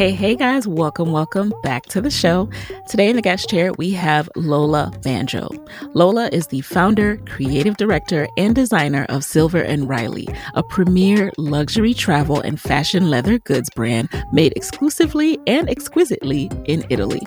Hey, 0.00 0.12
hey 0.12 0.34
guys, 0.34 0.66
welcome, 0.66 1.12
welcome 1.12 1.52
back 1.62 1.84
to 1.88 2.00
the 2.00 2.10
show. 2.10 2.48
Today 2.88 3.10
in 3.10 3.16
the 3.16 3.20
guest 3.20 3.50
chair, 3.50 3.74
we 3.74 3.90
have 3.90 4.30
Lola 4.34 4.90
Banjo. 5.02 5.50
Lola 5.92 6.30
is 6.32 6.46
the 6.46 6.62
founder, 6.62 7.18
creative 7.26 7.76
director, 7.76 8.26
and 8.38 8.54
designer 8.54 9.04
of 9.10 9.24
Silver 9.24 9.60
and 9.60 9.90
Riley, 9.90 10.26
a 10.54 10.62
premier 10.62 11.30
luxury 11.36 11.92
travel 11.92 12.40
and 12.40 12.58
fashion 12.58 13.10
leather 13.10 13.38
goods 13.40 13.68
brand 13.76 14.08
made 14.32 14.54
exclusively 14.56 15.38
and 15.46 15.68
exquisitely 15.68 16.50
in 16.64 16.82
Italy. 16.88 17.20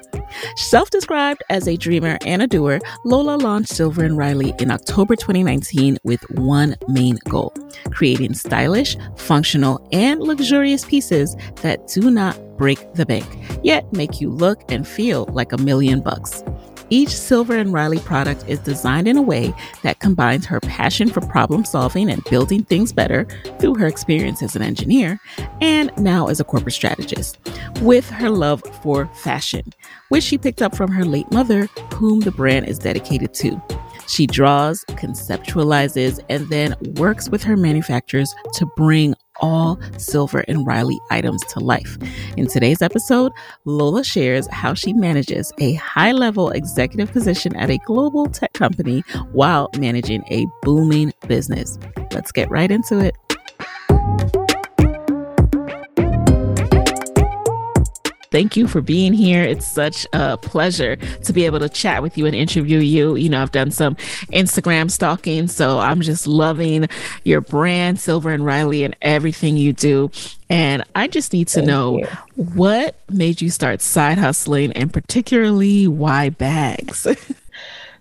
Self 0.55 0.89
described 0.89 1.43
as 1.51 1.67
a 1.67 1.77
dreamer 1.77 2.17
and 2.25 2.41
a 2.41 2.47
doer, 2.47 2.79
Lola 3.05 3.35
launched 3.35 3.69
Silver 3.69 4.03
and 4.03 4.17
Riley 4.17 4.51
in 4.57 4.71
October 4.71 5.15
2019 5.15 5.99
with 6.03 6.27
one 6.31 6.75
main 6.87 7.19
goal 7.29 7.53
creating 7.91 8.33
stylish, 8.33 8.97
functional, 9.15 9.85
and 9.91 10.21
luxurious 10.21 10.85
pieces 10.85 11.35
that 11.61 11.87
do 11.87 12.09
not 12.11 12.37
break 12.57 12.93
the 12.93 13.05
bank, 13.05 13.25
yet 13.63 13.91
make 13.93 14.21
you 14.21 14.29
look 14.29 14.61
and 14.69 14.87
feel 14.87 15.25
like 15.31 15.51
a 15.51 15.57
million 15.57 16.01
bucks. 16.01 16.43
Each 16.89 17.09
Silver 17.09 17.57
and 17.57 17.73
Riley 17.73 17.99
product 17.99 18.43
is 18.47 18.59
designed 18.59 19.07
in 19.07 19.17
a 19.17 19.21
way 19.21 19.53
that 19.81 19.99
combines 19.99 20.45
her 20.45 20.59
passion 20.59 21.09
for 21.09 21.21
problem 21.21 21.65
solving 21.65 22.09
and 22.09 22.23
building 22.25 22.63
things 22.65 22.93
better 22.93 23.25
through 23.59 23.75
her 23.75 23.87
experience 23.87 24.43
as 24.43 24.55
an 24.55 24.61
engineer 24.61 25.19
and 25.61 25.91
now 25.97 26.27
as 26.27 26.39
a 26.39 26.43
corporate 26.43 26.75
strategist, 26.75 27.39
with 27.81 28.09
her 28.09 28.29
love 28.29 28.61
for 28.83 29.07
fashion, 29.15 29.63
which 30.09 30.23
she 30.23 30.37
picked 30.37 30.61
up 30.61 30.75
from 30.75 30.91
her 30.91 31.05
late 31.05 31.31
mother, 31.31 31.65
whom 31.95 32.19
the 32.19 32.31
brand 32.31 32.67
is 32.67 32.77
dedicated 32.77 33.33
to. 33.35 33.59
She 34.07 34.27
draws, 34.27 34.83
conceptualizes, 34.89 36.19
and 36.29 36.47
then 36.49 36.75
works 36.97 37.29
with 37.29 37.41
her 37.43 37.57
manufacturers 37.57 38.35
to 38.53 38.65
bring 38.75 39.15
all 39.43 39.77
Silver 39.97 40.45
and 40.47 40.65
Riley 40.65 40.97
items 41.11 41.43
to 41.47 41.59
life. 41.59 41.97
In 42.37 42.47
today's 42.47 42.81
episode, 42.81 43.33
Lola 43.65 44.03
shares 44.03 44.47
how 44.47 44.73
she 44.73 44.93
manages 44.93 45.51
a 45.59 45.73
high 45.73 46.13
level 46.13 46.49
executive 46.49 47.11
position 47.11 47.53
at 47.57 47.69
a 47.69 47.77
global 47.79 48.25
tech 48.27 48.53
company 48.53 49.03
while 49.33 49.69
managing 49.77 50.23
a 50.31 50.45
booming 50.61 51.11
business. 51.27 51.77
Let's 52.13 52.31
get 52.31 52.49
right 52.49 52.71
into 52.71 52.99
it. 52.99 53.15
Thank 58.33 58.57
you 58.57 58.67
for 58.67 58.81
being 58.81 59.13
here. 59.13 59.43
It's 59.43 59.67
such 59.67 60.07
a 60.11 60.37
pleasure 60.39 60.95
to 60.95 61.33
be 61.33 61.45
able 61.45 61.59
to 61.59 61.69
chat 61.69 62.01
with 62.01 62.17
you 62.17 62.25
and 62.25 62.35
interview 62.35 62.79
you. 62.79 63.15
You 63.15 63.29
know, 63.29 63.39
I've 63.39 63.51
done 63.51 63.69
some 63.69 63.93
Instagram 64.33 64.89
stalking, 64.89 65.47
so 65.47 65.77
I'm 65.77 66.01
just 66.01 66.25
loving 66.25 66.87
your 67.25 67.41
brand, 67.41 67.99
Silver 67.99 68.31
and 68.31 68.43
Riley, 68.43 68.85
and 68.85 68.95
everything 69.03 69.55
you 69.55 69.71
do. 69.71 70.09
And 70.49 70.83
I 70.95 71.09
just 71.09 71.31
need 71.31 71.47
to 71.49 71.59
Thank 71.59 71.67
know 71.67 71.99
you. 71.99 72.07
what 72.35 72.95
made 73.07 73.39
you 73.39 73.51
start 73.51 73.81
side 73.81 74.17
hustling 74.17 74.71
and 74.71 74.91
particularly 74.91 75.87
why 75.87 76.29
bags? 76.29 77.05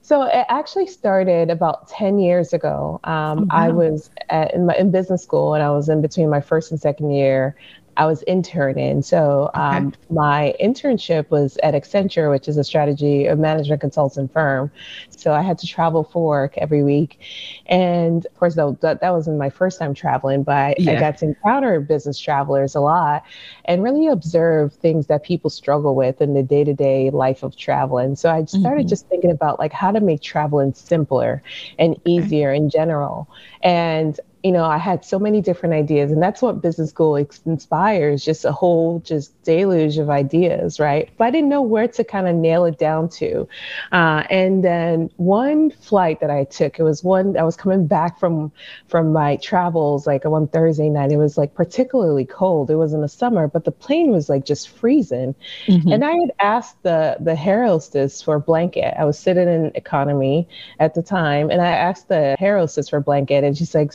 So 0.05 0.24
it 0.24 0.44
actually 0.50 0.89
started 0.89 1.48
about 1.48 1.89
10 1.89 2.19
years 2.19 2.52
ago. 2.52 3.00
Um, 3.05 3.39
oh, 3.39 3.42
wow. 3.42 3.48
I 3.50 3.70
was 3.70 4.11
at, 4.28 4.52
in, 4.52 4.67
my, 4.67 4.74
in 4.74 4.91
business 4.91 5.22
school 5.22 5.55
and 5.55 5.62
I 5.62 5.70
was 5.70 5.89
in 5.89 6.02
between 6.02 6.28
my 6.28 6.41
first 6.41 6.70
and 6.70 6.78
second 6.78 7.12
year. 7.12 7.56
I 7.97 8.07
was 8.07 8.23
interning. 8.23 9.03
So 9.03 9.51
um, 9.55 9.89
okay. 9.89 9.97
my 10.09 10.55
internship 10.61 11.31
was 11.31 11.59
at 11.62 11.75
Accenture, 11.75 12.31
which 12.31 12.48
is 12.48 12.57
a 12.57 12.65
strategy 12.65 13.27
a 13.27 13.37
management 13.37 13.80
consultant 13.80 14.33
firm. 14.33 14.70
So 15.11 15.33
I 15.33 15.42
had 15.42 15.58
to 15.58 15.67
travel 15.67 16.05
for 16.05 16.25
work 16.27 16.57
every 16.57 16.83
week, 16.83 17.20
and 17.67 18.25
of 18.27 18.35
course 18.39 18.55
that 18.55 18.81
that, 18.81 19.01
that 19.01 19.11
wasn't 19.11 19.39
my 19.39 19.51
first 19.51 19.79
time 19.79 19.95
traveling, 19.95 20.42
but 20.42 20.57
I, 20.57 20.75
yeah. 20.79 20.92
I 20.92 21.01
got 21.01 21.19
to 21.19 21.27
encounter 21.27 21.81
business 21.81 22.19
travelers 22.19 22.75
a 22.75 22.81
lot, 22.81 23.25
and 23.67 23.83
really 23.83 24.07
observe 24.07 24.73
things 24.75 25.07
that 25.08 25.23
people 25.23 25.51
struggle 25.51 25.95
with 25.95 26.20
in 26.20 26.35
the 26.35 26.42
day 26.42 26.64
to 26.64 26.75
day 26.75 27.11
life 27.11 27.42
of 27.42 27.57
traveling. 27.57 28.17
So 28.17 28.31
I 28.31 28.45
started 28.47 28.83
mm-hmm. 28.83 28.89
just 28.89 29.08
thinking 29.08 29.31
about 29.31 29.58
like 29.58 29.73
how 29.73 29.92
to 29.92 30.01
make 30.01 30.23
traveling 30.23 30.75
simpler 30.75 31.42
and 31.79 32.01
easier 32.05 32.51
okay. 32.51 32.57
in 32.57 32.70
general, 32.70 33.29
and 33.63 34.19
you 34.42 34.51
know, 34.51 34.64
I 34.64 34.79
had 34.79 35.05
so 35.05 35.20
many 35.20 35.41
different 35.41 35.75
ideas, 35.75 36.11
and 36.11 36.20
that's 36.20 36.42
what 36.42 36.61
business 36.61 36.91
school 36.91 37.14
inspires 37.17 38.25
just 38.25 38.45
a 38.45 38.51
whole 38.51 38.98
just 39.01 39.41
deluge 39.45 39.98
of 39.98 40.11
ideas, 40.11 40.80
right? 40.80 41.08
But 41.17 41.27
I 41.27 41.30
didn't 41.30 41.48
know 41.48 41.63
where 41.63 41.86
to 41.86 42.03
kind 42.03 42.27
of 42.27 42.35
nail 42.35 42.64
it 42.64 42.77
down 42.77 43.08
to. 43.11 43.47
Uh, 43.92 44.25
and 44.31 44.64
then 44.64 45.11
one 45.17 45.70
flight 45.70 46.19
that 46.20 46.31
I 46.31 46.42
took, 46.45 46.81
it 46.81 46.83
was 46.83 47.05
one 47.05 47.36
I 47.36 47.45
was 47.45 47.57
coming 47.57 47.86
back 47.86 48.19
from 48.19 48.51
from 48.89 49.13
my 49.13 49.36
travels, 49.36 50.08
like 50.08 50.25
one 50.25 50.48
Thursday 50.48 50.89
night. 50.89 51.13
It 51.13 51.19
was 51.19 51.39
like 51.39 51.55
particularly 51.55 52.25
cold. 52.25 52.69
It 52.69 52.77
was 52.77 52.92
in 52.92 53.01
the 53.01 53.08
summer, 53.08 53.47
but 53.47 53.64
the 53.64 53.70
plane 53.70 54.11
was 54.11 54.29
like 54.29 54.45
just 54.45 54.70
freezing. 54.70 55.36
Mm-hmm. 55.67 55.92
And 55.92 56.05
I 56.05 56.13
had 56.13 56.33
asked 56.41 56.83
the 56.83 57.17
the 57.20 57.39
air 57.39 57.64
hostess 57.64 58.20
for 58.20 58.35
a 58.35 58.41
blanket. 58.41 58.95
I 58.98 59.05
was 59.05 59.20
sitting 59.20 59.47
in 59.47 59.70
economy 59.77 60.48
at 60.81 60.95
the 60.95 61.02
time, 61.02 61.48
and 61.48 61.63
I 61.63 61.70
asked 61.70 62.08
the 62.08 62.36
air 62.41 62.58
hostess 62.58 62.89
for 62.89 62.97
a 62.97 63.02
blanket, 63.02 63.45
and 63.45 63.57
she's 63.57 63.73
like 63.73 63.92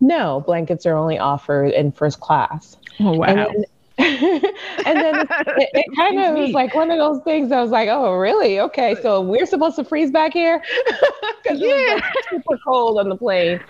no, 0.00 0.42
blankets 0.46 0.86
are 0.86 0.96
only 0.96 1.18
offered 1.18 1.72
in 1.72 1.92
first 1.92 2.20
class. 2.20 2.76
Oh, 3.00 3.12
wow. 3.12 3.26
And 3.26 3.38
then, 3.38 3.64
and 4.86 4.98
then 4.98 5.20
it, 5.20 5.68
it, 5.74 5.86
kind 5.96 6.18
of 6.20 6.38
was 6.38 6.52
like 6.52 6.74
one 6.74 6.90
of 6.90 6.98
those 6.98 7.22
things. 7.22 7.52
I 7.52 7.60
was 7.60 7.70
like, 7.70 7.88
"Oh, 7.90 8.14
really? 8.14 8.58
Okay, 8.60 8.96
so 9.02 9.20
we're 9.20 9.44
supposed 9.44 9.76
to 9.76 9.84
freeze 9.84 10.10
back 10.10 10.32
here 10.32 10.62
because 11.42 11.60
yeah. 11.60 11.68
it 11.68 11.94
was 11.94 12.02
like 12.02 12.24
super 12.30 12.58
cold 12.64 12.98
on 12.98 13.08
the 13.10 13.16
plane." 13.16 13.60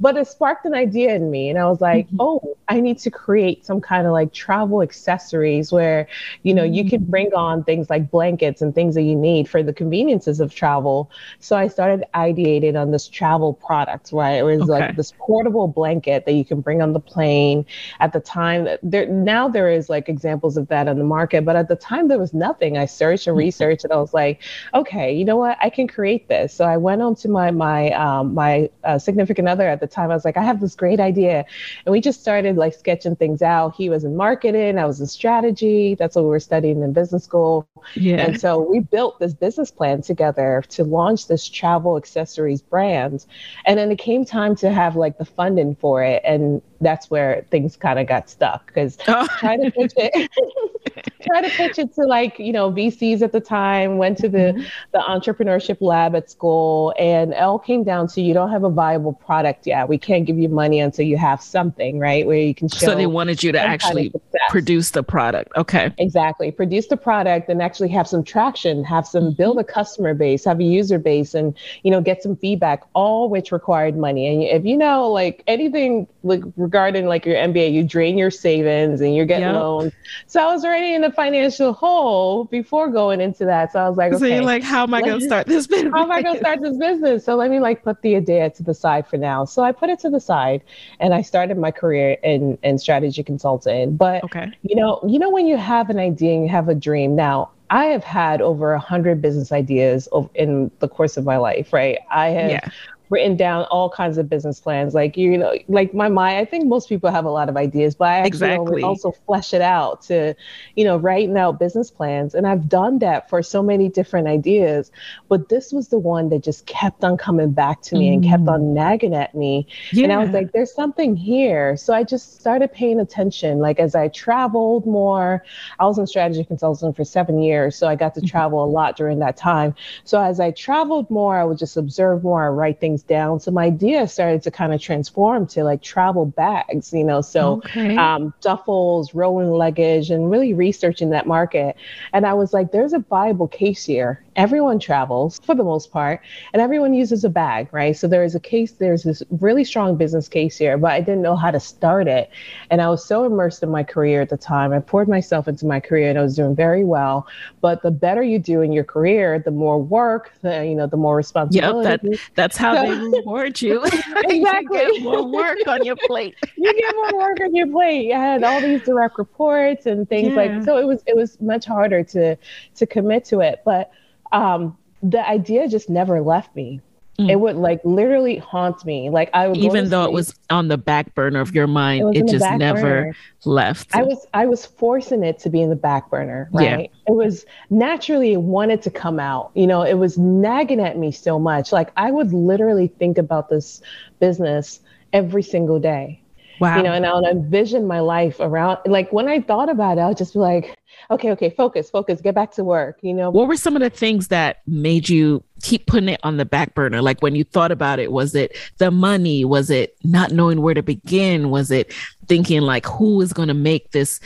But 0.00 0.16
it 0.16 0.26
sparked 0.26 0.64
an 0.64 0.74
idea 0.74 1.14
in 1.14 1.30
me 1.30 1.50
and 1.50 1.58
i 1.58 1.66
was 1.66 1.80
like 1.80 2.06
mm-hmm. 2.06 2.16
oh 2.20 2.56
i 2.68 2.80
need 2.80 2.98
to 2.98 3.10
create 3.10 3.64
some 3.64 3.80
kind 3.80 4.06
of 4.06 4.12
like 4.12 4.32
travel 4.32 4.82
accessories 4.82 5.70
where 5.70 6.08
you 6.42 6.54
know 6.54 6.64
mm-hmm. 6.64 6.74
you 6.74 6.88
can 6.88 7.04
bring 7.04 7.32
on 7.34 7.62
things 7.62 7.90
like 7.90 8.10
blankets 8.10 8.62
and 8.62 8.74
things 8.74 8.94
that 8.94 9.02
you 9.02 9.14
need 9.14 9.48
for 9.48 9.62
the 9.62 9.72
conveniences 9.72 10.40
of 10.40 10.54
travel 10.54 11.10
so 11.38 11.56
i 11.56 11.68
started 11.68 12.04
ideating 12.14 12.80
on 12.80 12.90
this 12.90 13.06
travel 13.06 13.52
product 13.52 14.10
right 14.12 14.36
it 14.36 14.42
was 14.42 14.62
okay. 14.62 14.70
like 14.70 14.96
this 14.96 15.12
portable 15.18 15.68
blanket 15.68 16.24
that 16.24 16.32
you 16.32 16.44
can 16.44 16.60
bring 16.60 16.80
on 16.80 16.92
the 16.92 17.00
plane 17.00 17.64
at 18.00 18.12
the 18.12 18.20
time 18.20 18.66
there 18.82 19.06
now 19.06 19.48
there 19.48 19.70
is 19.70 19.88
like 19.90 20.08
examples 20.08 20.56
of 20.56 20.66
that 20.68 20.88
on 20.88 20.98
the 20.98 21.04
market 21.04 21.44
but 21.44 21.56
at 21.56 21.68
the 21.68 21.76
time 21.76 22.08
there 22.08 22.18
was 22.18 22.32
nothing 22.32 22.78
i 22.78 22.86
searched 22.86 23.26
and 23.26 23.34
mm-hmm. 23.34 23.46
researched 23.46 23.84
and 23.84 23.92
i 23.92 23.96
was 23.96 24.14
like 24.14 24.40
okay 24.72 25.12
you 25.12 25.24
know 25.24 25.36
what 25.36 25.58
i 25.60 25.68
can 25.68 25.86
create 25.86 26.26
this 26.28 26.54
so 26.54 26.64
i 26.64 26.76
went 26.76 27.02
on 27.02 27.14
to 27.14 27.28
my 27.28 27.50
my 27.50 27.90
um, 27.90 28.34
my 28.34 28.70
uh, 28.84 28.98
significant 28.98 29.48
other 29.48 29.68
at 29.68 29.80
the 29.80 29.89
time. 29.90 30.10
I 30.10 30.14
was 30.14 30.24
like, 30.24 30.36
I 30.36 30.42
have 30.42 30.60
this 30.60 30.74
great 30.74 31.00
idea. 31.00 31.44
And 31.84 31.92
we 31.92 32.00
just 32.00 32.20
started 32.20 32.56
like 32.56 32.74
sketching 32.74 33.16
things 33.16 33.42
out. 33.42 33.74
He 33.74 33.88
was 33.88 34.04
in 34.04 34.16
marketing, 34.16 34.78
I 34.78 34.86
was 34.86 35.00
in 35.00 35.06
strategy. 35.06 35.94
That's 35.94 36.16
what 36.16 36.22
we 36.22 36.30
were 36.30 36.40
studying 36.40 36.82
in 36.82 36.92
business 36.92 37.24
school. 37.24 37.66
Yeah. 37.94 38.16
And 38.16 38.40
so 38.40 38.60
we 38.60 38.80
built 38.80 39.18
this 39.18 39.34
business 39.34 39.70
plan 39.70 40.02
together 40.02 40.62
to 40.70 40.84
launch 40.84 41.26
this 41.28 41.48
travel 41.48 41.96
accessories 41.96 42.62
brand. 42.62 43.26
And 43.66 43.78
then 43.78 43.90
it 43.90 43.98
came 43.98 44.24
time 44.24 44.56
to 44.56 44.70
have 44.70 44.96
like 44.96 45.18
the 45.18 45.24
funding 45.24 45.74
for 45.74 46.02
it. 46.02 46.22
And 46.24 46.62
that's 46.80 47.10
where 47.10 47.46
things 47.50 47.76
kind 47.76 47.98
of 47.98 48.06
got 48.06 48.30
stuck 48.30 48.66
because 48.66 48.96
oh. 49.08 49.26
trying 49.38 49.62
to 49.62 49.70
pitch 49.70 49.92
it 49.96 50.30
try 51.22 51.42
to 51.42 51.50
pitch 51.50 51.78
it 51.78 51.94
to 51.94 52.02
like 52.02 52.38
you 52.38 52.52
know 52.52 52.70
vcs 52.72 53.20
at 53.22 53.32
the 53.32 53.40
time 53.40 53.98
went 53.98 54.16
to 54.16 54.28
the 54.28 54.38
mm-hmm. 54.38 54.62
the 54.92 54.98
entrepreneurship 54.98 55.78
lab 55.80 56.14
at 56.16 56.30
school 56.30 56.94
and 56.98 57.32
it 57.32 57.40
all 57.40 57.58
came 57.58 57.84
down 57.84 58.06
to 58.06 58.20
you 58.20 58.32
don't 58.32 58.50
have 58.50 58.64
a 58.64 58.70
viable 58.70 59.12
product 59.12 59.66
yet 59.66 59.79
we 59.88 59.98
can't 59.98 60.26
give 60.26 60.38
you 60.38 60.48
money 60.48 60.80
until 60.80 61.04
you 61.04 61.16
have 61.16 61.40
something 61.40 61.98
right 61.98 62.26
where 62.26 62.38
you 62.38 62.54
can 62.54 62.68
show 62.68 62.86
so 62.86 62.94
they 62.94 63.06
wanted 63.06 63.42
you 63.42 63.52
to 63.52 63.60
actually 63.60 64.12
produce 64.48 64.90
the 64.90 65.02
product 65.02 65.52
okay 65.56 65.92
exactly 65.98 66.50
produce 66.50 66.86
the 66.86 66.96
product 66.96 67.48
and 67.48 67.62
actually 67.62 67.88
have 67.88 68.06
some 68.06 68.22
traction 68.22 68.84
have 68.84 69.06
some 69.06 69.24
mm-hmm. 69.24 69.36
build 69.36 69.58
a 69.58 69.64
customer 69.64 70.14
base 70.14 70.44
have 70.44 70.60
a 70.60 70.64
user 70.64 70.98
base 70.98 71.34
and 71.34 71.56
you 71.82 71.90
know 71.90 72.00
get 72.00 72.22
some 72.22 72.36
feedback 72.36 72.82
all 72.94 73.28
which 73.28 73.52
required 73.52 73.96
money 73.96 74.26
and 74.26 74.42
if 74.42 74.64
you 74.64 74.76
know 74.76 75.08
like 75.08 75.42
anything 75.46 76.06
like 76.22 76.42
regarding 76.56 77.06
like 77.06 77.24
your 77.24 77.36
MBA, 77.36 77.72
you 77.72 77.82
drain 77.82 78.18
your 78.18 78.30
savings 78.30 79.00
and 79.00 79.14
you're 79.14 79.26
getting 79.26 79.46
yep. 79.46 79.54
loans. 79.54 79.92
So 80.26 80.42
I 80.42 80.52
was 80.52 80.64
already 80.64 80.94
in 80.94 81.04
a 81.04 81.12
financial 81.12 81.72
hole 81.72 82.44
before 82.44 82.88
going 82.88 83.20
into 83.20 83.44
that. 83.46 83.72
So 83.72 83.80
I 83.80 83.88
was 83.88 83.96
like, 83.96 84.12
okay, 84.12 84.20
so 84.20 84.26
you're 84.26 84.42
like, 84.42 84.62
how 84.62 84.82
am 84.82 84.94
I 84.94 85.00
going 85.00 85.20
to 85.20 85.24
start 85.24 85.46
this 85.46 85.66
business? 85.66 85.92
How 85.94 86.02
am 86.02 86.12
I 86.12 86.22
going 86.22 86.34
to 86.34 86.40
start 86.40 86.60
this 86.60 86.76
business? 86.76 87.24
So 87.24 87.36
let 87.36 87.50
me 87.50 87.60
like 87.60 87.82
put 87.82 88.02
the 88.02 88.16
idea 88.16 88.50
to 88.50 88.62
the 88.62 88.74
side 88.74 89.06
for 89.06 89.16
now. 89.16 89.44
So 89.44 89.62
I 89.62 89.69
put 89.72 89.90
it 89.90 89.98
to 90.00 90.10
the 90.10 90.20
side 90.20 90.62
and 90.98 91.14
I 91.14 91.22
started 91.22 91.58
my 91.58 91.70
career 91.70 92.16
in 92.22 92.58
in 92.62 92.78
strategy 92.78 93.22
consulting. 93.22 93.96
But 93.96 94.24
okay. 94.24 94.52
you 94.62 94.76
know, 94.76 95.00
you 95.06 95.18
know 95.18 95.30
when 95.30 95.46
you 95.46 95.56
have 95.56 95.90
an 95.90 95.98
idea 95.98 96.34
and 96.34 96.42
you 96.44 96.48
have 96.50 96.68
a 96.68 96.74
dream. 96.74 97.16
Now 97.16 97.50
I 97.70 97.86
have 97.86 98.04
had 98.04 98.40
over 98.40 98.72
a 98.72 98.80
hundred 98.80 99.22
business 99.22 99.52
ideas 99.52 100.08
in 100.34 100.70
the 100.80 100.88
course 100.88 101.16
of 101.16 101.24
my 101.24 101.36
life, 101.36 101.72
right? 101.72 101.98
I 102.10 102.28
have 102.28 102.50
yeah 102.50 102.68
written 103.10 103.36
down 103.36 103.64
all 103.64 103.90
kinds 103.90 104.16
of 104.18 104.28
business 104.28 104.60
plans. 104.60 104.94
Like 104.94 105.16
you 105.16 105.36
know, 105.36 105.54
like 105.68 105.92
my 105.92 106.08
mind. 106.08 106.38
I 106.38 106.44
think 106.44 106.66
most 106.66 106.88
people 106.88 107.10
have 107.10 107.24
a 107.24 107.30
lot 107.30 107.48
of 107.48 107.56
ideas, 107.56 107.94
but 107.94 108.08
I 108.08 108.18
actually 108.18 108.28
exactly. 108.28 108.82
also 108.82 109.12
flesh 109.26 109.52
it 109.52 109.60
out 109.60 110.02
to, 110.02 110.34
you 110.76 110.84
know, 110.84 110.96
writing 110.96 111.36
out 111.36 111.58
business 111.58 111.90
plans. 111.90 112.34
And 112.34 112.46
I've 112.46 112.68
done 112.68 113.00
that 113.00 113.28
for 113.28 113.42
so 113.42 113.62
many 113.62 113.88
different 113.88 114.28
ideas, 114.28 114.90
but 115.28 115.48
this 115.48 115.72
was 115.72 115.88
the 115.88 115.98
one 115.98 116.28
that 116.30 116.42
just 116.42 116.66
kept 116.66 117.04
on 117.04 117.16
coming 117.16 117.52
back 117.52 117.82
to 117.82 117.96
me 117.96 118.10
mm. 118.10 118.14
and 118.14 118.24
kept 118.24 118.48
on 118.48 118.60
mm. 118.60 118.74
nagging 118.74 119.14
at 119.14 119.34
me. 119.34 119.66
Yeah. 119.92 120.04
And 120.04 120.12
I 120.12 120.18
was 120.18 120.30
like, 120.30 120.52
there's 120.52 120.72
something 120.72 121.16
here. 121.16 121.76
So 121.76 121.92
I 121.92 122.04
just 122.04 122.40
started 122.40 122.72
paying 122.72 123.00
attention. 123.00 123.58
Like 123.58 123.80
as 123.80 123.94
I 123.94 124.08
traveled 124.08 124.86
more, 124.86 125.44
I 125.78 125.86
was 125.86 125.98
in 125.98 126.06
strategy 126.06 126.44
consulting 126.44 126.92
for 126.92 127.04
seven 127.04 127.40
years, 127.42 127.76
so 127.76 127.88
I 127.88 127.96
got 127.96 128.14
to 128.14 128.20
mm-hmm. 128.20 128.28
travel 128.28 128.64
a 128.64 128.70
lot 128.70 128.96
during 128.96 129.18
that 129.18 129.36
time. 129.36 129.74
So 130.04 130.22
as 130.22 130.38
I 130.38 130.52
traveled 130.52 131.10
more, 131.10 131.36
I 131.36 131.44
would 131.44 131.58
just 131.58 131.76
observe 131.76 132.22
more, 132.22 132.44
I 132.44 132.48
write 132.48 132.80
things 132.80 132.99
down. 133.02 133.40
So 133.40 133.50
my 133.50 133.64
idea 133.66 134.06
started 134.08 134.42
to 134.42 134.50
kind 134.50 134.72
of 134.72 134.80
transform 134.80 135.46
to 135.48 135.64
like 135.64 135.82
travel 135.82 136.26
bags, 136.26 136.92
you 136.92 137.04
know, 137.04 137.20
so 137.20 137.54
okay. 137.64 137.96
um, 137.96 138.32
duffels, 138.42 139.10
rolling 139.14 139.50
luggage, 139.50 140.10
and 140.10 140.30
really 140.30 140.54
researching 140.54 141.10
that 141.10 141.26
market. 141.26 141.76
And 142.12 142.26
I 142.26 142.34
was 142.34 142.52
like, 142.52 142.72
there's 142.72 142.92
a 142.92 142.98
viable 142.98 143.48
case 143.48 143.84
here. 143.84 144.22
Everyone 144.36 144.78
travels 144.78 145.40
for 145.44 145.54
the 145.54 145.64
most 145.64 145.90
part, 145.90 146.20
and 146.52 146.62
everyone 146.62 146.94
uses 146.94 147.24
a 147.24 147.28
bag, 147.28 147.68
right? 147.72 147.96
So 147.96 148.06
there 148.06 148.22
is 148.22 148.34
a 148.34 148.40
case, 148.40 148.72
there's 148.72 149.02
this 149.02 149.22
really 149.30 149.64
strong 149.64 149.96
business 149.96 150.28
case 150.28 150.56
here, 150.56 150.78
but 150.78 150.92
I 150.92 151.00
didn't 151.00 151.22
know 151.22 151.36
how 151.36 151.50
to 151.50 151.58
start 151.58 152.06
it. 152.06 152.30
And 152.70 152.80
I 152.80 152.88
was 152.88 153.04
so 153.04 153.24
immersed 153.24 153.62
in 153.62 153.70
my 153.70 153.82
career 153.82 154.20
at 154.20 154.28
the 154.28 154.36
time. 154.36 154.72
I 154.72 154.78
poured 154.78 155.08
myself 155.08 155.48
into 155.48 155.66
my 155.66 155.80
career 155.80 156.10
and 156.10 156.18
I 156.18 156.22
was 156.22 156.36
doing 156.36 156.54
very 156.54 156.84
well. 156.84 157.26
But 157.60 157.82
the 157.82 157.90
better 157.90 158.22
you 158.22 158.38
do 158.38 158.60
in 158.62 158.72
your 158.72 158.84
career, 158.84 159.38
the 159.38 159.50
more 159.50 159.82
work, 159.82 160.32
the 160.42 160.64
you 160.64 160.74
know, 160.74 160.86
the 160.86 160.96
more 160.96 161.16
responsibility. 161.16 161.88
Yep, 161.88 162.02
that, 162.02 162.20
that's 162.34 162.56
how 162.56 162.74
so, 162.74 162.82
they 162.82 163.18
reward 163.18 163.60
you. 163.60 163.82
exactly. 163.84 164.78
you 164.78 164.94
get 164.94 165.02
more 165.02 165.26
work 165.26 165.58
on 165.66 165.84
your 165.84 165.96
plate. 166.06 166.36
you 166.56 166.72
get 166.74 166.94
more 166.94 167.18
work 167.18 167.40
on 167.40 167.54
your 167.54 167.66
plate. 167.66 168.12
I 168.12 168.18
had 168.18 168.44
all 168.44 168.60
these 168.60 168.82
direct 168.82 169.18
reports 169.18 169.86
and 169.86 170.08
things 170.08 170.28
yeah. 170.28 170.34
like 170.34 170.64
so 170.64 170.78
it 170.78 170.86
was 170.86 171.02
it 171.06 171.16
was 171.16 171.40
much 171.40 171.64
harder 171.64 172.02
to 172.04 172.36
to 172.76 172.86
commit 172.86 173.24
to 173.26 173.40
it. 173.40 173.62
But 173.64 173.90
um 174.32 174.76
the 175.02 175.26
idea 175.26 175.68
just 175.68 175.88
never 175.88 176.20
left 176.20 176.54
me. 176.54 176.80
Mm. 177.18 177.30
It 177.30 177.40
would 177.40 177.56
like 177.56 177.80
literally 177.84 178.38
haunt 178.38 178.84
me. 178.84 179.10
Like 179.10 179.30
I 179.34 179.48
would 179.48 179.56
even 179.58 179.90
though 179.90 180.04
it 180.04 180.12
was 180.12 180.34
on 180.48 180.68
the 180.68 180.78
back 180.78 181.14
burner 181.14 181.40
of 181.40 181.54
your 181.54 181.66
mind, 181.66 182.16
it, 182.16 182.24
it 182.24 182.28
just 182.28 182.50
never 182.52 182.80
burner. 182.80 183.16
left. 183.44 183.94
I 183.94 184.02
was 184.02 184.26
I 184.32 184.46
was 184.46 184.64
forcing 184.64 185.22
it 185.22 185.38
to 185.40 185.50
be 185.50 185.60
in 185.60 185.68
the 185.68 185.76
back 185.76 186.08
burner, 186.10 186.48
right? 186.52 186.90
Yeah. 186.90 187.12
It 187.12 187.16
was 187.16 187.44
naturally 187.68 188.32
it 188.32 188.42
wanted 188.42 188.80
to 188.82 188.90
come 188.90 189.20
out. 189.20 189.50
You 189.54 189.66
know, 189.66 189.82
it 189.82 189.94
was 189.94 190.16
nagging 190.16 190.80
at 190.80 190.96
me 190.96 191.12
so 191.12 191.38
much. 191.38 191.72
Like 191.72 191.90
I 191.96 192.10
would 192.10 192.32
literally 192.32 192.88
think 192.88 193.18
about 193.18 193.50
this 193.50 193.82
business 194.18 194.80
every 195.12 195.42
single 195.42 195.78
day. 195.78 196.22
Wow. 196.58 196.76
You 196.76 196.82
know, 196.82 196.92
and 196.92 197.06
I 197.06 197.14
would 197.14 197.24
envision 197.24 197.86
my 197.86 198.00
life 198.00 198.36
around 198.38 198.78
like 198.86 199.12
when 199.12 199.28
I 199.28 199.40
thought 199.40 199.68
about 199.68 199.98
it, 199.98 200.02
I 200.02 200.08
would 200.08 200.18
just 200.18 200.34
be 200.34 200.40
like, 200.40 200.78
okay, 201.10 201.30
okay, 201.32 201.50
focus, 201.50 201.90
focus, 201.90 202.20
get 202.20 202.34
back 202.34 202.52
to 202.52 202.64
work, 202.64 202.98
you 203.02 203.12
know. 203.12 203.30
What 203.30 203.48
were 203.48 203.56
some 203.56 203.76
of 203.76 203.82
the 203.82 203.90
things 203.90 204.28
that 204.28 204.62
made 204.66 205.08
you 205.08 205.42
keep 205.62 205.86
putting 205.86 206.08
it 206.08 206.20
on 206.22 206.36
the 206.36 206.44
back 206.44 206.74
burner? 206.74 207.02
Like 207.02 207.20
when 207.20 207.34
you 207.34 207.44
thought 207.44 207.72
about 207.72 207.98
it, 207.98 208.12
was 208.12 208.34
it 208.34 208.56
the 208.78 208.90
money? 208.90 209.44
Was 209.44 209.70
it 209.70 209.96
not 210.04 210.32
knowing 210.32 210.62
where 210.62 210.74
to 210.74 210.82
begin? 210.82 211.50
Was 211.50 211.70
it 211.70 211.92
thinking 212.26 212.62
like 212.62 212.86
who 212.86 213.20
is 213.20 213.32
going 213.32 213.48
to 213.48 213.54
make 213.54 213.90
this 213.90 214.20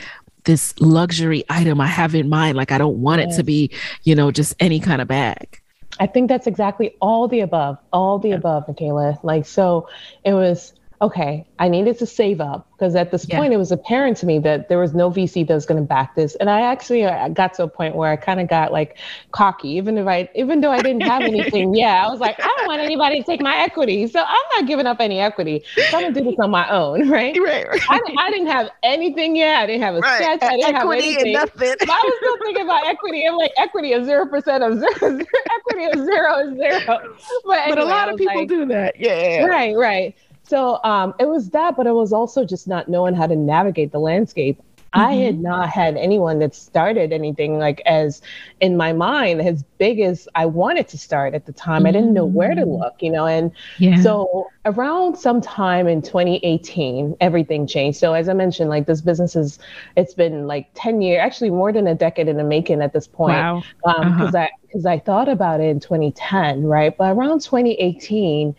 this 0.45 0.79
luxury 0.79 1.43
item 1.49 1.81
I 1.81 1.87
have 1.87 2.15
in 2.15 2.29
mind? 2.29 2.57
Like 2.57 2.71
I 2.71 2.79
don't 2.79 3.01
want 3.01 3.23
yes. 3.23 3.35
it 3.35 3.37
to 3.39 3.43
be, 3.45 3.71
you 4.03 4.15
know, 4.15 4.31
just 4.31 4.55
any 4.61 4.79
kind 4.79 5.01
of 5.01 5.09
bag. 5.09 5.61
I 6.01 6.07
think 6.07 6.29
that's 6.29 6.47
exactly 6.47 6.97
all 7.01 7.29
the 7.29 7.41
above, 7.41 7.79
all 7.93 8.19
the 8.19 8.31
yeah. 8.31 8.35
above, 8.37 8.67
Nicaila. 8.67 9.23
Like 9.23 9.47
so 9.47 9.89
it 10.25 10.35
was 10.35 10.75
okay, 11.03 11.47
I 11.59 11.69
needed 11.69 11.99
to 11.99 12.07
save 12.07 12.41
up 12.41 12.69
because 12.73 12.95
at 12.95 13.11
this 13.11 13.27
yeah. 13.29 13.39
point 13.39 13.53
it 13.53 13.57
was 13.57 13.73
apparent 13.73 14.17
to 14.19 14.27
me 14.27 14.39
that 14.41 14.69
there 14.69 14.79
was 14.79 14.95
no 14.95 15.11
VC 15.11 15.47
that 15.47 15.55
was 15.55 15.67
going 15.67 15.81
to 15.81 15.87
back 15.87 16.15
this. 16.15 16.35
And 16.37 16.49
I 16.51 16.61
actually 16.61 17.05
uh, 17.05 17.29
got 17.29 17.55
to 17.55 17.65
a 17.65 17.69
point 17.69 17.95
where 17.95 18.11
I 18.11 18.17
kind 18.17 18.41
of 18.41 18.49
got 18.49 18.73
like 18.73 18.99
cocky, 19.33 19.69
even 19.71 19.99
if 19.99 20.07
I, 20.07 20.29
even 20.35 20.61
though 20.61 20.71
I 20.71 20.81
didn't 20.83 21.03
have 21.03 21.23
anything. 21.35 21.75
yeah, 21.75 22.05
I 22.07 22.11
was 22.11 22.21
like, 22.21 22.39
I 22.39 22.47
don't 22.47 22.67
want 22.67 22.81
anybody 22.81 23.21
to 23.21 23.25
take 23.25 23.41
my 23.41 23.57
equity, 23.57 24.07
so 24.07 24.21
I'm 24.21 24.43
not 24.57 24.67
giving 24.67 24.87
up 24.87 25.01
any 25.01 25.21
equity. 25.21 25.63
So 25.77 25.99
I'm 25.99 26.05
gonna 26.05 26.13
do 26.13 26.25
this 26.25 26.39
on 26.41 26.51
my 26.51 26.69
own, 26.71 27.09
right? 27.11 27.37
Right. 27.39 27.69
right. 27.69 27.83
I, 27.89 28.01
I, 28.19 28.31
didn't 28.31 28.49
have 28.49 28.71
anything 28.83 29.37
yet. 29.37 29.63
I 29.63 29.67
didn't 29.67 29.83
have 29.83 29.95
a 29.97 30.01
right. 30.01 30.17
sketch. 30.17 30.43
I 30.43 30.57
didn't 30.57 30.77
equity 30.77 31.13
have 31.13 31.21
anything. 31.21 31.33
nothing. 31.33 31.75
But 31.81 31.91
I 31.91 32.03
was 32.05 32.15
still 32.19 32.39
thinking 32.39 32.65
about 32.65 32.87
equity. 32.87 33.27
I'm 33.27 33.37
like, 33.37 33.53
equity 33.57 33.93
of 33.93 34.05
zero 34.05 34.27
percent 34.27 34.63
of 34.63 34.79
zero. 34.79 34.93
equity 34.95 35.85
of 35.85 36.05
zero 36.05 36.39
is 36.39 36.57
zero. 36.57 37.15
But, 37.45 37.59
anyway, 37.59 37.65
but 37.69 37.79
a 37.79 37.85
lot 37.85 38.09
of 38.09 38.17
people 38.17 38.37
like, 38.37 38.49
do 38.49 38.67
that. 38.67 38.99
Yeah. 38.99 39.45
Right. 39.45 39.77
Right. 39.77 40.17
So 40.45 40.83
um, 40.85 41.15
it 41.19 41.29
was 41.29 41.51
that, 41.51 41.77
but 41.77 41.87
it 41.87 41.95
was 41.95 42.13
also 42.13 42.45
just 42.45 42.69
not 42.69 42.89
knowing 42.89 43.15
how 43.15 43.27
to 43.27 43.37
navigate 43.37 43.93
the 43.93 44.01
landscape. 44.01 44.61
Mm-hmm. 44.95 45.01
I 45.01 45.13
had 45.15 45.41
not 45.41 45.71
had 45.71 45.97
anyone 45.97 46.39
that 46.39 46.55
started 46.55 47.13
anything 47.13 47.59
like 47.59 47.81
as 47.85 48.23
in 48.61 48.77
my 48.77 48.93
mind 48.93 49.41
as 49.41 49.65
big 49.79 49.99
as 49.99 50.29
I 50.37 50.47
wanted 50.47 50.87
to 50.89 50.99
start 50.99 51.35
at 51.35 51.47
the 51.47 51.53
time. 51.53 51.81
Mm-hmm. 51.81 51.87
I 51.87 51.93
didn't 51.93 52.13
know 52.13 52.27
where 52.27 52.55
to 52.55 52.63
mm. 52.63 52.79
look, 52.79 52.95
you 53.01 53.11
know. 53.11 53.27
And 53.27 53.51
yeah. 53.79 54.01
so 54.01 54.47
around 54.65 55.17
some 55.17 55.41
time 55.41 55.89
in 55.89 56.01
2018, 56.01 57.17
everything 57.21 57.67
changed. 57.67 57.99
So 57.99 58.15
as 58.15 58.29
I 58.29 58.35
mentioned, 58.35 58.71
like 58.71 58.87
this 58.87 59.01
business 59.01 59.35
is 59.35 59.59
it's 59.97 60.15
been 60.15 60.47
like 60.47 60.69
10 60.75 61.03
years, 61.03 61.21
actually 61.21 61.51
more 61.51 61.73
than 61.73 61.89
a 61.89 61.95
decade 61.95 62.29
in 62.29 62.37
the 62.37 62.45
making 62.45 62.81
at 62.81 62.93
this 62.93 63.09
point. 63.09 63.35
Wow. 63.35 63.63
Because 63.85 63.99
um, 63.99 64.13
uh-huh. 64.13 64.39
I 64.39 64.51
because 64.75 64.87
I 64.87 64.99
thought 64.99 65.29
about 65.29 65.61
it 65.61 65.69
in 65.69 65.79
2010, 65.79 66.65
right? 66.65 66.97
But 66.97 67.13
around 67.13 67.43
2018, 67.43 68.57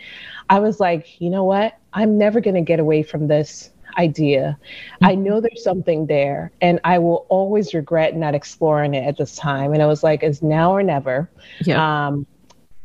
I 0.50 0.60
was 0.60 0.80
like, 0.80 1.20
you 1.20 1.30
know 1.30 1.44
what? 1.44 1.78
I'm 1.94 2.18
never 2.18 2.42
going 2.42 2.56
to 2.56 2.62
get 2.62 2.80
away 2.80 3.04
from 3.04 3.28
this 3.28 3.72
idea. 3.98 4.58
Mm-hmm. 4.96 5.06
I 5.06 5.16
know 5.16 5.42
there's 5.42 5.64
something 5.64 6.06
there, 6.08 6.52
and 6.62 6.80
I 6.84 7.00
will 7.00 7.26
always 7.30 7.74
regret 7.74 8.16
not 8.16 8.36
exploring 8.36 8.94
it 8.94 9.08
at 9.08 9.18
this 9.18 9.36
time. 9.36 9.74
And 9.74 9.82
I 9.82 9.88
was 9.88 10.04
like, 10.04 10.24
it's 10.24 10.42
now 10.42 10.72
or 10.72 10.84
never. 10.84 11.30
Yeah. 11.62 12.08
Um, 12.08 12.28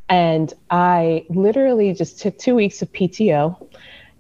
and 0.09 0.53
I 0.71 1.25
literally 1.29 1.93
just 1.95 2.21
took 2.21 2.37
two 2.37 2.55
weeks 2.55 2.83
of 2.83 2.93
PTO 2.93 3.69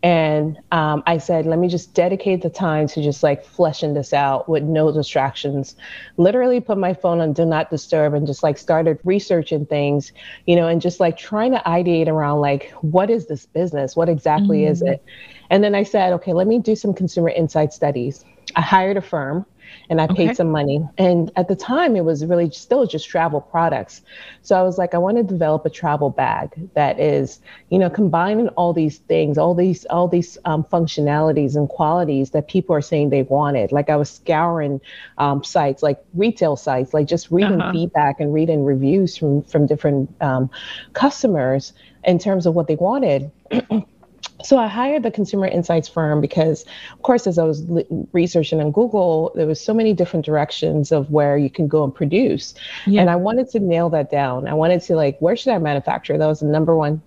and 0.02 0.58
um, 0.72 1.02
I 1.06 1.18
said, 1.18 1.44
let 1.44 1.58
me 1.58 1.68
just 1.68 1.92
dedicate 1.92 2.40
the 2.40 2.48
time 2.48 2.86
to 2.88 3.02
just 3.02 3.22
like 3.22 3.44
fleshing 3.44 3.92
this 3.92 4.14
out 4.14 4.48
with 4.48 4.62
no 4.62 4.90
distractions. 4.90 5.76
Literally 6.16 6.58
put 6.60 6.78
my 6.78 6.94
phone 6.94 7.20
on 7.20 7.34
do 7.34 7.44
not 7.44 7.68
disturb 7.68 8.14
and 8.14 8.26
just 8.26 8.42
like 8.42 8.56
started 8.56 8.98
researching 9.04 9.66
things, 9.66 10.12
you 10.46 10.56
know, 10.56 10.68
and 10.68 10.80
just 10.80 11.00
like 11.00 11.18
trying 11.18 11.52
to 11.52 11.62
ideate 11.66 12.08
around 12.08 12.40
like, 12.40 12.70
what 12.80 13.10
is 13.10 13.26
this 13.26 13.44
business? 13.44 13.94
What 13.94 14.08
exactly 14.08 14.60
mm-hmm. 14.60 14.72
is 14.72 14.82
it? 14.82 15.04
And 15.50 15.62
then 15.62 15.74
I 15.74 15.82
said, 15.82 16.14
okay, 16.14 16.32
let 16.32 16.46
me 16.46 16.58
do 16.58 16.74
some 16.74 16.94
consumer 16.94 17.28
insight 17.28 17.74
studies. 17.74 18.24
I 18.56 18.62
hired 18.62 18.96
a 18.96 19.02
firm 19.02 19.44
and 19.90 20.00
I 20.00 20.04
okay. 20.04 20.28
paid 20.28 20.36
some 20.36 20.50
money. 20.50 20.88
And 20.98 21.32
at 21.34 21.48
the 21.48 21.56
time, 21.56 21.96
it 21.96 22.04
was 22.04 22.24
really 22.24 22.48
still 22.52 22.86
just 22.86 23.08
travel 23.08 23.40
products. 23.40 24.02
So 24.42 24.56
I 24.56 24.62
was 24.62 24.78
like, 24.78 24.94
I 24.94 24.98
want 24.98 25.16
to 25.16 25.24
develop 25.24 25.66
a 25.66 25.70
travel 25.70 26.10
bag 26.10 26.70
that 26.74 27.00
is, 27.00 27.40
you 27.70 27.78
know, 27.78 27.90
combining 27.90 28.48
all 28.50 28.72
these 28.72 28.98
things, 28.98 29.36
all 29.36 29.54
these 29.54 29.84
all 29.86 30.06
these 30.06 30.38
um, 30.44 30.62
functionalities 30.62 31.56
and 31.56 31.68
qualities 31.68 32.30
that 32.30 32.46
people 32.46 32.74
are 32.74 32.80
saying 32.80 33.10
they 33.10 33.22
wanted. 33.22 33.72
Like 33.72 33.90
I 33.90 33.96
was 33.96 34.08
scouring 34.08 34.80
um, 35.18 35.42
sites, 35.42 35.82
like 35.82 35.98
retail 36.14 36.54
sites, 36.54 36.94
like 36.94 37.08
just 37.08 37.30
reading 37.32 37.60
uh-huh. 37.60 37.72
feedback 37.72 38.20
and 38.20 38.32
reading 38.32 38.64
reviews 38.64 39.16
from 39.16 39.42
from 39.42 39.66
different 39.66 40.14
um, 40.22 40.48
customers 40.92 41.72
in 42.04 42.20
terms 42.20 42.46
of 42.46 42.54
what 42.54 42.68
they 42.68 42.76
wanted. 42.76 43.30
so 44.42 44.58
I 44.58 44.66
hired 44.66 45.02
the 45.02 45.10
consumer 45.10 45.46
insights 45.46 45.88
firm 45.88 46.20
because, 46.20 46.64
of 46.92 47.02
course, 47.02 47.26
as 47.26 47.38
I 47.38 47.44
was 47.44 47.64
researching 48.12 48.60
on 48.60 48.70
Google, 48.70 49.32
there 49.34 49.46
was 49.46 49.60
so 49.60 49.74
many 49.74 49.92
different 49.92 50.24
directions 50.24 50.92
of 50.92 51.10
where 51.10 51.36
you 51.36 51.50
can 51.50 51.68
go 51.68 51.84
and 51.84 51.94
produce, 51.94 52.54
yeah. 52.86 53.00
and 53.00 53.10
I 53.10 53.16
wanted 53.16 53.48
to 53.50 53.60
nail 53.60 53.90
that 53.90 54.10
down. 54.10 54.48
I 54.48 54.54
wanted 54.54 54.82
to 54.82 54.96
like, 54.96 55.18
where 55.20 55.36
should 55.36 55.52
I 55.52 55.58
manufacture? 55.58 56.18
That 56.18 56.26
was 56.26 56.40
the 56.40 56.46
number 56.46 56.76
one 56.76 57.02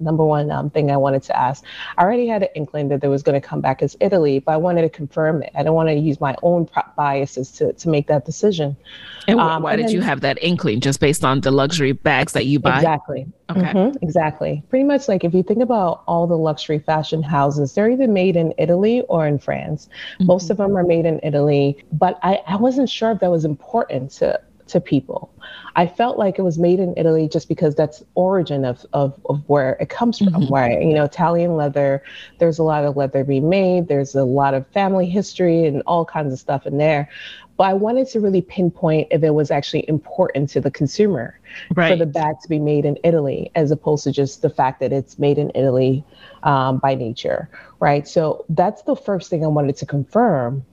number 0.00 0.24
one 0.24 0.50
um, 0.50 0.70
thing 0.70 0.90
I 0.90 0.96
wanted 0.96 1.22
to 1.24 1.38
ask. 1.38 1.64
I 1.96 2.02
already 2.02 2.26
had 2.26 2.42
an 2.42 2.48
inkling 2.54 2.88
that 2.88 3.00
there 3.00 3.10
was 3.10 3.22
going 3.22 3.40
to 3.40 3.46
come 3.46 3.60
back 3.60 3.82
as 3.82 3.96
Italy, 4.00 4.38
but 4.38 4.52
I 4.52 4.56
wanted 4.56 4.82
to 4.82 4.88
confirm 4.88 5.42
it. 5.42 5.52
I 5.54 5.62
don't 5.62 5.74
want 5.74 5.88
to 5.88 5.94
use 5.94 6.20
my 6.20 6.34
own 6.42 6.68
biases 6.96 7.50
to, 7.52 7.72
to 7.74 7.88
make 7.88 8.06
that 8.08 8.24
decision. 8.24 8.76
And 9.28 9.38
um, 9.38 9.62
why 9.62 9.72
and 9.72 9.78
did 9.78 9.88
then, 9.88 9.94
you 9.94 10.00
have 10.00 10.20
that 10.22 10.42
inkling? 10.42 10.80
Just 10.80 11.00
based 11.00 11.24
on 11.24 11.40
the 11.40 11.50
luxury 11.50 11.92
bags 11.92 12.32
that 12.32 12.46
you 12.46 12.58
buy? 12.58 12.76
Exactly. 12.76 13.26
Okay. 13.50 13.60
Mm-hmm, 13.60 14.04
exactly. 14.04 14.62
Pretty 14.70 14.84
much 14.84 15.08
like 15.08 15.24
if 15.24 15.34
you 15.34 15.42
think 15.42 15.62
about 15.62 16.02
all 16.06 16.26
the 16.26 16.38
luxury 16.38 16.78
fashion 16.78 17.22
houses, 17.22 17.74
they're 17.74 17.90
either 17.90 18.08
made 18.08 18.36
in 18.36 18.54
Italy 18.58 19.02
or 19.02 19.26
in 19.26 19.38
France. 19.38 19.88
Mm-hmm. 20.14 20.26
Most 20.26 20.50
of 20.50 20.56
them 20.56 20.76
are 20.76 20.84
made 20.84 21.06
in 21.06 21.20
Italy, 21.22 21.84
but 21.92 22.18
I, 22.22 22.40
I 22.46 22.56
wasn't 22.56 22.88
sure 22.88 23.12
if 23.12 23.20
that 23.20 23.30
was 23.30 23.44
important 23.44 24.10
to 24.12 24.40
to 24.72 24.80
people. 24.80 25.32
I 25.76 25.86
felt 25.86 26.18
like 26.18 26.38
it 26.38 26.42
was 26.42 26.58
made 26.58 26.80
in 26.80 26.94
Italy 26.96 27.28
just 27.28 27.48
because 27.48 27.74
that's 27.74 28.02
origin 28.14 28.64
of, 28.64 28.84
of, 28.92 29.18
of 29.26 29.42
where 29.48 29.74
it 29.80 29.88
comes 29.88 30.18
from, 30.18 30.28
mm-hmm. 30.28 30.52
where, 30.52 30.80
you 30.80 30.92
know, 30.92 31.04
Italian 31.04 31.56
leather, 31.56 32.02
there's 32.38 32.58
a 32.58 32.62
lot 32.62 32.84
of 32.84 32.96
leather 32.96 33.24
being 33.24 33.48
made, 33.48 33.88
there's 33.88 34.14
a 34.14 34.24
lot 34.24 34.54
of 34.54 34.66
family 34.68 35.08
history 35.08 35.64
and 35.64 35.82
all 35.86 36.04
kinds 36.04 36.32
of 36.32 36.38
stuff 36.38 36.66
in 36.66 36.78
there. 36.78 37.08
But 37.56 37.64
I 37.64 37.74
wanted 37.74 38.08
to 38.08 38.20
really 38.20 38.42
pinpoint 38.42 39.08
if 39.10 39.22
it 39.22 39.30
was 39.30 39.50
actually 39.50 39.88
important 39.88 40.48
to 40.50 40.60
the 40.60 40.70
consumer 40.70 41.38
right. 41.74 41.90
for 41.90 41.96
the 41.96 42.06
bag 42.06 42.40
to 42.42 42.48
be 42.48 42.58
made 42.58 42.84
in 42.84 42.98
Italy, 43.04 43.50
as 43.54 43.70
opposed 43.70 44.04
to 44.04 44.12
just 44.12 44.42
the 44.42 44.50
fact 44.50 44.80
that 44.80 44.92
it's 44.92 45.18
made 45.18 45.38
in 45.38 45.52
Italy 45.54 46.04
um, 46.42 46.78
by 46.78 46.94
nature, 46.94 47.48
right? 47.78 48.08
So 48.08 48.44
that's 48.48 48.82
the 48.82 48.96
first 48.96 49.30
thing 49.30 49.44
I 49.44 49.48
wanted 49.48 49.76
to 49.76 49.86
confirm 49.86 50.64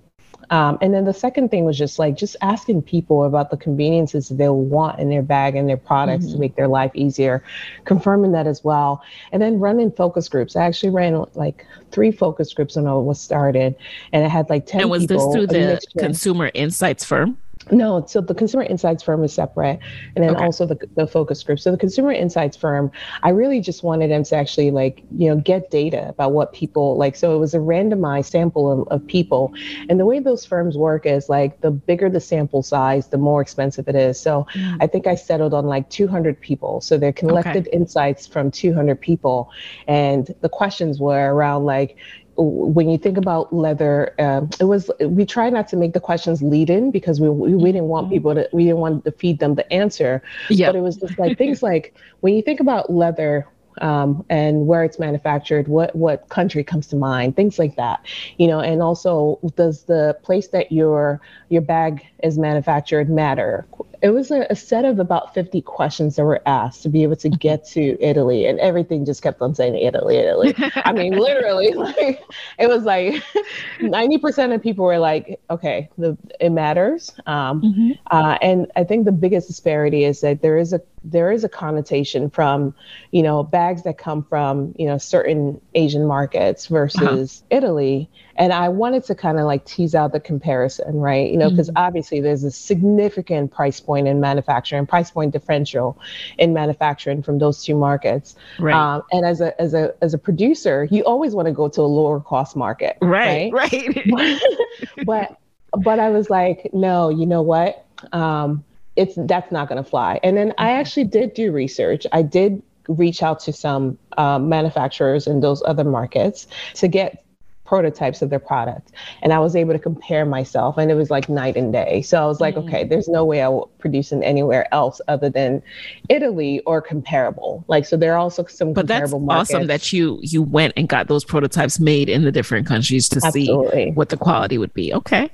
um, 0.51 0.77
and 0.81 0.93
then 0.93 1.05
the 1.05 1.13
second 1.13 1.49
thing 1.49 1.65
was 1.65 1.77
just 1.77 1.99
like 1.99 2.17
just 2.17 2.35
asking 2.41 2.81
people 2.81 3.23
about 3.23 3.51
the 3.51 3.57
conveniences 3.57 4.29
they'll 4.29 4.55
want 4.55 4.99
in 4.99 5.09
their 5.09 5.21
bag 5.21 5.55
and 5.55 5.69
their 5.69 5.77
products 5.77 6.25
mm-hmm. 6.25 6.33
to 6.33 6.39
make 6.39 6.55
their 6.55 6.67
life 6.67 6.91
easier, 6.95 7.43
confirming 7.85 8.31
that 8.31 8.47
as 8.47 8.63
well. 8.63 9.03
And 9.31 9.41
then 9.41 9.59
running 9.59 9.91
focus 9.91 10.27
groups. 10.27 10.55
I 10.55 10.65
actually 10.65 10.89
ran 10.89 11.23
like 11.35 11.65
three 11.91 12.11
focus 12.11 12.53
groups 12.53 12.75
when 12.75 12.87
I 12.87 12.93
was 12.93 13.21
started, 13.21 13.75
and 14.11 14.25
I 14.25 14.27
had 14.27 14.49
like 14.49 14.65
10 14.65 14.81
And 14.81 14.89
was 14.89 15.03
people, 15.03 15.31
this 15.31 15.35
through 15.35 15.47
the 15.47 15.79
consumer 15.97 16.49
insights 16.53 17.05
firm? 17.05 17.37
No, 17.71 18.05
so 18.07 18.21
the 18.21 18.33
consumer 18.33 18.63
insights 18.63 19.03
firm 19.03 19.23
is 19.23 19.33
separate, 19.33 19.79
and 20.15 20.23
then 20.23 20.35
okay. 20.35 20.43
also 20.43 20.65
the, 20.65 20.77
the 20.95 21.07
focus 21.07 21.43
group. 21.43 21.59
So 21.59 21.71
the 21.71 21.77
consumer 21.77 22.11
insights 22.11 22.57
firm, 22.57 22.91
I 23.23 23.29
really 23.29 23.61
just 23.61 23.83
wanted 23.83 24.11
them 24.11 24.23
to 24.23 24.35
actually 24.35 24.71
like 24.71 25.03
you 25.17 25.29
know 25.29 25.35
get 25.35 25.71
data 25.71 26.09
about 26.09 26.31
what 26.33 26.53
people 26.53 26.97
like. 26.97 27.15
So 27.15 27.35
it 27.35 27.39
was 27.39 27.53
a 27.53 27.59
randomized 27.59 28.31
sample 28.31 28.81
of, 28.81 28.87
of 28.89 29.07
people, 29.07 29.53
and 29.89 29.99
the 29.99 30.05
way 30.05 30.19
those 30.19 30.45
firms 30.45 30.77
work 30.77 31.05
is 31.05 31.29
like 31.29 31.61
the 31.61 31.71
bigger 31.71 32.09
the 32.09 32.21
sample 32.21 32.63
size, 32.63 33.07
the 33.07 33.17
more 33.17 33.41
expensive 33.41 33.87
it 33.87 33.95
is. 33.95 34.19
So 34.19 34.47
mm. 34.53 34.77
I 34.81 34.87
think 34.87 35.07
I 35.07 35.15
settled 35.15 35.53
on 35.53 35.65
like 35.65 35.89
200 35.89 36.39
people. 36.39 36.81
So 36.81 36.97
they 36.97 37.11
collected 37.11 37.67
okay. 37.67 37.77
insights 37.77 38.27
from 38.27 38.51
200 38.51 38.99
people, 38.99 39.51
and 39.87 40.33
the 40.41 40.49
questions 40.49 40.99
were 40.99 41.33
around 41.33 41.65
like 41.65 41.97
when 42.41 42.89
you 42.89 42.97
think 42.97 43.17
about 43.17 43.53
leather, 43.53 44.15
um, 44.19 44.49
it 44.59 44.65
was 44.65 44.89
we 45.01 45.25
try 45.25 45.49
not 45.49 45.67
to 45.69 45.77
make 45.77 45.93
the 45.93 45.99
questions 45.99 46.41
lead 46.41 46.69
in 46.69 46.91
because 46.91 47.19
we 47.19 47.29
we 47.29 47.71
didn't 47.71 47.87
want 47.87 48.05
mm-hmm. 48.05 48.13
people 48.13 48.35
to 48.35 48.49
we 48.53 48.65
didn't 48.65 48.79
want 48.79 49.05
to 49.05 49.11
feed 49.11 49.39
them 49.39 49.55
the 49.55 49.71
answer. 49.71 50.21
Yeah. 50.49 50.67
But 50.67 50.77
it 50.77 50.81
was 50.81 50.97
just 50.97 51.19
like 51.19 51.37
things 51.37 51.61
like 51.61 51.95
when 52.21 52.33
you 52.33 52.41
think 52.41 52.59
about 52.59 52.91
leather, 52.91 53.47
um, 53.81 54.25
and 54.29 54.67
where 54.67 54.83
it's 54.83 54.99
manufactured, 54.99 55.67
what 55.67 55.95
what 55.95 56.29
country 56.29 56.63
comes 56.63 56.87
to 56.87 56.95
mind, 56.95 57.35
things 57.35 57.59
like 57.59 57.75
that, 57.75 58.05
you 58.37 58.47
know, 58.47 58.59
and 58.59 58.81
also 58.81 59.39
does 59.55 59.83
the 59.83 60.17
place 60.23 60.49
that 60.49 60.71
your 60.71 61.21
your 61.49 61.61
bag 61.61 62.05
is 62.23 62.37
manufactured 62.37 63.09
matter? 63.09 63.67
It 64.01 64.09
was 64.09 64.31
a, 64.31 64.45
a, 64.49 64.55
set 64.55 64.85
of 64.85 64.99
about 64.99 65.33
50 65.33 65.61
questions 65.61 66.15
that 66.15 66.23
were 66.23 66.41
asked 66.45 66.83
to 66.83 66.89
be 66.89 67.03
able 67.03 67.15
to 67.17 67.29
get 67.29 67.65
to 67.69 67.97
Italy, 68.01 68.45
and 68.45 68.59
everything 68.59 69.05
just 69.05 69.21
kept 69.21 69.41
on 69.41 69.53
saying 69.53 69.75
Italy, 69.75 70.17
Italy. 70.17 70.53
I 70.75 70.93
mean, 70.93 71.13
literally, 71.19 71.73
like 71.73 72.23
it 72.57 72.67
was 72.67 72.83
like 72.83 73.23
90% 73.79 74.55
of 74.55 74.61
people 74.61 74.85
were 74.85 74.99
like, 74.99 75.39
okay, 75.49 75.89
the, 75.97 76.17
it 76.39 76.51
matters. 76.51 77.11
Um, 77.25 77.61
mm-hmm. 77.61 77.91
uh, 78.11 78.37
and 78.41 78.67
I 78.75 78.83
think 78.83 79.05
the 79.05 79.11
biggest 79.11 79.47
disparity 79.47 80.03
is 80.03 80.21
that 80.21 80.41
there 80.41 80.57
is 80.57 80.73
a 80.73 80.81
there 81.03 81.31
is 81.31 81.45
a 81.45 81.49
connotation 81.49 82.29
from, 82.29 82.75
you 83.11 83.23
know, 83.23 83.41
bags 83.41 83.83
that 83.83 83.97
come 83.97 84.23
from 84.23 84.75
you 84.77 84.85
know 84.85 84.97
certain 84.97 85.59
Asian 85.75 86.05
markets 86.05 86.67
versus 86.67 87.43
uh-huh. 87.49 87.57
Italy 87.57 88.09
and 88.39 88.53
I 88.53 88.69
wanted 88.69 89.03
to 89.03 89.15
kind 89.15 89.37
of 89.37 89.45
like 89.45 89.65
tease 89.65 89.93
out 89.93 90.13
the 90.13 90.19
comparison, 90.19 90.95
right? 90.95 91.29
You 91.29 91.37
know, 91.37 91.49
because 91.49 91.67
mm-hmm. 91.67 91.85
obviously 91.85 92.21
there's 92.21 92.45
a 92.45 92.51
significant 92.51 93.51
price 93.51 93.81
point 93.81 94.07
in 94.07 94.21
manufacturing, 94.21 94.87
price 94.87 95.11
point 95.11 95.33
differential 95.33 95.99
in 96.37 96.53
manufacturing 96.53 97.21
from 97.21 97.39
those 97.39 97.63
two 97.63 97.75
markets. 97.75 98.35
Right. 98.57 98.73
Um, 98.73 99.03
and 99.11 99.25
as 99.25 99.41
a 99.41 99.59
as 99.61 99.73
a 99.73 99.93
as 100.01 100.13
a 100.13 100.17
producer, 100.17 100.87
you 100.89 101.03
always 101.03 101.35
want 101.35 101.47
to 101.47 101.51
go 101.51 101.67
to 101.67 101.81
a 101.81 101.83
lower 101.83 102.21
cost 102.21 102.55
market. 102.55 102.97
Right. 103.01 103.51
Right. 103.51 104.09
right. 104.09 104.41
but 105.05 105.37
but 105.77 105.99
I 105.99 106.09
was 106.09 106.29
like, 106.29 106.69
no, 106.73 107.09
you 107.09 107.25
know 107.25 107.41
what? 107.41 107.85
Um, 108.13 108.63
it's 108.95 109.15
that's 109.17 109.51
not 109.51 109.67
going 109.67 109.83
to 109.83 109.89
fly. 109.89 110.21
And 110.23 110.37
then 110.37 110.53
I 110.57 110.69
mm-hmm. 110.69 110.79
actually 110.79 111.03
did 111.03 111.33
do 111.33 111.51
research. 111.51 112.07
I 112.13 112.21
did 112.21 112.63
reach 112.87 113.21
out 113.21 113.41
to 113.41 113.53
some 113.53 113.97
um, 114.17 114.47
manufacturers 114.47 115.27
in 115.27 115.41
those 115.41 115.61
other 115.65 115.83
markets 115.83 116.47
to 116.75 116.87
get 116.87 117.23
prototypes 117.69 118.23
of 118.23 118.31
their 118.31 118.39
product 118.39 118.93
and 119.21 119.31
i 119.31 119.37
was 119.37 119.55
able 119.55 119.73
to 119.73 119.77
compare 119.77 120.25
myself 120.25 120.75
and 120.79 120.89
it 120.89 120.95
was 120.95 121.11
like 121.11 121.29
night 121.29 121.55
and 121.55 121.71
day 121.71 122.01
so 122.01 122.19
i 122.19 122.25
was 122.25 122.41
like 122.41 122.55
mm-hmm. 122.55 122.67
okay 122.67 122.83
there's 122.83 123.07
no 123.07 123.23
way 123.23 123.43
i 123.43 123.47
will 123.47 123.69
produce 123.77 124.11
in 124.11 124.23
anywhere 124.23 124.67
else 124.73 124.99
other 125.07 125.29
than 125.29 125.61
italy 126.09 126.61
or 126.61 126.81
comparable 126.81 127.63
like 127.67 127.85
so 127.85 127.95
there 127.95 128.11
are 128.11 128.17
also 128.17 128.43
some 128.47 128.73
comparable. 128.73 128.73
but 128.73 128.87
that's 128.87 129.11
markets. 129.11 129.53
awesome 129.53 129.67
that 129.67 129.93
you 129.93 130.17
you 130.23 130.41
went 130.41 130.73
and 130.75 130.89
got 130.89 131.07
those 131.07 131.23
prototypes 131.23 131.79
made 131.79 132.09
in 132.09 132.23
the 132.23 132.31
different 132.31 132.65
countries 132.65 133.07
to 133.07 133.21
Absolutely. 133.23 133.85
see 133.85 133.91
what 133.91 134.09
the 134.09 134.17
quality 134.17 134.57
would 134.57 134.73
be 134.73 134.91
okay 134.91 135.29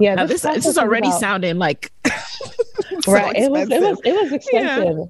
yeah 0.00 0.26
this, 0.26 0.42
this, 0.42 0.56
this 0.56 0.66
is 0.66 0.78
already 0.78 1.06
about, 1.06 1.20
sounding 1.20 1.56
like 1.56 1.92
so 3.02 3.12
right 3.12 3.36
it 3.36 3.48
was 3.48 3.70
it 3.70 3.80
was 3.80 4.00
it 4.04 4.12
was 4.12 4.32
expensive 4.32 4.96
yeah. 4.98 5.04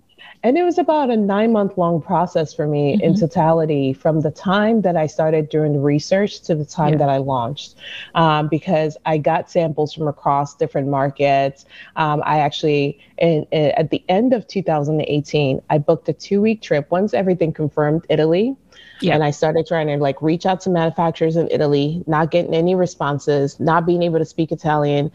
And 0.47 0.57
it 0.57 0.63
was 0.63 0.79
about 0.79 1.11
a 1.11 1.17
nine 1.17 1.51
month 1.51 1.77
long 1.77 2.01
process 2.01 2.55
for 2.55 2.69
me 2.69 2.95
mm-hmm. 2.95 3.03
in 3.03 3.15
totality 3.17 3.93
from 3.93 4.21
the 4.21 4.31
time 4.31 4.83
that 4.83 4.97
I 4.97 5.09
started 5.09 5.49
doing 5.49 5.73
the 5.73 5.81
research 5.81 6.41
to 6.43 6.55
the 6.55 6.65
time 6.65 6.93
yeah. 6.93 6.99
that 6.99 7.09
I 7.09 7.17
launched, 7.17 7.75
um, 8.15 8.47
because 8.47 8.97
I 9.05 9.19
got 9.19 9.51
samples 9.51 9.93
from 9.93 10.07
across 10.07 10.55
different 10.55 10.87
markets. 10.87 11.65
Um, 11.97 12.23
I 12.25 12.39
actually, 12.39 13.01
in, 13.19 13.45
in, 13.51 13.73
at 13.73 13.91
the 13.91 14.05
end 14.09 14.33
of 14.33 14.47
2018, 14.47 15.63
I 15.69 15.79
booked 15.79 16.09
a 16.11 16.13
two 16.13 16.41
week 16.41 16.63
trip 16.63 16.93
once 16.93 17.13
everything 17.13 17.53
confirmed 17.53 18.07
Italy. 18.09 18.55
Yeah. 19.01 19.15
And 19.15 19.25
I 19.25 19.33
started 19.33 19.67
trying 19.67 19.89
to 19.89 19.97
like 19.97 20.23
reach 20.23 20.47
out 20.47 20.61
to 20.61 20.71
manufacturers 20.71 21.35
in 21.35 21.49
Italy, 21.51 22.05
not 22.07 22.31
getting 22.31 22.55
any 22.55 22.77
responses, 22.77 23.59
not 23.59 23.85
being 23.85 24.05
able 24.05 24.21
to 24.21 24.25
speak 24.25 24.53
Italian. 24.53 25.11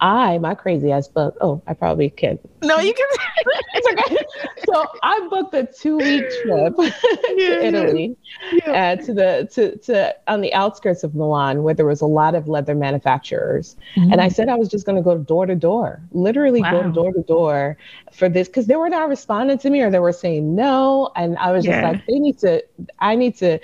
I, 0.00 0.38
my 0.38 0.54
crazy 0.54 0.92
ass 0.92 1.08
book. 1.08 1.36
Oh, 1.40 1.60
I 1.66 1.74
probably 1.74 2.10
can't. 2.10 2.40
No, 2.62 2.78
you 2.78 2.94
can. 2.94 3.06
it's 3.74 3.88
okay. 3.88 4.16
So 4.64 4.84
I 5.02 5.26
booked 5.28 5.54
a 5.54 5.66
two 5.66 5.96
week 5.96 6.24
trip 6.42 6.74
yeah, 6.78 7.48
to 7.48 7.64
Italy, 7.64 8.16
yeah. 8.52 8.70
Uh, 8.70 9.04
to 9.04 9.14
the 9.14 9.48
to 9.52 9.76
to 9.78 10.14
on 10.28 10.40
the 10.40 10.54
outskirts 10.54 11.02
of 11.02 11.16
Milan, 11.16 11.64
where 11.64 11.74
there 11.74 11.86
was 11.86 12.00
a 12.00 12.06
lot 12.06 12.36
of 12.36 12.46
leather 12.46 12.76
manufacturers. 12.76 13.76
Mm-hmm. 13.96 14.12
And 14.12 14.20
I 14.20 14.28
said 14.28 14.48
I 14.48 14.54
was 14.54 14.68
just 14.68 14.86
going 14.86 14.96
to 14.96 15.02
go 15.02 15.18
door 15.18 15.46
to 15.46 15.56
door, 15.56 16.00
literally 16.12 16.62
wow. 16.62 16.82
go 16.82 16.90
door 16.90 17.12
to 17.12 17.22
door 17.22 17.76
for 18.12 18.28
this 18.28 18.46
because 18.46 18.66
they 18.66 18.76
were 18.76 18.90
not 18.90 19.08
responding 19.08 19.58
to 19.58 19.70
me 19.70 19.80
or 19.80 19.90
they 19.90 19.98
were 19.98 20.12
saying 20.12 20.54
no, 20.54 21.10
and 21.16 21.36
I 21.38 21.50
was 21.50 21.64
just 21.64 21.76
yeah. 21.76 21.90
like, 21.90 22.06
they 22.06 22.20
need 22.20 22.38
to. 22.38 22.64
I 23.00 23.16
need 23.16 23.36
to 23.38 23.58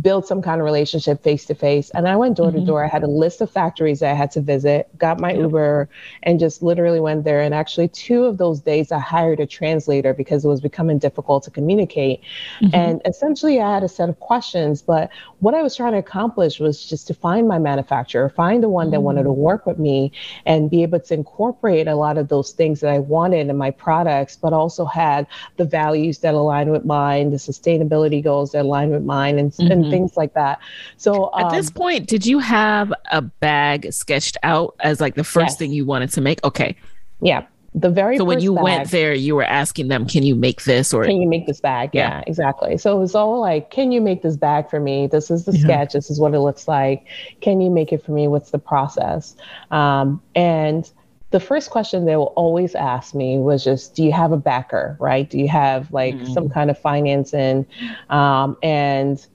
build 0.00 0.26
some 0.26 0.40
kind 0.40 0.60
of 0.60 0.64
relationship 0.64 1.22
face 1.22 1.44
to 1.44 1.54
face. 1.54 1.90
And 1.90 2.08
I 2.08 2.16
went 2.16 2.36
door 2.36 2.50
to 2.50 2.56
mm-hmm. 2.56 2.66
door. 2.66 2.84
I 2.84 2.88
had 2.88 3.02
a 3.02 3.08
list 3.08 3.40
of 3.42 3.50
factories 3.50 4.00
that 4.00 4.10
I 4.10 4.14
had 4.14 4.30
to 4.32 4.40
visit, 4.40 4.88
got 4.96 5.20
my 5.20 5.34
Uber, 5.34 5.88
and 6.22 6.40
just 6.40 6.62
literally 6.62 7.00
went 7.00 7.24
there. 7.24 7.40
And 7.40 7.54
actually, 7.54 7.88
two 7.88 8.24
of 8.24 8.38
those 8.38 8.60
days, 8.60 8.90
I 8.90 8.98
hired 8.98 9.40
a 9.40 9.46
translator 9.46 10.14
because 10.14 10.44
it 10.44 10.48
was 10.48 10.62
becoming 10.62 10.98
difficult 10.98 11.44
to 11.44 11.50
communicate. 11.50 12.22
Mm-hmm. 12.60 12.74
And 12.74 13.02
essentially, 13.04 13.60
I 13.60 13.74
had 13.74 13.82
a 13.82 13.88
set 13.88 14.08
of 14.08 14.18
questions. 14.20 14.80
But 14.80 15.10
what 15.40 15.54
I 15.54 15.62
was 15.62 15.76
trying 15.76 15.92
to 15.92 15.98
accomplish 15.98 16.58
was 16.58 16.86
just 16.86 17.06
to 17.08 17.14
find 17.14 17.46
my 17.46 17.58
manufacturer, 17.58 18.30
find 18.30 18.62
the 18.62 18.70
one 18.70 18.86
mm-hmm. 18.86 18.92
that 18.92 19.00
wanted 19.00 19.24
to 19.24 19.32
work 19.32 19.66
with 19.66 19.78
me, 19.78 20.10
and 20.46 20.70
be 20.70 20.82
able 20.82 21.00
to 21.00 21.14
incorporate 21.14 21.86
a 21.86 21.96
lot 21.96 22.16
of 22.16 22.28
those 22.28 22.52
things 22.52 22.80
that 22.80 22.90
I 22.90 22.98
wanted 22.98 23.48
in 23.48 23.56
my 23.58 23.70
products, 23.70 24.36
but 24.36 24.54
also 24.54 24.86
had 24.86 25.26
the 25.58 25.64
values 25.66 26.20
that 26.20 26.32
align 26.32 26.70
with 26.70 26.86
mine, 26.86 27.30
the 27.30 27.36
sustainability 27.36 28.22
goals 28.22 28.52
that 28.52 28.62
align 28.62 28.90
with 28.90 29.02
mine, 29.02 29.38
and, 29.38 29.54
and 29.58 29.81
mm-hmm. 29.82 29.90
things 29.90 30.16
like 30.16 30.34
that. 30.34 30.60
So 30.96 31.32
um, 31.32 31.46
at 31.46 31.52
this 31.52 31.68
um, 31.68 31.74
point, 31.74 32.06
did 32.08 32.26
you 32.26 32.38
have 32.38 32.92
a 33.10 33.22
bag 33.22 33.92
sketched 33.92 34.36
out 34.42 34.74
as 34.80 35.00
like 35.00 35.14
the 35.14 35.24
first 35.24 35.52
yes. 35.52 35.58
thing 35.58 35.72
you 35.72 35.84
wanted 35.84 36.10
to 36.12 36.20
make? 36.20 36.42
Okay. 36.44 36.76
Yeah. 37.20 37.46
The 37.74 37.88
very 37.88 38.18
so 38.18 38.24
when 38.24 38.40
you 38.40 38.54
bag, 38.54 38.64
went 38.64 38.90
there, 38.90 39.14
you 39.14 39.34
were 39.34 39.44
asking 39.44 39.88
them, 39.88 40.06
"Can 40.06 40.24
you 40.24 40.34
make 40.34 40.64
this?" 40.64 40.92
or 40.92 41.06
"Can 41.06 41.22
you 41.22 41.26
make 41.26 41.46
this 41.46 41.58
bag?" 41.58 41.88
Yeah, 41.94 42.18
yeah 42.18 42.24
exactly. 42.26 42.76
So 42.76 42.94
it 42.94 43.00
was 43.00 43.14
all 43.14 43.40
like, 43.40 43.70
"Can 43.70 43.92
you 43.92 44.02
make 44.02 44.20
this 44.20 44.36
bag 44.36 44.68
for 44.68 44.78
me? 44.78 45.06
This 45.06 45.30
is 45.30 45.46
the 45.46 45.56
yeah. 45.56 45.62
sketch. 45.62 45.92
This 45.94 46.10
is 46.10 46.20
what 46.20 46.34
it 46.34 46.40
looks 46.40 46.68
like. 46.68 47.06
Can 47.40 47.62
you 47.62 47.70
make 47.70 47.90
it 47.90 48.04
for 48.04 48.12
me? 48.12 48.28
What's 48.28 48.50
the 48.50 48.58
process?" 48.58 49.36
Um, 49.70 50.20
and 50.34 50.90
the 51.32 51.40
first 51.40 51.70
question 51.70 52.04
they 52.04 52.16
will 52.16 52.34
always 52.36 52.74
ask 52.74 53.14
me 53.14 53.38
was 53.38 53.64
just, 53.64 53.94
do 53.94 54.04
you 54.04 54.12
have 54.12 54.32
a 54.32 54.36
backer, 54.36 54.96
right? 55.00 55.28
Do 55.28 55.38
you 55.38 55.48
have 55.48 55.90
like 55.92 56.14
mm-hmm. 56.14 56.32
some 56.32 56.48
kind 56.48 56.70
of 56.70 56.78
financing? 56.78 57.66
Um, 58.10 58.56
and 58.62 59.26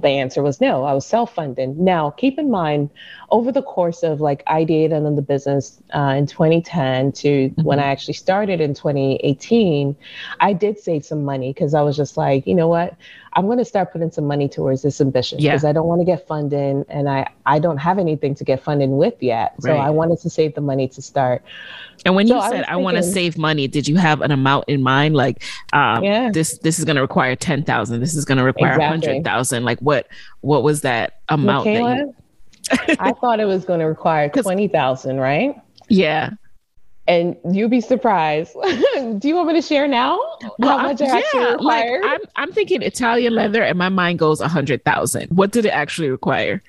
the 0.00 0.08
answer 0.08 0.42
was 0.42 0.60
no, 0.60 0.84
I 0.84 0.92
was 0.92 1.06
self 1.06 1.34
funded. 1.34 1.78
Now, 1.78 2.10
keep 2.10 2.38
in 2.38 2.50
mind, 2.50 2.90
over 3.30 3.50
the 3.50 3.62
course 3.62 4.02
of 4.02 4.20
like 4.20 4.44
ideating 4.46 5.06
on 5.06 5.16
the 5.16 5.22
business 5.22 5.80
uh, 5.94 6.14
in 6.16 6.26
2010 6.26 7.12
to 7.12 7.28
mm-hmm. 7.28 7.62
when 7.62 7.78
I 7.78 7.84
actually 7.84 8.14
started 8.14 8.60
in 8.60 8.74
2018, 8.74 9.96
I 10.40 10.52
did 10.52 10.78
save 10.78 11.04
some 11.04 11.24
money 11.24 11.52
because 11.52 11.74
I 11.74 11.82
was 11.82 11.96
just 11.96 12.16
like, 12.16 12.46
you 12.46 12.54
know 12.54 12.68
what? 12.68 12.96
I'm 13.34 13.46
going 13.46 13.58
to 13.58 13.64
start 13.64 13.92
putting 13.92 14.10
some 14.10 14.26
money 14.26 14.48
towards 14.48 14.82
this 14.82 15.00
ambition 15.00 15.38
because 15.38 15.62
yeah. 15.62 15.70
I 15.70 15.72
don't 15.72 15.86
want 15.86 16.00
to 16.00 16.04
get 16.04 16.26
funding 16.26 16.84
and 16.88 17.08
I, 17.08 17.30
I 17.46 17.58
don't 17.58 17.78
have 17.78 17.98
anything 17.98 18.34
to 18.34 18.44
get 18.44 18.62
funding 18.62 18.98
with 18.98 19.14
yet. 19.20 19.54
So 19.60 19.70
right. 19.70 19.80
I 19.80 19.90
wanted 19.90 20.20
to 20.20 20.30
save 20.30 20.54
the 20.54 20.60
money 20.60 20.86
to 20.88 21.00
start. 21.00 21.42
And 22.04 22.14
when 22.14 22.26
so 22.26 22.36
you 22.36 22.50
said 22.50 22.64
I, 22.64 22.74
I 22.74 22.76
want 22.76 22.98
to 22.98 23.02
save 23.02 23.38
money, 23.38 23.68
did 23.68 23.88
you 23.88 23.96
have 23.96 24.20
an 24.20 24.32
amount 24.32 24.68
in 24.68 24.82
mind? 24.82 25.14
Like, 25.14 25.42
um, 25.72 26.04
yeah. 26.04 26.30
this 26.30 26.58
this 26.58 26.78
is 26.78 26.84
going 26.84 26.96
to 26.96 27.02
require 27.02 27.36
ten 27.36 27.62
thousand. 27.62 28.00
This 28.00 28.14
is 28.14 28.24
going 28.24 28.38
to 28.38 28.44
require 28.44 28.72
a 28.72 28.74
exactly. 28.74 29.08
hundred 29.08 29.24
thousand. 29.24 29.64
Like, 29.64 29.78
what 29.78 30.08
what 30.40 30.62
was 30.62 30.80
that 30.80 31.20
amount? 31.28 31.66
Nicaila, 31.66 32.14
that 32.70 32.88
you... 32.88 32.96
I 33.00 33.12
thought 33.12 33.38
it 33.38 33.44
was 33.44 33.64
going 33.64 33.80
to 33.80 33.86
require 33.86 34.28
twenty 34.42 34.66
thousand, 34.66 35.18
right? 35.18 35.54
Yeah 35.88 36.30
and 37.06 37.36
you'd 37.50 37.70
be 37.70 37.80
surprised. 37.80 38.52
Do 38.94 39.28
you 39.28 39.34
want 39.34 39.48
me 39.48 39.54
to 39.54 39.62
share 39.62 39.88
now 39.88 40.20
well, 40.58 40.78
how 40.78 40.88
much 40.88 41.02
I, 41.02 41.18
actually 41.18 41.52
required? 41.52 42.02
Like, 42.02 42.12
I'm, 42.12 42.20
I'm 42.36 42.52
thinking 42.52 42.82
Italian 42.82 43.34
leather, 43.34 43.62
and 43.62 43.78
my 43.78 43.88
mind 43.88 44.18
goes 44.18 44.40
a 44.40 44.48
hundred 44.48 44.84
thousand. 44.84 45.28
What 45.30 45.52
did 45.52 45.64
it 45.64 45.70
actually 45.70 46.10
require? 46.10 46.62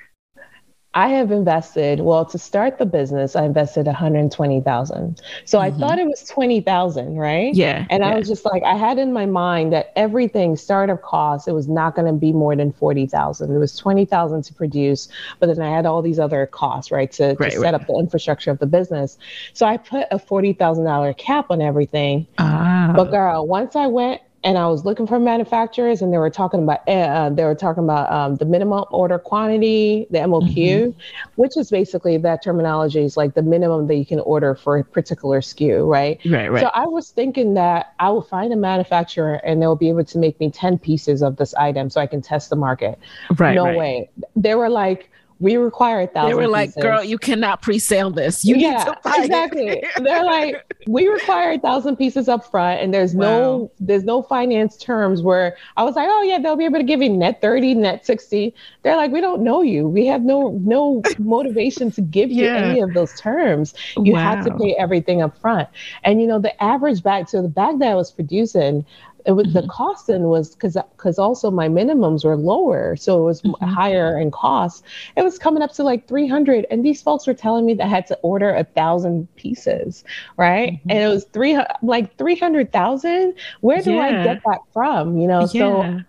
I 0.96 1.10
have 1.10 1.32
invested, 1.32 2.02
well, 2.02 2.24
to 2.26 2.38
start 2.38 2.78
the 2.78 2.86
business, 2.86 3.36
I 3.36 3.46
invested 3.46 3.88
120,000. 3.88 5.22
So 5.46 5.58
mm-hmm. 5.58 5.76
I 5.76 5.80
thought 5.80 5.98
it 5.98 6.06
was 6.06 6.24
20,000, 6.26 7.16
right? 7.18 7.54
Yeah. 7.54 7.88
And 7.90 8.04
yeah. 8.04 8.10
I 8.10 8.18
was 8.18 8.28
just 8.28 8.46
like, 8.46 8.62
I 8.64 8.76
had 8.76 9.00
in 9.00 9.12
my 9.12 9.26
mind 9.26 9.74
that 9.74 9.92
everything 9.96 10.56
startup 10.56 11.02
costs, 11.02 11.48
it 11.48 11.54
was 11.54 11.68
not 11.68 11.96
going 11.96 12.06
to 12.06 12.14
be 12.14 12.32
more 12.32 12.56
than 12.56 12.72
40,000. 12.72 13.54
It 13.54 13.58
was 13.58 13.76
20,000 13.76 14.44
to 14.44 14.54
produce, 14.54 15.08
but 15.40 15.48
then 15.48 15.62
I 15.62 15.76
had 15.76 15.88
all 15.88 16.04
these 16.04 16.20
other 16.20 16.46
costs, 16.46 16.92
right? 16.92 17.12
To, 17.14 17.36
right, 17.40 17.52
to 17.52 17.58
set 17.58 17.62
right. 17.62 17.74
up 17.74 17.88
the 17.88 17.98
infrastructure 17.98 18.52
of 18.52 18.60
the 18.60 18.68
business. 18.68 19.18
So 19.54 19.66
I 19.66 19.78
put 19.78 20.06
a 20.12 20.20
$40,000 20.20 21.18
cap 21.18 21.48
on 21.50 21.62
everything. 21.62 22.28
Ah. 22.38 22.94
But 22.96 23.06
girl, 23.06 23.48
once 23.48 23.76
I 23.76 23.88
went 23.88 24.22
and 24.44 24.58
I 24.58 24.68
was 24.68 24.84
looking 24.86 25.08
for 25.08 25.20
manufacturers, 25.20 26.02
and 26.02 26.12
they 26.12 26.18
were 26.18 26.30
talking 26.30 26.64
about 26.64 26.82
eh, 26.88 27.06
uh, 27.06 27.30
they 27.30 27.44
were 27.44 27.56
talking 27.56 27.84
about 27.84 28.12
um, 28.12 28.36
the 28.36 28.46
minimum 28.46 28.86
order 28.92 29.18
quantity, 29.18 30.08
the 30.10 30.20
MOQ, 30.20 30.54
mm-hmm. 30.54 31.00
which 31.36 31.58
is 31.58 31.72
basically 31.72 32.18
that 32.18 32.44
terminology 32.44 33.02
is 33.02 33.16
like 33.16 33.34
the 33.36 33.42
minimum 33.42 33.88
that 33.88 33.96
you 33.96 34.06
can 34.06 34.20
order 34.20 34.56
for 34.56 34.78
a 34.78 34.84
particular 34.84 35.42
SKU, 35.42 35.88
right? 35.88 36.20
Right, 36.26 36.52
right. 36.52 36.62
So 36.62 36.72
I 36.74 36.86
was 36.86 37.12
thinking 37.12 37.54
that 37.54 37.94
I 38.00 38.10
will 38.10 38.22
find 38.22 38.52
a 38.52 38.58
manufacturer 38.58 39.36
and 39.36 39.62
they'll 39.62 39.76
be 39.76 39.90
able 39.90 40.06
to 40.06 40.18
make 40.18 40.40
me 40.40 40.52
ten 40.52 40.78
pieces 40.78 41.22
of 41.22 41.38
this 41.38 41.54
item 41.56 41.90
so 41.90 42.02
I 42.02 42.08
can 42.08 42.22
test 42.22 42.50
the 42.50 42.56
market. 42.56 43.00
Right. 43.38 43.56
No 43.56 43.66
right. 43.66 43.78
way. 43.78 44.10
They 44.36 44.56
were 44.56 44.70
like, 44.70 45.10
we 45.44 45.58
require 45.58 46.00
a 46.02 46.08
thousand. 46.08 46.30
They 46.30 46.36
were 46.42 46.48
like, 46.48 46.70
pieces. 46.70 46.84
girl, 46.84 47.04
you 47.04 47.18
cannot 47.18 47.62
pre-sale 47.62 48.10
this. 48.10 48.46
You 48.46 48.56
yeah, 48.56 48.78
need 48.78 48.86
to 48.86 48.98
buy 49.04 49.16
exactly. 49.20 49.68
It. 49.68 49.86
They're 50.02 50.24
like, 50.24 50.74
we 50.88 51.08
require 51.10 51.52
a 51.52 51.60
thousand 51.60 51.98
pieces 51.98 52.30
up 52.30 52.50
front, 52.50 52.82
and 52.82 52.94
there's 52.94 53.14
wow. 53.14 53.26
no 53.26 53.72
there's 53.78 54.06
no 54.06 54.24
finance 54.24 54.78
terms 54.78 55.22
where 55.22 55.58
I 55.76 55.84
was 55.84 55.96
like, 55.96 56.08
oh 56.10 56.22
yeah, 56.22 56.40
they'll 56.40 56.56
be 56.56 56.64
able 56.64 56.80
to 56.80 56.84
give 56.86 57.02
you 57.02 57.10
net 57.10 57.42
30, 57.42 57.76
net 57.76 58.06
60. 58.06 58.56
They're 58.84 58.96
like, 58.96 59.12
we 59.12 59.20
don't 59.20 59.44
know 59.44 59.62
you. 59.62 59.90
We 59.90 60.06
have 60.06 60.22
no 60.22 60.58
no 60.64 61.02
motivation 61.20 61.92
to 61.92 62.02
give 62.02 62.32
you 62.32 62.46
yeah. 62.46 62.56
any 62.56 62.80
of 62.80 62.94
those 62.94 63.20
terms. 63.20 63.74
You 63.98 64.14
wow. 64.14 64.36
have 64.36 64.46
to 64.46 64.58
pay 64.58 64.76
everything 64.80 65.22
up 65.22 65.38
front. 65.38 65.68
And 66.04 66.22
you 66.22 66.28
know, 66.28 66.40
the 66.40 66.64
average 66.64 67.04
bag, 67.04 67.28
so 67.28 67.42
the 67.42 67.50
bag 67.50 67.80
that 67.80 67.92
I 67.92 67.96
was 67.96 68.12
producing, 68.12 68.86
it 69.25 69.32
was 69.32 69.48
mm-hmm. 69.48 69.60
the 69.60 69.68
costing 69.68 70.24
was 70.24 70.53
because 70.53 70.77
because 70.96 71.18
also 71.18 71.50
my 71.50 71.68
minimums 71.68 72.25
were 72.25 72.36
lower 72.36 72.96
so 72.96 73.22
it 73.22 73.25
was 73.25 73.42
mm-hmm. 73.42 73.65
higher 73.65 74.20
in 74.20 74.32
cost 74.32 74.84
it 75.15 75.24
was 75.24 75.38
coming 75.38 75.63
up 75.63 75.72
to 75.74 75.84
like 75.84 76.08
300 76.08 76.65
and 76.70 76.86
these 76.86 77.01
folks 77.01 77.27
were 77.27 77.34
telling 77.34 77.65
me 77.65 77.74
that 77.74 77.86
i 77.86 77.88
had 77.88 78.08
to 78.08 78.15
order 78.18 78.53
a 78.53 78.63
thousand 78.63 79.34
pieces 79.36 80.03
right 80.38 80.74
mm-hmm. 80.74 80.92
and 80.92 81.00
it 81.00 81.08
was 81.08 81.25
three 81.34 81.58
like 81.82 82.15
300000 82.18 83.34
where 83.62 83.82
do 83.82 83.94
yeah. 83.94 84.01
i 84.01 84.24
get 84.24 84.42
that 84.46 84.60
from 84.74 85.18
you 85.18 85.27
know 85.27 85.42
yeah. 85.42 85.46
so 85.46 86.00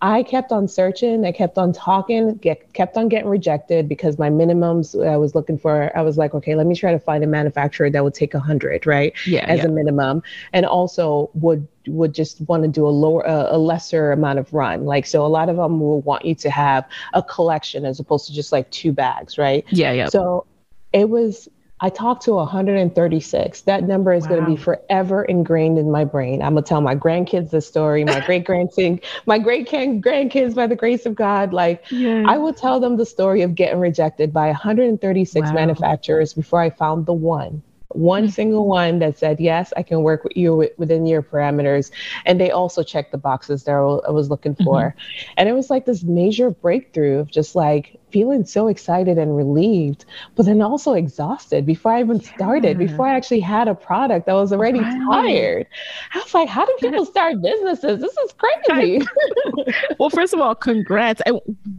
I 0.00 0.22
kept 0.22 0.52
on 0.52 0.68
searching. 0.68 1.24
I 1.24 1.32
kept 1.32 1.58
on 1.58 1.72
talking, 1.72 2.34
get, 2.36 2.72
kept 2.72 2.96
on 2.96 3.08
getting 3.08 3.28
rejected 3.28 3.88
because 3.88 4.18
my 4.18 4.30
minimums 4.30 4.94
I 5.06 5.16
was 5.16 5.34
looking 5.34 5.58
for, 5.58 5.96
I 5.96 6.02
was 6.02 6.16
like, 6.16 6.34
okay, 6.34 6.54
let 6.54 6.66
me 6.66 6.76
try 6.76 6.92
to 6.92 6.98
find 7.00 7.24
a 7.24 7.26
manufacturer 7.26 7.90
that 7.90 8.04
would 8.04 8.14
take 8.14 8.34
a 8.34 8.38
hundred, 8.38 8.86
right? 8.86 9.12
Yeah. 9.26 9.44
As 9.48 9.58
yeah. 9.58 9.66
a 9.66 9.68
minimum. 9.68 10.22
And 10.52 10.64
also 10.66 11.30
would 11.34 11.66
would 11.86 12.14
just 12.14 12.40
want 12.42 12.62
to 12.62 12.68
do 12.68 12.86
a 12.86 12.90
lower 12.90 13.22
a, 13.22 13.56
a 13.56 13.58
lesser 13.58 14.12
amount 14.12 14.38
of 14.38 14.52
run 14.52 14.84
like 14.84 15.06
so 15.06 15.24
a 15.24 15.26
lot 15.26 15.48
of 15.48 15.56
them 15.56 15.80
will 15.80 16.02
want 16.02 16.22
you 16.22 16.34
to 16.34 16.50
have 16.50 16.86
a 17.14 17.22
collection 17.22 17.86
as 17.86 17.98
opposed 17.98 18.26
to 18.26 18.34
just 18.34 18.52
like 18.52 18.70
two 18.70 18.92
bags 18.92 19.38
right 19.38 19.64
yeah 19.70 19.90
yeah 19.92 20.06
so 20.06 20.44
it 20.92 21.08
was 21.08 21.48
I 21.80 21.90
talked 21.90 22.24
to 22.24 22.34
136. 22.34 23.60
That 23.62 23.84
number 23.84 24.12
is 24.12 24.24
wow. 24.24 24.28
going 24.30 24.44
to 24.44 24.50
be 24.50 24.56
forever 24.56 25.22
ingrained 25.24 25.78
in 25.78 25.90
my 25.90 26.04
brain. 26.04 26.42
I'm 26.42 26.54
gonna 26.54 26.62
tell 26.62 26.80
my 26.80 26.96
grandkids 26.96 27.50
the 27.50 27.60
story, 27.60 28.04
my 28.04 28.20
great 28.20 28.44
grandkids, 28.44 29.02
my 29.26 29.38
great 29.38 29.68
grandkids, 29.68 30.54
by 30.54 30.66
the 30.66 30.76
grace 30.76 31.06
of 31.06 31.14
God. 31.14 31.52
Like 31.52 31.84
yeah. 31.90 32.24
I 32.26 32.38
will 32.38 32.52
tell 32.52 32.80
them 32.80 32.96
the 32.96 33.06
story 33.06 33.42
of 33.42 33.54
getting 33.54 33.78
rejected 33.78 34.32
by 34.32 34.46
136 34.46 35.48
wow. 35.48 35.54
manufacturers 35.54 36.34
before 36.34 36.60
I 36.60 36.70
found 36.70 37.06
the 37.06 37.12
one 37.12 37.62
one 37.92 38.24
mm-hmm. 38.24 38.30
single 38.30 38.66
one 38.66 38.98
that 38.98 39.16
said 39.16 39.40
yes 39.40 39.72
i 39.76 39.82
can 39.82 40.02
work 40.02 40.22
with 40.22 40.36
you 40.36 40.68
within 40.76 41.06
your 41.06 41.22
parameters 41.22 41.90
and 42.26 42.38
they 42.38 42.50
also 42.50 42.82
checked 42.82 43.12
the 43.12 43.18
boxes 43.18 43.64
that 43.64 43.72
i 43.72 44.10
was 44.10 44.28
looking 44.28 44.54
for 44.56 44.94
mm-hmm. 44.96 45.32
and 45.38 45.48
it 45.48 45.52
was 45.52 45.70
like 45.70 45.86
this 45.86 46.02
major 46.02 46.50
breakthrough 46.50 47.18
of 47.18 47.30
just 47.30 47.54
like 47.54 47.98
feeling 48.10 48.44
so 48.44 48.68
excited 48.68 49.16
and 49.16 49.36
relieved 49.36 50.04
but 50.34 50.44
then 50.44 50.60
also 50.60 50.92
exhausted 50.92 51.64
before 51.64 51.92
i 51.92 52.00
even 52.00 52.20
started 52.20 52.78
yeah. 52.78 52.86
before 52.86 53.06
i 53.06 53.14
actually 53.14 53.40
had 53.40 53.68
a 53.68 53.74
product 53.74 54.28
I 54.28 54.34
was 54.34 54.52
already 54.52 54.80
tired 54.80 55.66
i 56.12 56.18
was 56.18 56.34
like 56.34 56.48
how 56.48 56.66
do 56.66 56.76
people 56.80 57.06
start 57.06 57.40
businesses 57.40 58.00
this 58.00 58.16
is 58.18 58.34
crazy 58.34 59.00
well 59.98 60.10
first 60.10 60.34
of 60.34 60.40
all 60.40 60.54
congrats 60.54 61.22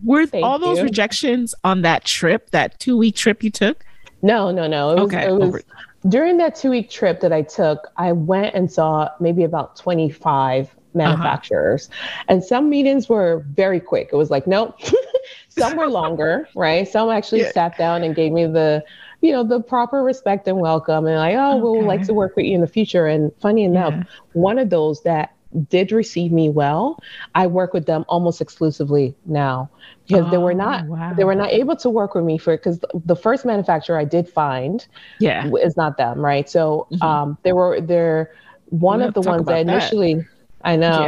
were 0.03 0.25
Thank 0.25 0.43
all 0.43 0.57
those 0.57 0.79
you. 0.79 0.85
rejections 0.85 1.53
on 1.63 1.83
that 1.83 2.03
trip 2.03 2.49
that 2.49 2.79
two 2.79 2.97
week 2.97 3.15
trip 3.15 3.43
you 3.43 3.51
took 3.51 3.85
no, 4.21 4.51
no, 4.51 4.67
no. 4.67 4.91
It 4.91 4.95
was, 4.95 5.03
okay. 5.03 5.27
It 5.27 5.33
was, 5.33 5.63
during 6.07 6.37
that 6.37 6.55
two 6.55 6.69
week 6.69 6.89
trip 6.89 7.19
that 7.21 7.33
I 7.33 7.41
took, 7.41 7.87
I 7.97 8.11
went 8.11 8.55
and 8.55 8.71
saw 8.71 9.09
maybe 9.19 9.43
about 9.43 9.75
25 9.75 10.65
uh-huh. 10.65 10.73
manufacturers. 10.93 11.89
Uh-huh. 11.91 12.23
And 12.29 12.43
some 12.43 12.69
meetings 12.69 13.09
were 13.09 13.45
very 13.49 13.79
quick. 13.79 14.09
It 14.11 14.15
was 14.15 14.29
like, 14.29 14.47
nope. 14.47 14.79
some 15.49 15.75
were 15.75 15.87
longer, 15.87 16.47
right? 16.55 16.87
Some 16.87 17.09
actually 17.09 17.41
yeah. 17.41 17.51
sat 17.51 17.77
down 17.77 18.03
and 18.03 18.15
gave 18.15 18.31
me 18.31 18.45
the, 18.45 18.83
you 19.21 19.31
know, 19.31 19.43
the 19.43 19.61
proper 19.61 20.01
respect 20.01 20.47
and 20.47 20.59
welcome 20.59 21.05
and 21.05 21.17
like, 21.17 21.35
oh, 21.35 21.53
okay. 21.53 21.61
we'll 21.61 21.83
like 21.83 22.05
to 22.05 22.13
work 22.13 22.35
with 22.35 22.45
you 22.45 22.55
in 22.55 22.61
the 22.61 22.67
future. 22.67 23.05
And 23.05 23.31
funny 23.41 23.63
enough, 23.63 23.93
yeah. 23.93 24.03
one 24.33 24.57
of 24.57 24.69
those 24.69 25.01
that 25.03 25.33
did 25.69 25.91
receive 25.91 26.31
me 26.31 26.47
well, 26.47 26.99
I 27.35 27.47
work 27.47 27.73
with 27.73 27.85
them 27.85 28.05
almost 28.07 28.39
exclusively 28.39 29.15
now 29.25 29.69
because 30.09 30.25
oh, 30.27 30.31
they 30.31 30.37
were 30.37 30.55
not 30.55 30.85
wow. 30.85 31.13
they 31.13 31.23
were 31.23 31.35
not 31.35 31.51
able 31.51 31.75
to 31.75 31.89
work 31.89 32.15
with 32.15 32.23
me 32.23 32.37
for 32.37 32.57
because 32.57 32.79
the 33.05 33.15
first 33.15 33.45
manufacturer 33.45 33.97
I 33.97 34.05
did 34.05 34.27
find 34.27 34.85
yeah 35.19 35.49
is 35.61 35.77
not 35.77 35.97
them 35.97 36.19
right 36.19 36.49
so 36.49 36.87
mm-hmm. 36.91 37.03
um 37.03 37.37
they 37.43 37.53
were 37.53 37.79
they're 37.79 38.31
one 38.69 39.01
of 39.01 39.13
the 39.13 39.21
ones 39.21 39.45
that 39.45 39.59
initially 39.59 40.15
that. 40.15 40.25
I 40.63 40.75
know 40.75 41.05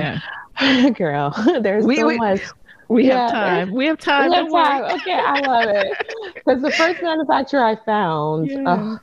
yeah. 0.61 0.89
girl 0.97 1.33
there's 1.61 1.85
we, 1.85 1.97
so 1.97 2.07
we, 2.07 2.17
much 2.17 2.41
we 2.87 3.07
yeah. 3.07 3.21
have 3.21 3.31
time. 3.31 3.71
We 3.71 3.85
have 3.85 3.99
time. 3.99 4.29
We 4.29 4.35
have 4.35 4.51
time. 4.51 4.83
Okay, 4.99 5.13
I 5.13 5.39
love 5.39 5.69
it. 5.69 5.97
Because 6.33 6.61
the 6.61 6.71
first 6.71 7.01
manufacturer 7.01 7.63
I 7.63 7.77
found, 7.85 8.49
yeah. 8.49 8.69
uh, 8.69 8.97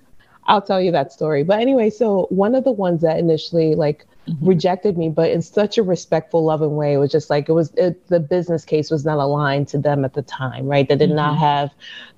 I'll 0.44 0.60
tell 0.60 0.78
you 0.78 0.92
that 0.92 1.10
story. 1.10 1.42
But 1.42 1.60
anyway, 1.60 1.88
so 1.88 2.26
one 2.28 2.54
of 2.54 2.64
the 2.64 2.72
ones 2.72 3.00
that 3.00 3.18
initially 3.18 3.74
like 3.74 4.04
mm-hmm. 4.28 4.46
rejected 4.46 4.98
me, 4.98 5.08
but 5.08 5.30
in 5.30 5.42
such 5.42 5.78
a 5.78 5.82
respectful, 5.82 6.44
loving 6.44 6.76
way. 6.76 6.94
It 6.94 6.98
was 6.98 7.10
just 7.10 7.30
like 7.30 7.48
it 7.48 7.52
was 7.52 7.72
it, 7.74 8.06
the 8.08 8.20
business 8.20 8.64
case 8.64 8.90
was 8.90 9.04
not 9.04 9.18
aligned 9.18 9.68
to 9.68 9.78
them 9.78 10.04
at 10.04 10.14
the 10.14 10.22
time, 10.22 10.66
right? 10.66 10.88
They 10.88 10.96
did 10.96 11.10
mm-hmm. 11.10 11.16
not 11.16 11.38
have 11.38 11.70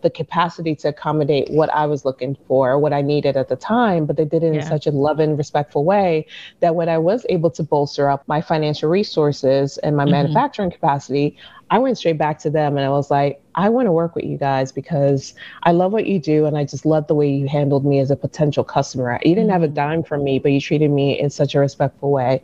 the 0.03 0.11
capacity 0.11 0.75
to 0.77 0.89
accommodate 0.89 1.51
what 1.51 1.71
I 1.71 1.87
was 1.87 2.05
looking 2.05 2.37
for, 2.47 2.79
what 2.79 2.93
I 2.93 3.03
needed 3.03 3.37
at 3.37 3.49
the 3.49 3.57
time, 3.57 4.07
but 4.07 4.17
they 4.17 4.25
did 4.25 4.43
it 4.43 4.55
yeah. 4.55 4.61
in 4.61 4.67
such 4.67 4.87
a 4.87 4.91
loving, 4.91 5.37
respectful 5.37 5.85
way 5.85 6.27
that 6.61 6.75
when 6.75 6.89
I 6.89 6.99
was 6.99 7.27
able 7.29 7.51
to 7.53 7.63
bolster 7.63 8.09
up 8.09 8.27
my 8.27 8.41
financial 8.41 8.91
resources 8.91 9.79
and 9.79 9.97
my 9.97 10.05
mm-hmm. 10.05 10.13
manufacturing 10.13 10.71
capacity, 10.71 11.37
I 11.71 11.79
went 11.79 11.99
straight 11.99 12.19
back 12.19 12.39
to 12.41 12.51
them 12.51 12.77
and 12.77 12.85
I 12.85 12.89
was 12.89 13.11
like, 13.11 13.41
I 13.55 13.69
want 13.69 13.87
to 13.87 13.93
work 13.93 14.17
with 14.17 14.25
you 14.25 14.37
guys 14.37 14.73
because 14.73 15.35
I 15.63 15.71
love 15.71 15.93
what 15.93 16.07
you 16.07 16.19
do 16.19 16.47
and 16.47 16.59
I 16.59 16.65
just 16.65 16.85
love 16.85 17.07
the 17.07 17.15
way 17.15 17.31
you 17.31 17.47
handled 17.47 17.85
me 17.85 18.01
as 18.01 18.11
a 18.11 18.17
potential 18.17 18.65
customer. 18.65 19.21
You 19.25 19.37
didn't 19.37 19.51
have 19.51 19.63
a 19.63 19.67
mm-hmm. 19.67 19.75
dime 19.75 20.03
from 20.03 20.25
me, 20.25 20.41
but 20.41 20.51
you 20.51 20.61
treated 20.61 20.91
me 20.91 21.19
in 21.19 21.31
such 21.31 21.55
a 21.55 21.61
respectful 21.61 22.11
way. 22.11 22.43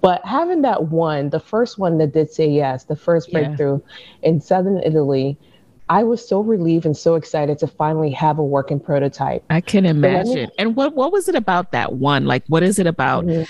But 0.00 0.24
having 0.24 0.62
that 0.62 0.88
one, 0.88 1.30
the 1.30 1.40
first 1.40 1.78
one 1.78 1.98
that 1.98 2.12
did 2.12 2.32
say 2.32 2.48
yes, 2.48 2.84
the 2.84 2.96
first 2.96 3.30
breakthrough 3.30 3.80
yeah. 4.22 4.30
in 4.30 4.40
Southern 4.40 4.78
Italy, 4.78 5.38
I 5.88 6.02
was 6.02 6.26
so 6.26 6.40
relieved 6.40 6.86
and 6.86 6.96
so 6.96 7.14
excited 7.14 7.58
to 7.58 7.68
finally 7.68 8.10
have 8.10 8.38
a 8.38 8.44
working 8.44 8.80
prototype. 8.80 9.44
I 9.50 9.60
can 9.60 9.84
imagine. 9.84 10.34
Me, 10.34 10.48
and 10.58 10.74
what 10.74 10.94
what 10.94 11.12
was 11.12 11.28
it 11.28 11.34
about 11.34 11.72
that 11.72 11.92
one? 11.92 12.24
Like 12.24 12.42
what 12.48 12.62
is 12.62 12.78
it 12.78 12.86
about 12.86 13.26
mm-hmm 13.26 13.44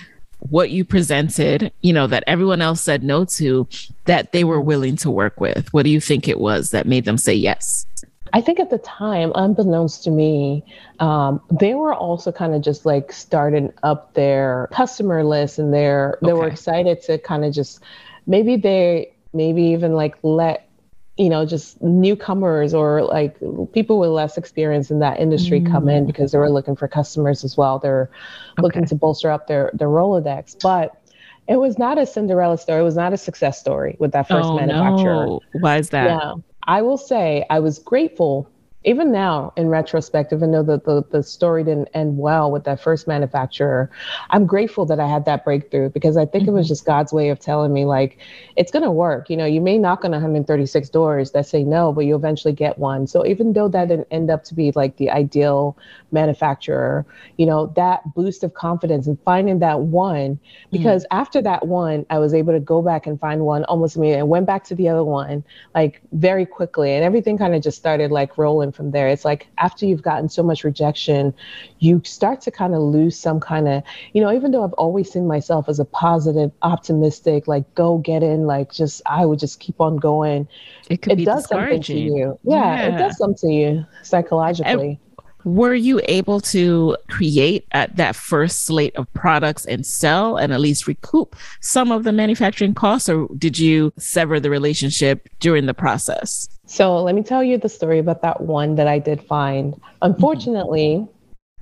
what 0.50 0.70
you 0.70 0.84
presented, 0.84 1.72
you 1.80 1.92
know, 1.92 2.06
that 2.06 2.24
everyone 2.26 2.60
else 2.60 2.80
said 2.80 3.02
no 3.02 3.24
to, 3.24 3.66
that 4.04 4.32
they 4.32 4.44
were 4.44 4.60
willing 4.60 4.96
to 4.96 5.10
work 5.10 5.40
with? 5.40 5.72
What 5.72 5.84
do 5.84 5.90
you 5.90 6.00
think 6.00 6.28
it 6.28 6.38
was 6.38 6.70
that 6.70 6.86
made 6.86 7.04
them 7.04 7.18
say 7.18 7.34
yes? 7.34 7.86
I 8.32 8.40
think 8.40 8.58
at 8.58 8.70
the 8.70 8.78
time, 8.78 9.30
unbeknownst 9.36 10.02
to 10.04 10.10
me, 10.10 10.64
um, 10.98 11.40
they 11.50 11.74
were 11.74 11.94
also 11.94 12.32
kind 12.32 12.54
of 12.54 12.62
just 12.62 12.84
like 12.84 13.12
starting 13.12 13.72
up 13.84 14.12
their 14.14 14.68
customer 14.72 15.22
list 15.22 15.58
and 15.58 15.72
they're, 15.72 16.18
they 16.20 16.32
okay. 16.32 16.40
were 16.40 16.48
excited 16.48 17.00
to 17.02 17.18
kind 17.18 17.44
of 17.44 17.54
just 17.54 17.80
maybe 18.26 18.56
they 18.56 19.12
maybe 19.32 19.62
even 19.62 19.92
like 19.92 20.16
let 20.22 20.68
you 21.16 21.28
know 21.28 21.46
just 21.46 21.80
newcomers 21.80 22.74
or 22.74 23.04
like 23.04 23.36
people 23.72 23.98
with 23.98 24.10
less 24.10 24.36
experience 24.36 24.90
in 24.90 24.98
that 24.98 25.20
industry 25.20 25.60
mm. 25.60 25.70
come 25.70 25.88
in 25.88 26.06
because 26.06 26.32
they 26.32 26.38
were 26.38 26.50
looking 26.50 26.74
for 26.74 26.88
customers 26.88 27.44
as 27.44 27.56
well 27.56 27.78
they're 27.78 28.10
okay. 28.52 28.62
looking 28.62 28.84
to 28.84 28.94
bolster 28.94 29.30
up 29.30 29.46
their 29.46 29.70
their 29.74 29.88
rolodex 29.88 30.56
but 30.60 31.00
it 31.46 31.56
was 31.56 31.78
not 31.78 31.98
a 31.98 32.06
cinderella 32.06 32.58
story 32.58 32.80
it 32.80 32.84
was 32.84 32.96
not 32.96 33.12
a 33.12 33.16
success 33.16 33.60
story 33.60 33.96
with 34.00 34.12
that 34.12 34.26
first 34.26 34.48
oh, 34.48 34.56
manufacturer 34.56 35.26
no. 35.26 35.40
why 35.60 35.76
is 35.76 35.90
that 35.90 36.06
yeah 36.06 36.34
i 36.64 36.82
will 36.82 36.98
say 36.98 37.44
i 37.48 37.60
was 37.60 37.78
grateful 37.78 38.50
even 38.84 39.10
now 39.10 39.52
in 39.56 39.68
retrospect, 39.68 40.32
even 40.32 40.52
though 40.52 40.62
the, 40.62 40.78
the, 40.78 41.04
the, 41.10 41.22
story 41.22 41.64
didn't 41.64 41.88
end 41.94 42.18
well 42.18 42.50
with 42.50 42.64
that 42.64 42.80
first 42.80 43.08
manufacturer, 43.08 43.90
I'm 44.30 44.46
grateful 44.46 44.84
that 44.86 45.00
I 45.00 45.08
had 45.08 45.24
that 45.24 45.44
breakthrough 45.44 45.88
because 45.88 46.18
I 46.18 46.26
think 46.26 46.44
mm-hmm. 46.44 46.50
it 46.50 46.52
was 46.52 46.66
mm-hmm. 46.66 46.72
just 46.72 46.84
God's 46.84 47.12
way 47.12 47.30
of 47.30 47.38
telling 47.38 47.72
me, 47.72 47.86
like, 47.86 48.18
it's 48.56 48.70
going 48.70 48.82
to 48.82 48.90
work. 48.90 49.30
You 49.30 49.38
know, 49.38 49.46
you 49.46 49.60
may 49.60 49.78
knock 49.78 50.04
on 50.04 50.10
136 50.10 50.88
doors 50.90 51.30
that 51.30 51.46
say 51.46 51.64
no, 51.64 51.92
but 51.92 52.02
you 52.02 52.14
eventually 52.14 52.52
get 52.52 52.78
one. 52.78 53.06
So 53.06 53.26
even 53.26 53.54
though 53.54 53.68
that 53.68 53.88
didn't 53.88 54.08
end 54.10 54.30
up 54.30 54.44
to 54.44 54.54
be 54.54 54.70
like 54.72 54.98
the 54.98 55.10
ideal 55.10 55.76
manufacturer, 56.12 57.06
you 57.38 57.46
know, 57.46 57.72
that 57.76 58.02
boost 58.14 58.44
of 58.44 58.52
confidence 58.52 59.06
and 59.06 59.18
finding 59.24 59.60
that 59.60 59.80
one, 59.80 60.38
because 60.70 61.04
mm-hmm. 61.04 61.18
after 61.18 61.40
that 61.40 61.66
one, 61.66 62.04
I 62.10 62.18
was 62.18 62.34
able 62.34 62.52
to 62.52 62.60
go 62.60 62.82
back 62.82 63.06
and 63.06 63.18
find 63.18 63.40
one 63.42 63.64
almost 63.64 63.96
immediately 63.96 64.20
and 64.20 64.28
went 64.28 64.46
back 64.46 64.64
to 64.64 64.74
the 64.74 64.88
other 64.90 65.04
one 65.04 65.42
like 65.74 66.02
very 66.12 66.44
quickly. 66.44 66.92
And 66.92 67.02
everything 67.02 67.38
kind 67.38 67.54
of 67.54 67.62
just 67.62 67.78
started 67.78 68.10
like 68.10 68.36
rolling 68.36 68.73
from 68.74 68.90
there. 68.90 69.08
It's 69.08 69.24
like 69.24 69.46
after 69.58 69.86
you've 69.86 70.02
gotten 70.02 70.28
so 70.28 70.42
much 70.42 70.64
rejection, 70.64 71.34
you 71.78 72.02
start 72.04 72.40
to 72.42 72.50
kind 72.50 72.74
of 72.74 72.80
lose 72.80 73.18
some 73.18 73.40
kind 73.40 73.68
of, 73.68 73.82
you 74.12 74.22
know, 74.22 74.32
even 74.32 74.50
though 74.50 74.64
I've 74.64 74.72
always 74.74 75.10
seen 75.10 75.26
myself 75.26 75.68
as 75.68 75.78
a 75.78 75.84
positive, 75.84 76.50
optimistic, 76.62 77.46
like 77.46 77.72
go 77.74 77.98
get 77.98 78.22
in, 78.22 78.46
like 78.46 78.72
just 78.72 79.02
I 79.06 79.26
would 79.26 79.38
just 79.38 79.60
keep 79.60 79.80
on 79.80 79.96
going. 79.96 80.48
It 80.90 81.02
could 81.02 81.12
it 81.12 81.16
be 81.16 81.24
does 81.24 81.46
something 81.46 81.82
to 81.82 81.98
you. 81.98 82.38
Yeah, 82.42 82.56
yeah, 82.56 82.94
it 82.94 82.98
does 82.98 83.16
something 83.18 83.48
to 83.48 83.54
you 83.54 83.86
psychologically. 84.02 85.00
Were 85.44 85.74
you 85.74 86.00
able 86.04 86.40
to 86.40 86.96
create 87.08 87.66
at 87.72 87.96
that 87.96 88.16
first 88.16 88.64
slate 88.64 88.96
of 88.96 89.12
products 89.12 89.64
and 89.66 89.84
sell 89.84 90.36
and 90.36 90.52
at 90.52 90.60
least 90.60 90.86
recoup 90.86 91.36
some 91.60 91.92
of 91.92 92.04
the 92.04 92.12
manufacturing 92.12 92.74
costs 92.74 93.08
or 93.08 93.28
did 93.38 93.58
you 93.58 93.92
sever 93.98 94.40
the 94.40 94.50
relationship 94.50 95.28
during 95.40 95.66
the 95.66 95.74
process 95.74 96.48
so 96.66 97.02
let 97.02 97.14
me 97.14 97.22
tell 97.22 97.44
you 97.44 97.58
the 97.58 97.68
story 97.68 97.98
about 97.98 98.22
that 98.22 98.40
one 98.40 98.74
that 98.76 98.86
I 98.86 98.98
did 98.98 99.22
find. 99.22 99.80
Unfortunately, 100.02 101.06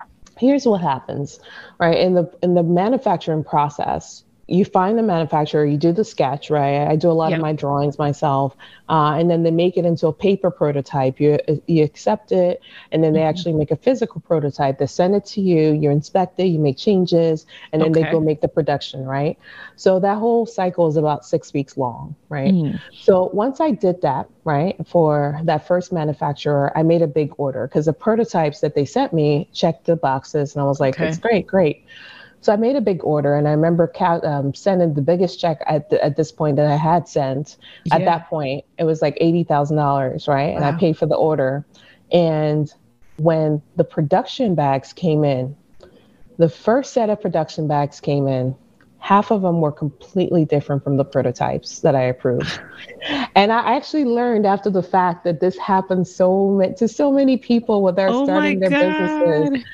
mm-hmm. 0.00 0.06
here's 0.38 0.64
what 0.64 0.80
happens, 0.80 1.40
right? 1.78 1.98
In 1.98 2.14
the 2.14 2.30
in 2.42 2.54
the 2.54 2.62
manufacturing 2.62 3.44
process, 3.44 4.24
you 4.48 4.64
find 4.64 4.98
the 4.98 5.02
manufacturer, 5.02 5.64
you 5.64 5.76
do 5.76 5.92
the 5.92 6.04
sketch, 6.04 6.50
right? 6.50 6.86
I 6.86 6.96
do 6.96 7.10
a 7.10 7.12
lot 7.12 7.30
yep. 7.30 7.38
of 7.38 7.42
my 7.42 7.52
drawings 7.52 7.96
myself, 7.98 8.56
uh, 8.88 9.14
and 9.14 9.30
then 9.30 9.44
they 9.44 9.52
make 9.52 9.76
it 9.76 9.84
into 9.84 10.08
a 10.08 10.12
paper 10.12 10.50
prototype. 10.50 11.20
You 11.20 11.38
you 11.66 11.84
accept 11.84 12.32
it, 12.32 12.60
and 12.90 13.04
then 13.04 13.12
they 13.12 13.20
mm-hmm. 13.20 13.28
actually 13.28 13.54
make 13.54 13.70
a 13.70 13.76
physical 13.76 14.20
prototype. 14.20 14.78
They 14.78 14.86
send 14.86 15.14
it 15.14 15.24
to 15.26 15.40
you, 15.40 15.72
you 15.72 15.90
inspect 15.90 16.40
it, 16.40 16.46
you 16.46 16.58
make 16.58 16.76
changes, 16.76 17.46
and 17.72 17.80
then 17.80 17.92
okay. 17.92 18.02
they 18.02 18.10
go 18.10 18.18
make 18.18 18.40
the 18.40 18.48
production, 18.48 19.04
right? 19.04 19.38
So 19.76 20.00
that 20.00 20.18
whole 20.18 20.44
cycle 20.44 20.88
is 20.88 20.96
about 20.96 21.24
six 21.24 21.52
weeks 21.52 21.76
long, 21.76 22.16
right? 22.28 22.52
Mm. 22.52 22.80
So 23.00 23.30
once 23.32 23.60
I 23.60 23.70
did 23.70 24.02
that, 24.02 24.28
right, 24.44 24.76
for 24.86 25.40
that 25.44 25.66
first 25.66 25.92
manufacturer, 25.92 26.76
I 26.76 26.82
made 26.82 27.02
a 27.02 27.06
big 27.06 27.32
order 27.38 27.68
because 27.68 27.86
the 27.86 27.92
prototypes 27.92 28.60
that 28.60 28.74
they 28.74 28.84
sent 28.84 29.12
me 29.12 29.48
checked 29.52 29.86
the 29.86 29.94
boxes, 29.94 30.54
and 30.54 30.62
I 30.62 30.66
was 30.66 30.80
like, 30.80 30.96
okay. 30.96 31.08
it's 31.08 31.18
great, 31.18 31.46
great. 31.46 31.84
So 32.42 32.52
I 32.52 32.56
made 32.56 32.74
a 32.74 32.80
big 32.80 33.04
order, 33.04 33.36
and 33.36 33.46
I 33.46 33.52
remember 33.52 33.90
um, 34.00 34.52
sending 34.52 34.94
the 34.94 35.00
biggest 35.00 35.38
check 35.38 35.62
at 35.66 35.90
the, 35.90 36.04
at 36.04 36.16
this 36.16 36.32
point 36.32 36.56
that 36.56 36.66
I 36.66 36.74
had 36.74 37.08
sent. 37.08 37.56
Yeah. 37.84 37.96
At 37.96 38.04
that 38.04 38.28
point, 38.28 38.64
it 38.78 38.84
was 38.84 39.00
like 39.00 39.16
eighty 39.20 39.44
thousand 39.44 39.76
dollars, 39.76 40.26
right? 40.26 40.50
Wow. 40.50 40.56
And 40.56 40.64
I 40.64 40.72
paid 40.72 40.98
for 40.98 41.06
the 41.06 41.14
order. 41.14 41.64
And 42.10 42.72
when 43.16 43.62
the 43.76 43.84
production 43.84 44.56
bags 44.56 44.92
came 44.92 45.22
in, 45.22 45.56
the 46.36 46.48
first 46.48 46.92
set 46.92 47.10
of 47.10 47.22
production 47.22 47.68
bags 47.68 48.00
came 48.00 48.26
in. 48.26 48.56
Half 48.98 49.30
of 49.30 49.42
them 49.42 49.60
were 49.60 49.72
completely 49.72 50.44
different 50.44 50.82
from 50.82 50.96
the 50.96 51.04
prototypes 51.04 51.80
that 51.80 51.94
I 51.94 52.02
approved. 52.02 52.60
and 53.36 53.52
I 53.52 53.76
actually 53.76 54.04
learned 54.04 54.46
after 54.46 54.68
the 54.70 54.82
fact 54.82 55.24
that 55.24 55.40
this 55.40 55.56
happens 55.58 56.12
so 56.12 56.60
to 56.76 56.88
so 56.88 57.12
many 57.12 57.36
people 57.36 57.82
when 57.82 57.94
they're 57.94 58.08
oh 58.08 58.24
starting 58.24 58.58
their 58.58 58.70
God. 58.70 58.80
businesses 58.80 59.64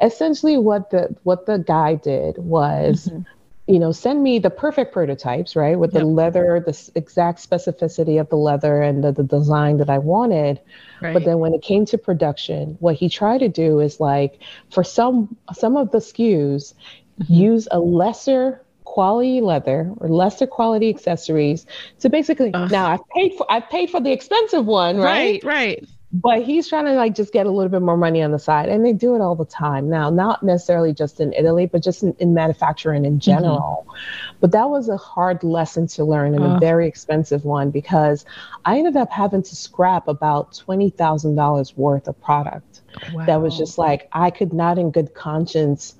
essentially 0.00 0.56
what 0.56 0.90
the 0.90 1.14
what 1.22 1.46
the 1.46 1.58
guy 1.58 1.94
did 1.94 2.38
was 2.38 3.06
mm-hmm. 3.06 3.22
you 3.66 3.78
know 3.78 3.92
send 3.92 4.22
me 4.22 4.38
the 4.38 4.50
perfect 4.50 4.92
prototypes 4.92 5.56
right 5.56 5.78
with 5.78 5.92
yep. 5.92 6.02
the 6.02 6.06
leather 6.06 6.62
the 6.64 6.90
exact 6.94 7.38
specificity 7.38 8.20
of 8.20 8.28
the 8.28 8.36
leather 8.36 8.82
and 8.82 9.02
the, 9.02 9.12
the 9.12 9.22
design 9.22 9.78
that 9.78 9.90
i 9.90 9.98
wanted 9.98 10.60
right. 11.00 11.14
but 11.14 11.24
then 11.24 11.38
when 11.38 11.54
it 11.54 11.62
came 11.62 11.84
to 11.84 11.96
production 11.96 12.76
what 12.80 12.94
he 12.94 13.08
tried 13.08 13.38
to 13.38 13.48
do 13.48 13.80
is 13.80 14.00
like 14.00 14.40
for 14.70 14.84
some 14.84 15.36
some 15.52 15.76
of 15.76 15.90
the 15.92 15.98
skus 15.98 16.74
mm-hmm. 17.20 17.32
use 17.32 17.68
a 17.70 17.78
lesser 17.78 18.62
quality 18.84 19.40
leather 19.40 19.92
or 19.98 20.08
lesser 20.08 20.46
quality 20.46 20.88
accessories 20.88 21.66
to 21.98 22.08
basically 22.08 22.52
uh, 22.54 22.66
now 22.68 22.86
I've 22.86 23.06
paid 23.10 23.34
for 23.34 23.46
I've 23.50 23.68
paid 23.68 23.90
for 23.90 24.00
the 24.00 24.10
expensive 24.10 24.64
one, 24.64 24.96
right? 24.96 25.44
Right, 25.44 25.44
right 25.44 25.88
but 26.22 26.42
he's 26.42 26.68
trying 26.68 26.86
to 26.86 26.92
like 26.92 27.14
just 27.14 27.32
get 27.32 27.46
a 27.46 27.50
little 27.50 27.68
bit 27.68 27.82
more 27.82 27.96
money 27.96 28.22
on 28.22 28.30
the 28.30 28.38
side 28.38 28.68
and 28.68 28.84
they 28.84 28.92
do 28.92 29.14
it 29.14 29.20
all 29.20 29.34
the 29.34 29.44
time 29.44 29.90
now 29.90 30.08
not 30.08 30.42
necessarily 30.42 30.92
just 30.92 31.20
in 31.20 31.32
italy 31.34 31.66
but 31.66 31.82
just 31.82 32.02
in, 32.02 32.14
in 32.18 32.32
manufacturing 32.32 33.04
in 33.04 33.14
mm-hmm. 33.14 33.18
general 33.18 33.84
mm-hmm. 33.86 34.36
but 34.40 34.52
that 34.52 34.70
was 34.70 34.88
a 34.88 34.96
hard 34.96 35.42
lesson 35.44 35.86
to 35.86 36.04
learn 36.04 36.34
and 36.34 36.44
a 36.44 36.58
very 36.58 36.88
expensive 36.88 37.44
one 37.44 37.70
because 37.70 38.24
i 38.64 38.78
ended 38.78 38.96
up 38.96 39.10
having 39.10 39.42
to 39.42 39.54
scrap 39.54 40.08
about 40.08 40.52
$20000 40.52 41.76
worth 41.76 42.08
of 42.08 42.20
product 42.22 42.80
wow. 43.12 43.26
that 43.26 43.40
was 43.42 43.56
just 43.58 43.76
like 43.76 44.08
i 44.12 44.30
could 44.30 44.52
not 44.52 44.78
in 44.78 44.90
good 44.90 45.12
conscience 45.14 45.94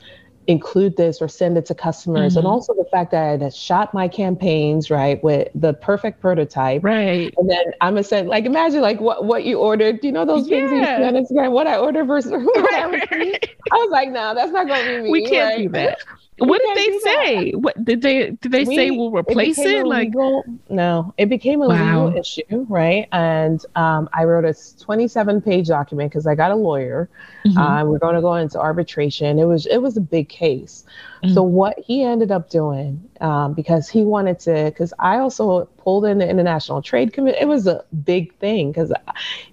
include 0.48 0.96
this 0.96 1.20
or 1.20 1.28
send 1.28 1.58
it 1.58 1.66
to 1.66 1.74
customers 1.74 2.32
mm-hmm. 2.32 2.38
and 2.38 2.46
also 2.46 2.72
the 2.74 2.84
fact 2.90 3.10
that 3.10 3.22
I 3.22 3.44
had 3.44 3.54
shot 3.54 3.92
my 3.92 4.06
campaigns 4.06 4.90
right 4.90 5.22
with 5.22 5.48
the 5.54 5.74
perfect 5.74 6.20
prototype 6.20 6.84
right 6.84 7.34
and 7.36 7.50
then 7.50 7.64
I'm 7.80 7.94
gonna 7.94 8.04
say 8.04 8.22
like 8.22 8.44
imagine 8.44 8.80
like 8.80 9.00
what 9.00 9.24
what 9.24 9.44
you 9.44 9.58
ordered 9.58 10.00
do 10.00 10.08
you 10.08 10.12
know 10.12 10.24
those 10.24 10.48
yeah. 10.48 10.56
things 10.58 10.70
you 10.70 10.84
see 10.84 11.04
on 11.04 11.14
Instagram 11.14 11.52
what 11.52 11.66
I 11.66 11.78
ordered 11.78 12.04
versus 12.04 12.32
what 12.36 12.74
I 12.74 12.84
received 12.90 13.48
I 13.72 13.74
was 13.74 13.90
like 13.90 14.10
no 14.10 14.34
that's 14.34 14.52
not 14.52 14.68
gonna 14.68 14.84
be 14.84 15.02
me 15.02 15.10
we 15.10 15.24
can't 15.26 15.56
right? 15.56 15.62
do 15.64 15.68
that 15.70 15.98
what 16.38 16.60
did 16.60 16.76
they 16.76 16.98
say? 16.98 17.50
That. 17.50 17.58
What 17.60 17.84
did 17.84 18.02
they 18.02 18.30
did 18.30 18.52
they 18.52 18.64
we, 18.64 18.76
say 18.76 18.90
we'll 18.90 19.10
replace 19.10 19.58
it? 19.58 19.66
it? 19.66 19.86
Like 19.86 20.08
legal, 20.08 20.44
no, 20.68 21.14
it 21.16 21.30
became 21.30 21.62
a 21.62 21.68
wow. 21.68 22.06
legal 22.06 22.20
issue, 22.20 22.66
right? 22.68 23.08
And 23.12 23.64
um, 23.74 24.08
I 24.12 24.24
wrote 24.24 24.44
a 24.44 24.54
27 24.78 25.40
page 25.40 25.68
document 25.68 26.10
because 26.10 26.26
I 26.26 26.34
got 26.34 26.50
a 26.50 26.54
lawyer. 26.54 27.08
Mm-hmm. 27.46 27.58
Uh, 27.58 27.84
we're 27.84 27.98
going 27.98 28.16
to 28.16 28.20
go 28.20 28.34
into 28.34 28.60
arbitration. 28.60 29.38
It 29.38 29.44
was 29.44 29.66
it 29.66 29.78
was 29.78 29.96
a 29.96 30.00
big 30.00 30.28
case. 30.28 30.84
Mm-hmm. 31.22 31.34
So 31.34 31.42
what 31.42 31.78
he 31.78 32.02
ended 32.02 32.30
up 32.30 32.50
doing 32.50 33.08
um, 33.20 33.54
because 33.54 33.88
he 33.88 34.04
wanted 34.04 34.38
to 34.40 34.64
because 34.66 34.92
I 34.98 35.18
also 35.18 35.66
pulled 35.78 36.04
in 36.04 36.18
the 36.18 36.28
International 36.28 36.82
Trade 36.82 37.12
Committee. 37.12 37.38
It 37.40 37.48
was 37.48 37.66
a 37.66 37.84
big 38.04 38.34
thing 38.36 38.72
because 38.72 38.92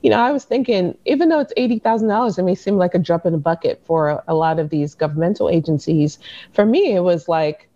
you 0.01 0.09
know 0.09 0.19
I 0.19 0.31
was 0.31 0.43
thinking 0.43 0.97
even 1.05 1.29
though 1.29 1.39
it's 1.39 1.53
eighty 1.57 1.79
thousand 1.79 2.09
dollars, 2.09 2.37
it 2.37 2.43
may 2.43 2.55
seem 2.55 2.77
like 2.77 2.93
a 2.93 2.99
drop 2.99 3.25
in 3.25 3.31
the 3.33 3.37
bucket 3.39 3.81
for 3.85 4.09
a, 4.09 4.23
a 4.29 4.35
lot 4.35 4.59
of 4.59 4.69
these 4.69 4.95
governmental 4.95 5.49
agencies. 5.49 6.19
For 6.51 6.65
me, 6.65 6.93
it 6.93 7.01
was 7.01 7.27
like 7.27 7.69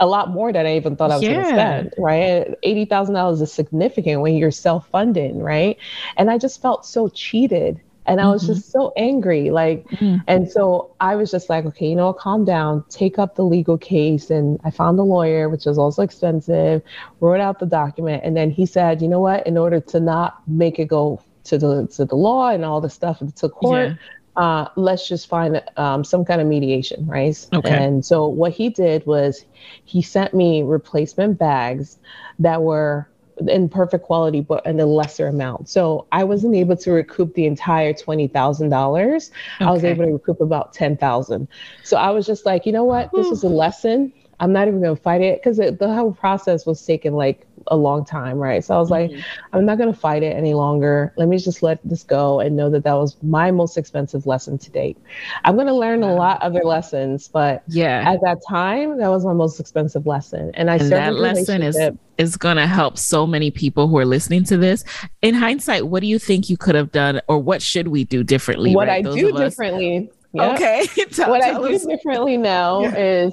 a 0.00 0.06
lot 0.06 0.30
more 0.30 0.52
than 0.52 0.66
I 0.66 0.76
even 0.76 0.96
thought 0.96 1.10
I 1.10 1.16
was 1.16 1.22
yeah. 1.22 1.32
going 1.32 1.44
to 1.44 1.50
spend, 1.50 1.94
right? 1.98 2.54
$80,000 2.64 3.42
is 3.42 3.52
significant 3.52 4.22
when 4.22 4.34
you're 4.34 4.50
self 4.50 4.88
funding, 4.88 5.40
right? 5.40 5.76
And 6.16 6.30
I 6.30 6.38
just 6.38 6.60
felt 6.62 6.86
so 6.86 7.08
cheated. 7.08 7.80
And 8.10 8.20
I 8.20 8.28
was 8.28 8.42
mm-hmm. 8.42 8.54
just 8.54 8.70
so 8.70 8.92
angry. 8.96 9.50
Like, 9.50 9.86
mm-hmm. 9.88 10.16
and 10.26 10.50
so 10.50 10.94
I 11.00 11.16
was 11.16 11.30
just 11.30 11.48
like, 11.48 11.64
okay, 11.66 11.88
you 11.88 11.96
know, 11.96 12.12
calm 12.12 12.44
down, 12.44 12.84
take 12.88 13.18
up 13.18 13.36
the 13.36 13.44
legal 13.44 13.78
case. 13.78 14.30
And 14.30 14.60
I 14.64 14.70
found 14.70 14.98
a 14.98 15.02
lawyer, 15.02 15.48
which 15.48 15.64
was 15.66 15.78
also 15.78 16.02
expensive, 16.02 16.82
wrote 17.20 17.40
out 17.40 17.58
the 17.58 17.66
document. 17.66 18.22
And 18.24 18.36
then 18.36 18.50
he 18.50 18.66
said, 18.66 19.00
you 19.00 19.08
know 19.08 19.20
what, 19.20 19.46
in 19.46 19.56
order 19.56 19.80
to 19.80 20.00
not 20.00 20.46
make 20.48 20.78
it 20.78 20.86
go 20.86 21.22
to 21.44 21.56
the 21.56 21.86
to 21.96 22.04
the 22.04 22.16
law 22.16 22.50
and 22.50 22.64
all 22.64 22.80
the 22.80 22.90
stuff 22.90 23.22
to 23.36 23.48
court, 23.48 23.90
yeah 23.90 23.94
uh, 24.36 24.68
let's 24.76 25.08
just 25.08 25.28
find 25.28 25.62
um, 25.76 26.04
some 26.04 26.24
kind 26.24 26.40
of 26.40 26.46
mediation, 26.46 27.06
right? 27.06 27.48
Okay. 27.52 27.84
And 27.84 28.04
so 28.04 28.26
what 28.26 28.52
he 28.52 28.70
did 28.70 29.04
was 29.06 29.44
he 29.84 30.02
sent 30.02 30.34
me 30.34 30.62
replacement 30.62 31.38
bags 31.38 31.98
that 32.38 32.62
were 32.62 33.08
in 33.48 33.68
perfect 33.68 34.04
quality, 34.04 34.40
but 34.40 34.64
in 34.66 34.78
a 34.80 34.86
lesser 34.86 35.26
amount. 35.26 35.68
So 35.68 36.06
I 36.12 36.24
wasn't 36.24 36.54
able 36.54 36.76
to 36.76 36.92
recoup 36.92 37.34
the 37.34 37.46
entire 37.46 37.92
twenty 37.92 38.28
thousand 38.28 38.70
dollars. 38.70 39.30
I 39.60 39.70
was 39.70 39.84
able 39.84 40.04
to 40.04 40.12
recoup 40.12 40.40
about 40.40 40.72
ten 40.72 40.96
thousand. 40.96 41.48
So 41.84 41.96
I 41.96 42.10
was 42.10 42.26
just 42.26 42.46
like, 42.46 42.66
you 42.66 42.72
know 42.72 42.84
what? 42.84 43.10
This 43.12 43.26
is 43.26 43.42
a 43.42 43.48
lesson. 43.48 44.12
I'm 44.40 44.52
not 44.52 44.68
even 44.68 44.80
gonna 44.80 44.96
fight 44.96 45.20
it 45.20 45.40
because 45.40 45.58
the 45.58 45.94
whole 45.94 46.12
process 46.12 46.64
was 46.64 46.84
taking 46.84 47.12
like 47.12 47.46
a 47.68 47.76
long 47.76 48.04
time, 48.04 48.38
right? 48.38 48.64
So 48.64 48.74
I 48.74 48.78
was 48.78 48.90
mm-hmm. 48.90 49.14
like, 49.14 49.24
I'm 49.52 49.64
not 49.64 49.78
going 49.78 49.92
to 49.92 49.98
fight 49.98 50.22
it 50.22 50.36
any 50.36 50.54
longer. 50.54 51.12
Let 51.16 51.28
me 51.28 51.38
just 51.38 51.62
let 51.62 51.80
this 51.84 52.02
go 52.02 52.40
and 52.40 52.56
know 52.56 52.70
that 52.70 52.84
that 52.84 52.94
was 52.94 53.16
my 53.22 53.50
most 53.50 53.76
expensive 53.76 54.26
lesson 54.26 54.58
to 54.58 54.70
date. 54.70 54.96
I'm 55.44 55.54
going 55.54 55.66
to 55.66 55.74
learn 55.74 56.02
a 56.02 56.14
lot 56.14 56.42
other 56.42 56.62
lessons, 56.62 57.28
but 57.28 57.62
yeah, 57.68 58.04
at 58.06 58.20
that 58.22 58.38
time, 58.48 58.98
that 58.98 59.08
was 59.08 59.24
my 59.24 59.32
most 59.32 59.60
expensive 59.60 60.06
lesson. 60.06 60.50
And 60.54 60.70
I 60.70 60.76
and 60.76 60.92
that 60.92 61.14
lesson 61.14 61.62
is 61.62 61.78
is 62.18 62.36
going 62.36 62.56
to 62.56 62.66
help 62.66 62.98
so 62.98 63.26
many 63.26 63.50
people 63.50 63.88
who 63.88 63.96
are 63.96 64.04
listening 64.04 64.44
to 64.44 64.58
this. 64.58 64.84
In 65.22 65.34
hindsight, 65.34 65.86
what 65.86 66.00
do 66.00 66.06
you 66.06 66.18
think 66.18 66.50
you 66.50 66.56
could 66.58 66.74
have 66.74 66.92
done, 66.92 67.20
or 67.28 67.38
what 67.38 67.62
should 67.62 67.88
we 67.88 68.04
do 68.04 68.22
differently? 68.22 68.74
What 68.74 68.88
right? 68.88 68.98
I 68.98 69.08
Those 69.08 69.14
do 69.16 69.32
differently. 69.32 70.10
Yep. 70.32 70.54
Okay. 70.54 70.86
tell, 71.10 71.30
what 71.30 71.42
tell 71.42 71.64
I 71.64 71.74
us. 71.74 71.82
do 71.82 71.88
differently 71.88 72.36
now 72.36 72.82
yeah. 72.82 72.96
is 72.96 73.32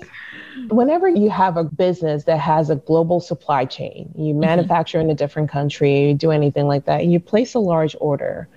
whenever 0.70 1.08
you 1.08 1.30
have 1.30 1.58
a 1.58 1.64
business 1.64 2.24
that 2.26 2.40
has 2.40 2.70
a 2.70 2.76
global 2.76 3.20
supply 3.20 3.66
chain, 3.66 4.12
you 4.16 4.32
mm-hmm. 4.32 4.42
manufacture 4.42 5.00
in 5.00 5.10
a 5.10 5.16
different 5.16 5.50
country, 5.50 6.14
do 6.14 6.32
anything 6.32 6.68
like 6.68 6.86
that, 6.86 7.02
and 7.02 7.12
you 7.12 7.20
place 7.20 7.54
a 7.54 7.60
large 7.60 7.96
order, 8.00 8.48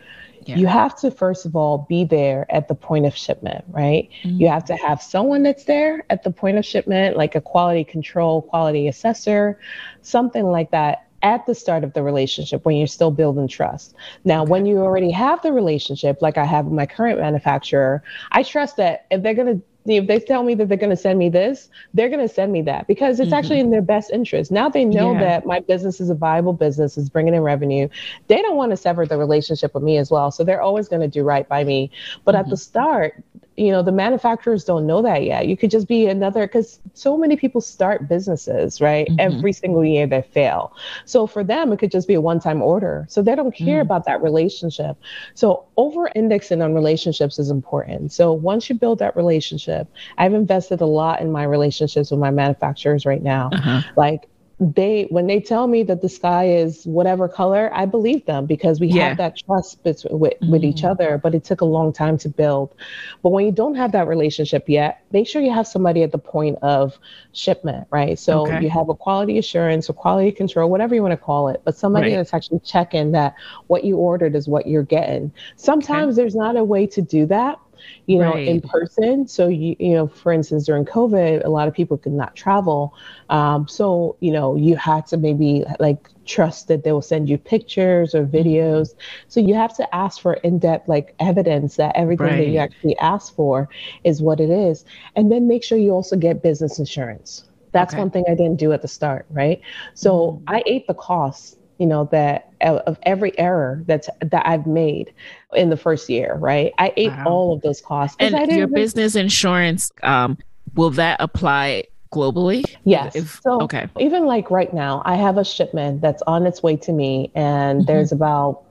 yeah. 0.47 0.57
you 0.57 0.67
have 0.67 0.99
to 1.01 1.11
first 1.11 1.45
of 1.45 1.55
all 1.55 1.87
be 1.89 2.05
there 2.05 2.47
at 2.51 2.69
the 2.69 2.75
point 2.75 3.07
of 3.07 3.17
shipment, 3.17 3.65
right? 3.69 4.09
Mm-hmm. 4.23 4.41
You 4.41 4.49
have 4.49 4.65
to 4.67 4.77
have 4.77 5.03
someone 5.03 5.43
that's 5.43 5.65
there 5.65 6.05
at 6.11 6.23
the 6.23 6.31
point 6.31 6.59
of 6.59 6.65
shipment, 6.65 7.17
like 7.17 7.35
a 7.35 7.41
quality 7.41 7.85
control, 7.85 8.43
quality 8.43 8.89
assessor, 8.89 9.59
something 10.03 10.45
like 10.45 10.71
that 10.71 11.07
at 11.23 11.45
the 11.45 11.55
start 11.55 11.85
of 11.85 11.93
the 11.93 12.03
relationship 12.03 12.65
when 12.65 12.77
you're 12.77 12.87
still 12.87 13.11
building 13.11 13.47
trust. 13.47 13.95
Now, 14.25 14.43
okay. 14.43 14.51
when 14.51 14.67
you 14.67 14.79
already 14.79 15.11
have 15.11 15.43
the 15.43 15.53
relationship, 15.53 16.23
like 16.23 16.39
I 16.39 16.45
have 16.45 16.65
with 16.65 16.75
my 16.75 16.87
current 16.87 17.21
manufacturer, 17.21 18.03
I 18.33 18.43
trust 18.43 18.77
that 18.79 19.07
if 19.11 19.23
they're 19.23 19.35
going 19.35 19.59
to 19.59 19.65
if 19.87 20.07
they 20.07 20.21
tell 20.21 20.43
me 20.43 20.55
that 20.55 20.69
they're 20.69 20.79
going 20.79 20.91
to 20.91 20.97
send 20.97 21.19
me 21.19 21.29
this, 21.29 21.69
they're 21.95 22.09
going 22.09 22.27
to 22.27 22.33
send 22.33 22.53
me 22.53 22.63
that 22.63 22.87
because 22.87 23.19
it's 23.19 23.29
mm-hmm. 23.29 23.35
actually 23.35 23.61
in 23.61 23.71
their 23.71 23.83
best 23.83 24.11
interest. 24.11 24.51
Now 24.51 24.69
they 24.69 24.85
know 24.85 25.13
yeah. 25.13 25.21
that 25.21 25.47
my 25.47 25.61
business 25.61 26.01
is 26.01 26.11
a 26.11 26.15
viable 26.15 26.53
business, 26.53 26.99
is 26.99 27.09
bringing 27.09 27.35
in 27.35 27.43
revenue. 27.43 27.89
They 28.29 28.43
don't 28.43 28.57
want 28.57 28.71
to 28.71 28.77
sever 28.77 29.07
the 29.07 29.17
relationship 29.17 29.75
with 29.75 29.83
me 29.83 29.97
as 29.97 30.11
well. 30.11 30.31
So 30.31 30.45
they're 30.45 30.63
always 30.63 30.89
going 30.89 31.03
to 31.03 31.09
do 31.09 31.23
right 31.23 31.49
by 31.49 31.65
me. 31.65 31.91
But 32.25 32.35
mm-hmm. 32.35 32.41
at 32.41 32.47
the 32.47 32.57
mm-hmm. 32.57 32.61
start, 32.61 33.25
you 33.61 33.71
know 33.71 33.83
the 33.83 33.93
manufacturers 33.93 34.65
don't 34.65 34.87
know 34.87 35.03
that 35.03 35.23
yet 35.23 35.47
you 35.47 35.55
could 35.55 35.71
just 35.71 35.87
be 35.87 36.07
another 36.07 36.47
because 36.47 36.81
so 36.95 37.19
many 37.19 37.37
people 37.37 37.61
start 37.61 38.09
businesses 38.09 38.81
right 38.81 39.07
mm-hmm. 39.09 39.21
every 39.21 39.53
single 39.53 39.85
year 39.85 40.07
they 40.07 40.23
fail 40.23 40.75
so 41.05 41.27
for 41.27 41.45
them 41.45 41.71
it 41.71 41.79
could 41.79 41.91
just 41.91 42.09
be 42.09 42.15
a 42.15 42.21
one-time 42.21 42.63
order 42.63 43.05
so 43.11 43.21
they 43.21 43.35
don't 43.35 43.55
care 43.55 43.81
mm. 43.81 43.83
about 43.83 44.07
that 44.07 44.23
relationship 44.23 44.97
so 45.35 45.63
over 45.77 46.11
indexing 46.15 46.63
on 46.63 46.73
relationships 46.73 47.39
is 47.39 47.51
important 47.51 48.11
so 48.11 48.33
once 48.33 48.71
you 48.71 48.75
build 48.75 48.99
that 48.99 49.15
relationship 49.15 49.87
i've 50.17 50.33
invested 50.33 50.81
a 50.81 50.87
lot 50.87 51.21
in 51.21 51.31
my 51.31 51.45
relationships 51.45 52.11
with 52.11 52.19
my 52.19 52.31
manufacturers 52.31 53.05
right 53.05 53.23
now 53.23 53.51
uh-huh. 53.53 53.83
like 53.95 54.27
they 54.61 55.07
when 55.09 55.27
they 55.27 55.41
tell 55.41 55.67
me 55.67 55.83
that 55.83 56.03
the 56.03 56.09
sky 56.09 56.47
is 56.47 56.85
whatever 56.85 57.27
color 57.27 57.71
i 57.73 57.87
believe 57.87 58.25
them 58.27 58.45
because 58.45 58.79
we 58.79 58.89
yeah. 58.89 59.09
have 59.09 59.17
that 59.17 59.35
trust 59.39 59.79
with, 59.85 60.05
with, 60.11 60.35
mm-hmm. 60.43 60.65
each 60.65 60.85
other 60.85 61.17
but 61.17 61.35
it 61.35 61.43
took 61.43 61.63
a 61.63 61.65
long 61.65 61.91
time 61.91 62.19
to 62.19 62.29
build 62.29 62.75
but 63.23 63.31
when 63.31 63.47
you 63.47 63.53
don't 63.53 63.75
have 63.75 63.91
that 63.93 64.07
relationship 64.07 64.69
yet 64.69 65.03
make 65.13 65.27
sure 65.27 65.41
you 65.41 65.53
have 65.53 65.67
somebody 65.67 66.03
at 66.03 66.13
the 66.13 66.19
point 66.19 66.59
of 66.61 66.99
shipment 67.33 67.87
right 67.91 68.19
so 68.19 68.43
okay. 68.43 68.63
you 68.63 68.69
have 68.69 68.91
a 68.91 68.95
quality 68.95 69.39
assurance 69.39 69.89
or 69.89 69.95
quality 69.95 70.31
control 70.31 70.69
whatever 70.69 70.95
you 70.95 71.01
want 71.01 71.13
to 71.13 71.17
call 71.17 71.49
it 71.49 71.63
but 71.65 71.75
somebody 71.75 72.11
right. 72.11 72.17
that's 72.17 72.35
actually 72.35 72.61
checking 72.61 73.13
that 73.13 73.35
what 73.69 73.83
you 73.83 73.97
ordered 73.97 74.37
is 74.37 74.47
what 74.47 74.67
you're 74.67 74.83
getting 74.83 75.33
sometimes 75.57 76.13
okay. 76.13 76.23
there's 76.23 76.35
not 76.35 76.55
a 76.57 76.63
way 76.63 76.87
to 76.87 77.01
do 77.01 77.25
that 77.25 77.59
you 78.07 78.19
know, 78.19 78.33
right. 78.33 78.49
in 78.49 78.61
person. 78.61 79.27
So 79.27 79.49
you, 79.49 79.77
you 79.79 79.95
know, 79.95 80.07
for 80.07 80.33
instance, 80.33 80.67
during 80.67 80.85
COVID, 80.85 81.45
a 81.45 81.49
lot 81.49 81.69
of 81.69 81.75
people 81.75 81.97
could 81.97 82.13
not 82.13 82.35
travel. 82.35 82.95
Um, 83.29 83.69
so 83.69 84.17
you 84.21 84.33
know, 84.33 84.57
you 84.57 84.77
had 84.77 85.07
to 85.09 85.17
maybe 85.17 85.65
like 85.79 86.09
trust 86.27 86.69
that 86.69 86.85
they 86.85 86.93
will 86.93 87.03
send 87.03 87.29
you 87.29 87.39
pictures 87.39 88.15
or 88.15 88.25
mm-hmm. 88.25 88.37
videos. 88.37 88.95
So 89.29 89.41
you 89.41 89.55
have 89.55 89.77
to 89.77 89.95
ask 89.95 90.21
for 90.21 90.35
in-depth 90.35 90.89
like 90.89 91.15
evidence 91.19 91.77
that 91.77 91.97
everything 91.97 92.27
right. 92.27 92.37
that 92.37 92.49
you 92.49 92.59
actually 92.59 92.97
ask 92.99 93.35
for 93.35 93.69
is 94.05 94.23
what 94.23 94.41
it 94.41 94.51
is, 94.51 94.85
and 95.17 95.31
then 95.31 95.49
make 95.49 95.65
sure 95.65 95.79
you 95.79 95.91
also 95.91 96.17
get 96.17 96.43
business 96.43 96.79
insurance. 96.79 97.45
That's 97.73 97.95
okay. 97.95 98.01
one 98.03 98.11
thing 98.11 98.25
I 98.29 98.35
didn't 98.35 98.57
do 98.57 98.73
at 98.73 98.83
the 98.83 98.89
start, 98.89 99.27
right? 99.31 99.61
So 99.95 100.11
mm. 100.11 100.43
I 100.49 100.63
ate 100.67 100.89
the 100.89 100.95
costs 100.95 101.57
you 101.81 101.87
know 101.87 102.05
that 102.13 102.53
of 102.61 102.99
every 103.05 103.37
error 103.39 103.83
that's 103.87 104.09
that 104.21 104.47
I've 104.47 104.67
made 104.67 105.13
in 105.55 105.71
the 105.71 105.77
first 105.79 106.11
year, 106.11 106.35
right? 106.35 106.73
I 106.79 106.93
ate 106.97 107.11
wow. 107.11 107.25
all 107.27 107.53
of 107.55 107.63
those 107.63 107.81
costs. 107.81 108.17
And 108.21 108.35
your 108.35 108.67
really... 108.67 108.83
business 108.83 109.17
insurance, 109.17 109.91
um, 110.03 110.37
will 110.75 110.91
that 110.91 111.17
apply 111.21 111.85
globally? 112.13 112.65
Yes. 112.85 113.17
If, 113.17 113.41
so 113.43 113.63
okay. 113.63 113.89
Even 113.99 114.27
like 114.27 114.51
right 114.51 114.73
now, 114.75 115.03
I 115.07 115.17
have 115.17 115.39
a 115.39 115.45
shipment 115.45 116.03
that's 116.03 116.23
on 116.27 116.47
its 116.47 116.63
way 116.63 116.77
to 116.77 116.93
me, 116.93 117.33
and 117.35 117.81
mm-hmm. 117.81 117.87
there's 117.87 118.13
about 118.13 118.63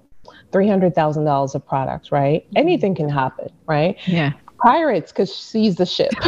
three 0.51 0.67
hundred 0.67 0.93
thousand 0.93 1.25
dollars 1.25 1.55
of 1.55 1.65
products. 1.65 2.11
Right? 2.11 2.45
Mm-hmm. 2.45 2.57
Anything 2.57 2.93
can 2.93 3.09
happen. 3.09 3.49
Right? 3.65 3.97
Yeah 4.05 4.33
pirates 4.61 5.11
because 5.11 5.33
she's 5.33 5.75
the 5.75 5.85
ship. 5.85 6.11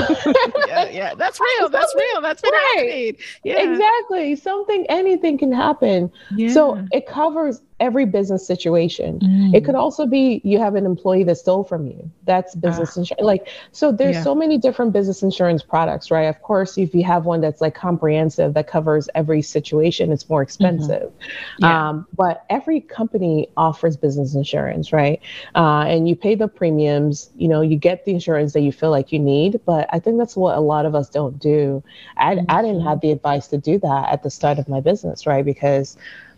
yeah, 0.67 0.89
yeah, 0.89 1.13
that's 1.15 1.39
real. 1.59 1.69
That's 1.69 1.93
real. 1.95 2.21
That's 2.21 2.41
been 2.41 2.51
right. 2.51 2.73
happening. 2.75 3.17
Yeah, 3.43 3.71
exactly. 3.71 4.35
Something, 4.35 4.85
anything 4.89 5.37
can 5.37 5.51
happen. 5.51 6.11
Yeah. 6.35 6.53
So 6.53 6.85
it 6.91 7.07
covers 7.07 7.61
every 7.81 8.05
business 8.05 8.45
situation. 8.45 9.19
Mm. 9.19 9.55
It 9.55 9.65
could 9.65 9.75
also 9.75 10.05
be 10.05 10.39
you 10.43 10.59
have 10.59 10.75
an 10.75 10.85
employee 10.85 11.23
that 11.25 11.37
stole 11.37 11.63
from 11.63 11.87
you. 11.87 12.09
That's 12.25 12.53
business 12.53 12.95
uh, 12.95 13.01
insurance. 13.01 13.25
Like 13.25 13.47
so 13.71 13.91
there's 13.91 14.17
yeah. 14.17 14.23
so 14.23 14.35
many 14.35 14.59
different 14.59 14.93
business 14.93 15.23
insurance 15.23 15.63
products, 15.63 16.11
right? 16.11 16.27
Of 16.27 16.41
course, 16.43 16.77
if 16.77 16.93
you 16.93 17.03
have 17.03 17.25
one 17.25 17.41
that's 17.41 17.59
like 17.59 17.73
comprehensive 17.73 18.53
that 18.53 18.67
covers 18.67 19.09
every 19.15 19.41
situation, 19.41 20.11
it's 20.11 20.29
more 20.29 20.43
expensive. 20.43 21.09
Mm-hmm. 21.09 21.65
Yeah. 21.65 21.89
Um, 21.89 22.07
but 22.15 22.45
every 22.51 22.81
company 22.81 23.49
offers 23.57 23.97
business 23.97 24.35
insurance, 24.35 24.93
right? 24.93 25.19
Uh, 25.55 25.85
and 25.87 26.07
you 26.07 26.15
pay 26.15 26.35
the 26.35 26.47
premiums, 26.47 27.31
you 27.35 27.47
know, 27.47 27.61
you 27.61 27.77
get 27.77 28.05
the 28.05 28.13
insurance 28.21 28.53
that 28.53 28.61
you 28.61 28.71
feel 28.71 28.91
like 28.91 29.11
you 29.11 29.19
need. 29.19 29.59
But 29.65 29.89
I 29.91 29.99
think 29.99 30.17
that's 30.17 30.35
what 30.35 30.57
a 30.57 30.61
lot 30.61 30.85
of 30.85 30.93
us 30.95 31.09
don't 31.09 31.39
do. 31.39 31.83
I, 32.17 32.35
mm-hmm. 32.35 32.45
I 32.49 32.61
didn't 32.61 32.81
have 32.81 33.01
the 33.01 33.11
advice 33.11 33.47
to 33.47 33.57
do 33.57 33.79
that 33.79 34.09
at 34.09 34.23
the 34.23 34.29
start 34.29 34.59
of 34.59 34.67
my 34.67 34.79
business, 34.79 35.25
right? 35.25 35.43
Because 35.43 35.97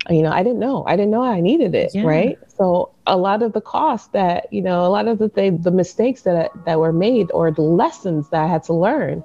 you 0.09 0.21
know, 0.21 0.31
I 0.31 0.43
didn't 0.43 0.59
know. 0.59 0.83
I 0.85 0.97
didn't 0.97 1.11
know 1.11 1.23
I 1.23 1.39
needed 1.39 1.73
it, 1.73 1.91
yeah. 1.93 2.03
right? 2.03 2.37
So 2.57 2.91
a 3.07 3.15
lot 3.15 3.41
of 3.41 3.53
the 3.53 3.61
costs 3.61 4.09
that, 4.09 4.51
you 4.51 4.61
know, 4.61 4.85
a 4.85 4.89
lot 4.89 5.07
of 5.07 5.17
the 5.17 5.29
th- 5.29 5.61
the 5.61 5.71
mistakes 5.71 6.23
that 6.23 6.51
that 6.65 6.79
were 6.79 6.91
made 6.91 7.31
or 7.31 7.51
the 7.51 7.61
lessons 7.61 8.29
that 8.29 8.43
I 8.43 8.47
had 8.47 8.63
to 8.63 8.73
learn 8.73 9.23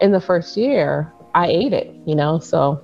in 0.00 0.12
the 0.12 0.20
first 0.20 0.56
year, 0.56 1.12
I 1.34 1.48
ate 1.48 1.72
it, 1.72 1.92
you 2.06 2.14
know. 2.14 2.38
So 2.38 2.80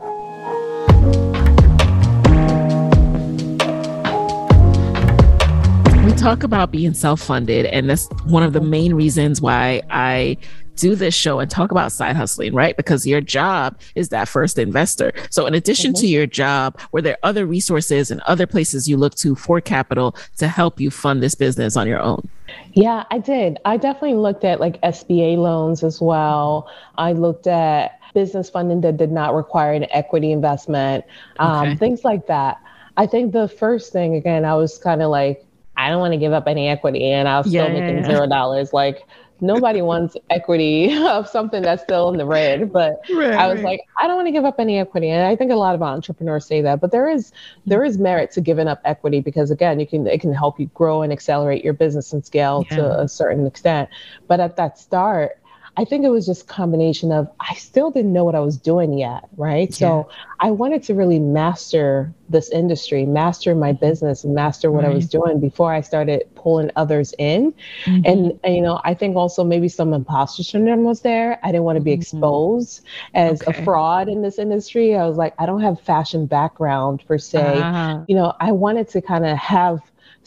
talk 6.21 6.43
about 6.43 6.71
being 6.71 6.93
self-funded 6.93 7.65
and 7.67 7.89
that's 7.89 8.07
one 8.27 8.43
of 8.43 8.53
the 8.53 8.61
main 8.61 8.93
reasons 8.93 9.41
why 9.41 9.81
I 9.89 10.37
do 10.77 10.95
this 10.95 11.15
show 11.15 11.41
and 11.41 11.51
talk 11.51 11.71
about 11.71 11.93
side 11.93 12.17
hustling, 12.17 12.55
right? 12.55 12.77
Because 12.77 13.07
your 13.07 13.21
job 13.21 13.79
is 13.95 14.09
that 14.11 14.29
first 14.29 14.59
investor. 14.59 15.13
So, 15.31 15.47
in 15.47 15.55
addition 15.55 15.93
mm-hmm. 15.93 16.01
to 16.01 16.07
your 16.07 16.27
job, 16.27 16.79
were 16.93 17.03
there 17.03 17.19
other 17.23 17.45
resources 17.45 18.11
and 18.11 18.21
other 18.23 18.47
places 18.47 18.89
you 18.89 18.97
look 18.97 19.15
to 19.17 19.35
for 19.35 19.61
capital 19.61 20.17
to 20.39 20.49
help 20.49 20.81
you 20.81 20.91
fund 20.91 21.23
this 21.23 21.35
business 21.35 21.77
on 21.77 21.87
your 21.87 22.01
own? 22.01 22.27
Yeah, 22.73 23.05
I 23.11 23.19
did. 23.19 23.59
I 23.65 23.77
definitely 23.77 24.15
looked 24.15 24.45
at 24.45 24.61
like 24.61 24.81
SBA 24.83 25.37
loans 25.37 25.85
as 25.85 26.01
well. 26.01 26.71
I 26.97 27.13
looked 27.13 27.47
at 27.47 27.99
business 28.15 28.51
funding 28.51 28.81
that 28.81 28.97
did 28.97 29.13
not 29.13 29.35
require 29.35 29.73
an 29.73 29.87
equity 29.91 30.33
investment, 30.33 31.05
um, 31.39 31.69
okay. 31.69 31.77
things 31.77 32.05
like 32.05 32.27
that. 32.27 32.61
I 32.97 33.07
think 33.07 33.33
the 33.33 33.49
first 33.49 33.93
thing, 33.93 34.17
again, 34.17 34.45
I 34.45 34.55
was 34.55 34.79
kind 34.79 35.03
of 35.03 35.11
like, 35.11 35.47
I 35.77 35.89
don't 35.89 36.01
want 36.01 36.13
to 36.13 36.19
give 36.19 36.33
up 36.33 36.47
any 36.47 36.69
equity 36.69 37.05
and 37.05 37.29
I 37.29 37.39
was 37.39 37.49
still 37.49 37.67
yeah, 37.67 37.81
making 37.81 38.05
zero 38.05 38.27
dollars. 38.27 38.73
Like 38.73 39.07
nobody 39.41 39.83
wants 39.91 40.17
equity 40.29 40.97
of 41.07 41.29
something 41.29 41.63
that's 41.63 41.83
still 41.83 42.11
in 42.11 42.19
the 42.19 42.27
red. 42.27 42.73
But 42.73 43.01
right, 43.13 43.33
I 43.33 43.47
was 43.47 43.57
right. 43.57 43.65
like, 43.65 43.81
I 43.99 44.07
don't 44.07 44.17
want 44.17 44.29
to 44.29 44.33
give 44.33 44.45
up 44.45 44.57
any 44.59 44.79
equity. 44.79 45.09
And 45.09 45.27
I 45.27 45.37
think 45.37 45.51
a 45.51 45.57
lot 45.57 45.75
of 45.75 45.83
entrepreneurs 45.83 46.47
say 46.47 46.61
that. 46.63 46.81
But 46.81 46.93
there 46.93 47.09
is 47.09 47.33
there 47.67 47.85
is 47.85 47.99
merit 47.99 48.31
to 48.33 48.41
giving 48.41 48.69
up 48.69 48.81
equity 48.85 49.21
because 49.21 49.51
again, 49.51 49.81
you 49.81 49.87
can 49.87 50.07
it 50.07 50.21
can 50.21 50.35
help 50.35 50.61
you 50.61 50.67
grow 50.75 51.03
and 51.03 51.13
accelerate 51.13 51.65
your 51.65 51.75
business 51.75 52.13
and 52.13 52.25
scale 52.25 52.67
yeah. 52.71 52.77
to 52.77 53.01
a 53.01 53.09
certain 53.09 53.47
extent. 53.47 53.89
But 54.29 54.41
at 54.41 54.57
that 54.57 54.79
start, 54.79 55.40
I 55.77 55.85
think 55.85 56.05
it 56.05 56.11
was 56.11 56.27
just 56.27 56.43
a 56.43 56.47
combination 56.47 57.13
of 57.13 57.31
I 57.41 57.55
still 57.55 57.91
didn't 57.91 58.13
know 58.13 58.25
what 58.25 58.35
I 58.35 58.41
was 58.41 58.57
doing 58.57 58.99
yet, 58.99 59.29
right? 59.37 59.71
Yeah. 59.71 59.77
So 59.77 60.11
I 60.41 60.51
wanted 60.51 60.83
to 60.85 60.95
really 60.95 61.19
master 61.19 62.13
this 62.29 62.51
industry, 62.51 63.07
master 63.07 63.55
my 63.55 63.73
business, 63.73 64.25
and 64.25 64.35
master 64.35 64.71
what 64.71 64.85
right. 64.85 64.93
I 64.93 64.95
was 64.95 65.09
doing 65.09 65.41
before 65.41 65.73
I 65.73 65.81
started 65.81 66.23
pulling 66.35 66.71
others 66.77 67.15
in. 67.19 67.53
Mm-hmm. 67.85 68.03
And, 68.05 68.41
and, 68.45 68.55
you 68.55 68.63
know, 68.63 68.81
I 68.85 68.95
think 68.95 69.17
also 69.17 69.45
maybe 69.45 69.69
some 69.69 69.93
imposter 69.93 70.43
syndrome 70.43 70.85
was 70.85 71.01
there. 71.01 71.39
I 71.43 71.49
didn't 71.49 71.65
want 71.65 71.77
to 71.77 71.83
be 71.83 71.93
mm-hmm. 71.93 72.01
exposed 72.01 72.85
as 73.15 73.43
okay. 73.43 73.61
a 73.61 73.65
fraud 73.65 74.09
in 74.09 74.23
this 74.23 74.39
industry. 74.39 74.97
I 74.97 75.07
was 75.07 75.17
like, 75.17 75.35
I 75.39 75.47
don't 75.47 75.61
have 75.61 75.81
fashion 75.81 76.27
background 76.27 77.05
per 77.07 77.19
se. 77.19 77.59
Uh-huh. 77.59 78.05
You 78.07 78.17
know, 78.17 78.35
I 78.41 78.53
wanted 78.53 78.89
to 78.91 79.03
kind 79.03 79.27
of 79.27 79.37
have 79.39 79.81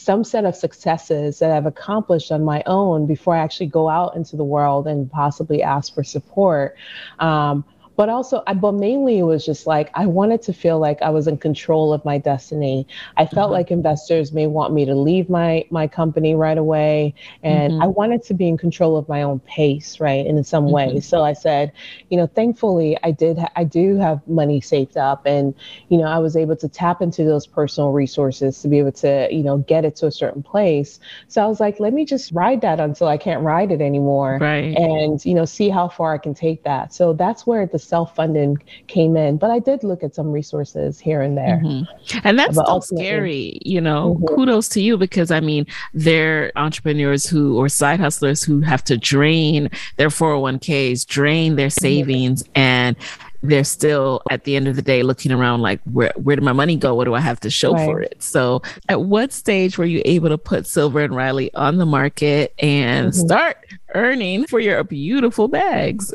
some 0.04 0.24
set 0.24 0.46
of 0.46 0.56
successes 0.56 1.40
that 1.40 1.52
I've 1.52 1.66
accomplished 1.66 2.32
on 2.32 2.44
my 2.44 2.62
own 2.66 3.08
before 3.08 3.36
I 3.36 3.40
actually 3.40 3.68
go 3.68 3.90
out 3.90 4.16
into 4.16 4.36
the 4.36 4.44
world 4.44 4.88
and 4.88 5.10
possibly 5.10 5.64
ask 5.64 5.94
for 5.94 6.04
support. 6.04 6.76
Um, 7.20 7.64
but 7.96 8.10
also 8.10 8.44
I, 8.48 8.54
but 8.54 8.74
mainly 8.74 9.20
it 9.20 9.24
was 9.24 9.46
just 9.46 9.68
like 9.68 9.90
I 9.94 10.06
wanted 10.06 10.42
to 10.44 10.54
feel 10.54 10.80
like 10.80 11.02
I 11.02 11.10
was 11.10 11.28
in 11.28 11.38
control 11.38 11.94
of 11.94 12.04
my 12.06 12.18
destiny. 12.18 12.88
I 13.18 13.26
felt 13.26 13.48
mm-hmm. 13.48 13.54
like 13.54 13.72
investors 13.72 14.32
may 14.32 14.48
want 14.48 14.74
me 14.74 14.86
to 14.86 14.96
leave 14.96 15.30
my 15.30 15.66
my 15.70 15.88
company 15.88 16.36
right 16.36 16.58
away, 16.58 17.14
and 17.44 17.74
mm-hmm. 17.74 17.84
I 17.84 17.88
wanted 17.88 18.24
to 18.24 18.34
be 18.34 18.48
in 18.48 18.58
control 18.58 18.98
of 18.98 19.08
my 19.08 19.22
own 19.22 19.40
pace, 19.42 20.00
right, 20.00 20.26
in 20.26 20.44
some 20.44 20.66
mm-hmm. 20.66 20.74
way. 20.74 21.00
So 21.00 21.24
I 21.24 21.34
said, 21.34 21.72
you 22.10 22.18
know, 22.18 22.28
thankfully 22.28 22.98
I 23.04 23.12
did 23.12 23.38
ha- 23.38 23.52
I 23.56 23.64
do 23.64 23.98
have 23.98 24.26
money 24.28 24.62
saved 24.62 24.98
up, 24.98 25.26
and 25.26 25.54
you 25.90 25.98
know 25.98 26.06
I 26.06 26.20
was 26.20 26.36
able 26.36 26.56
to 26.58 26.68
tap 26.68 27.02
into 27.02 27.24
those 27.24 27.46
personal 27.46 27.92
resources 27.92 28.62
to 28.62 28.68
be 28.68 28.80
able 28.80 28.94
to 28.94 29.28
you 29.32 29.44
know 29.44 29.58
get 29.60 29.86
it 29.86 29.96
to 29.98 30.08
a 30.08 30.12
certain 30.12 30.42
place. 30.42 31.00
So 31.28 31.44
I 31.44 31.46
was 31.46 31.60
like, 31.60 31.80
let 31.80 31.94
me 31.94 32.06
just 32.06 32.32
ride 32.32 32.62
that 32.62 32.80
until 32.80 33.08
I 33.08 33.18
can't 33.18 33.44
ride 33.44 33.72
it 33.72 33.82
anymore, 33.82 34.40
right, 34.42 34.76
and 34.76 35.24
you 35.24 35.36
know 35.36 35.46
see 35.46 35.70
how 35.70 35.88
far 35.88 36.14
I 36.14 36.18
can 36.18 36.34
take 36.34 36.64
that. 36.64 36.94
So 36.94 37.14
that's 37.14 37.46
where 37.46 37.68
the 37.68 37.83
self 37.84 38.16
funding 38.16 38.58
came 38.88 39.16
in. 39.18 39.38
But 39.38 39.52
I 39.52 39.60
did 39.60 39.84
look 39.84 40.04
at 40.04 40.16
some 40.16 40.32
resources 40.32 41.00
here 41.00 41.22
and 41.22 41.38
there. 41.38 41.62
Mm-hmm. 41.64 42.20
And 42.24 42.40
that's 42.40 42.56
so 42.56 42.80
scary, 42.80 43.60
you 43.64 43.82
know. 43.82 44.16
Mm-hmm. 44.16 44.36
Kudos 44.36 44.70
to 44.70 44.82
you 44.82 44.98
because 44.98 45.32
I 45.32 45.40
mean, 45.40 45.66
they're 45.94 46.52
entrepreneurs 46.56 47.28
who 47.28 47.58
or 47.58 47.70
side 47.70 48.00
hustlers 48.00 48.44
who 48.44 48.62
have 48.62 48.84
to 48.86 48.98
drain 48.98 49.70
their 49.98 50.10
401ks, 50.10 51.06
drain 51.06 51.56
their 51.56 51.68
mm-hmm. 51.68 51.82
savings, 51.82 52.44
mm-hmm. 52.44 52.60
and 52.60 52.96
they're 53.44 53.66
still 53.66 54.22
at 54.32 54.46
the 54.46 54.56
end 54.56 54.68
of 54.68 54.76
the 54.76 54.82
day 54.82 55.04
looking 55.04 55.32
around 55.32 55.62
like 55.62 55.82
where 55.84 56.14
where 56.16 56.36
did 56.36 56.44
my 56.44 56.54
money 56.54 56.78
go 56.78 56.96
what 56.96 57.04
do 57.04 57.14
i 57.14 57.20
have 57.20 57.40
to 57.40 57.50
show 57.50 57.74
right. 57.74 57.86
for 57.86 58.02
it 58.02 58.16
so 58.24 58.62
at 58.88 59.02
what 59.02 59.34
stage 59.34 59.78
were 59.78 59.86
you 59.86 60.02
able 60.06 60.30
to 60.30 60.38
put 60.38 60.66
silver 60.66 61.02
and 61.02 61.14
riley 61.14 61.54
on 61.54 61.78
the 61.78 61.86
market 61.86 62.54
and 62.60 63.12
mm-hmm. 63.12 63.28
start 63.28 63.58
earning 63.94 64.48
for 64.48 64.60
your 64.60 64.82
beautiful 64.84 65.48
bags 65.50 66.14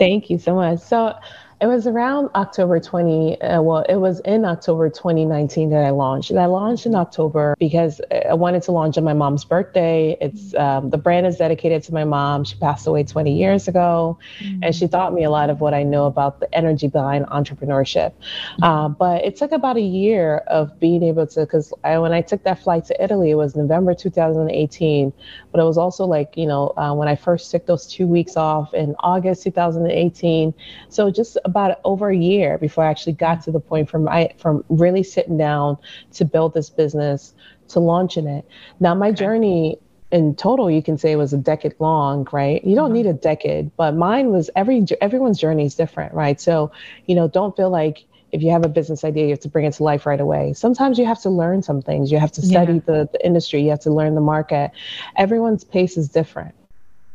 Thank 0.00 0.30
you 0.30 0.38
so 0.38 0.56
much. 0.56 0.80
So 0.80 1.14
it 1.60 1.66
was 1.66 1.86
around 1.86 2.30
October 2.34 2.80
20. 2.80 3.40
Uh, 3.42 3.60
well, 3.60 3.84
it 3.86 3.96
was 3.96 4.20
in 4.20 4.46
October 4.46 4.88
2019 4.88 5.68
that 5.70 5.84
I 5.84 5.90
launched. 5.90 6.30
And 6.30 6.40
I 6.40 6.46
launched 6.46 6.86
in 6.86 6.94
October 6.94 7.54
because 7.58 8.00
I 8.10 8.32
wanted 8.32 8.62
to 8.62 8.72
launch 8.72 8.96
on 8.96 9.04
my 9.04 9.12
mom's 9.12 9.44
birthday. 9.44 10.16
It's 10.22 10.54
um, 10.54 10.88
the 10.88 10.96
brand 10.96 11.26
is 11.26 11.36
dedicated 11.36 11.82
to 11.84 11.92
my 11.92 12.04
mom. 12.04 12.44
She 12.44 12.56
passed 12.56 12.86
away 12.86 13.04
20 13.04 13.36
years 13.36 13.68
ago, 13.68 14.18
mm-hmm. 14.38 14.64
and 14.64 14.74
she 14.74 14.88
taught 14.88 15.12
me 15.12 15.24
a 15.24 15.30
lot 15.30 15.50
of 15.50 15.60
what 15.60 15.74
I 15.74 15.82
know 15.82 16.06
about 16.06 16.40
the 16.40 16.52
energy 16.54 16.88
behind 16.88 17.26
entrepreneurship. 17.26 18.12
Mm-hmm. 18.12 18.64
Uh, 18.64 18.88
but 18.88 19.22
it 19.22 19.36
took 19.36 19.52
about 19.52 19.76
a 19.76 19.82
year 19.82 20.38
of 20.46 20.80
being 20.80 21.02
able 21.02 21.26
to, 21.26 21.40
because 21.40 21.74
when 21.82 22.12
I 22.12 22.22
took 22.22 22.42
that 22.44 22.62
flight 22.62 22.86
to 22.86 23.04
Italy, 23.04 23.32
it 23.32 23.36
was 23.36 23.54
November 23.54 23.92
2018. 23.92 25.12
But 25.52 25.60
it 25.60 25.64
was 25.64 25.76
also 25.76 26.06
like, 26.06 26.38
you 26.38 26.46
know, 26.46 26.72
uh, 26.78 26.94
when 26.94 27.08
I 27.08 27.16
first 27.16 27.50
took 27.50 27.66
those 27.66 27.86
two 27.86 28.06
weeks 28.06 28.36
off 28.36 28.72
in 28.72 28.94
August 29.00 29.42
2018. 29.42 30.54
So 30.88 31.10
just 31.10 31.36
about 31.50 31.80
over 31.84 32.08
a 32.08 32.16
year 32.16 32.58
before 32.58 32.84
I 32.84 32.90
actually 32.90 33.14
got 33.14 33.42
to 33.44 33.50
the 33.50 33.60
point 33.60 33.90
from 33.90 34.08
I 34.08 34.32
from 34.38 34.64
really 34.68 35.02
sitting 35.02 35.36
down 35.36 35.76
to 36.12 36.24
build 36.24 36.54
this 36.54 36.70
business 36.70 37.34
to 37.68 37.80
launching 37.80 38.26
it. 38.26 38.46
Now 38.78 38.94
my 38.94 39.12
journey 39.12 39.78
in 40.10 40.34
total 40.34 40.70
you 40.70 40.82
can 40.82 40.98
say 40.98 41.14
was 41.16 41.32
a 41.32 41.36
decade 41.36 41.74
long 41.78 42.26
right? 42.32 42.64
You 42.64 42.74
don't 42.74 42.86
mm-hmm. 42.86 42.94
need 42.94 43.06
a 43.06 43.12
decade 43.12 43.70
but 43.76 43.94
mine 43.94 44.30
was 44.30 44.50
every 44.56 44.84
everyone's 45.00 45.38
journey 45.38 45.66
is 45.66 45.74
different 45.74 46.14
right? 46.14 46.40
So 46.40 46.72
you 47.06 47.14
know 47.14 47.28
don't 47.28 47.56
feel 47.56 47.70
like 47.70 48.04
if 48.32 48.42
you 48.42 48.50
have 48.52 48.64
a 48.64 48.68
business 48.68 49.02
idea 49.04 49.24
you 49.24 49.30
have 49.30 49.40
to 49.40 49.48
bring 49.48 49.66
it 49.66 49.72
to 49.74 49.82
life 49.82 50.06
right 50.06 50.20
away. 50.20 50.52
Sometimes 50.52 50.98
you 50.98 51.04
have 51.04 51.20
to 51.22 51.30
learn 51.30 51.62
some 51.62 51.82
things. 51.82 52.12
You 52.12 52.18
have 52.18 52.32
to 52.32 52.42
study 52.42 52.74
yeah. 52.74 52.80
the, 52.86 53.08
the 53.12 53.26
industry. 53.26 53.62
You 53.62 53.70
have 53.70 53.80
to 53.80 53.92
learn 53.92 54.14
the 54.14 54.20
market. 54.20 54.70
Everyone's 55.16 55.64
pace 55.64 55.96
is 55.96 56.08
different 56.08 56.54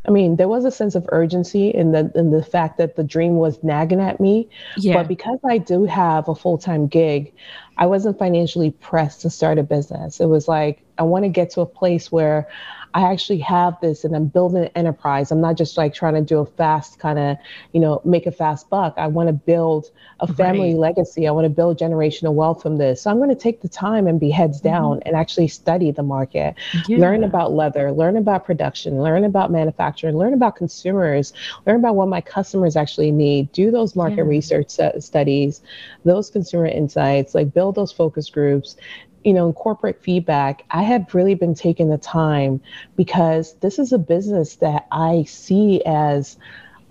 I 0.08 0.12
mean, 0.12 0.36
there 0.36 0.48
was 0.48 0.66
a 0.66 0.72
sense 0.72 0.96
of 0.96 1.06
urgency 1.10 1.70
in 1.70 1.92
the 1.92 2.12
in 2.16 2.32
the 2.32 2.44
fact 2.44 2.78
that 2.78 2.96
the 2.96 3.04
dream 3.04 3.38
was 3.38 3.64
nagging 3.64 4.02
at 4.02 4.20
me. 4.20 4.50
Yeah. 4.78 4.94
But 4.94 5.08
because 5.08 5.40
I 5.44 5.58
do 5.58 5.86
have 5.86 6.28
a 6.28 6.36
full 6.36 6.58
time 6.58 6.88
gig, 6.88 7.34
I 7.78 7.86
wasn't 7.86 8.20
financially 8.20 8.72
pressed 8.72 9.22
to 9.22 9.30
start 9.30 9.58
a 9.58 9.64
business. 9.64 10.20
It 10.20 10.28
was 10.28 10.48
like 10.48 10.82
I 10.98 11.04
want 11.04 11.26
to 11.26 11.30
get 11.30 11.50
to 11.52 11.62
a 11.62 11.66
place 11.66 12.12
where 12.12 12.48
I 12.96 13.12
actually 13.12 13.40
have 13.40 13.78
this 13.82 14.06
and 14.06 14.16
I'm 14.16 14.28
building 14.28 14.64
an 14.64 14.72
enterprise. 14.74 15.30
I'm 15.30 15.42
not 15.42 15.58
just 15.58 15.76
like 15.76 15.94
trying 15.94 16.14
to 16.14 16.22
do 16.22 16.40
a 16.40 16.46
fast 16.46 16.98
kind 16.98 17.20
of, 17.20 17.38
you 17.74 17.82
know, 17.82 18.02
make 18.06 18.26
a 18.26 18.32
fast 18.32 18.70
buck. 18.70 18.94
I 18.96 19.08
want 19.08 19.28
to 19.28 19.34
build 19.34 19.92
a 20.22 20.34
family 20.34 20.72
right. 20.72 20.80
legacy. 20.80 21.28
I 21.28 21.32
want 21.32 21.44
to 21.44 21.50
build 21.50 21.78
generational 21.78 22.34
wealth 22.34 22.62
from 22.62 22.78
this. 22.78 23.02
So 23.02 23.12
I'm 23.12 23.18
going 23.18 23.28
to 23.28 23.36
take 23.36 23.62
the 23.62 23.68
time 23.68 24.08
and 24.08 24.18
be 24.18 24.30
heads 24.30 24.60
mm-hmm. 24.60 24.70
down 24.70 25.00
and 25.06 25.14
actually 25.14 25.50
study 25.50 25.92
the 25.92 26.04
market, 26.04 26.56
yeah. 26.88 26.98
learn 26.98 27.26
about 27.26 27.52
leather, 27.52 27.92
learn 27.92 28.16
about 28.16 28.46
production, 28.46 29.02
learn 29.02 29.26
about 29.26 29.52
manufacturing, 29.52 30.16
learn 30.16 30.34
about 30.34 30.56
consumers, 30.56 31.34
learn 31.66 31.76
about 31.76 31.98
what 31.98 32.08
my 32.08 32.22
customers 32.22 32.78
actually 32.78 33.12
need, 33.12 33.52
do 33.52 33.72
those 33.72 33.98
market 33.98 34.20
yeah. 34.20 34.24
research 34.24 34.70
studies, 35.00 35.62
those 36.06 36.30
consumer 36.30 36.68
insights, 36.68 37.36
like 37.36 37.54
build 37.54 37.76
those 37.76 37.92
focus 37.92 38.30
groups, 38.30 38.78
you 39.26 39.34
know, 39.34 39.48
in 39.48 39.54
corporate 39.54 40.02
feedback, 40.02 40.64
I 40.70 40.84
have 40.84 41.14
really 41.14 41.34
been 41.34 41.56
taking 41.56 41.90
the 41.90 41.98
time 41.98 42.62
because 42.96 43.56
this 43.56 43.80
is 43.80 43.92
a 43.92 43.98
business 43.98 44.58
that 44.58 44.86
I 44.92 45.24
see 45.24 45.82
as, 45.84 46.38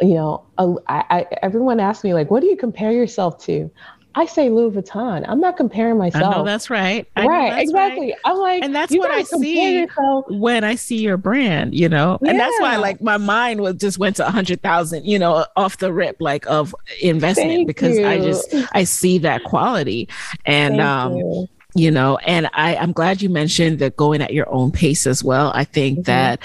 you 0.00 0.14
know, 0.14 0.44
a, 0.58 0.74
I, 0.88 1.26
everyone 1.42 1.78
asks 1.78 2.02
me 2.02 2.12
like, 2.12 2.32
what 2.32 2.40
do 2.40 2.48
you 2.48 2.56
compare 2.56 2.90
yourself 2.90 3.42
to? 3.44 3.70
I 4.16 4.26
say 4.26 4.48
Louis 4.48 4.70
Vuitton. 4.70 5.24
I'm 5.28 5.40
not 5.40 5.56
comparing 5.56 5.98
myself. 5.98 6.24
I 6.24 6.38
know 6.38 6.44
that's 6.44 6.70
right. 6.70 7.08
I 7.16 7.26
right, 7.26 7.50
that's 7.50 7.62
exactly. 7.62 8.06
Right. 8.06 8.14
I'm 8.24 8.38
like, 8.38 8.62
and 8.62 8.74
that's 8.74 8.94
what 8.96 9.10
I 9.10 9.22
see 9.22 9.80
yourself. 9.80 10.26
when 10.28 10.62
I 10.62 10.76
see 10.76 10.98
your 10.98 11.16
brand, 11.16 11.74
you 11.74 11.88
know, 11.88 12.18
yeah. 12.22 12.30
and 12.30 12.38
that's 12.38 12.54
why 12.60 12.76
like 12.76 13.00
my 13.00 13.16
mind 13.16 13.60
was 13.60 13.74
just 13.74 13.98
went 13.98 14.16
to 14.16 14.26
a 14.26 14.30
hundred 14.30 14.62
thousand, 14.62 15.04
you 15.04 15.18
know, 15.18 15.46
off 15.56 15.78
the 15.78 15.92
rip, 15.92 16.16
like 16.20 16.46
of 16.46 16.76
investment 17.02 17.50
Thank 17.50 17.66
because 17.66 17.98
you. 17.98 18.06
I 18.06 18.18
just 18.18 18.54
I 18.72 18.84
see 18.84 19.18
that 19.18 19.42
quality, 19.42 20.08
and 20.46 20.76
Thank 20.76 20.82
um, 20.82 21.16
you 21.16 21.48
you 21.74 21.90
know 21.90 22.16
and 22.18 22.48
i 22.52 22.76
i'm 22.76 22.92
glad 22.92 23.20
you 23.20 23.28
mentioned 23.28 23.78
that 23.78 23.96
going 23.96 24.20
at 24.22 24.32
your 24.32 24.48
own 24.50 24.70
pace 24.70 25.06
as 25.06 25.24
well 25.24 25.50
i 25.54 25.64
think 25.64 25.98
mm-hmm. 25.98 26.02
that 26.04 26.40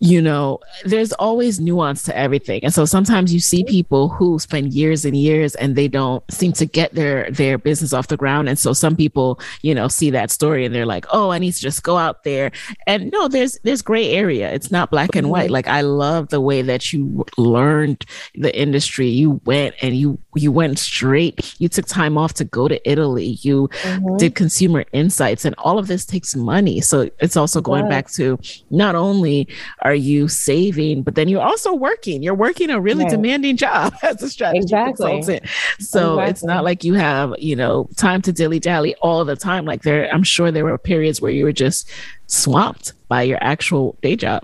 you 0.00 0.20
know, 0.20 0.60
there's 0.84 1.12
always 1.12 1.60
nuance 1.60 2.02
to 2.04 2.16
everything. 2.16 2.62
And 2.64 2.74
so 2.74 2.84
sometimes 2.84 3.32
you 3.32 3.40
see 3.40 3.64
people 3.64 4.08
who 4.08 4.38
spend 4.38 4.74
years 4.74 5.04
and 5.04 5.16
years 5.16 5.54
and 5.54 5.76
they 5.76 5.88
don't 5.88 6.22
seem 6.30 6.52
to 6.54 6.66
get 6.66 6.94
their 6.94 7.30
their 7.30 7.58
business 7.58 7.92
off 7.92 8.08
the 8.08 8.16
ground. 8.16 8.48
And 8.48 8.58
so 8.58 8.72
some 8.72 8.96
people, 8.96 9.40
you 9.62 9.74
know, 9.74 9.88
see 9.88 10.10
that 10.10 10.30
story 10.30 10.64
and 10.64 10.74
they're 10.74 10.86
like, 10.86 11.06
"Oh, 11.10 11.30
I 11.30 11.38
need 11.38 11.52
to 11.52 11.60
just 11.60 11.82
go 11.82 11.96
out 11.96 12.24
there." 12.24 12.50
And 12.86 13.10
no, 13.12 13.28
there's 13.28 13.58
there's 13.62 13.82
gray 13.82 14.10
area. 14.10 14.52
It's 14.52 14.70
not 14.70 14.90
black 14.90 15.14
and 15.16 15.30
white. 15.30 15.50
Like 15.50 15.68
I 15.68 15.82
love 15.82 16.28
the 16.28 16.40
way 16.40 16.62
that 16.62 16.92
you 16.92 17.24
learned 17.38 18.04
the 18.34 18.56
industry. 18.56 19.08
You 19.08 19.40
went 19.44 19.74
and 19.80 19.96
you 19.96 20.18
you 20.34 20.52
went 20.52 20.78
straight. 20.78 21.54
You 21.58 21.68
took 21.68 21.86
time 21.86 22.18
off 22.18 22.34
to 22.34 22.44
go 22.44 22.68
to 22.68 22.90
Italy. 22.90 23.38
You 23.42 23.68
mm-hmm. 23.68 24.16
did 24.16 24.34
consumer 24.34 24.84
insights 24.92 25.44
and 25.44 25.54
all 25.58 25.78
of 25.78 25.86
this 25.86 26.04
takes 26.04 26.34
money. 26.34 26.80
So 26.80 27.10
it's 27.20 27.36
also 27.36 27.60
going 27.60 27.88
back 27.88 28.10
to 28.12 28.38
not 28.70 28.94
only 28.94 29.48
are 29.84 29.94
you 29.94 30.28
saving? 30.28 31.02
But 31.02 31.14
then 31.14 31.28
you're 31.28 31.42
also 31.42 31.74
working. 31.74 32.22
You're 32.22 32.34
working 32.34 32.70
a 32.70 32.80
really 32.80 33.04
right. 33.04 33.10
demanding 33.10 33.56
job 33.56 33.94
as 34.02 34.22
a 34.22 34.30
strategy 34.30 34.62
exactly. 34.62 35.12
consultant. 35.12 35.50
So 35.78 36.14
exactly. 36.14 36.30
it's 36.30 36.44
not 36.44 36.64
like 36.64 36.84
you 36.84 36.94
have, 36.94 37.34
you 37.38 37.54
know, 37.54 37.88
time 37.96 38.22
to 38.22 38.32
dilly 38.32 38.58
dally 38.58 38.94
all 39.02 39.24
the 39.24 39.36
time. 39.36 39.66
Like 39.66 39.82
there, 39.82 40.12
I'm 40.12 40.22
sure 40.22 40.50
there 40.50 40.64
were 40.64 40.78
periods 40.78 41.20
where 41.20 41.30
you 41.30 41.44
were 41.44 41.52
just 41.52 41.88
swamped 42.26 42.94
by 43.08 43.22
your 43.22 43.38
actual 43.42 43.96
day 44.02 44.16
job. 44.16 44.42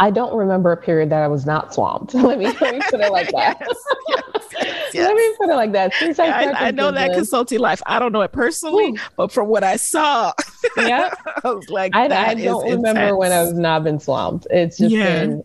I 0.00 0.10
don't 0.10 0.34
remember 0.34 0.72
a 0.72 0.78
period 0.78 1.10
that 1.10 1.22
I 1.22 1.28
was 1.28 1.44
not 1.44 1.74
swamped. 1.74 2.14
let 2.14 2.38
me 2.38 2.46
let 2.46 2.74
me 2.74 2.80
put 2.88 3.00
it 3.00 3.12
like 3.12 3.30
that. 3.32 3.58
yes, 3.60 3.84
yes, 4.54 4.94
yes. 4.94 5.06
Let 5.06 5.14
me 5.14 5.34
put 5.38 5.50
it 5.50 5.54
like 5.54 5.72
that. 5.72 5.92
I, 6.18 6.68
I 6.68 6.70
know 6.70 6.90
that 6.90 7.12
consulting 7.12 7.60
life. 7.60 7.82
I 7.84 7.98
don't 7.98 8.10
know 8.10 8.22
it 8.22 8.32
personally, 8.32 8.92
Ooh. 8.92 8.98
but 9.16 9.30
from 9.30 9.48
what 9.48 9.62
I 9.62 9.76
saw, 9.76 10.32
yeah, 10.78 11.14
I 11.44 11.50
was 11.50 11.68
like, 11.68 11.94
I, 11.94 12.04
I 12.04 12.34
don't 12.34 12.64
remember 12.64 13.00
intense. 13.02 13.18
when 13.18 13.32
I've 13.32 13.54
not 13.54 13.84
been 13.84 14.00
swamped. 14.00 14.46
It's 14.50 14.78
just 14.78 14.90
yeah. 14.90 15.20
been, 15.20 15.44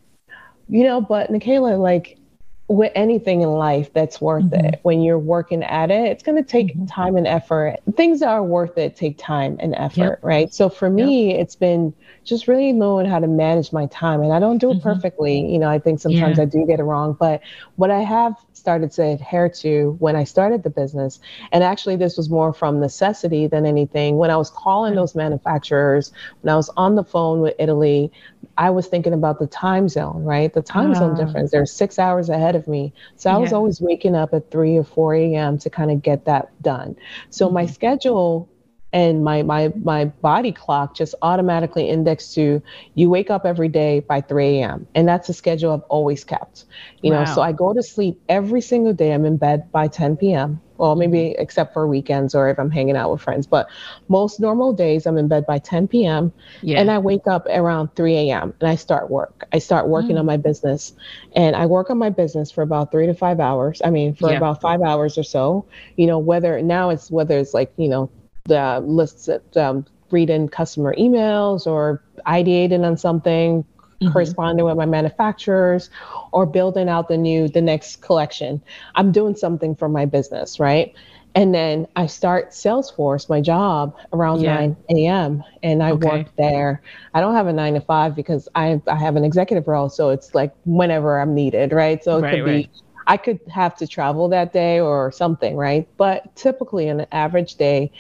you 0.70 0.86
know. 0.86 1.02
But 1.02 1.32
Nicaila, 1.32 1.78
like 1.78 2.18
with 2.68 2.92
anything 2.96 3.42
in 3.42 3.50
life 3.50 3.94
that's 3.94 4.20
worth 4.20 4.46
mm-hmm. 4.46 4.66
it 4.66 4.80
when 4.82 5.02
you're 5.02 5.20
working 5.20 5.62
at 5.64 5.92
it 5.92 6.12
it's 6.12 6.24
going 6.24 6.36
to 6.36 6.48
take 6.48 6.70
mm-hmm. 6.70 6.86
time 6.86 7.16
and 7.16 7.28
effort 7.28 7.78
things 7.96 8.22
that 8.22 8.30
are 8.30 8.44
worth 8.44 8.76
it 8.78 8.96
take 8.96 9.18
time 9.20 9.56
and 9.60 9.76
effort 9.76 9.98
yep. 9.98 10.20
right 10.24 10.52
so 10.54 10.68
for 10.68 10.90
me 10.90 11.32
yep. 11.32 11.42
it's 11.42 11.56
been 11.56 11.94
just 12.24 12.48
really 12.48 12.72
knowing 12.72 13.06
how 13.06 13.20
to 13.20 13.28
manage 13.28 13.72
my 13.72 13.86
time 13.88 14.22
and 14.22 14.34
i 14.34 14.40
don't 14.40 14.58
do 14.58 14.72
it 14.72 14.78
mm-hmm. 14.78 14.90
perfectly 14.90 15.40
you 15.52 15.60
know 15.60 15.70
i 15.70 15.78
think 15.78 16.00
sometimes 16.00 16.38
yeah. 16.38 16.44
i 16.44 16.46
do 16.46 16.66
get 16.66 16.80
it 16.80 16.84
wrong 16.84 17.16
but 17.20 17.40
what 17.76 17.92
i 17.92 18.00
have 18.00 18.34
started 18.66 18.92
to 18.92 19.04
adhere 19.04 19.48
to 19.48 19.96
when 20.00 20.16
i 20.16 20.24
started 20.24 20.64
the 20.64 20.72
business 20.72 21.20
and 21.52 21.64
actually 21.64 21.96
this 21.96 22.18
was 22.18 22.32
more 22.32 22.52
from 22.52 22.80
necessity 22.80 23.46
than 23.46 23.64
anything 23.64 24.18
when 24.18 24.32
i 24.32 24.38
was 24.38 24.50
calling 24.50 24.96
those 24.96 25.14
manufacturers 25.14 26.12
when 26.42 26.52
i 26.52 26.58
was 26.58 26.72
on 26.76 26.96
the 26.96 27.04
phone 27.04 27.42
with 27.42 27.54
italy 27.60 28.12
I 28.58 28.70
was 28.70 28.88
thinking 28.88 29.14
about 29.14 29.40
the 29.40 29.48
time 29.48 29.90
zone, 29.90 30.24
right? 30.24 30.54
The 30.54 30.62
time 30.62 30.92
uh, 30.92 30.96
zone 30.96 31.18
ah. 31.20 31.26
difference. 31.26 31.52
They're 31.52 31.66
six 31.66 32.00
hours 32.00 32.30
ahead 32.30 32.56
of 32.56 32.68
me. 32.68 32.94
So 33.16 33.30
I 33.30 33.38
was 33.38 33.52
always 33.52 33.82
waking 33.82 34.16
up 34.16 34.34
at 34.34 34.50
3 34.52 34.78
or 34.78 34.84
4 34.84 35.16
a.m. 35.16 35.58
to 35.60 35.70
kind 35.70 35.92
of 35.92 36.02
get 36.02 36.26
that 36.26 36.50
done. 36.62 36.96
So 37.30 37.46
mm-hmm. 37.46 37.56
my 37.56 37.66
schedule 37.66 38.48
and 38.96 39.26
my 39.26 39.44
my 39.44 39.72
my 39.84 40.06
body 40.06 40.54
clock 40.54 40.96
just 40.96 41.16
automatically 41.22 41.90
indexed 41.90 42.34
to 42.34 42.62
you 42.94 43.10
wake 43.10 43.30
up 43.30 43.46
every 43.46 43.68
day 43.68 44.00
by 44.00 44.22
3 44.22 44.62
a.m. 44.62 44.88
and 44.96 45.06
that's 45.06 45.28
a 45.28 45.34
schedule 45.34 45.74
I've 45.74 45.82
always 45.90 46.24
kept. 46.24 46.64
You 47.02 47.12
wow. 47.12 47.26
know, 47.26 47.36
so 47.36 47.42
I 47.42 47.52
go 47.52 47.74
to 47.74 47.84
sleep 47.84 48.20
every 48.30 48.62
single 48.62 48.94
day. 48.94 49.12
I'm 49.12 49.26
in 49.26 49.36
bed 49.36 49.70
by 49.74 49.90
10 49.90 50.16
p.m. 50.16 50.62
Well, 50.78 50.96
maybe 50.96 51.18
mm-hmm. 51.18 51.42
except 51.42 51.74
for 51.74 51.88
weekends 51.88 52.34
or 52.34 52.50
if 52.50 52.58
I'm 52.58 52.72
hanging 52.72 52.96
out 52.96 53.12
with 53.12 53.22
friends. 53.22 53.48
But 53.48 53.68
most 54.08 54.40
normal 54.40 54.72
days, 54.72 55.06
I'm 55.06 55.18
in 55.18 55.28
bed 55.28 55.46
by 55.46 55.60
10 55.60 55.90
p.m. 55.90 56.32
Yeah. 56.62 56.80
and 56.80 56.90
I 56.90 56.98
wake 56.98 57.28
up 57.28 57.48
around 57.48 57.94
3 57.96 58.16
a.m. 58.16 58.54
and 58.62 58.70
I 58.70 58.76
start 58.76 59.10
work. 59.10 59.46
I 59.52 59.60
start 59.60 59.90
working 59.90 60.16
mm. 60.16 60.20
on 60.20 60.26
my 60.26 60.38
business, 60.38 60.94
and 61.36 61.54
I 61.56 61.66
work 61.66 61.90
on 61.90 61.98
my 61.98 62.10
business 62.10 62.50
for 62.50 62.62
about 62.62 62.92
three 62.92 63.08
to 63.08 63.14
five 63.14 63.42
hours. 63.42 63.82
I 63.84 63.90
mean, 63.90 64.16
for 64.16 64.32
yeah. 64.32 64.38
about 64.38 64.62
five 64.62 64.82
hours 64.82 65.18
or 65.18 65.24
so. 65.24 65.66
You 65.98 66.08
know, 66.08 66.20
whether 66.20 66.62
now 66.62 66.92
it's 66.92 67.12
whether 67.12 67.38
it's 67.38 67.54
like 67.54 67.74
you 67.76 67.90
know 67.90 68.10
the 68.46 68.82
lists 68.86 69.26
that 69.26 69.58
um, 69.58 69.86
reading 70.12 70.48
customer 70.48 70.96
emails 70.98 71.66
or 71.66 72.02
ideating 72.28 72.86
on 72.86 72.98
something 72.98 73.64
mm-hmm. 73.64 74.12
corresponding 74.12 74.66
with 74.66 74.78
my 74.78 74.86
manufacturers 74.86 75.90
or 76.32 76.46
building 76.46 76.88
out 76.88 77.08
the 77.08 77.18
new 77.18 77.48
the 77.48 77.62
next 77.62 78.02
collection 78.02 78.62
i'm 78.96 79.12
doing 79.12 79.36
something 79.36 79.76
for 79.76 79.90
my 79.90 80.06
business 80.06 80.60
right 80.60 80.94
and 81.34 81.56
then 81.56 81.88
i 81.96 82.06
start 82.06 82.52
salesforce 82.52 83.30
my 83.30 83.42
job 83.42 83.96
around 84.14 84.42
yeah. 84.42 84.56
9 84.56 84.78
a.m 84.92 85.44
and 85.64 85.82
i 85.82 85.92
okay. 85.92 86.08
work 86.08 86.28
there 86.38 86.82
i 87.16 87.20
don't 87.20 87.34
have 87.34 87.48
a 87.48 87.54
9 87.54 87.74
to 87.74 87.82
5 87.82 88.16
because 88.16 88.48
i, 88.54 88.80
I 88.88 88.96
have 88.96 89.16
an 89.16 89.24
executive 89.24 89.68
role 89.68 89.90
so 89.90 90.12
it's 90.12 90.36
like 90.36 90.54
whenever 90.66 91.20
i'm 91.20 91.34
needed 91.34 91.74
right 91.74 92.04
so 92.04 92.20
it 92.20 92.22
right, 92.22 92.36
could 92.36 92.46
right. 92.46 92.72
be 92.72 92.82
I 93.08 93.18
could 93.18 93.40
have 93.54 93.76
to 93.78 93.88
travel 93.88 94.28
that 94.30 94.52
day 94.52 94.80
or 94.80 95.12
something, 95.12 95.56
right? 95.56 95.88
But 95.98 96.36
typically, 96.36 96.88
in 96.88 97.02
an 97.02 97.08
average 97.12 97.56
day, 97.56 97.92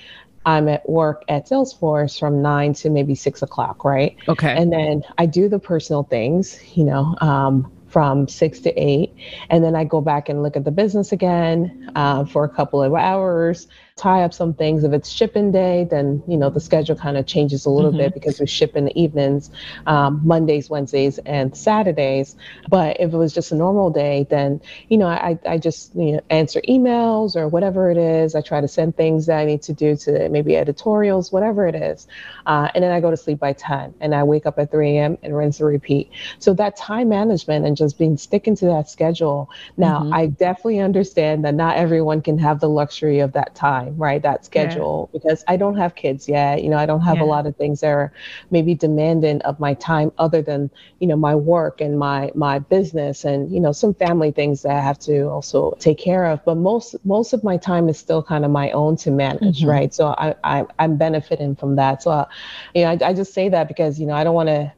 I'm 0.45 0.67
at 0.67 0.87
work 0.87 1.23
at 1.27 1.47
Salesforce 1.47 2.19
from 2.19 2.41
nine 2.41 2.73
to 2.75 2.89
maybe 2.89 3.15
six 3.15 3.41
o'clock, 3.41 3.83
right? 3.83 4.15
Okay. 4.27 4.55
And 4.55 4.71
then 4.71 5.03
I 5.17 5.25
do 5.25 5.49
the 5.49 5.59
personal 5.59 6.03
things, 6.03 6.59
you 6.75 6.83
know, 6.83 7.15
um, 7.21 7.71
from 7.87 8.27
six 8.27 8.59
to 8.59 8.73
eight. 8.73 9.13
And 9.49 9.63
then 9.63 9.75
I 9.75 9.85
go 9.85 10.01
back 10.01 10.29
and 10.29 10.43
look 10.43 10.55
at 10.55 10.65
the 10.65 10.71
business 10.71 11.11
again 11.11 11.91
uh, 11.95 12.25
for 12.25 12.43
a 12.43 12.49
couple 12.49 12.83
of 12.83 12.93
hours 12.93 13.67
tie 13.95 14.23
up 14.23 14.33
some 14.33 14.53
things. 14.53 14.83
If 14.83 14.91
it's 14.91 15.09
shipping 15.09 15.53
day, 15.53 15.87
then 15.89 16.21
you 16.27 16.35
know 16.35 16.49
the 16.49 16.59
schedule 16.59 16.97
kind 16.97 17.15
of 17.15 17.25
changes 17.25 17.65
a 17.65 17.69
little 17.69 17.91
mm-hmm. 17.91 17.99
bit 17.99 18.13
because 18.13 18.41
we 18.41 18.45
ship 18.45 18.75
in 18.75 18.85
the 18.85 19.01
evenings, 19.01 19.49
um, 19.85 20.19
Mondays, 20.21 20.69
Wednesdays, 20.69 21.17
and 21.19 21.55
Saturdays. 21.55 22.35
But 22.67 22.99
if 22.99 23.13
it 23.13 23.17
was 23.17 23.33
just 23.33 23.53
a 23.53 23.55
normal 23.55 23.89
day, 23.89 24.27
then 24.29 24.59
you 24.89 24.97
know 24.97 25.07
I 25.07 25.39
I 25.47 25.57
just 25.57 25.95
you 25.95 26.13
know 26.13 26.21
answer 26.29 26.61
emails 26.67 27.37
or 27.37 27.47
whatever 27.47 27.89
it 27.89 27.97
is. 27.97 28.35
I 28.35 28.41
try 28.41 28.59
to 28.59 28.67
send 28.67 28.97
things 28.97 29.27
that 29.27 29.37
I 29.39 29.45
need 29.45 29.61
to 29.63 29.73
do 29.73 29.95
to 29.95 30.27
maybe 30.27 30.57
editorials, 30.57 31.31
whatever 31.31 31.65
it 31.65 31.75
is, 31.75 32.05
uh, 32.47 32.67
and 32.75 32.83
then 32.83 32.91
I 32.91 32.99
go 32.99 33.11
to 33.11 33.17
sleep 33.17 33.39
by 33.39 33.53
10 33.53 33.93
and 34.01 34.13
I 34.13 34.23
wake 34.23 34.45
up 34.45 34.59
at 34.59 34.71
3 34.71 34.97
a.m. 34.97 35.17
and 35.23 35.35
rinse 35.35 35.61
and 35.61 35.69
repeat. 35.69 36.11
So 36.39 36.53
that 36.55 36.75
time 36.75 37.07
management 37.07 37.65
and 37.65 37.77
just 37.77 37.97
being 37.97 38.17
sticking 38.17 38.57
to 38.57 38.65
that 38.65 38.89
schedule. 38.89 39.49
Now 39.77 40.01
mm-hmm. 40.01 40.13
I 40.13 40.25
definitely 40.27 40.79
understand 40.79 41.45
that 41.45 41.55
not 41.55 41.77
everyone 41.77 42.21
can 42.21 42.37
have 42.39 42.59
the 42.59 42.67
luxury 42.67 43.19
of 43.19 43.31
that 43.33 43.55
time 43.55 43.84
time, 43.85 43.97
right? 43.97 44.21
That 44.21 44.45
schedule, 44.45 45.09
yeah. 45.11 45.19
because 45.19 45.43
I 45.47 45.57
don't 45.57 45.77
have 45.77 45.95
kids 45.95 46.27
yet. 46.27 46.63
You 46.63 46.69
know, 46.69 46.77
I 46.77 46.85
don't 46.85 47.01
have 47.01 47.17
yeah. 47.17 47.23
a 47.23 47.25
lot 47.25 47.45
of 47.45 47.55
things 47.55 47.81
that 47.81 47.87
are 47.87 48.11
maybe 48.51 48.75
demanding 48.75 49.41
of 49.41 49.59
my 49.59 49.73
time 49.75 50.11
other 50.17 50.41
than, 50.41 50.69
you 50.99 51.07
know, 51.07 51.15
my 51.15 51.35
work 51.35 51.81
and 51.81 51.97
my 51.97 52.31
my 52.35 52.59
business 52.59 53.25
and, 53.25 53.51
you 53.51 53.59
know, 53.59 53.71
some 53.71 53.93
family 53.93 54.31
things 54.31 54.61
that 54.63 54.71
I 54.71 54.81
have 54.81 54.99
to 54.99 55.29
also 55.29 55.75
take 55.79 55.97
care 55.97 56.25
of. 56.25 56.43
But 56.45 56.55
most 56.57 56.95
most 57.05 57.33
of 57.33 57.43
my 57.43 57.57
time 57.57 57.89
is 57.89 57.97
still 57.97 58.23
kind 58.23 58.45
of 58.45 58.51
my 58.51 58.71
own 58.71 58.95
to 58.97 59.11
manage, 59.11 59.61
mm-hmm. 59.61 59.69
right? 59.69 59.93
So 59.93 60.15
I, 60.17 60.35
I 60.43 60.65
I'm 60.79 60.97
benefiting 60.97 61.55
from 61.55 61.75
that. 61.75 62.03
So, 62.03 62.11
uh, 62.11 62.25
you 62.73 62.83
know, 62.83 62.91
I, 62.91 63.09
I 63.09 63.13
just 63.13 63.33
say 63.33 63.49
that 63.49 63.67
because, 63.67 63.99
you 63.99 64.05
know, 64.05 64.13
I 64.13 64.23
don't 64.23 64.35
want 64.35 64.49
to 64.49 64.71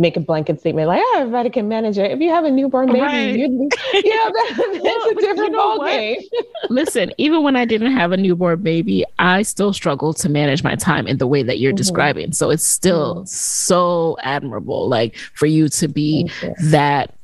make 0.00 0.16
a 0.16 0.20
blanket 0.20 0.58
statement 0.60 0.88
like, 0.88 1.00
oh, 1.02 1.18
everybody 1.20 1.50
can 1.50 1.68
manage 1.68 1.98
it. 1.98 2.10
If 2.10 2.20
you 2.20 2.30
have 2.30 2.44
a 2.44 2.50
newborn 2.50 2.88
baby, 2.88 3.00
right. 3.00 3.36
you, 3.36 3.48
know, 3.58 3.68
that, 3.70 4.54
that's 4.56 4.82
well, 4.82 5.10
a 5.10 5.14
different 5.14 5.50
you 5.50 5.56
know 5.56 5.78
ballgame. 5.78 6.22
Listen, 6.70 7.12
even 7.18 7.42
when 7.42 7.56
I 7.56 7.64
didn't 7.64 7.92
have 7.92 8.12
a 8.12 8.16
newborn 8.16 8.62
baby, 8.62 9.04
I 9.18 9.42
still 9.42 9.72
struggle 9.72 10.14
to 10.14 10.28
manage 10.28 10.64
my 10.64 10.74
time 10.74 11.06
in 11.06 11.18
the 11.18 11.26
way 11.26 11.42
that 11.42 11.58
you're 11.58 11.70
mm-hmm. 11.70 11.76
describing. 11.76 12.32
So 12.32 12.50
it's 12.50 12.64
still 12.64 13.16
mm-hmm. 13.16 13.26
so 13.26 14.16
admirable, 14.22 14.88
like 14.88 15.16
for 15.34 15.46
you 15.46 15.68
to 15.68 15.88
be 15.88 16.30
that 16.62 17.14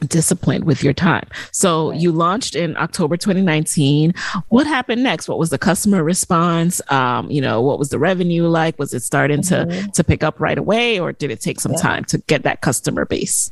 disciplined 0.00 0.64
with 0.64 0.82
your 0.82 0.92
time. 0.92 1.28
So 1.52 1.90
you 1.92 2.12
launched 2.12 2.54
in 2.54 2.76
October 2.76 3.16
2019. 3.16 4.14
What 4.48 4.66
happened 4.66 5.02
next? 5.02 5.28
What 5.28 5.38
was 5.38 5.50
the 5.50 5.58
customer 5.58 6.02
response? 6.02 6.80
Um, 6.90 7.30
you 7.30 7.40
know, 7.40 7.60
what 7.60 7.78
was 7.78 7.90
the 7.90 7.98
revenue 7.98 8.46
like? 8.46 8.78
Was 8.78 8.94
it 8.94 9.02
starting 9.02 9.40
mm-hmm. 9.40 9.82
to 9.82 9.88
to 9.92 10.04
pick 10.04 10.22
up 10.22 10.40
right 10.40 10.58
away 10.58 10.98
or 10.98 11.12
did 11.12 11.30
it 11.30 11.40
take 11.40 11.60
some 11.60 11.72
yeah. 11.72 11.80
time 11.80 12.04
to 12.04 12.18
get 12.18 12.42
that 12.42 12.60
customer 12.60 13.04
base? 13.04 13.50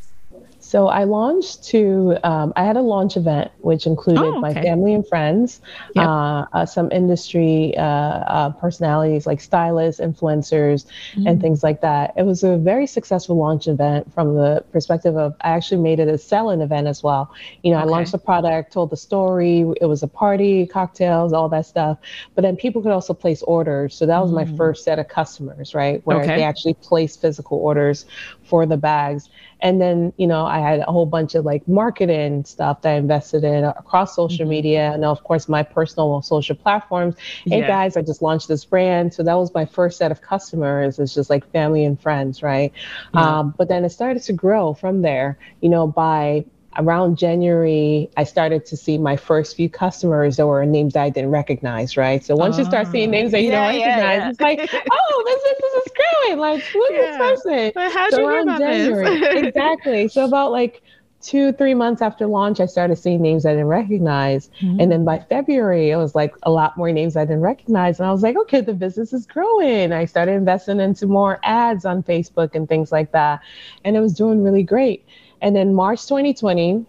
So 0.75 0.89
I 0.89 1.05
launched 1.05 1.63
to, 1.67 2.19
um, 2.25 2.53
I 2.57 2.65
had 2.65 2.77
a 2.77 2.81
launch 2.81 3.17
event 3.17 3.53
which 3.61 3.87
included 3.87 4.25
oh, 4.25 4.31
okay. 4.31 4.41
my 4.41 4.55
family 4.55 4.93
and 4.93 5.07
friends, 5.07 5.61
yep. 5.95 6.05
uh, 6.05 6.47
uh, 6.53 6.67
some 6.67 6.91
industry 6.91 7.77
uh, 7.77 7.83
uh 7.83 8.51
personalities 8.51 9.25
like 9.25 9.41
stylists, 9.41 10.01
influencers, 10.01 10.85
mm-hmm. 11.15 11.29
and 11.29 11.41
things 11.41 11.63
like 11.63 11.81
that. 11.83 12.13
It 12.17 12.25
was 12.25 12.43
a 12.43 12.57
very 12.57 12.89
successful 12.89 13.37
launch 13.37 13.69
event 13.69 14.13
from 14.13 14.35
the 14.35 14.65
perspective 14.73 15.17
of 15.17 15.37
I 15.43 15.51
actually 15.51 15.81
made 15.81 16.01
it 16.01 16.09
a 16.09 16.19
selling 16.19 16.61
event 16.61 16.89
as 16.89 17.05
well. 17.05 17.33
You 17.63 17.71
know, 17.71 17.79
okay. 17.79 17.87
I 17.87 17.91
launched 17.91 18.11
the 18.11 18.19
product, 18.19 18.73
told 18.73 18.91
the 18.91 18.97
story. 18.97 19.61
It 19.81 19.87
was 19.87 20.03
a 20.03 20.09
party, 20.09 20.67
cocktails, 20.67 21.33
all 21.33 21.49
that 21.51 21.67
stuff. 21.67 21.99
But 22.35 22.43
then 22.43 22.57
people 22.57 22.83
could 22.83 22.91
also 22.91 23.15
place 23.15 23.43
orders. 23.45 23.95
So 23.95 24.07
that 24.07 24.21
was 24.21 24.33
mm-hmm. 24.33 24.51
my 24.51 24.57
mm. 24.57 24.57
first 24.57 24.83
set 24.83 24.99
of 24.99 25.07
customers, 25.07 25.73
right? 25.73 26.05
Where 26.05 26.19
okay. 26.19 26.35
they 26.35 26.43
actually 26.43 26.75
placed 26.75 27.21
physical 27.21 27.59
orders 27.59 28.07
for 28.55 28.67
the 28.67 28.77
bags. 28.77 29.31
And 29.63 29.81
then, 29.81 30.13
you 30.17 30.29
know, 30.29 30.47
I 30.47 30.61
had 30.61 30.79
a 30.79 30.93
whole 30.93 31.07
bunch 31.07 31.35
of 31.35 31.45
like 31.45 31.67
marketing 31.67 32.45
stuff 32.45 32.83
that 32.83 32.93
I 32.93 32.97
invested 32.99 33.43
in 33.43 33.65
across 33.65 34.15
social 34.15 34.45
mm-hmm. 34.45 34.51
media. 34.51 34.93
And 34.93 35.05
of 35.05 35.25
course, 35.25 35.49
my 35.49 35.65
personal 35.65 36.23
social 36.23 36.55
platforms. 36.55 37.17
Hey 37.47 37.59
yeah. 37.59 37.67
guys, 37.67 37.97
I 37.97 38.03
just 38.03 38.23
launched 38.23 38.47
this 38.47 38.65
brand. 38.65 39.13
So 39.13 39.25
that 39.25 39.35
was 39.35 39.53
my 39.55 39.67
first 39.67 39.99
set 39.99 40.13
of 40.13 40.23
customers. 40.23 41.01
It's 41.01 41.15
just 41.15 41.31
like 41.31 41.51
family 41.51 41.85
and 41.85 42.01
friends, 42.01 42.45
right? 42.45 42.73
Yeah. 43.13 43.39
Um, 43.39 43.55
but 43.59 43.67
then 43.67 43.85
it 43.85 43.91
started 43.91 44.23
to 44.23 44.33
grow 44.33 44.73
from 44.73 45.03
there, 45.03 45.37
you 45.61 45.69
know, 45.69 45.89
by 45.89 46.45
around 46.77 47.17
January, 47.17 48.11
I 48.17 48.25
started 48.25 48.67
to 48.67 48.77
see 48.77 48.99
my 48.99 49.17
first 49.17 49.57
few 49.57 49.69
customers 49.69 50.37
that 50.37 50.47
were 50.47 50.65
names 50.67 50.97
I 50.97 51.11
didn't 51.11 51.31
recognize, 51.31 51.97
right? 51.97 52.25
So 52.25 52.37
once 52.37 52.59
you 52.59 52.65
start 52.65 52.89
seeing 52.89 53.11
names 53.11 53.33
that 53.33 53.43
you 53.43 53.51
yeah, 53.51 53.73
don't 53.73 53.81
recognize, 53.81 54.19
yeah, 54.19 54.31
it's 54.31 54.41
like, 54.41 54.59
oh, 54.91 55.23
this 55.27 55.43
is, 55.43 55.59
this 55.61 55.87
is 55.87 55.93
growing. 55.97 56.39
Like, 56.39 56.63
who's 56.63 56.89
this 56.91 57.17
person? 57.17 57.73
But 57.75 57.93
how'd 57.93 58.13
so 58.13 58.21
you 58.21 58.29
hear 58.29 58.43
about 58.43 58.61
January, 58.61 59.21
this? 59.21 59.47
exactly. 59.47 60.09
So 60.09 60.25
about 60.25 60.53
like 60.53 60.83
two, 61.25 61.53
three 61.53 61.75
months 61.75 62.03
after 62.03 62.27
launch, 62.27 62.61
I 62.61 62.67
started 62.67 62.97
seeing 62.97 63.23
names 63.23 63.47
I 63.47 63.53
didn't 63.53 63.69
recognize. 63.69 64.51
Mm-hmm. 64.61 64.81
And 64.81 64.93
then 64.93 65.05
by 65.05 65.21
February, 65.21 65.91
it 65.91 65.97
was 65.97 66.15
like 66.15 66.35
a 66.43 66.51
lot 66.51 66.77
more 66.77 66.93
names 66.93 67.17
I 67.17 67.25
didn't 67.25 67.41
recognize. 67.41 67.99
And 67.99 68.07
I 68.07 68.13
was 68.13 68.23
like, 68.23 68.37
okay, 68.37 68.61
the 68.61 68.75
business 68.75 69.13
is 69.13 69.27
growing. 69.27 69.93
I 69.93 70.05
started 70.05 70.33
investing 70.33 70.81
into 70.81 71.07
more 71.07 71.41
ads 71.43 71.85
on 71.87 72.03
Facebook 72.03 72.55
and 72.55 72.69
things 72.69 72.93
like 72.93 73.13
that. 73.13 73.41
And 73.85 73.97
it 73.97 74.01
was 74.01 74.13
doing 74.13 74.43
really 74.43 74.63
great. 74.63 75.07
And 75.45 75.55
then 75.55 75.75
March 75.75 76.07
2020, 76.07 76.87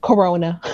Corona. 0.00 0.60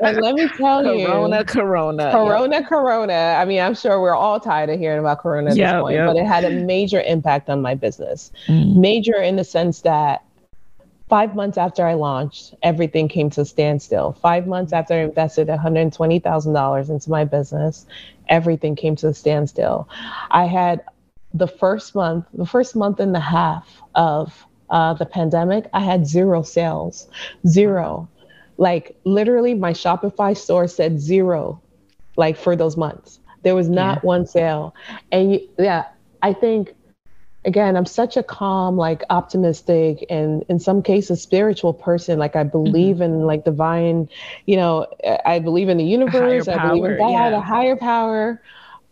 and 0.00 0.16
let 0.16 0.34
me 0.34 0.48
tell 0.48 0.82
corona, 0.82 0.98
you, 0.98 1.06
Corona, 1.06 1.44
Corona, 1.44 2.10
Corona, 2.10 2.56
yep. 2.56 2.68
Corona. 2.68 3.36
I 3.38 3.44
mean, 3.44 3.60
I'm 3.60 3.76
sure 3.76 4.00
we're 4.00 4.16
all 4.16 4.40
tired 4.40 4.68
of 4.68 4.80
hearing 4.80 4.98
about 4.98 5.20
Corona 5.20 5.50
at 5.50 5.56
yep, 5.56 5.74
this 5.74 5.82
point, 5.82 5.94
yep. 5.94 6.08
but 6.08 6.16
it 6.16 6.26
had 6.26 6.44
a 6.44 6.50
major 6.50 7.00
impact 7.02 7.48
on 7.48 7.62
my 7.62 7.76
business. 7.76 8.32
Mm. 8.48 8.78
Major 8.78 9.14
in 9.14 9.36
the 9.36 9.44
sense 9.44 9.82
that 9.82 10.24
five 11.08 11.36
months 11.36 11.56
after 11.56 11.86
I 11.86 11.94
launched, 11.94 12.56
everything 12.64 13.06
came 13.06 13.30
to 13.30 13.42
a 13.42 13.44
standstill. 13.44 14.14
Five 14.20 14.48
months 14.48 14.72
after 14.72 14.94
I 14.94 15.02
invested 15.04 15.46
$120,000 15.46 16.90
into 16.90 17.10
my 17.10 17.24
business, 17.24 17.86
everything 18.28 18.74
came 18.74 18.96
to 18.96 19.06
a 19.06 19.14
standstill. 19.14 19.88
I 20.32 20.46
had 20.46 20.82
the 21.34 21.46
first 21.46 21.94
month, 21.94 22.26
the 22.34 22.46
first 22.46 22.74
month 22.74 23.00
and 23.00 23.16
a 23.16 23.20
half 23.20 23.82
of 23.94 24.46
uh, 24.70 24.94
the 24.94 25.06
pandemic, 25.06 25.66
I 25.72 25.80
had 25.80 26.06
zero 26.06 26.42
sales, 26.42 27.08
zero. 27.46 28.08
Like 28.56 28.96
literally, 29.04 29.54
my 29.54 29.72
Shopify 29.72 30.36
store 30.36 30.68
said 30.68 31.00
zero, 31.00 31.60
like 32.16 32.36
for 32.36 32.56
those 32.56 32.76
months. 32.76 33.20
There 33.42 33.54
was 33.54 33.68
not 33.68 33.98
yeah. 33.98 34.06
one 34.06 34.26
sale. 34.26 34.74
And 35.10 35.40
yeah, 35.58 35.86
I 36.22 36.32
think 36.32 36.74
again 37.44 37.76
i'm 37.76 37.86
such 37.86 38.16
a 38.16 38.22
calm 38.22 38.76
like 38.76 39.02
optimistic 39.08 40.04
and 40.10 40.44
in 40.48 40.58
some 40.58 40.82
cases 40.82 41.22
spiritual 41.22 41.72
person 41.72 42.18
like 42.18 42.36
i 42.36 42.42
believe 42.42 42.96
mm-hmm. 42.96 43.04
in 43.04 43.22
like 43.22 43.44
divine 43.44 44.08
you 44.46 44.56
know 44.56 44.86
i 45.24 45.38
believe 45.38 45.68
in 45.68 45.78
the 45.78 45.84
universe 45.84 46.48
i 46.48 46.68
believe 46.68 46.84
in 46.84 46.98
god 46.98 47.10
yeah. 47.10 47.38
a 47.38 47.40
higher 47.40 47.76
power 47.76 48.42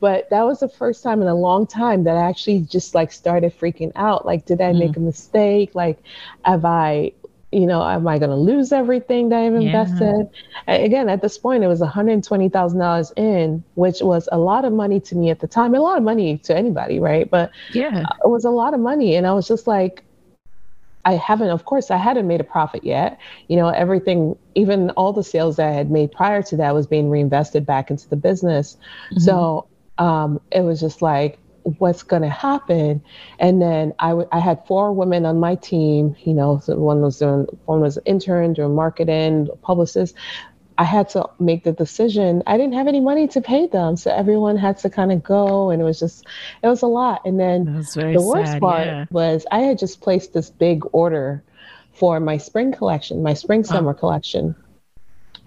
but 0.00 0.30
that 0.30 0.42
was 0.42 0.60
the 0.60 0.68
first 0.68 1.02
time 1.02 1.22
in 1.22 1.28
a 1.28 1.34
long 1.34 1.66
time 1.66 2.04
that 2.04 2.16
I 2.16 2.28
actually 2.28 2.60
just 2.60 2.94
like 2.94 3.12
started 3.12 3.52
freaking 3.58 3.92
out. 3.96 4.26
Like, 4.26 4.46
did 4.46 4.60
I 4.60 4.72
mm 4.72 4.78
make 4.78 4.96
a 4.96 5.00
mistake? 5.00 5.74
Like, 5.74 5.98
have 6.44 6.64
I 6.64 7.12
you 7.50 7.66
know, 7.66 7.82
am 7.82 8.06
I 8.06 8.18
going 8.18 8.30
to 8.30 8.36
lose 8.36 8.72
everything 8.72 9.30
that 9.30 9.40
I've 9.40 9.54
invested? 9.54 10.28
Yeah. 10.66 10.74
Again, 10.74 11.08
at 11.08 11.22
this 11.22 11.38
point, 11.38 11.64
it 11.64 11.66
was 11.66 11.80
$120,000 11.80 13.12
in, 13.16 13.64
which 13.74 14.00
was 14.02 14.28
a 14.32 14.38
lot 14.38 14.66
of 14.66 14.72
money 14.72 15.00
to 15.00 15.16
me 15.16 15.30
at 15.30 15.40
the 15.40 15.46
time, 15.46 15.74
a 15.74 15.80
lot 15.80 15.96
of 15.96 16.04
money 16.04 16.36
to 16.38 16.54
anybody, 16.54 17.00
right? 17.00 17.28
But 17.30 17.50
yeah, 17.72 18.00
it 18.00 18.28
was 18.28 18.44
a 18.44 18.50
lot 18.50 18.74
of 18.74 18.80
money. 18.80 19.16
And 19.16 19.26
I 19.26 19.32
was 19.32 19.48
just 19.48 19.66
like, 19.66 20.04
I 21.06 21.12
haven't, 21.12 21.48
of 21.48 21.64
course, 21.64 21.90
I 21.90 21.96
hadn't 21.96 22.26
made 22.26 22.42
a 22.42 22.44
profit 22.44 22.84
yet. 22.84 23.18
You 23.46 23.56
know, 23.56 23.68
everything, 23.68 24.36
even 24.54 24.90
all 24.90 25.14
the 25.14 25.24
sales 25.24 25.56
that 25.56 25.68
I 25.68 25.72
had 25.72 25.90
made 25.90 26.12
prior 26.12 26.42
to 26.42 26.56
that 26.56 26.74
was 26.74 26.86
being 26.86 27.08
reinvested 27.08 27.64
back 27.64 27.90
into 27.90 28.06
the 28.10 28.16
business. 28.16 28.76
Mm-hmm. 29.10 29.20
So 29.20 29.66
um, 29.98 30.40
it 30.50 30.62
was 30.62 30.80
just 30.80 31.02
like, 31.02 31.38
what's 31.78 32.02
going 32.02 32.22
to 32.22 32.30
happen? 32.30 33.02
And 33.38 33.60
then 33.60 33.92
I, 33.98 34.10
w- 34.10 34.28
I 34.32 34.38
had 34.38 34.66
four 34.66 34.92
women 34.92 35.26
on 35.26 35.38
my 35.38 35.54
team. 35.56 36.16
You 36.24 36.32
know, 36.32 36.60
so 36.60 36.76
one 36.78 37.00
was 37.00 37.18
doing, 37.18 37.46
one 37.66 37.80
was 37.80 37.98
an 37.98 38.04
intern 38.06 38.54
doing 38.54 38.74
marketing, 38.74 39.48
publicist. 39.62 40.14
I 40.80 40.84
had 40.84 41.08
to 41.10 41.28
make 41.40 41.64
the 41.64 41.72
decision. 41.72 42.42
I 42.46 42.56
didn't 42.56 42.74
have 42.74 42.86
any 42.86 43.00
money 43.00 43.26
to 43.28 43.40
pay 43.40 43.66
them, 43.66 43.96
so 43.96 44.14
everyone 44.14 44.56
had 44.56 44.78
to 44.78 44.88
kind 44.88 45.10
of 45.10 45.24
go, 45.24 45.70
and 45.70 45.82
it 45.82 45.84
was 45.84 45.98
just, 45.98 46.24
it 46.62 46.68
was 46.68 46.82
a 46.82 46.86
lot. 46.86 47.20
And 47.24 47.40
then 47.40 47.64
the 47.64 48.22
worst 48.22 48.52
sad, 48.52 48.60
part 48.60 48.86
yeah. 48.86 49.06
was 49.10 49.44
I 49.50 49.58
had 49.58 49.76
just 49.76 50.00
placed 50.00 50.34
this 50.34 50.50
big 50.50 50.84
order 50.92 51.42
for 51.94 52.20
my 52.20 52.36
spring 52.36 52.70
collection, 52.70 53.24
my 53.24 53.34
spring 53.34 53.64
summer 53.64 53.90
oh. 53.90 53.94
collection, 53.94 54.54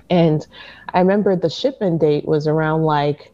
and 0.10 0.46
I 0.94 1.00
remember 1.00 1.38
the 1.38 1.50
shipment 1.50 2.02
date 2.02 2.26
was 2.26 2.46
around 2.46 2.84
like 2.84 3.32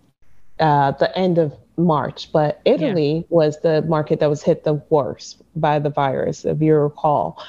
uh, 0.60 0.91
the 0.91 1.16
end 1.18 1.38
of 1.38 1.53
March, 1.78 2.32
but 2.32 2.60
Italy 2.66 3.18
yeah. 3.18 3.22
was 3.30 3.60
the 3.62 3.84
market 3.84 4.20
that 4.20 4.30
was 4.30 4.41
hit 4.41 4.64
the 4.64 4.74
worst 4.89 5.43
by 5.55 5.78
the 5.78 5.89
virus, 5.89 6.43
if 6.43 6.62
you 6.62 6.76
recall. 6.76 7.41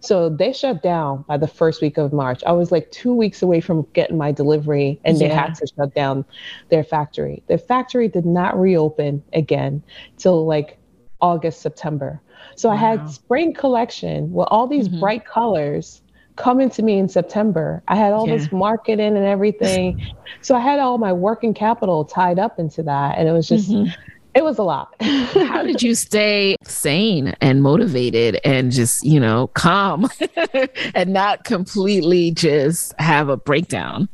So 0.00 0.28
they 0.28 0.52
shut 0.52 0.82
down 0.82 1.24
by 1.28 1.36
the 1.36 1.46
first 1.46 1.80
week 1.80 1.96
of 1.96 2.12
March. 2.12 2.42
I 2.44 2.52
was 2.52 2.72
like 2.72 2.90
two 2.90 3.14
weeks 3.14 3.42
away 3.42 3.60
from 3.60 3.86
getting 3.92 4.18
my 4.18 4.32
delivery, 4.32 5.00
and 5.04 5.16
yeah. 5.18 5.28
they 5.28 5.34
had 5.34 5.54
to 5.56 5.66
shut 5.76 5.94
down 5.94 6.24
their 6.68 6.84
factory. 6.84 7.42
Their 7.46 7.58
factory 7.58 8.08
did 8.08 8.26
not 8.26 8.58
reopen 8.58 9.22
again 9.32 9.82
till 10.16 10.46
like 10.46 10.78
August, 11.20 11.62
September. 11.62 12.20
So 12.56 12.68
wow. 12.68 12.74
I 12.74 12.78
had 12.78 13.10
spring 13.10 13.54
collection 13.54 14.32
with 14.32 14.48
all 14.50 14.66
these 14.66 14.88
mm-hmm. 14.88 15.00
bright 15.00 15.24
colors 15.24 16.02
coming 16.36 16.70
to 16.70 16.82
me 16.82 16.98
in 16.98 17.08
September. 17.08 17.82
I 17.88 17.96
had 17.96 18.12
all 18.12 18.28
yeah. 18.28 18.36
this 18.36 18.52
marketing 18.52 19.16
and 19.16 19.24
everything. 19.24 20.14
so 20.42 20.54
I 20.54 20.60
had 20.60 20.78
all 20.78 20.98
my 20.98 21.12
working 21.12 21.54
capital 21.54 22.04
tied 22.04 22.38
up 22.38 22.58
into 22.58 22.82
that. 22.84 23.18
And 23.18 23.28
it 23.28 23.32
was 23.32 23.48
just, 23.48 23.70
mm-hmm. 23.70 23.90
it 24.34 24.44
was 24.44 24.58
a 24.58 24.62
lot. 24.62 24.94
How 25.00 25.62
did 25.62 25.82
you 25.82 25.94
stay 25.94 26.56
sane 26.62 27.34
and 27.40 27.62
motivated 27.62 28.38
and 28.44 28.70
just, 28.70 29.04
you 29.04 29.18
know, 29.18 29.48
calm 29.48 30.08
and 30.94 31.12
not 31.12 31.44
completely 31.44 32.30
just 32.30 32.94
have 32.98 33.28
a 33.28 33.36
breakdown? 33.36 34.08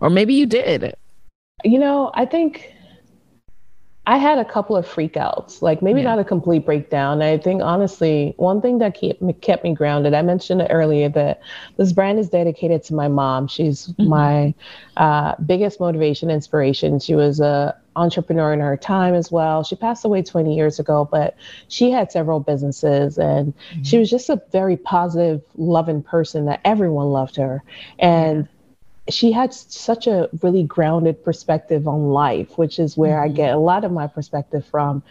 Or 0.00 0.10
maybe 0.10 0.34
you 0.34 0.46
did. 0.46 0.94
You 1.64 1.78
know, 1.78 2.10
I 2.14 2.26
think 2.26 2.75
I 4.08 4.18
had 4.18 4.38
a 4.38 4.44
couple 4.44 4.76
of 4.76 4.86
freakouts, 4.86 5.62
like 5.62 5.82
maybe 5.82 6.00
yeah. 6.00 6.10
not 6.10 6.18
a 6.20 6.24
complete 6.24 6.64
breakdown. 6.64 7.22
I 7.22 7.38
think 7.38 7.60
honestly, 7.60 8.34
one 8.36 8.60
thing 8.60 8.78
that 8.78 8.94
kept 8.94 9.20
me, 9.20 9.32
kept 9.32 9.64
me 9.64 9.74
grounded, 9.74 10.14
I 10.14 10.22
mentioned 10.22 10.64
earlier 10.70 11.08
that 11.08 11.40
this 11.76 11.92
brand 11.92 12.20
is 12.20 12.28
dedicated 12.28 12.84
to 12.84 12.94
my 12.94 13.08
mom. 13.08 13.48
She's 13.48 13.88
mm-hmm. 13.88 14.08
my 14.08 14.54
uh, 14.96 15.34
biggest 15.44 15.80
motivation, 15.80 16.30
inspiration. 16.30 17.00
She 17.00 17.16
was 17.16 17.40
a 17.40 17.76
entrepreneur 17.96 18.52
in 18.52 18.60
her 18.60 18.76
time 18.76 19.14
as 19.14 19.32
well. 19.32 19.64
She 19.64 19.74
passed 19.74 20.04
away 20.04 20.22
20 20.22 20.54
years 20.54 20.78
ago, 20.78 21.08
but 21.10 21.34
she 21.66 21.90
had 21.90 22.12
several 22.12 22.38
businesses 22.38 23.18
and 23.18 23.54
mm-hmm. 23.56 23.82
she 23.82 23.98
was 23.98 24.08
just 24.08 24.28
a 24.28 24.40
very 24.52 24.76
positive, 24.76 25.42
loving 25.56 26.02
person 26.02 26.44
that 26.44 26.60
everyone 26.64 27.06
loved 27.06 27.36
her. 27.36 27.64
And 27.98 28.46
she 29.08 29.30
had 29.30 29.54
such 29.54 30.06
a 30.06 30.28
really 30.42 30.64
grounded 30.64 31.22
perspective 31.24 31.86
on 31.86 32.08
life, 32.08 32.58
which 32.58 32.78
is 32.78 32.96
where 32.96 33.16
mm-hmm. 33.16 33.32
I 33.32 33.36
get 33.36 33.54
a 33.54 33.58
lot 33.58 33.84
of 33.84 33.92
my 33.92 34.06
perspective 34.06 34.66
from. 34.66 35.02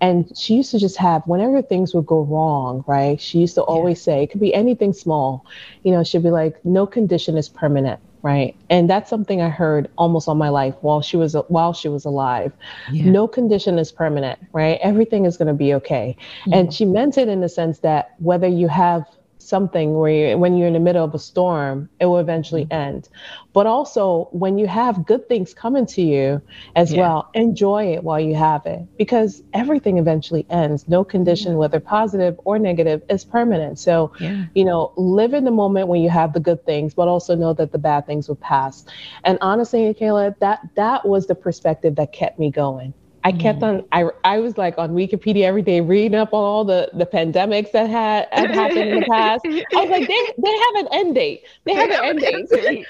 And 0.00 0.30
she 0.36 0.54
used 0.54 0.70
to 0.70 0.78
just 0.78 0.96
have, 0.96 1.22
whenever 1.26 1.60
things 1.60 1.92
would 1.94 2.06
go 2.06 2.22
wrong, 2.22 2.84
right? 2.86 3.20
She 3.20 3.38
used 3.38 3.54
to 3.56 3.62
always 3.62 3.98
yeah. 4.00 4.04
say, 4.04 4.22
it 4.22 4.30
could 4.30 4.40
be 4.40 4.54
anything 4.54 4.92
small. 4.92 5.44
You 5.82 5.92
know, 5.92 6.04
she'd 6.04 6.22
be 6.22 6.30
like, 6.30 6.64
no 6.64 6.86
condition 6.86 7.36
is 7.36 7.48
permanent, 7.48 8.00
right? 8.22 8.54
And 8.70 8.88
that's 8.88 9.10
something 9.10 9.42
I 9.42 9.48
heard 9.48 9.90
almost 9.98 10.28
all 10.28 10.36
my 10.36 10.48
life 10.48 10.74
while 10.80 11.02
she 11.02 11.16
was 11.16 11.34
while 11.48 11.72
she 11.72 11.88
was 11.88 12.04
alive. 12.04 12.52
Yeah. 12.90 13.10
No 13.10 13.28
condition 13.28 13.78
is 13.78 13.92
permanent, 13.92 14.38
right? 14.52 14.78
Everything 14.80 15.26
is 15.26 15.36
going 15.36 15.48
to 15.48 15.54
be 15.54 15.74
okay. 15.74 16.16
Mm-hmm. 16.42 16.52
And 16.54 16.72
she 16.72 16.84
meant 16.84 17.18
it 17.18 17.28
in 17.28 17.40
the 17.40 17.48
sense 17.48 17.80
that 17.80 18.14
whether 18.18 18.48
you 18.48 18.68
have 18.68 19.04
something 19.40 19.94
where 19.98 20.10
you, 20.10 20.38
when 20.38 20.56
you're 20.56 20.66
in 20.66 20.74
the 20.74 20.80
middle 20.80 21.04
of 21.04 21.14
a 21.14 21.18
storm, 21.18 21.88
it 22.00 22.06
will 22.06 22.18
eventually 22.18 22.64
mm-hmm. 22.64 22.96
end. 22.96 23.08
But 23.52 23.66
also, 23.66 24.28
when 24.30 24.58
you 24.58 24.66
have 24.66 25.06
good 25.06 25.28
things 25.28 25.52
coming 25.54 25.86
to 25.86 26.02
you 26.02 26.40
as 26.76 26.92
yeah. 26.92 27.00
well, 27.00 27.30
enjoy 27.34 27.94
it 27.94 28.04
while 28.04 28.20
you 28.20 28.34
have 28.36 28.64
it 28.66 28.80
because 28.96 29.42
everything 29.52 29.98
eventually 29.98 30.46
ends. 30.50 30.88
No 30.88 31.02
condition, 31.02 31.56
whether 31.56 31.80
positive 31.80 32.38
or 32.44 32.58
negative, 32.58 33.02
is 33.08 33.24
permanent. 33.24 33.78
So, 33.78 34.12
yeah. 34.20 34.44
you 34.54 34.64
know, 34.64 34.92
live 34.96 35.34
in 35.34 35.44
the 35.44 35.50
moment 35.50 35.88
when 35.88 36.00
you 36.00 36.10
have 36.10 36.32
the 36.32 36.40
good 36.40 36.64
things, 36.64 36.94
but 36.94 37.08
also 37.08 37.34
know 37.34 37.52
that 37.54 37.72
the 37.72 37.78
bad 37.78 38.06
things 38.06 38.28
will 38.28 38.36
pass. 38.36 38.84
And 39.24 39.38
honestly, 39.40 39.92
Kayla, 39.94 40.38
that 40.38 40.60
that 40.76 41.06
was 41.06 41.26
the 41.26 41.34
perspective 41.34 41.96
that 41.96 42.12
kept 42.12 42.38
me 42.38 42.50
going. 42.50 42.94
I 43.22 43.32
kept 43.32 43.60
mm. 43.60 43.68
on. 43.68 43.84
I 43.92 44.08
I 44.24 44.38
was 44.38 44.56
like 44.56 44.78
on 44.78 44.90
Wikipedia 44.90 45.44
every 45.44 45.62
day, 45.62 45.80
reading 45.80 46.14
up 46.14 46.32
on 46.32 46.42
all 46.42 46.64
the 46.64 46.90
the 46.94 47.04
pandemics 47.04 47.72
that 47.72 47.90
had, 47.90 48.28
had 48.32 48.50
happened 48.50 48.78
in 48.78 49.00
the 49.00 49.06
past. 49.06 49.44
I 49.44 49.80
was 49.80 49.90
like, 49.90 50.08
they 50.08 50.32
they 50.38 50.56
have 50.56 50.86
an 50.86 50.88
end 50.92 51.14
date. 51.14 51.44
They 51.64 51.74
have 51.74 51.90
an 51.90 52.04
end 52.04 52.20
date. 52.20 52.50
right. 52.52 52.86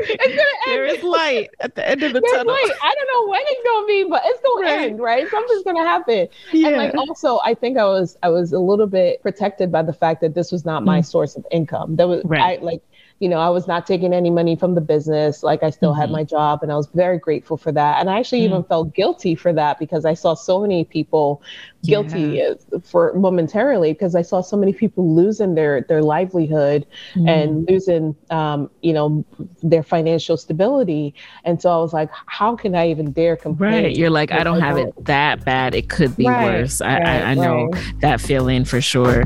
It's 0.00 0.18
gonna 0.18 0.40
end. 0.66 0.66
There 0.66 0.84
is 0.84 1.02
light 1.04 1.50
at 1.60 1.76
the 1.76 1.88
end 1.88 2.02
of 2.02 2.12
the 2.12 2.20
There's 2.20 2.32
tunnel. 2.32 2.52
Light. 2.52 2.70
I 2.82 2.94
don't 2.94 3.08
know 3.14 3.30
when 3.30 3.40
it's 3.44 3.68
gonna 3.68 3.86
be, 3.86 4.04
but 4.10 4.22
it's 4.24 4.40
gonna 4.42 4.66
right. 4.66 4.90
end. 4.90 5.00
Right. 5.00 5.30
Something's 5.30 5.62
gonna 5.62 5.84
happen. 5.84 6.28
Yeah. 6.52 6.68
And 6.68 6.76
like 6.78 6.94
also, 6.94 7.38
I 7.44 7.54
think 7.54 7.78
I 7.78 7.84
was 7.84 8.16
I 8.22 8.30
was 8.30 8.52
a 8.52 8.58
little 8.58 8.88
bit 8.88 9.22
protected 9.22 9.70
by 9.70 9.82
the 9.82 9.92
fact 9.92 10.22
that 10.22 10.34
this 10.34 10.50
was 10.50 10.64
not 10.64 10.84
my 10.84 11.00
mm. 11.00 11.06
source 11.06 11.36
of 11.36 11.46
income. 11.52 11.96
That 11.96 12.08
was 12.08 12.22
right. 12.24 12.58
I 12.58 12.62
like 12.62 12.82
you 13.22 13.28
know, 13.28 13.38
I 13.38 13.50
was 13.50 13.68
not 13.68 13.86
taking 13.86 14.12
any 14.12 14.30
money 14.30 14.56
from 14.56 14.74
the 14.74 14.80
business. 14.80 15.44
Like 15.44 15.62
I 15.62 15.70
still 15.70 15.92
mm-hmm. 15.92 16.00
had 16.00 16.10
my 16.10 16.24
job 16.24 16.60
and 16.60 16.72
I 16.72 16.74
was 16.74 16.88
very 16.88 17.18
grateful 17.18 17.56
for 17.56 17.70
that. 17.70 18.00
And 18.00 18.10
I 18.10 18.18
actually 18.18 18.40
mm-hmm. 18.40 18.54
even 18.54 18.64
felt 18.64 18.96
guilty 18.96 19.36
for 19.36 19.52
that 19.52 19.78
because 19.78 20.04
I 20.04 20.14
saw 20.14 20.34
so 20.34 20.60
many 20.60 20.84
people 20.84 21.40
guilty 21.84 22.42
yeah. 22.42 22.54
for 22.82 23.12
momentarily 23.14 23.92
because 23.92 24.16
I 24.16 24.22
saw 24.22 24.40
so 24.40 24.56
many 24.56 24.72
people 24.72 25.14
losing 25.14 25.54
their, 25.54 25.82
their 25.82 26.02
livelihood 26.02 26.84
mm-hmm. 27.14 27.28
and 27.28 27.70
losing, 27.70 28.16
um, 28.30 28.68
you 28.80 28.92
know, 28.92 29.24
their 29.62 29.84
financial 29.84 30.36
stability. 30.36 31.14
And 31.44 31.62
so 31.62 31.70
I 31.70 31.76
was 31.76 31.92
like, 31.92 32.10
how 32.26 32.56
can 32.56 32.74
I 32.74 32.90
even 32.90 33.12
dare 33.12 33.36
complain? 33.36 33.84
Right. 33.84 33.96
You're 33.96 34.10
like, 34.10 34.32
I 34.32 34.42
don't 34.42 34.60
have 34.60 34.78
it 34.78 34.92
that 35.04 35.44
bad. 35.44 35.76
It 35.76 35.88
could 35.88 36.16
be 36.16 36.26
right. 36.26 36.62
worse. 36.62 36.80
I, 36.80 36.98
right. 36.98 37.06
I, 37.06 37.22
I 37.22 37.34
know 37.34 37.66
right. 37.66 38.00
that 38.00 38.20
feeling 38.20 38.64
for 38.64 38.80
sure. 38.80 39.22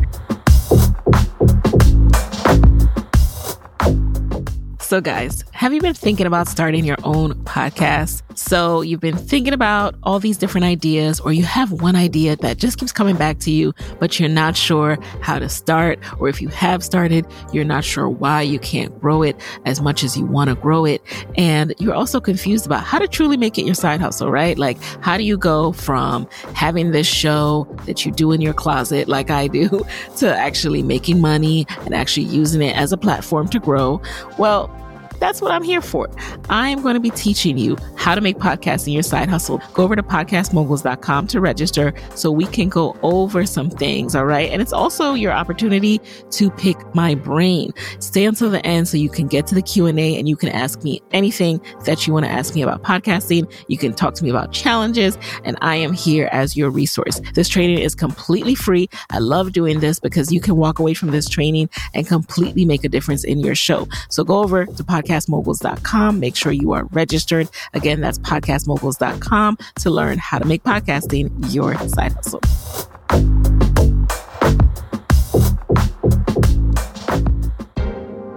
So, 4.86 5.00
guys, 5.00 5.42
have 5.50 5.72
you 5.72 5.80
been 5.80 5.94
thinking 5.94 6.26
about 6.26 6.46
starting 6.46 6.84
your 6.84 6.98
own 7.02 7.34
podcast? 7.42 8.22
So, 8.38 8.82
you've 8.82 9.00
been 9.00 9.16
thinking 9.16 9.52
about 9.52 9.96
all 10.04 10.20
these 10.20 10.38
different 10.38 10.64
ideas, 10.64 11.18
or 11.18 11.32
you 11.32 11.42
have 11.42 11.72
one 11.72 11.96
idea 11.96 12.36
that 12.36 12.58
just 12.58 12.78
keeps 12.78 12.92
coming 12.92 13.16
back 13.16 13.40
to 13.40 13.50
you, 13.50 13.74
but 13.98 14.20
you're 14.20 14.28
not 14.28 14.56
sure 14.56 14.96
how 15.22 15.40
to 15.40 15.48
start, 15.48 15.98
or 16.20 16.28
if 16.28 16.40
you 16.40 16.46
have 16.50 16.84
started, 16.84 17.26
you're 17.52 17.64
not 17.64 17.82
sure 17.82 18.08
why 18.08 18.42
you 18.42 18.60
can't 18.60 18.96
grow 19.00 19.24
it 19.24 19.34
as 19.64 19.80
much 19.80 20.04
as 20.04 20.16
you 20.16 20.24
want 20.24 20.50
to 20.50 20.54
grow 20.54 20.84
it. 20.84 21.02
And 21.36 21.74
you're 21.80 21.92
also 21.92 22.20
confused 22.20 22.64
about 22.64 22.84
how 22.84 23.00
to 23.00 23.08
truly 23.08 23.36
make 23.36 23.58
it 23.58 23.64
your 23.64 23.74
side 23.74 24.00
hustle, 24.00 24.30
right? 24.30 24.56
Like, 24.56 24.80
how 25.00 25.16
do 25.16 25.24
you 25.24 25.36
go 25.36 25.72
from 25.72 26.28
having 26.54 26.92
this 26.92 27.08
show 27.08 27.66
that 27.86 28.06
you 28.06 28.12
do 28.12 28.30
in 28.30 28.40
your 28.40 28.54
closet, 28.54 29.08
like 29.08 29.30
I 29.30 29.48
do, 29.48 29.84
to 30.18 30.32
actually 30.32 30.84
making 30.84 31.20
money 31.20 31.66
and 31.86 31.92
actually 31.92 32.26
using 32.26 32.62
it 32.62 32.76
as 32.76 32.92
a 32.92 32.96
platform 32.96 33.48
to 33.48 33.58
grow? 33.58 34.00
Well, 34.38 34.70
that's 35.18 35.40
what 35.40 35.50
I'm 35.50 35.62
here 35.62 35.80
for. 35.80 36.08
I 36.48 36.68
am 36.68 36.82
going 36.82 36.94
to 36.94 37.00
be 37.00 37.10
teaching 37.10 37.58
you 37.58 37.76
how 37.96 38.14
to 38.14 38.20
make 38.20 38.36
podcasting 38.36 38.92
your 38.92 39.02
side 39.02 39.28
hustle. 39.28 39.60
Go 39.72 39.84
over 39.84 39.96
to 39.96 40.02
podcastmoguls.com 40.02 41.26
to 41.28 41.40
register 41.40 41.94
so 42.14 42.30
we 42.30 42.46
can 42.46 42.68
go 42.68 42.96
over 43.02 43.46
some 43.46 43.70
things. 43.70 44.14
All 44.14 44.26
right. 44.26 44.50
And 44.50 44.60
it's 44.60 44.72
also 44.72 45.14
your 45.14 45.32
opportunity 45.32 46.00
to 46.30 46.50
pick 46.50 46.76
my 46.94 47.14
brain. 47.14 47.72
Stay 47.98 48.24
until 48.24 48.50
the 48.50 48.64
end 48.66 48.88
so 48.88 48.96
you 48.96 49.08
can 49.08 49.26
get 49.26 49.46
to 49.48 49.54
the 49.54 49.62
Q&A 49.62 50.18
and 50.18 50.28
you 50.28 50.36
can 50.36 50.50
ask 50.50 50.82
me 50.84 51.00
anything 51.12 51.60
that 51.84 52.06
you 52.06 52.12
want 52.12 52.26
to 52.26 52.30
ask 52.30 52.54
me 52.54 52.62
about 52.62 52.82
podcasting. 52.82 53.50
You 53.68 53.78
can 53.78 53.94
talk 53.94 54.14
to 54.14 54.24
me 54.24 54.30
about 54.30 54.52
challenges 54.52 55.18
and 55.44 55.56
I 55.62 55.76
am 55.76 55.92
here 55.92 56.28
as 56.32 56.56
your 56.56 56.70
resource. 56.70 57.20
This 57.34 57.48
training 57.48 57.78
is 57.78 57.94
completely 57.94 58.54
free. 58.54 58.88
I 59.10 59.18
love 59.18 59.52
doing 59.52 59.80
this 59.80 59.98
because 59.98 60.30
you 60.32 60.40
can 60.40 60.56
walk 60.56 60.78
away 60.78 60.94
from 60.94 61.10
this 61.10 61.28
training 61.28 61.70
and 61.94 62.06
completely 62.06 62.64
make 62.64 62.84
a 62.84 62.88
difference 62.88 63.24
in 63.24 63.40
your 63.40 63.54
show. 63.54 63.88
So 64.10 64.22
go 64.22 64.42
over 64.42 64.66
to 64.66 64.84
podcast 64.84 65.05
podcastmoguls.com. 65.06 66.20
Make 66.20 66.36
sure 66.36 66.52
you 66.52 66.72
are 66.72 66.84
registered. 66.86 67.48
Again, 67.74 68.00
that's 68.00 68.18
podcastmoguls.com 68.18 69.58
to 69.80 69.90
learn 69.90 70.18
how 70.18 70.38
to 70.38 70.44
make 70.44 70.62
podcasting 70.62 71.30
your 71.52 71.76
side 71.88 72.12
hustle. 72.12 72.40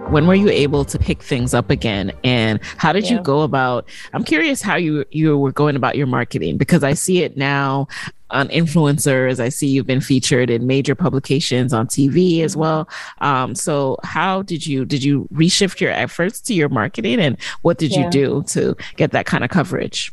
when 0.10 0.26
were 0.26 0.34
you 0.34 0.50
able 0.50 0.84
to 0.84 0.98
pick 0.98 1.22
things 1.22 1.54
up 1.54 1.70
again 1.70 2.12
and 2.24 2.60
how 2.78 2.92
did 2.92 3.06
yeah. 3.06 3.14
you 3.14 3.22
go 3.22 3.42
about 3.42 3.88
i'm 4.14 4.24
curious 4.24 4.60
how 4.60 4.76
you 4.76 5.06
you 5.12 5.38
were 5.38 5.52
going 5.52 5.76
about 5.76 5.96
your 5.96 6.08
marketing 6.08 6.58
because 6.58 6.84
i 6.84 6.94
see 6.96 7.22
it 7.22 7.38
now 7.38 7.88
on 8.32 8.48
influencers 8.50 9.40
i 9.40 9.50
see 9.50 9.68
you've 9.68 9.88
been 9.88 10.02
featured 10.02 10.50
in 10.50 10.68
major 10.68 10.96
publications 10.96 11.74
on 11.74 11.88
tv 11.88 12.42
as 12.42 12.52
mm-hmm. 12.52 12.62
well 12.62 12.90
um, 13.22 13.56
so 13.56 13.98
how 14.04 14.42
did 14.44 14.66
you 14.66 14.86
did 14.86 15.04
you 15.04 15.28
reshift 15.34 15.80
your 15.80 15.92
efforts 15.92 16.40
to 16.40 16.54
your 16.54 16.70
marketing 16.70 17.20
and 17.20 17.38
what 17.62 17.78
did 17.78 17.92
yeah. 17.92 18.06
you 18.06 18.10
do 18.10 18.44
to 18.48 18.76
get 18.96 19.12
that 19.12 19.26
kind 19.26 19.44
of 19.44 19.50
coverage 19.50 20.12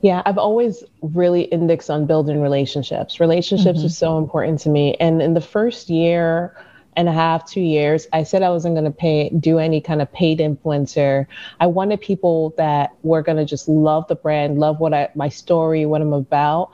yeah, 0.00 0.22
I've 0.24 0.38
always 0.38 0.84
really 1.02 1.42
indexed 1.42 1.90
on 1.90 2.06
building 2.06 2.40
relationships. 2.40 3.20
Relationships 3.20 3.78
mm-hmm. 3.78 3.86
are 3.86 3.90
so 3.90 4.18
important 4.18 4.60
to 4.60 4.68
me. 4.68 4.94
And 5.00 5.22
in 5.22 5.34
the 5.34 5.40
first 5.40 5.88
year 5.88 6.56
and 6.96 7.08
a 7.08 7.12
half, 7.12 7.48
two 7.48 7.60
years, 7.60 8.06
I 8.12 8.22
said 8.22 8.42
I 8.42 8.50
wasn't 8.50 8.74
going 8.74 8.84
to 8.84 8.90
pay, 8.90 9.30
do 9.30 9.58
any 9.58 9.80
kind 9.80 10.00
of 10.00 10.12
paid 10.12 10.38
influencer. 10.38 11.26
I 11.60 11.66
wanted 11.66 12.00
people 12.00 12.54
that 12.56 12.94
were 13.02 13.22
going 13.22 13.38
to 13.38 13.44
just 13.44 13.68
love 13.68 14.06
the 14.06 14.14
brand, 14.14 14.60
love 14.60 14.78
what 14.78 14.94
I, 14.94 15.08
my 15.14 15.28
story, 15.28 15.86
what 15.86 16.00
I'm 16.00 16.12
about. 16.12 16.70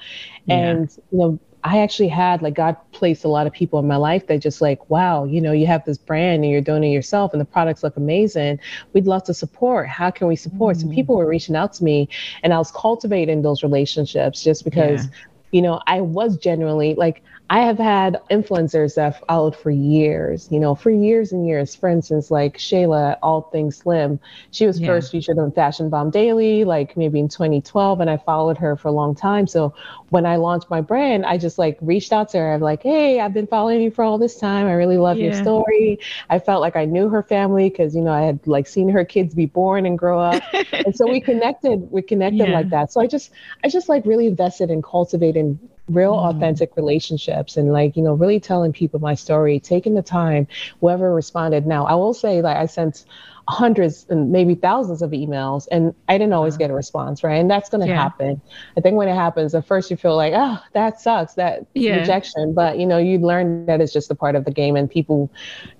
Yeah. 0.50 0.70
And, 0.70 0.98
you 1.10 1.18
know, 1.18 1.38
I 1.62 1.80
actually 1.80 2.08
had 2.08 2.40
like 2.40 2.54
God 2.54 2.76
placed 2.92 3.24
a 3.24 3.28
lot 3.28 3.46
of 3.46 3.52
people 3.52 3.78
in 3.78 3.86
my 3.86 3.96
life 3.96 4.26
that 4.28 4.38
just 4.38 4.60
like, 4.60 4.88
wow, 4.88 5.24
you 5.24 5.40
know, 5.40 5.52
you 5.52 5.66
have 5.66 5.84
this 5.84 5.98
brand 5.98 6.42
and 6.42 6.50
you're 6.50 6.62
doing 6.62 6.84
it 6.84 6.88
yourself 6.88 7.32
and 7.32 7.40
the 7.40 7.44
products 7.44 7.82
look 7.82 7.96
amazing. 7.96 8.58
We'd 8.94 9.06
love 9.06 9.24
to 9.24 9.34
support. 9.34 9.86
How 9.88 10.10
can 10.10 10.26
we 10.26 10.36
support? 10.36 10.78
Mm. 10.78 10.80
So 10.82 10.88
people 10.88 11.16
were 11.16 11.26
reaching 11.26 11.56
out 11.56 11.74
to 11.74 11.84
me 11.84 12.08
and 12.42 12.54
I 12.54 12.58
was 12.58 12.70
cultivating 12.70 13.42
those 13.42 13.62
relationships 13.62 14.42
just 14.42 14.64
because, 14.64 15.04
yeah. 15.04 15.10
you 15.52 15.62
know, 15.62 15.80
I 15.86 16.00
was 16.00 16.38
genuinely 16.38 16.94
like 16.94 17.22
I 17.52 17.62
have 17.62 17.78
had 17.78 18.20
influencers 18.30 18.94
that 18.94 19.06
I've 19.06 19.26
followed 19.26 19.56
for 19.56 19.72
years, 19.72 20.46
you 20.52 20.60
know, 20.60 20.76
for 20.76 20.90
years 20.90 21.32
and 21.32 21.44
years. 21.44 21.74
For 21.74 21.88
instance, 21.88 22.30
like 22.30 22.58
Shayla, 22.58 23.18
All 23.24 23.42
Things 23.42 23.78
Slim. 23.78 24.20
She 24.52 24.66
was 24.66 24.78
yeah. 24.78 24.86
first 24.86 25.10
featured 25.10 25.36
on 25.36 25.50
Fashion 25.50 25.90
Bomb 25.90 26.10
Daily, 26.10 26.62
like 26.62 26.96
maybe 26.96 27.18
in 27.18 27.28
2012, 27.28 28.00
and 28.00 28.08
I 28.08 28.18
followed 28.18 28.56
her 28.58 28.76
for 28.76 28.86
a 28.86 28.92
long 28.92 29.16
time. 29.16 29.48
So 29.48 29.74
when 30.10 30.26
I 30.26 30.36
launched 30.36 30.70
my 30.70 30.80
brand, 30.80 31.26
I 31.26 31.38
just 31.38 31.58
like 31.58 31.76
reached 31.80 32.12
out 32.12 32.28
to 32.30 32.38
her. 32.38 32.54
I'm 32.54 32.60
like, 32.60 32.84
hey, 32.84 33.18
I've 33.18 33.34
been 33.34 33.48
following 33.48 33.80
you 33.80 33.90
for 33.90 34.04
all 34.04 34.16
this 34.16 34.38
time. 34.38 34.68
I 34.68 34.74
really 34.74 34.98
love 34.98 35.18
yeah. 35.18 35.26
your 35.26 35.34
story. 35.34 35.98
I 36.28 36.38
felt 36.38 36.60
like 36.60 36.76
I 36.76 36.84
knew 36.84 37.08
her 37.08 37.24
family 37.24 37.68
because, 37.68 37.96
you 37.96 38.00
know, 38.00 38.12
I 38.12 38.22
had 38.22 38.46
like 38.46 38.68
seen 38.68 38.88
her 38.90 39.04
kids 39.04 39.34
be 39.34 39.46
born 39.46 39.86
and 39.86 39.98
grow 39.98 40.20
up. 40.20 40.40
and 40.72 40.94
so 40.94 41.10
we 41.10 41.20
connected, 41.30 41.90
we 41.90 42.02
connected 42.02 42.48
yeah. 42.48 42.54
like 42.54 42.70
that. 42.70 42.92
So 42.92 43.00
I 43.00 43.08
just, 43.08 43.32
I 43.64 43.68
just 43.68 43.88
like 43.88 44.06
really 44.06 44.28
invested 44.28 44.70
in 44.70 44.82
cultivating 44.82 45.58
real 45.90 46.14
mm. 46.14 46.34
authentic 46.34 46.76
relationships 46.76 47.56
and 47.56 47.72
like 47.72 47.96
you 47.96 48.02
know 48.02 48.14
really 48.14 48.40
telling 48.40 48.72
people 48.72 49.00
my 49.00 49.14
story 49.14 49.60
taking 49.60 49.94
the 49.94 50.02
time 50.02 50.46
whoever 50.80 51.12
responded 51.12 51.66
now 51.66 51.84
i 51.86 51.94
will 51.94 52.14
say 52.14 52.40
like 52.42 52.56
i 52.56 52.66
sent 52.66 53.04
hundreds 53.50 54.06
and 54.08 54.30
maybe 54.30 54.54
thousands 54.54 55.02
of 55.02 55.10
emails 55.10 55.66
and 55.70 55.94
I 56.08 56.18
didn't 56.18 56.32
always 56.32 56.56
get 56.56 56.70
a 56.70 56.74
response, 56.74 57.24
right? 57.24 57.36
And 57.36 57.50
that's 57.50 57.68
going 57.68 57.80
to 57.80 57.88
yeah. 57.88 58.00
happen. 58.00 58.40
I 58.76 58.80
think 58.80 58.96
when 58.96 59.08
it 59.08 59.14
happens, 59.14 59.54
at 59.54 59.66
first 59.66 59.90
you 59.90 59.96
feel 59.96 60.16
like, 60.16 60.32
oh, 60.36 60.58
that 60.72 61.00
sucks, 61.00 61.34
that 61.34 61.66
yeah. 61.74 61.96
rejection. 61.96 62.54
But 62.54 62.78
you 62.78 62.86
know, 62.86 62.98
you 62.98 63.18
learn 63.18 63.66
that 63.66 63.80
it's 63.80 63.92
just 63.92 64.10
a 64.10 64.14
part 64.14 64.36
of 64.36 64.44
the 64.44 64.52
game, 64.52 64.76
and 64.76 64.88
people 64.88 65.30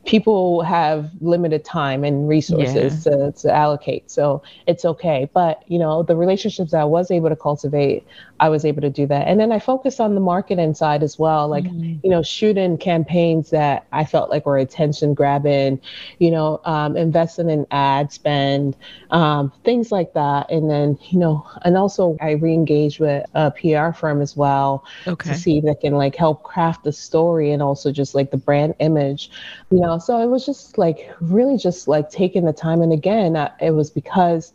people 0.07 0.63
have 0.63 1.11
limited 1.21 1.65
time 1.65 2.05
and 2.05 2.29
resources 2.29 3.07
yeah. 3.07 3.13
to, 3.13 3.33
to 3.33 3.53
allocate, 3.53 4.11
so 4.11 4.43
it's 4.67 4.85
okay. 4.85 5.29
But 5.33 5.63
you 5.67 5.79
know, 5.79 6.03
the 6.03 6.17
relationships 6.17 6.73
that 6.73 6.81
I 6.81 6.85
was 6.85 7.11
able 7.11 7.29
to 7.29 7.37
cultivate, 7.37 8.07
I 8.41 8.49
was 8.49 8.65
able 8.65 8.83
to 8.83 8.91
do 8.91 9.07
that, 9.07 9.29
and 9.29 9.39
then 9.39 9.53
I 9.53 9.59
focused 9.59 10.01
on 10.01 10.15
the 10.15 10.21
marketing 10.21 10.75
side 10.75 11.03
as 11.03 11.19
well, 11.19 11.49
like 11.49 11.65
mm-hmm. 11.65 11.99
you 12.03 12.11
know, 12.11 12.23
shooting 12.23 12.79
campaigns 12.79 13.51
that 13.51 13.87
I 13.93 14.05
felt 14.05 14.31
like 14.31 14.47
were 14.47 14.59
attention 14.59 15.15
grabbing, 15.15 15.81
you 16.19 16.31
know, 16.31 16.61
um, 16.65 16.97
investing 16.97 17.51
in 17.51 17.67
ad 17.71 18.13
spend, 18.13 18.77
um, 19.11 19.53
things 19.65 19.93
like 19.93 20.13
that. 20.15 20.51
And 20.51 20.71
then, 20.71 20.99
you 21.11 21.19
know, 21.19 21.47
and 21.63 21.77
also 21.77 22.17
I 22.21 22.33
re-engage 22.33 22.99
with 22.99 23.27
a 23.35 23.51
PR 23.51 23.93
firm 23.93 24.21
as 24.23 24.37
well 24.37 24.85
okay. 25.07 25.31
to 25.31 25.37
see 25.37 25.59
if 25.59 25.65
they 25.65 25.75
can 25.75 25.95
like 25.95 26.17
help 26.17 26.43
craft 26.43 26.85
the 26.85 26.93
story 26.93 27.53
and 27.53 27.63
also 27.63 27.93
just 27.93 28.15
like 28.15 28.31
the 28.31 28.37
brand 28.37 28.75
image, 28.79 29.31
you 29.71 29.81
know. 29.81 29.90
So 29.99 30.19
it 30.21 30.27
was 30.27 30.45
just 30.47 30.79
like 30.79 31.11
really 31.21 31.57
just 31.57 31.89
like 31.89 32.11
taking 32.11 32.45
the 32.45 32.53
time. 32.53 32.83
And 32.83 32.93
again, 32.93 33.37
uh, 33.37 33.53
it 33.61 33.73
was 33.73 33.91
because 33.91 34.53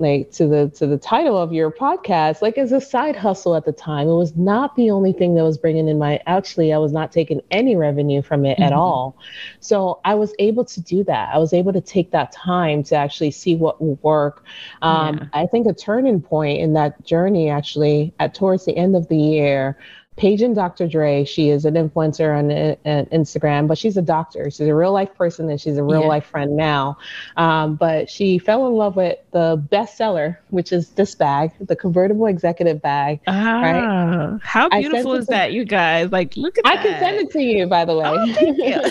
like 0.00 0.30
to 0.32 0.46
the 0.46 0.70
to 0.70 0.86
the 0.86 0.96
title 0.96 1.36
of 1.36 1.52
your 1.52 1.70
podcast 1.70 2.40
like 2.40 2.56
as 2.56 2.72
a 2.72 2.80
side 2.80 3.14
hustle 3.14 3.54
at 3.54 3.64
the 3.66 3.72
time 3.72 4.08
it 4.08 4.14
was 4.14 4.34
not 4.34 4.74
the 4.74 4.90
only 4.90 5.12
thing 5.12 5.34
that 5.34 5.44
was 5.44 5.58
bringing 5.58 5.88
in 5.88 5.98
my 5.98 6.18
actually 6.26 6.72
i 6.72 6.78
was 6.78 6.90
not 6.90 7.12
taking 7.12 7.40
any 7.50 7.76
revenue 7.76 8.22
from 8.22 8.44
it 8.46 8.54
mm-hmm. 8.54 8.62
at 8.62 8.72
all 8.72 9.16
so 9.60 10.00
i 10.04 10.14
was 10.14 10.34
able 10.38 10.64
to 10.64 10.80
do 10.80 11.04
that 11.04 11.32
i 11.34 11.38
was 11.38 11.52
able 11.52 11.72
to 11.72 11.80
take 11.80 12.10
that 12.10 12.32
time 12.32 12.82
to 12.82 12.96
actually 12.96 13.30
see 13.30 13.54
what 13.54 13.80
will 13.80 13.98
work 14.02 14.42
um, 14.82 15.18
yeah. 15.18 15.24
i 15.34 15.46
think 15.46 15.66
a 15.66 15.74
turning 15.74 16.20
point 16.20 16.58
in 16.58 16.72
that 16.72 17.04
journey 17.04 17.50
actually 17.50 18.12
at 18.18 18.34
towards 18.34 18.64
the 18.64 18.76
end 18.76 18.96
of 18.96 19.06
the 19.08 19.18
year 19.18 19.76
Paige 20.20 20.42
and 20.42 20.54
Dr. 20.54 20.86
Dre, 20.86 21.24
she 21.24 21.48
is 21.48 21.64
an 21.64 21.76
influencer 21.76 22.36
on, 22.36 22.50
on, 22.50 23.06
Instagram, 23.06 23.66
but 23.66 23.78
she's 23.78 23.96
a 23.96 24.02
doctor. 24.02 24.50
She's 24.50 24.68
a 24.68 24.74
real 24.74 24.92
life 24.92 25.14
person 25.14 25.48
and 25.48 25.58
she's 25.58 25.78
a 25.78 25.82
real 25.82 26.02
yeah. 26.02 26.08
life 26.08 26.26
friend 26.26 26.58
now. 26.58 26.98
Um, 27.38 27.76
but 27.76 28.10
she 28.10 28.38
fell 28.38 28.66
in 28.66 28.74
love 28.74 28.96
with 28.96 29.16
the 29.30 29.56
bestseller, 29.72 30.36
which 30.50 30.72
is 30.72 30.90
this 30.90 31.14
bag, 31.14 31.52
the 31.58 31.74
convertible 31.74 32.26
executive 32.26 32.82
bag. 32.82 33.20
Ah, 33.26 33.60
right? 33.62 34.38
How 34.42 34.68
beautiful 34.68 35.14
is 35.14 35.26
that, 35.28 35.54
you 35.54 35.64
guys? 35.64 36.12
Like, 36.12 36.36
look 36.36 36.58
at 36.58 36.66
I 36.66 36.76
that. 36.76 36.80
I 36.80 36.90
can 36.90 37.00
send 37.00 37.16
it 37.16 37.30
to 37.30 37.40
you, 37.40 37.66
by 37.66 37.86
the 37.86 37.96
way. 37.96 38.04
Oh. 38.04 38.90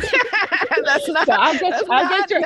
that's 0.89 1.07
not. 1.07 1.27
So 1.27 1.33
I'll 1.33 1.57
get. 1.57 1.89
I'll 1.89 2.09
get 2.09 2.29
your. 2.29 2.41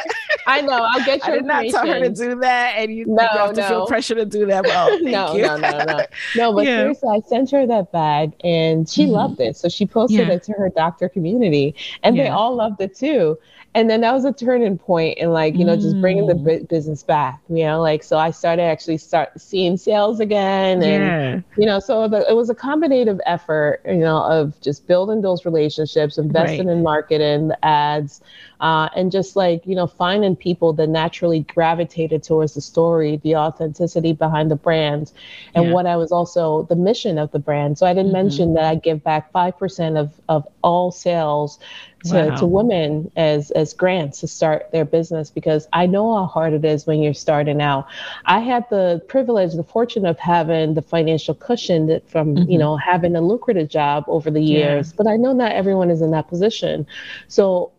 I 0.47 0.61
know. 0.61 0.87
I'll 0.89 1.05
get 1.05 1.25
your. 1.25 1.35
I 1.35 1.37
did 1.37 1.45
not 1.45 1.65
tell 1.69 1.87
her 1.87 1.99
to 1.99 2.09
do 2.09 2.39
that, 2.39 2.75
and 2.77 2.93
you, 2.93 3.05
no, 3.05 3.21
you 3.23 3.29
have 3.37 3.53
to 3.53 3.61
no. 3.61 3.67
feel 3.67 3.87
pressure 3.87 4.15
to 4.15 4.25
do 4.25 4.45
that. 4.47 4.65
Well, 4.65 4.99
no, 5.01 5.33
no, 5.33 5.57
no, 5.57 5.71
no, 5.85 6.05
no. 6.35 6.53
But 6.53 6.65
yeah. 6.65 6.77
seriously, 6.77 7.09
I 7.09 7.27
sent 7.27 7.51
her 7.51 7.65
that 7.67 7.91
bag, 7.91 8.33
and 8.43 8.87
she 8.89 9.03
mm-hmm. 9.03 9.13
loved 9.13 9.39
it. 9.39 9.55
So 9.57 9.69
she 9.69 9.85
posted 9.85 10.27
yeah. 10.27 10.33
it 10.33 10.43
to 10.43 10.53
her 10.53 10.69
doctor 10.69 11.09
community, 11.09 11.75
and 12.03 12.15
yeah. 12.15 12.23
they 12.23 12.29
all 12.29 12.55
loved 12.55 12.81
it 12.81 12.95
too 12.95 13.37
and 13.76 13.89
then 13.89 14.01
that 14.01 14.13
was 14.13 14.24
a 14.24 14.32
turning 14.32 14.78
point 14.78 15.17
in 15.17 15.32
like 15.32 15.55
you 15.55 15.65
know 15.65 15.76
just 15.76 15.99
bringing 15.99 16.28
the 16.28 16.34
mm. 16.34 16.67
business 16.69 17.03
back 17.03 17.41
you 17.49 17.63
know 17.63 17.82
like 17.82 18.03
so 18.03 18.17
i 18.17 18.30
started 18.30 18.63
actually 18.63 18.97
start 18.97 19.30
seeing 19.39 19.78
sales 19.78 20.19
again 20.19 20.82
and 20.84 21.03
yeah. 21.03 21.41
you 21.57 21.65
know 21.65 21.80
so 21.80 22.07
the, 22.07 22.30
it 22.30 22.36
was 22.36 22.49
a 22.49 22.55
combinative 22.55 23.19
effort 23.26 23.82
you 23.86 23.95
know 23.95 24.24
of 24.24 24.59
just 24.61 24.88
building 24.88 25.21
those 25.21 25.45
relationships 25.45 26.17
investing 26.17 26.67
right. 26.67 26.78
in 26.78 26.84
marketing 26.84 27.47
the 27.47 27.65
ads 27.65 28.21
uh, 28.61 28.88
and 28.95 29.11
just 29.11 29.36
like 29.36 29.65
you 29.65 29.76
know 29.76 29.88
finding 29.88 30.36
people 30.36 30.71
that 30.71 30.88
naturally 30.88 31.41
gravitated 31.41 32.24
towards 32.24 32.53
the 32.53 32.61
story 32.61 33.19
the 33.24 33.36
authenticity 33.36 34.13
behind 34.13 34.49
the 34.49 34.55
brand 34.55 35.11
and 35.55 35.65
yeah. 35.65 35.71
what 35.71 35.86
i 35.86 35.95
was 35.95 36.11
also 36.11 36.63
the 36.63 36.76
mission 36.76 37.17
of 37.17 37.32
the 37.32 37.39
brand 37.39 37.78
so 37.78 37.86
i 37.86 37.93
didn't 37.93 38.07
mm-hmm. 38.07 38.24
mention 38.24 38.53
that 38.53 38.63
i 38.63 38.76
give 38.76 39.03
back 39.03 39.32
5% 39.34 39.97
of, 39.97 40.13
of 40.30 40.47
all 40.61 40.91
sales 40.91 41.59
to, 42.06 42.28
wow. 42.30 42.36
to 42.36 42.45
women 42.45 43.12
as 43.16 43.51
as 43.51 43.74
grants 43.74 44.20
to 44.22 44.28
start 44.28 44.70
their 44.72 44.86
business 44.86 45.30
because 45.30 45.68
I 45.74 45.86
know 45.86 46.16
how 46.16 46.26
hard 46.26 46.54
it 46.54 46.66
is 46.66 46.86
when 46.86 47.01
you're 47.01 47.14
starting 47.14 47.62
out. 47.62 47.88
I 48.26 48.39
had 48.39 48.66
the 48.70 49.01
privilege, 49.08 49.54
the 49.54 49.64
fortune 49.64 50.06
of 50.06 50.20
having 50.20 50.74
the 50.74 50.82
financial 50.82 51.34
cushion 51.34 51.88
that 51.88 52.10
from 52.10 52.36
mm-hmm. 52.36 52.51
you 52.51 52.58
know 52.58 52.78
having 52.78 53.16
a 53.16 53.22
lucrative 53.22 53.70
job 53.70 54.04
over 54.08 54.30
the 54.30 54.41
years, 54.41 54.89
yeah. 54.89 54.95
but 54.97 55.08
I 55.08 55.18
know 55.18 55.34
not 55.34 55.51
everyone 55.51 55.89
is 55.89 56.01
in 56.01 56.12
that 56.12 56.28
position. 56.28 56.86
So 57.28 57.72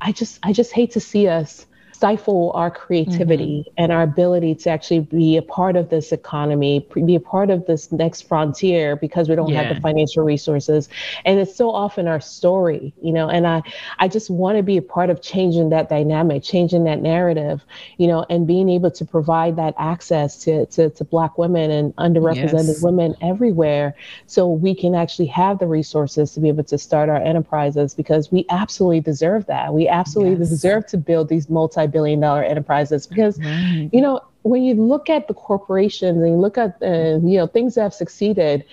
I 0.00 0.12
just 0.12 0.38
I 0.42 0.52
just 0.52 0.72
hate 0.72 0.92
to 0.92 1.00
see 1.00 1.28
us 1.28 1.66
stifle 2.04 2.52
our 2.54 2.70
creativity 2.70 3.64
mm-hmm. 3.66 3.74
and 3.78 3.90
our 3.90 4.02
ability 4.02 4.54
to 4.54 4.68
actually 4.68 5.00
be 5.00 5.38
a 5.38 5.42
part 5.42 5.74
of 5.74 5.88
this 5.88 6.12
economy, 6.12 6.86
be 7.06 7.14
a 7.14 7.20
part 7.20 7.48
of 7.48 7.64
this 7.64 7.90
next 7.92 8.28
frontier 8.28 8.94
because 8.94 9.30
we 9.30 9.34
don't 9.34 9.48
yeah. 9.48 9.62
have 9.62 9.74
the 9.74 9.80
financial 9.80 10.22
resources. 10.22 10.90
And 11.24 11.40
it's 11.40 11.56
so 11.56 11.70
often 11.70 12.06
our 12.06 12.20
story, 12.20 12.92
you 13.00 13.10
know, 13.10 13.30
and 13.30 13.46
I, 13.46 13.62
I 14.00 14.08
just 14.08 14.28
want 14.28 14.58
to 14.58 14.62
be 14.62 14.76
a 14.76 14.82
part 14.82 15.08
of 15.08 15.22
changing 15.22 15.70
that 15.70 15.88
dynamic, 15.88 16.42
changing 16.42 16.84
that 16.84 17.00
narrative, 17.00 17.64
you 17.96 18.06
know, 18.06 18.26
and 18.28 18.46
being 18.46 18.68
able 18.68 18.90
to 18.90 19.04
provide 19.06 19.56
that 19.56 19.72
access 19.78 20.36
to, 20.44 20.66
to, 20.66 20.90
to 20.90 21.04
Black 21.04 21.38
women 21.38 21.70
and 21.70 21.96
underrepresented 21.96 22.66
yes. 22.66 22.82
women 22.82 23.14
everywhere 23.22 23.94
so 24.26 24.46
we 24.46 24.74
can 24.74 24.94
actually 24.94 25.28
have 25.28 25.58
the 25.58 25.66
resources 25.66 26.32
to 26.32 26.40
be 26.40 26.48
able 26.48 26.64
to 26.64 26.76
start 26.76 27.08
our 27.08 27.22
enterprises 27.22 27.94
because 27.94 28.30
we 28.30 28.44
absolutely 28.50 29.00
deserve 29.00 29.46
that. 29.46 29.72
We 29.72 29.88
absolutely 29.88 30.38
yes. 30.40 30.50
deserve 30.50 30.86
to 30.88 30.98
build 30.98 31.30
these 31.30 31.48
multi 31.48 31.86
billion 31.94 32.20
dollar 32.20 32.42
enterprises 32.42 33.06
because 33.06 33.38
right. 33.38 33.88
you 33.92 34.00
know 34.00 34.20
when 34.42 34.62
you 34.62 34.74
look 34.74 35.08
at 35.08 35.26
the 35.28 35.34
corporations 35.34 36.18
and 36.18 36.28
you 36.28 36.40
look 36.46 36.58
at 36.58 36.76
uh, 36.82 37.18
you 37.30 37.38
know 37.38 37.46
things 37.46 37.76
that 37.76 37.82
have 37.82 37.94
succeeded 37.94 38.64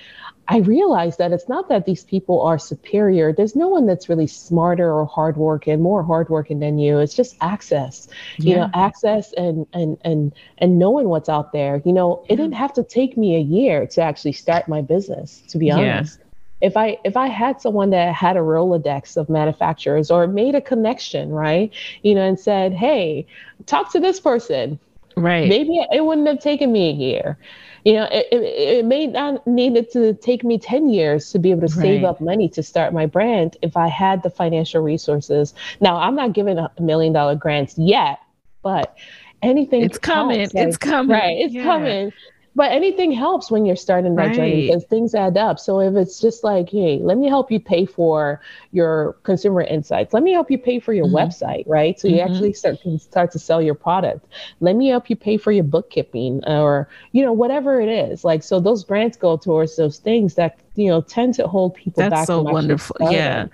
I 0.51 0.57
realize 0.57 1.15
that 1.15 1.32
it's 1.32 1.47
not 1.47 1.69
that 1.69 1.86
these 1.86 2.03
people 2.03 2.41
are 2.41 2.59
superior. 2.59 3.32
There's 3.32 3.55
no 3.55 3.69
one 3.69 3.86
that's 3.86 4.09
really 4.09 4.28
smarter 4.28 4.91
or 4.91 5.05
hardworking, 5.05 5.82
more 5.82 6.03
hardworking 6.03 6.59
than 6.59 6.78
you. 6.78 6.99
It's 6.99 7.13
just 7.13 7.38
access, 7.39 8.09
yeah. 8.38 8.49
you 8.49 8.55
know, 8.57 8.69
access 8.74 9.32
and 9.34 9.65
and 9.72 9.97
and 10.03 10.34
and 10.57 10.78
knowing 10.78 11.07
what's 11.07 11.30
out 11.30 11.53
there. 11.53 11.82
You 11.86 11.93
know, 11.93 12.26
it 12.28 12.36
didn't 12.36 12.55
have 12.55 12.74
to 12.74 12.84
take 12.84 13.15
me 13.17 13.38
a 13.38 13.39
year 13.39 13.88
to 13.88 14.01
actually 14.01 14.34
start 14.34 14.67
my 14.67 14.82
business. 14.82 15.41
To 15.49 15.57
be 15.57 15.72
honest. 15.72 16.19
If 16.62 16.78
I 16.78 16.97
if 17.03 17.18
I 17.18 17.28
had 17.28 17.59
someone 17.59 17.89
that 17.89 18.14
had 18.14 18.38
a 18.38 18.41
Rolodex 18.41 19.18
of 19.18 19.30
manufacturers 19.30 20.12
or 20.12 20.28
made 20.28 20.55
a 20.55 20.62
connection, 20.62 21.30
right? 21.32 21.72
You 22.03 22.16
know, 22.16 22.22
and 22.28 22.39
said, 22.39 22.74
"Hey, 22.74 23.26
talk 23.66 23.91
to 23.93 23.99
this 23.99 24.20
person." 24.20 24.80
Right. 25.18 25.49
Maybe 25.49 25.86
it 25.91 26.05
wouldn't 26.05 26.28
have 26.28 26.39
taken 26.39 26.72
me 26.72 26.89
a 26.89 26.93
year. 26.93 27.38
You 27.84 27.93
know, 27.93 28.03
it, 28.12 28.28
it, 28.32 28.43
it 28.43 28.86
may 28.86 29.07
not 29.07 29.45
needed 29.45 29.91
to 29.91 30.14
take 30.14 30.43
me 30.43 30.57
10 30.57 30.89
years 30.89 31.32
to 31.32 31.39
be 31.39 31.51
able 31.51 31.68
to 31.68 31.76
right. 31.76 31.84
save 31.84 32.03
up 32.03 32.22
money 32.22 32.47
to 32.49 32.64
start 32.64 32.93
my 32.93 33.07
brand 33.07 33.57
if 33.62 33.76
I 33.76 33.88
had 33.88 34.24
the 34.24 34.30
financial 34.30 34.82
resources. 34.82 35.53
Now, 35.82 35.97
I'm 35.97 36.16
not 36.16 36.34
giving 36.34 36.59
a 36.59 36.72
million 36.80 37.12
dollar 37.12 37.36
grants 37.36 37.78
yet, 37.78 38.20
but 38.62 38.95
anything 39.41 39.82
it's 39.82 39.97
coming. 39.97 40.39
Like, 40.39 40.51
it's 40.53 40.78
coming. 40.78 41.18
Right. 41.18 41.38
It's 41.39 41.53
yeah. 41.53 41.64
coming 41.64 42.14
but 42.56 42.72
anything 42.72 43.12
helps 43.12 43.49
when 43.49 43.66
you're 43.66 43.76
starting 43.76 44.16
that 44.16 44.28
right. 44.28 44.36
journey 44.36 44.68
because 44.68 44.84
things 44.86 45.16
add 45.16 45.38
up. 45.38 45.60
So 45.60 45.80
if 45.80 45.95
it's 45.95 46.20
just 46.20 46.43
like, 46.43 46.70
hey, 46.70 46.99
let 47.02 47.18
me 47.18 47.30
help 47.30 47.49
you 47.49 47.60
pay 47.60 47.86
for 47.86 48.41
your 48.72 49.14
consumer 49.24 49.62
insights. 49.62 50.14
Let 50.14 50.24
me 50.24 50.34
help 50.34 50.52
you 50.52 50.58
pay 50.58 50.80
for 50.80 50.93
your 50.93 51.06
mm-hmm. 51.06 51.16
website, 51.16 51.64
right? 51.66 51.99
So 51.99 52.08
mm-hmm. 52.08 52.18
you 52.18 52.22
actually 52.22 52.54
start 52.54 52.82
can 52.82 52.99
start 52.99 53.32
to 53.32 53.39
sell 53.39 53.62
your 53.62 53.76
product. 53.76 54.26
Let 54.60 54.76
me 54.76 54.89
help 54.89 55.10
you 55.10 55.16
pay 55.16 55.38
for 55.38 55.52
your 55.52 55.64
bookkeeping 55.64 56.43
or 56.45 56.89
you 57.14 57.24
know 57.24 57.34
whatever 57.34 57.80
it 57.80 57.89
is. 57.89 58.26
Like 58.26 58.43
so, 58.43 58.60
those 58.60 58.84
grants 58.84 59.18
go 59.18 59.38
towards 59.38 59.78
those 59.78 59.99
things 59.99 60.36
that 60.36 60.60
you 60.76 60.88
know 60.88 61.02
tend 61.02 61.36
to 61.36 61.47
hold 61.47 61.76
people 61.76 62.02
That's 62.02 62.12
back. 62.12 62.28
so 62.28 62.41
wonderful. 62.41 62.97
Yeah. 62.99 63.47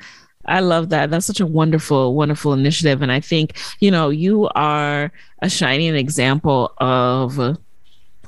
I 0.50 0.62
love 0.62 0.90
that. 0.90 1.10
That's 1.10 1.26
such 1.26 1.42
a 1.42 1.46
wonderful, 1.46 2.16
wonderful 2.16 2.54
initiative. 2.54 3.02
And 3.02 3.12
I 3.12 3.20
think, 3.20 3.58
you 3.82 3.92
know, 3.92 4.10
you 4.10 4.48
are 4.56 5.12
a 5.42 5.50
shining 5.50 5.94
example 5.94 6.72
of 6.78 7.58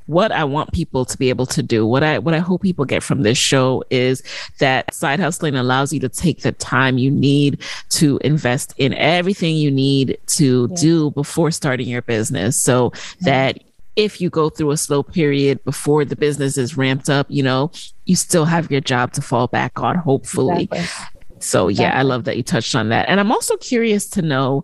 what 0.10 0.32
I 0.32 0.44
want 0.44 0.72
people 0.74 1.06
to 1.06 1.18
be 1.20 1.30
able 1.30 1.46
to 1.46 1.62
do, 1.62 1.86
what 1.86 2.04
I 2.04 2.18
what 2.18 2.34
I 2.34 2.40
hope 2.40 2.64
people 2.64 2.84
get 2.84 3.04
from 3.04 3.22
this 3.22 3.38
show 3.38 3.84
is 3.92 4.24
that 4.58 4.92
side 4.92 5.20
hustling 5.20 5.56
allows 5.56 5.94
you 5.94 6.00
to 6.00 6.10
take 6.10 6.42
the 6.42 6.52
time 6.52 6.98
you 6.98 7.12
need 7.12 7.62
to 7.90 8.20
invest 8.24 8.74
in 8.78 8.96
everything 8.96 9.56
you 9.56 9.70
need 9.70 10.18
to 10.26 10.68
yeah. 10.72 10.78
do 10.82 11.12
before 11.12 11.52
starting 11.52 11.88
your 11.88 12.02
business 12.02 12.60
so 12.60 12.92
that 13.22 13.64
if 13.96 14.20
you 14.20 14.32
go 14.32 14.50
through 14.50 14.72
a 14.72 14.78
slow 14.78 15.04
period 15.04 15.64
before 15.64 16.04
the 16.06 16.16
business 16.16 16.58
is 16.58 16.76
ramped 16.76 17.10
up, 17.10 17.28
you 17.30 17.44
know, 17.44 17.70
you 18.06 18.16
still 18.16 18.46
have 18.46 18.72
your 18.72 18.82
job 18.82 19.14
to 19.14 19.22
fall 19.22 19.46
back 19.46 19.80
on, 19.80 19.96
hopefully. 19.96 20.64
Exactly. 20.72 21.20
So, 21.40 21.68
yeah. 21.68 21.98
I 21.98 22.02
love 22.02 22.24
that 22.24 22.36
you 22.36 22.44
touched 22.44 22.74
on 22.76 22.90
that. 22.90 23.08
And 23.10 23.20
I'm 23.20 23.32
also 23.32 23.58
curious 23.58 24.10
to 24.12 24.22
know 24.22 24.64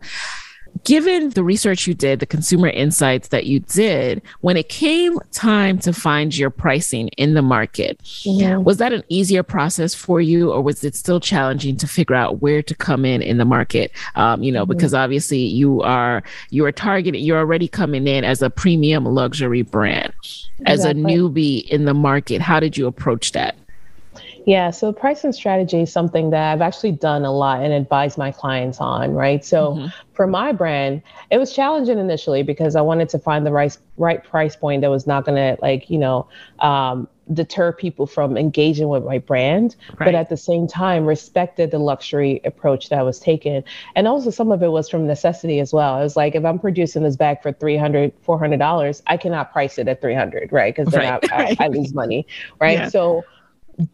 given 0.84 1.30
the 1.32 1.44
research 1.44 1.88
you 1.88 1.94
did, 1.94 2.20
the 2.20 2.26
consumer 2.26 2.68
insights 2.68 3.30
that 3.30 3.46
you 3.46 3.60
did, 3.62 4.22
when 4.42 4.58
it 4.58 4.70
came 4.70 5.20
time 5.32 5.80
to 5.80 5.94
find 5.94 6.36
your 6.38 6.50
pricing 6.50 7.08
in 7.18 7.34
the 7.34 7.42
market, 7.42 8.00
yeah. 8.24 8.58
was 8.58 8.78
that 8.78 8.94
an 8.94 9.04
easier 9.10 9.44
process 9.44 9.96
for 9.96 10.22
you, 10.22 10.52
or 10.52 10.62
was 10.62 10.84
it 10.84 10.96
still 10.96 11.20
challenging 11.20 11.78
to 11.78 11.88
figure 11.88 12.16
out 12.16 12.42
where 12.42 12.62
to 12.62 12.76
come 12.76 13.06
in 13.06 13.22
in 13.22 13.38
the 13.38 13.46
market? 13.46 13.92
Um, 14.16 14.44
you 14.44 14.52
know, 14.52 14.64
mm-hmm. 14.64 14.74
because 14.74 14.94
obviously 14.94 15.40
you 15.40 15.82
are 15.82 16.24
you 16.50 16.66
are 16.66 16.72
targeting, 16.72 17.24
you're 17.24 17.40
already 17.40 17.68
coming 17.68 18.08
in 18.08 18.24
as 18.24 18.42
a 18.42 18.50
premium 18.50 19.06
luxury 19.06 19.62
brand. 19.62 20.14
As 20.66 20.86
a 20.86 20.94
newbie 20.94 21.68
in 21.68 21.86
the 21.86 21.94
market, 21.94 22.42
how 22.42 22.60
did 22.60 22.78
you 22.78 22.88
approach 22.88 23.34
that? 23.34 23.58
Yeah, 24.46 24.70
so 24.70 24.94
pricing 24.94 25.32
strategy 25.32 25.82
is 25.82 25.92
something 25.92 26.30
that 26.30 26.54
I've 26.54 26.62
actually 26.62 26.92
done 26.92 27.26
a 27.26 27.32
lot 27.32 27.64
and 27.64 27.74
advise 27.74 28.16
my 28.18 28.32
clients 28.32 28.80
on, 28.80 29.14
right? 29.14 29.44
So 29.44 29.74
mm-hmm. 29.74 29.88
for 30.14 30.28
my 30.28 30.52
brand, 30.52 31.02
it 31.32 31.40
was 31.40 31.52
challenging 31.52 31.98
initially 31.98 32.44
because 32.44 32.76
I 32.76 32.82
wanted 32.82 33.10
to 33.10 33.20
find 33.20 33.46
the 33.46 33.52
right 33.52 33.76
right 33.98 34.24
price 34.24 34.56
point 34.56 34.82
that 34.82 34.90
was 34.92 35.08
not 35.08 35.26
going 35.26 35.36
to 35.36 35.60
like, 35.62 35.90
you 35.90 35.98
know, 35.98 36.28
um, 36.60 37.08
deter 37.34 37.72
people 37.72 38.06
from 38.06 38.38
engaging 38.38 38.88
with 38.88 39.04
my 39.04 39.18
brand, 39.18 39.76
right. 39.98 40.06
but 40.06 40.16
at 40.16 40.30
the 40.30 40.38
same 40.38 40.68
time 40.68 41.06
respected 41.06 41.72
the 41.72 41.80
luxury 41.80 42.40
approach 42.44 42.90
that 42.90 43.04
was 43.04 43.20
taken. 43.20 43.64
And 43.96 44.08
also 44.08 44.30
some 44.30 44.52
of 44.52 44.62
it 44.62 44.68
was 44.68 44.90
from 44.90 45.08
necessity 45.08 45.60
as 45.60 45.74
well. 45.74 46.00
It 46.00 46.04
was 46.04 46.16
like, 46.16 46.36
if 46.36 46.46
I'm 46.46 46.60
producing 46.60 47.02
this 47.02 47.16
bag 47.16 47.42
for 47.42 47.52
300 47.52 48.14
$400, 48.24 49.02
I 49.08 49.18
cannot 49.18 49.52
price 49.52 49.80
it 49.80 49.88
at 49.88 50.02
300 50.02 50.52
right? 50.52 50.76
Because 50.76 50.92
then 50.94 51.14
right. 51.14 51.32
I, 51.32 51.56
I, 51.60 51.66
I, 51.66 51.68
lose 51.70 51.94
money, 51.96 52.28
right? 52.60 52.78
Yeah. 52.78 52.90
So 52.90 53.24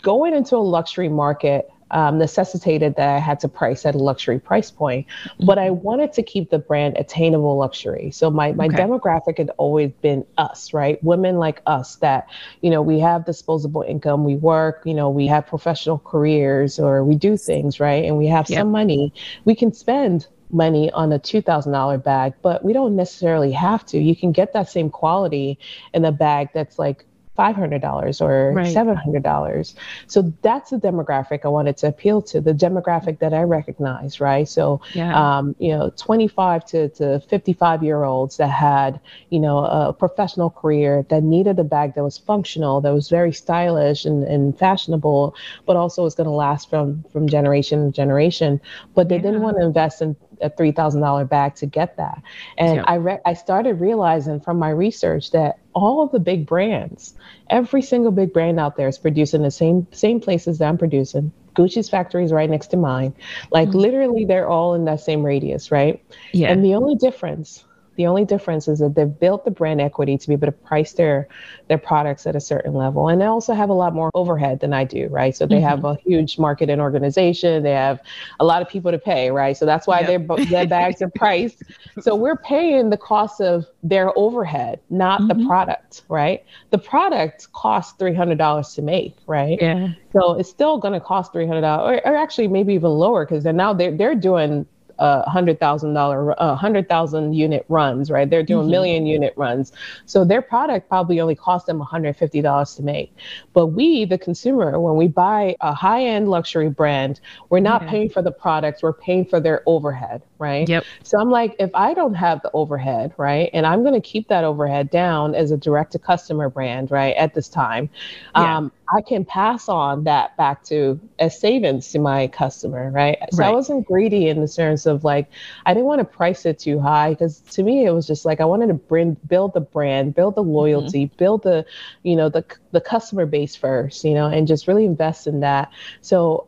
going 0.01 0.33
into 0.33 0.55
a 0.55 0.57
luxury 0.57 1.09
market 1.09 1.69
um, 1.91 2.17
necessitated 2.17 2.95
that 2.95 3.09
I 3.09 3.19
had 3.19 3.39
to 3.41 3.49
price 3.49 3.85
at 3.85 3.95
a 3.95 3.97
luxury 3.97 4.39
price 4.39 4.71
point, 4.71 5.07
but 5.45 5.59
I 5.59 5.69
wanted 5.69 6.13
to 6.13 6.23
keep 6.23 6.49
the 6.49 6.59
brand 6.59 6.97
attainable 6.97 7.57
luxury. 7.57 8.11
So 8.11 8.31
my 8.31 8.53
my 8.53 8.67
okay. 8.67 8.77
demographic 8.77 9.37
had 9.37 9.51
always 9.57 9.91
been 10.01 10.25
us, 10.37 10.73
right? 10.73 11.03
Women 11.03 11.37
like 11.37 11.61
us 11.67 11.97
that, 11.97 12.27
you 12.61 12.69
know, 12.69 12.81
we 12.81 12.99
have 12.99 13.25
disposable 13.25 13.81
income, 13.81 14.23
we 14.23 14.35
work, 14.35 14.83
you 14.85 14.93
know, 14.93 15.09
we 15.09 15.27
have 15.27 15.45
professional 15.45 15.99
careers 15.99 16.79
or 16.79 17.03
we 17.03 17.15
do 17.15 17.37
things, 17.37 17.79
right? 17.79 18.05
And 18.05 18.17
we 18.17 18.27
have 18.27 18.49
yep. 18.49 18.59
some 18.59 18.71
money. 18.71 19.13
We 19.43 19.55
can 19.55 19.73
spend 19.73 20.27
money 20.53 20.91
on 20.91 21.13
a 21.13 21.19
$2,000 21.19 22.03
bag, 22.03 22.33
but 22.41 22.63
we 22.63 22.73
don't 22.73 22.95
necessarily 22.95 23.51
have 23.53 23.85
to. 23.85 23.97
You 23.97 24.15
can 24.15 24.31
get 24.33 24.51
that 24.53 24.69
same 24.69 24.89
quality 24.89 25.57
in 25.93 26.03
a 26.03 26.11
bag 26.11 26.49
that's 26.53 26.77
like 26.77 27.05
$500 27.37 28.21
or 28.21 28.51
right. 28.51 28.75
$700. 28.75 29.73
So 30.07 30.33
that's 30.41 30.71
the 30.71 30.77
demographic 30.77 31.41
I 31.45 31.47
wanted 31.47 31.77
to 31.77 31.87
appeal 31.87 32.21
to, 32.23 32.41
the 32.41 32.53
demographic 32.53 33.19
that 33.19 33.33
I 33.33 33.43
recognize, 33.43 34.19
right? 34.19 34.47
So, 34.47 34.81
yeah. 34.93 35.37
um, 35.37 35.55
you 35.57 35.69
know, 35.69 35.91
25 35.95 36.65
to, 36.65 36.89
to 36.89 37.19
55 37.21 37.83
year 37.83 38.03
olds 38.03 38.37
that 38.37 38.49
had, 38.49 38.99
you 39.29 39.39
know, 39.39 39.59
a 39.59 39.93
professional 39.93 40.49
career 40.49 41.05
that 41.09 41.23
needed 41.23 41.57
a 41.57 41.63
bag 41.63 41.95
that 41.95 42.03
was 42.03 42.17
functional, 42.17 42.81
that 42.81 42.93
was 42.93 43.09
very 43.09 43.31
stylish 43.31 44.05
and, 44.05 44.23
and 44.25 44.57
fashionable, 44.59 45.33
but 45.65 45.77
also 45.77 46.03
was 46.03 46.15
going 46.15 46.27
to 46.27 46.31
last 46.31 46.69
from, 46.69 47.03
from 47.13 47.29
generation 47.29 47.85
to 47.85 47.95
generation. 47.95 48.59
But 48.93 49.07
they 49.07 49.15
yeah. 49.15 49.21
didn't 49.21 49.41
want 49.41 49.57
to 49.57 49.65
invest 49.65 50.01
in 50.01 50.17
a 50.41 50.49
three 50.49 50.71
thousand 50.71 51.01
dollar 51.01 51.25
bag 51.25 51.55
to 51.55 51.65
get 51.65 51.97
that. 51.97 52.21
And 52.57 52.77
yeah. 52.77 52.83
I 52.85 52.95
re- 52.95 53.19
I 53.25 53.33
started 53.33 53.75
realizing 53.75 54.39
from 54.39 54.57
my 54.59 54.69
research 54.69 55.31
that 55.31 55.59
all 55.73 56.03
of 56.03 56.11
the 56.11 56.19
big 56.19 56.45
brands, 56.45 57.13
every 57.49 57.81
single 57.81 58.11
big 58.11 58.33
brand 58.33 58.59
out 58.59 58.75
there 58.75 58.87
is 58.87 58.97
producing 58.97 59.41
the 59.43 59.51
same 59.51 59.87
same 59.91 60.19
places 60.19 60.57
that 60.59 60.67
I'm 60.67 60.77
producing. 60.77 61.31
Gucci's 61.55 61.89
factory 61.89 62.23
is 62.23 62.31
right 62.31 62.49
next 62.49 62.67
to 62.67 62.77
mine. 62.77 63.13
Like 63.51 63.69
mm-hmm. 63.69 63.79
literally, 63.79 64.25
they're 64.25 64.47
all 64.47 64.73
in 64.73 64.85
that 64.85 65.01
same 65.01 65.23
radius, 65.23 65.71
right? 65.71 66.03
Yeah. 66.31 66.51
And 66.51 66.63
the 66.63 66.75
only 66.75 66.95
difference 66.95 67.65
the 67.95 68.07
only 68.07 68.25
difference 68.25 68.67
is 68.67 68.79
that 68.79 68.95
they've 68.95 69.19
built 69.19 69.45
the 69.45 69.51
brand 69.51 69.81
equity 69.81 70.17
to 70.17 70.27
be 70.27 70.33
able 70.33 70.47
to 70.47 70.51
price 70.51 70.93
their 70.93 71.27
their 71.67 71.77
products 71.77 72.25
at 72.25 72.35
a 72.35 72.39
certain 72.39 72.73
level, 72.73 73.09
and 73.09 73.21
they 73.21 73.25
also 73.25 73.53
have 73.53 73.69
a 73.69 73.73
lot 73.73 73.93
more 73.93 74.09
overhead 74.13 74.59
than 74.59 74.73
I 74.73 74.83
do, 74.83 75.07
right? 75.07 75.35
So 75.35 75.45
they 75.45 75.55
mm-hmm. 75.55 75.65
have 75.65 75.85
a 75.85 75.95
huge 75.95 76.39
marketing 76.39 76.79
organization. 76.79 77.63
They 77.63 77.71
have 77.71 78.01
a 78.39 78.45
lot 78.45 78.61
of 78.61 78.69
people 78.69 78.91
to 78.91 78.99
pay, 78.99 79.31
right? 79.31 79.55
So 79.55 79.65
that's 79.65 79.87
why 79.87 80.01
yep. 80.01 80.27
their 80.27 80.45
their 80.45 80.67
bags 80.67 81.01
are 81.01 81.09
priced. 81.09 81.63
So 81.99 82.15
we're 82.15 82.37
paying 82.37 82.89
the 82.89 82.97
cost 82.97 83.41
of 83.41 83.65
their 83.83 84.17
overhead, 84.17 84.79
not 84.89 85.21
mm-hmm. 85.21 85.41
the 85.41 85.47
product, 85.47 86.03
right? 86.09 86.43
The 86.69 86.77
product 86.77 87.51
costs 87.51 87.93
three 87.99 88.13
hundred 88.13 88.37
dollars 88.37 88.73
to 88.75 88.81
make, 88.81 89.15
right? 89.27 89.57
Yeah. 89.61 89.89
So 90.13 90.33
it's 90.33 90.49
still 90.49 90.77
going 90.77 90.93
to 90.93 90.99
cost 90.99 91.33
three 91.33 91.45
hundred 91.45 91.61
dollars, 91.61 92.01
or, 92.05 92.11
or 92.13 92.15
actually 92.15 92.47
maybe 92.47 92.73
even 92.73 92.91
lower 92.91 93.25
because 93.25 93.43
they're 93.43 93.53
now 93.53 93.73
they're 93.73 93.95
they're 93.95 94.15
doing 94.15 94.65
a 95.01 95.29
hundred 95.29 95.59
thousand 95.59 95.93
dollar, 95.93 96.31
a 96.37 96.55
hundred 96.55 96.87
thousand 96.87 97.33
unit 97.33 97.65
runs, 97.69 98.11
right? 98.11 98.29
They're 98.29 98.43
doing 98.43 98.63
mm-hmm. 98.63 98.71
million 98.71 99.05
unit 99.07 99.33
runs. 99.35 99.71
So 100.05 100.23
their 100.23 100.41
product 100.43 100.87
probably 100.87 101.19
only 101.19 101.35
cost 101.35 101.65
them 101.65 101.81
$150 101.81 102.75
to 102.75 102.83
make. 102.83 103.15
But 103.53 103.67
we, 103.67 104.05
the 104.05 104.17
consumer, 104.17 104.79
when 104.79 104.95
we 104.95 105.07
buy 105.07 105.55
a 105.59 105.73
high 105.73 106.05
end 106.05 106.29
luxury 106.29 106.69
brand, 106.69 107.19
we're 107.49 107.59
not 107.59 107.87
paying 107.87 108.09
for 108.09 108.21
the 108.21 108.31
products, 108.31 108.83
we're 108.83 108.93
paying 108.93 109.25
for 109.25 109.39
their 109.39 109.63
overhead, 109.65 110.21
right? 110.37 110.69
Yep. 110.69 110.85
So 111.03 111.19
I'm 111.19 111.31
like, 111.31 111.55
if 111.59 111.71
I 111.73 111.93
don't 111.95 112.13
have 112.13 112.41
the 112.43 112.51
overhead, 112.53 113.13
right, 113.17 113.49
and 113.53 113.65
I'm 113.65 113.81
going 113.81 113.95
to 113.95 114.01
keep 114.01 114.27
that 114.27 114.43
overhead 114.43 114.91
down 114.91 115.33
as 115.33 115.49
a 115.51 115.57
direct 115.57 115.93
to 115.93 115.99
customer 115.99 116.49
brand, 116.49 116.91
right, 116.91 117.15
at 117.15 117.33
this 117.33 117.49
time, 117.49 117.89
yeah. 118.35 118.57
um, 118.57 118.71
I 118.93 119.01
can 119.01 119.23
pass 119.23 119.69
on 119.69 120.03
that 120.03 120.35
back 120.37 120.63
to 120.65 120.99
as 121.19 121.39
savings 121.39 121.91
to 121.91 121.99
my 121.99 122.27
customer, 122.27 122.91
right? 122.91 123.17
So 123.31 123.37
right. 123.37 123.49
I 123.49 123.51
wasn't 123.51 123.85
greedy 123.85 124.27
in 124.27 124.41
the 124.41 124.47
sense 124.47 124.85
of 124.85 125.03
like 125.03 125.29
I 125.65 125.73
didn't 125.73 125.85
want 125.85 125.99
to 125.99 126.05
price 126.05 126.45
it 126.45 126.59
too 126.59 126.79
high 126.79 127.11
because 127.11 127.39
to 127.39 127.63
me 127.63 127.85
it 127.85 127.91
was 127.91 128.05
just 128.05 128.25
like 128.25 128.41
I 128.41 128.45
wanted 128.45 128.67
to 128.67 128.73
bring 128.73 129.17
build 129.27 129.53
the 129.53 129.61
brand, 129.61 130.15
build 130.15 130.35
the 130.35 130.43
mm-hmm. 130.43 130.51
loyalty, 130.51 131.05
mm-hmm. 131.05 131.15
build 131.17 131.43
the 131.43 131.65
you 132.03 132.15
know 132.15 132.29
the 132.29 132.43
the 132.71 132.81
customer 132.81 133.25
base 133.25 133.55
first, 133.55 134.03
you 134.03 134.13
know, 134.13 134.27
and 134.27 134.47
just 134.47 134.67
really 134.67 134.85
invest 134.85 135.27
in 135.27 135.39
that. 135.39 135.71
So 136.01 136.47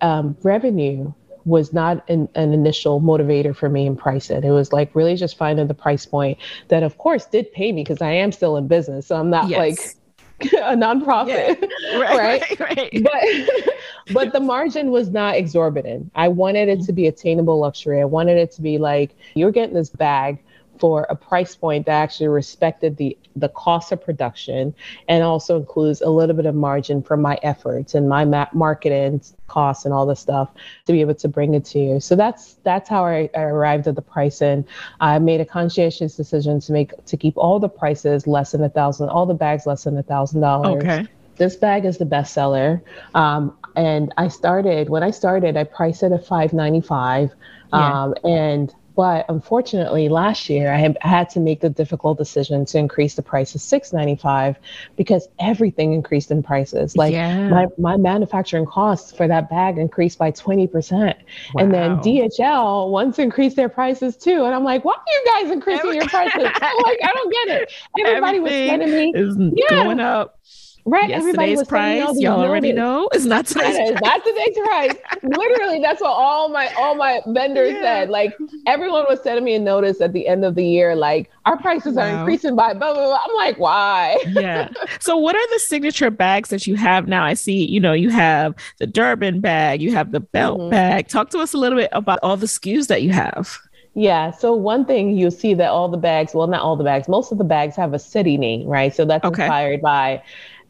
um, 0.00 0.36
revenue 0.42 1.12
was 1.44 1.72
not 1.72 2.08
an, 2.08 2.28
an, 2.34 2.52
initial 2.52 3.00
motivator 3.00 3.54
for 3.54 3.68
me 3.68 3.86
in 3.86 3.96
price 3.96 4.30
it. 4.30 4.44
It 4.44 4.50
was 4.50 4.72
like 4.72 4.94
really 4.94 5.16
just 5.16 5.36
finding 5.36 5.66
the 5.66 5.74
price 5.74 6.06
point 6.06 6.38
that, 6.68 6.82
of 6.82 6.98
course, 6.98 7.26
did 7.26 7.52
pay 7.52 7.72
me 7.72 7.82
because 7.82 8.00
I 8.00 8.12
am 8.12 8.32
still 8.32 8.56
in 8.56 8.68
business. 8.68 9.06
So 9.06 9.16
I'm 9.16 9.30
not 9.30 9.48
yes. 9.48 9.58
like 9.58 9.96
a 10.52 10.76
nonprofit, 10.76 11.70
yeah. 11.82 11.98
right, 11.98 12.58
right? 12.60 12.60
right? 12.60 13.02
But 13.02 13.74
but 14.12 14.32
the 14.32 14.40
margin 14.40 14.90
was 14.90 15.10
not 15.10 15.36
exorbitant. 15.36 16.10
I 16.14 16.28
wanted 16.28 16.68
it 16.68 16.82
to 16.82 16.92
be 16.92 17.06
attainable 17.06 17.58
luxury. 17.58 18.00
I 18.00 18.04
wanted 18.04 18.36
it 18.38 18.50
to 18.52 18.62
be 18.62 18.78
like 18.78 19.14
you're 19.34 19.52
getting 19.52 19.74
this 19.74 19.90
bag 19.90 20.42
for 20.82 21.06
a 21.10 21.14
price 21.14 21.54
point 21.54 21.86
that 21.86 21.92
actually 21.92 22.26
respected 22.26 22.96
the 22.96 23.16
the 23.36 23.48
cost 23.50 23.92
of 23.92 24.04
production 24.04 24.74
and 25.06 25.22
also 25.22 25.56
includes 25.56 26.00
a 26.00 26.10
little 26.10 26.34
bit 26.34 26.44
of 26.44 26.56
margin 26.56 27.00
for 27.00 27.16
my 27.16 27.38
efforts 27.44 27.94
and 27.94 28.08
my 28.08 28.24
ma- 28.24 28.48
marketing 28.52 29.22
costs 29.46 29.84
and 29.84 29.94
all 29.94 30.04
this 30.04 30.18
stuff 30.18 30.50
to 30.84 30.92
be 30.92 31.00
able 31.00 31.14
to 31.14 31.28
bring 31.28 31.54
it 31.54 31.64
to 31.64 31.78
you. 31.78 32.00
So 32.00 32.16
that's 32.16 32.54
that's 32.64 32.88
how 32.88 33.04
I, 33.04 33.30
I 33.36 33.42
arrived 33.42 33.86
at 33.86 33.94
the 33.94 34.02
pricing. 34.02 34.66
I 35.00 35.20
made 35.20 35.40
a 35.40 35.44
conscientious 35.44 36.16
decision 36.16 36.58
to 36.58 36.72
make 36.72 36.90
to 37.06 37.16
keep 37.16 37.36
all 37.36 37.60
the 37.60 37.68
prices 37.68 38.26
less 38.26 38.50
than 38.50 38.64
a 38.64 38.68
thousand, 38.68 39.08
all 39.08 39.24
the 39.24 39.34
bags 39.34 39.66
less 39.66 39.84
than 39.84 39.96
a 39.96 40.02
thousand 40.02 40.40
dollars. 40.40 40.82
Okay. 40.82 41.06
This 41.36 41.54
bag 41.54 41.84
is 41.84 41.98
the 41.98 42.06
bestseller. 42.06 42.82
Um, 43.14 43.56
and 43.76 44.12
I 44.16 44.26
started 44.26 44.90
when 44.90 45.04
I 45.04 45.12
started, 45.12 45.56
I 45.56 45.62
priced 45.62 46.02
it 46.02 46.10
at 46.10 46.26
five 46.26 46.52
ninety 46.52 46.80
five. 46.80 47.30
Yeah. 47.72 48.02
Um, 48.02 48.14
and 48.24 48.74
but 48.94 49.24
unfortunately, 49.28 50.08
last 50.08 50.48
year 50.48 50.72
I 50.72 50.76
had, 50.76 50.98
I 51.02 51.08
had 51.08 51.30
to 51.30 51.40
make 51.40 51.60
the 51.60 51.70
difficult 51.70 52.18
decision 52.18 52.64
to 52.66 52.78
increase 52.78 53.14
the 53.14 53.22
price 53.22 53.52
to 53.52 53.58
six 53.58 53.92
ninety 53.92 54.16
five 54.16 54.56
because 54.96 55.28
everything 55.38 55.92
increased 55.92 56.30
in 56.30 56.42
prices. 56.42 56.96
Like 56.96 57.12
yeah. 57.12 57.48
my, 57.48 57.66
my 57.78 57.96
manufacturing 57.96 58.66
costs 58.66 59.12
for 59.12 59.26
that 59.28 59.48
bag 59.50 59.78
increased 59.78 60.18
by 60.18 60.30
twenty 60.30 60.66
percent, 60.66 61.16
wow. 61.54 61.62
and 61.62 61.74
then 61.74 61.96
DHL 61.98 62.90
once 62.90 63.18
increased 63.18 63.56
their 63.56 63.68
prices 63.68 64.16
too. 64.16 64.44
And 64.44 64.54
I'm 64.54 64.64
like, 64.64 64.84
why 64.84 64.94
are 64.94 65.02
you 65.06 65.24
guys 65.26 65.52
increasing 65.52 65.94
your 65.94 66.08
prices? 66.08 66.42
I'm 66.44 66.82
like, 66.82 66.98
I 67.02 67.12
don't 67.14 67.32
get 67.32 67.62
it. 67.62 67.72
Everybody 67.98 68.38
everything 68.38 68.42
was 68.42 68.70
sending 68.70 68.90
me 68.90 69.12
is 69.14 69.36
yeah. 69.56 69.84
going 69.84 70.00
up. 70.00 70.38
Right. 70.84 71.10
Yesterday's 71.10 71.62
price, 71.64 72.18
y'all 72.18 72.40
already 72.40 72.72
know, 72.72 73.08
it's 73.12 73.24
not 73.24 73.46
today's 73.46 73.76
price. 73.76 74.00
Not 74.02 74.24
today's 74.24 74.58
price. 74.58 74.94
Literally, 75.22 75.80
that's 75.80 76.00
what 76.00 76.10
all 76.10 76.48
my 76.48 76.72
all 76.74 76.96
my 76.96 77.20
vendors 77.28 77.74
yeah. 77.74 77.82
said. 77.82 78.10
Like 78.10 78.36
everyone 78.66 79.04
was 79.08 79.22
sending 79.22 79.44
me 79.44 79.54
a 79.54 79.60
notice 79.60 80.00
at 80.00 80.12
the 80.12 80.26
end 80.26 80.44
of 80.44 80.56
the 80.56 80.64
year, 80.64 80.96
like 80.96 81.30
our 81.46 81.56
prices 81.56 81.94
wow. 81.94 82.02
are 82.02 82.18
increasing 82.18 82.56
by 82.56 82.74
blah 82.74 82.94
blah 82.94 83.06
blah. 83.06 83.20
I'm 83.24 83.34
like, 83.36 83.58
why? 83.58 84.18
yeah. 84.28 84.68
So 85.00 85.16
what 85.16 85.34
are 85.34 85.48
the 85.52 85.58
signature 85.58 86.10
bags 86.10 86.48
that 86.50 86.66
you 86.66 86.76
have 86.76 87.08
now? 87.08 87.24
I 87.24 87.34
see, 87.34 87.64
you 87.64 87.80
know, 87.80 87.92
you 87.92 88.10
have 88.10 88.54
the 88.78 88.86
Durban 88.86 89.40
bag, 89.40 89.80
you 89.80 89.92
have 89.92 90.12
the 90.12 90.20
belt 90.20 90.60
mm-hmm. 90.60 90.70
bag. 90.70 91.08
Talk 91.08 91.30
to 91.30 91.38
us 91.38 91.54
a 91.54 91.58
little 91.58 91.78
bit 91.78 91.90
about 91.92 92.18
all 92.22 92.36
the 92.36 92.46
SKUs 92.46 92.88
that 92.88 93.02
you 93.02 93.10
have. 93.10 93.58
Yeah. 93.94 94.30
So 94.30 94.54
one 94.54 94.84
thing 94.84 95.16
you'll 95.16 95.30
see 95.30 95.54
that 95.54 95.68
all 95.68 95.88
the 95.88 95.98
bags, 95.98 96.34
well, 96.34 96.46
not 96.46 96.62
all 96.62 96.76
the 96.76 96.84
bags, 96.84 97.08
most 97.08 97.30
of 97.30 97.38
the 97.38 97.44
bags 97.44 97.76
have 97.76 97.92
a 97.92 97.98
city 97.98 98.36
name, 98.38 98.66
right? 98.66 98.94
So 98.94 99.04
that's 99.04 99.24
okay. 99.24 99.42
inspired 99.42 99.82
by 99.82 100.22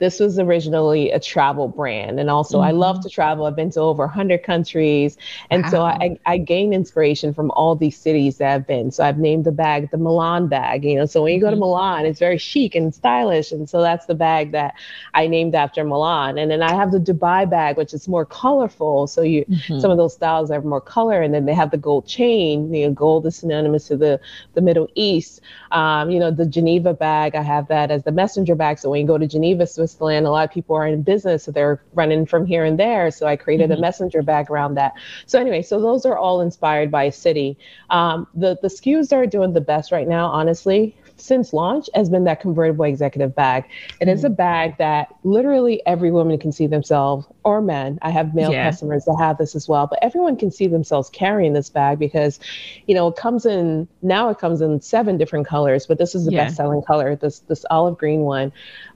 this 0.03 0.18
was 0.18 0.36
originally 0.36 1.12
a 1.12 1.20
travel 1.20 1.68
brand. 1.68 2.18
And 2.18 2.28
also, 2.28 2.59
mm-hmm. 2.59 2.66
I 2.66 2.70
love 2.72 2.96
mm-hmm. 2.96 3.09
to 3.09 3.09
travel. 3.09 3.46
I've 3.46 3.55
been 3.55 3.70
to 3.70 3.80
over 3.80 4.03
100 4.03 4.42
countries. 4.42 5.16
And 5.48 5.62
wow. 5.62 5.70
so 5.70 5.82
I, 5.82 6.18
I 6.26 6.38
gain 6.38 6.72
inspiration 6.72 7.32
from 7.32 7.53
all 7.53 7.76
these 7.76 7.96
cities 7.96 8.38
that 8.38 8.53
I've 8.53 8.66
been. 8.66 8.90
So 8.90 9.05
I've 9.05 9.18
named 9.18 9.44
the 9.44 9.53
bag 9.53 9.92
the 9.92 9.98
Milan 9.98 10.48
bag. 10.48 10.84
You 10.84 10.96
know, 10.96 11.07
so 11.07 11.22
when 11.22 11.34
you 11.34 11.40
go 11.40 11.50
to 11.50 11.53
mm-hmm. 11.53 11.61
Milan, 11.61 12.07
it's 12.07 12.18
very 12.18 12.36
chic 12.36 12.74
and 12.74 12.92
stylish. 12.92 13.53
And 13.53 13.70
so 13.70 13.80
that's 13.80 14.07
the 14.07 14.16
bag 14.16 14.50
that 14.50 14.74
I 15.14 15.28
named 15.28 15.55
after 15.55 15.84
Milan. 15.84 16.36
And 16.36 16.50
then 16.50 16.64
I 16.64 16.74
have 16.74 16.90
the 16.90 16.98
Dubai 16.98 17.48
bag, 17.48 17.76
which 17.76 17.94
is 17.94 18.09
more 18.09 18.26
colorful. 18.26 19.07
So 19.07 19.22
you 19.22 19.44
mm-hmm. 19.44 19.78
some 19.78 19.92
of 19.92 19.98
those 19.98 20.14
styles 20.14 20.50
have 20.50 20.64
more 20.64 20.80
color. 20.80 21.22
And 21.22 21.32
then 21.32 21.46
they 21.46 21.55
have 21.55 21.70
the 21.70 21.78
gold 21.78 22.09
chain. 22.09 22.74
You 22.74 22.88
know, 22.88 22.92
gold 22.92 23.24
is 23.26 23.36
synonymous 23.36 23.86
to 23.86 23.96
the, 23.96 24.20
the 24.55 24.62
Middle 24.62 24.88
East. 24.96 25.42
Um, 25.70 26.11
you 26.11 26.18
know, 26.18 26.32
the 26.32 26.44
Geneva 26.44 26.92
bag, 26.92 27.36
I 27.36 27.42
have 27.42 27.68
that 27.68 27.92
as 27.92 28.03
the 28.03 28.11
messenger 28.11 28.57
bag. 28.57 28.80
So 28.80 28.90
when 28.90 29.00
you 29.00 29.07
go 29.07 29.16
to 29.16 29.28
Geneva, 29.28 29.64
Swiss 29.64 29.91
Switzerland, 29.93 30.26
a 30.26 30.30
lot 30.30 30.49
of 30.49 30.53
people 30.53 30.74
are 30.76 30.86
in 30.86 31.03
business, 31.03 31.45
so 31.45 31.53
they're 31.53 31.82
running 31.95 32.26
from 32.26 32.47
here 32.47 32.64
and 32.64 32.78
there. 32.78 33.11
So 33.11 33.26
I 33.26 33.36
created 33.36 33.70
mm-hmm. 33.70 33.78
a 33.78 33.80
messenger 33.80 34.22
background 34.22 34.76
that. 34.76 34.95
So 35.26 35.38
anyway, 35.38 35.62
so 35.62 35.80
those 35.80 36.07
are 36.07 36.16
all 36.16 36.40
inspired 36.40 36.90
by 36.90 37.05
a 37.05 37.12
city. 37.12 37.59
Um, 37.90 38.26
the 38.34 38.59
the 38.62 38.68
SKUs 38.68 39.09
that 39.09 39.16
are 39.16 39.26
doing 39.26 39.53
the 39.53 39.61
best 39.61 39.93
right 39.93 40.09
now, 40.09 40.26
honestly, 40.26 40.97
since 41.22 41.52
launch 41.52 41.88
has 41.94 42.10
been 42.10 42.24
that 42.24 42.40
convertible 42.40 42.84
executive 42.84 43.34
bag. 43.34 43.64
It 44.00 44.08
is 44.08 44.24
a 44.24 44.26
mm-hmm. 44.26 44.34
bag 44.34 44.78
that 44.78 45.14
literally 45.22 45.80
every 45.86 46.10
woman 46.10 46.38
can 46.38 46.52
see 46.52 46.66
themselves, 46.66 47.26
or 47.44 47.60
men. 47.60 47.98
I 48.02 48.10
have 48.10 48.34
male 48.34 48.52
yeah. 48.52 48.68
customers 48.68 49.04
that 49.04 49.16
have 49.18 49.38
this 49.38 49.54
as 49.54 49.68
well, 49.68 49.86
but 49.86 49.98
everyone 50.02 50.36
can 50.36 50.50
see 50.50 50.66
themselves 50.66 51.10
carrying 51.10 51.52
this 51.52 51.70
bag 51.70 51.98
because, 51.98 52.40
you 52.86 52.94
know, 52.94 53.08
it 53.08 53.16
comes 53.16 53.46
in 53.46 53.88
now. 54.02 54.28
It 54.28 54.38
comes 54.38 54.60
in 54.60 54.80
seven 54.80 55.16
different 55.16 55.46
colors, 55.46 55.86
but 55.86 55.98
this 55.98 56.14
is 56.14 56.26
the 56.26 56.32
yeah. 56.32 56.44
best 56.44 56.56
selling 56.56 56.82
color. 56.82 57.16
This 57.16 57.40
this 57.40 57.64
olive 57.70 57.98
green 57.98 58.20
one. 58.20 58.52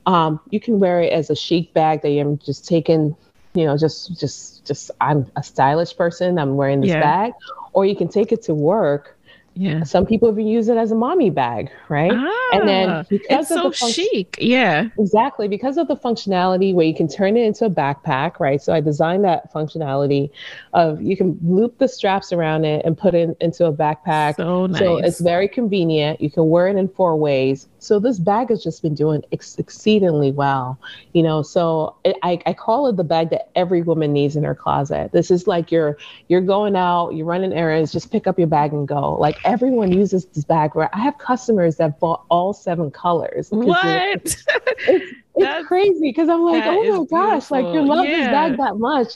Um, 0.07 0.41
you 0.51 0.61
can 0.61 0.79
wear 0.81 1.01
it 1.01 1.13
as 1.13 1.31
a 1.31 1.37
chic 1.37 1.73
bag 1.75 2.03
that 2.03 2.11
you're 2.11 2.37
just 2.37 2.67
taking 2.67 3.17
you 3.57 3.65
know, 3.65 3.77
just 3.77 4.21
just 4.21 4.67
just 4.67 4.91
I'm 5.01 5.31
a 5.35 5.43
stylish 5.43 5.97
person. 5.97 6.39
I'm 6.39 6.57
wearing 6.57 6.83
this 6.83 6.91
yeah. 6.91 7.01
bag, 7.01 7.33
or 7.73 7.87
you 7.87 7.97
can 7.97 8.09
take 8.09 8.31
it 8.31 8.43
to 8.43 8.55
work 8.55 9.16
yeah. 9.57 9.85
Some 9.85 10.05
people 10.05 10.31
even 10.31 10.47
use 10.47 10.69
it 10.69 10.77
as 10.77 10.93
a 10.93 10.95
mommy 10.95 11.31
bag, 11.31 11.71
right? 11.89 12.13
Ah, 12.15 12.49
and 12.53 12.69
then 12.69 12.91
ah, 12.91 13.05
because 13.09 13.27
it's 13.31 13.51
of 13.51 13.57
so 13.57 13.63
the 13.71 13.87
func- 13.87 13.95
chic. 13.95 14.37
Yeah. 14.39 14.89
Exactly. 14.99 15.49
Because 15.49 15.79
of 15.79 15.89
the 15.89 15.97
functionality 15.97 16.75
where 16.75 16.85
you 16.85 16.95
can 16.95 17.09
turn 17.09 17.39
it 17.39 17.47
into 17.47 17.65
a 17.65 17.71
backpack, 17.71 18.39
right? 18.39 18.61
So 18.61 18.75
I 18.75 18.83
designed 18.83 19.25
that 19.25 19.51
functionality 19.53 20.29
of 20.75 21.01
you 21.01 21.17
can 21.17 21.39
loop 21.43 21.79
the 21.79 21.89
straps 21.89 22.35
around 22.35 22.67
it 22.67 22.85
and 22.85 22.99
put 22.99 23.15
it 23.15 23.35
into 23.41 23.65
a 23.65 23.73
backpack. 23.73 24.37
So 24.37 24.67
nice. 24.67 24.79
So 24.79 24.99
it's 24.99 25.21
very 25.21 25.49
convenient. 25.49 26.21
You 26.21 26.31
can 26.31 26.51
wear 26.51 26.69
it 26.69 26.77
in 26.77 26.89
four 26.89 27.17
ways. 27.17 27.67
So 27.87 28.01
this 28.01 28.19
bag 28.19 28.49
has 28.51 28.63
just 28.63 28.83
been 28.83 28.95
doing 28.95 29.23
ex- 29.33 29.57
exceedingly 29.59 30.33
well, 30.33 30.79
you 31.13 31.23
know. 31.23 31.43
So 31.43 31.95
it, 32.05 32.17
I, 32.23 32.41
I 32.45 32.53
call 32.53 32.89
it 32.89 32.97
the 32.97 33.05
bag 33.05 33.31
that 33.31 33.51
every 33.55 33.83
woman 33.83 34.13
needs 34.13 34.35
in 34.35 34.43
her 34.43 34.55
closet. 34.55 35.13
This 35.13 35.31
is 35.31 35.47
like 35.47 35.71
you're 35.71 35.97
you're 36.29 36.41
going 36.41 36.75
out, 36.75 37.11
you're 37.11 37.27
running 37.27 37.53
errands, 37.53 37.93
just 37.93 38.11
pick 38.11 38.27
up 38.27 38.39
your 38.39 38.49
bag 38.49 38.73
and 38.73 38.89
go. 38.89 39.15
Like 39.15 39.39
everyone 39.45 39.93
uses 39.93 40.27
this 40.27 40.45
bag. 40.45 40.75
Where 40.75 40.95
I 40.95 40.99
have 40.99 41.17
customers 41.19 41.77
that 41.77 42.01
bought 42.01 42.25
all 42.29 42.53
seven 42.53 42.91
colors. 42.91 43.49
What? 43.51 43.85
It's, 43.85 44.45
it's, 44.89 45.15
it's 45.37 45.69
crazy 45.69 46.01
because 46.01 46.29
I'm 46.29 46.43
like, 46.43 46.65
oh 46.67 47.01
my 47.01 47.07
gosh, 47.07 47.51
like 47.53 47.67
you 47.67 47.83
love 47.83 48.05
yeah. 48.05 48.17
this 48.17 48.27
bag 48.27 48.57
that 48.59 48.79
much 48.79 49.15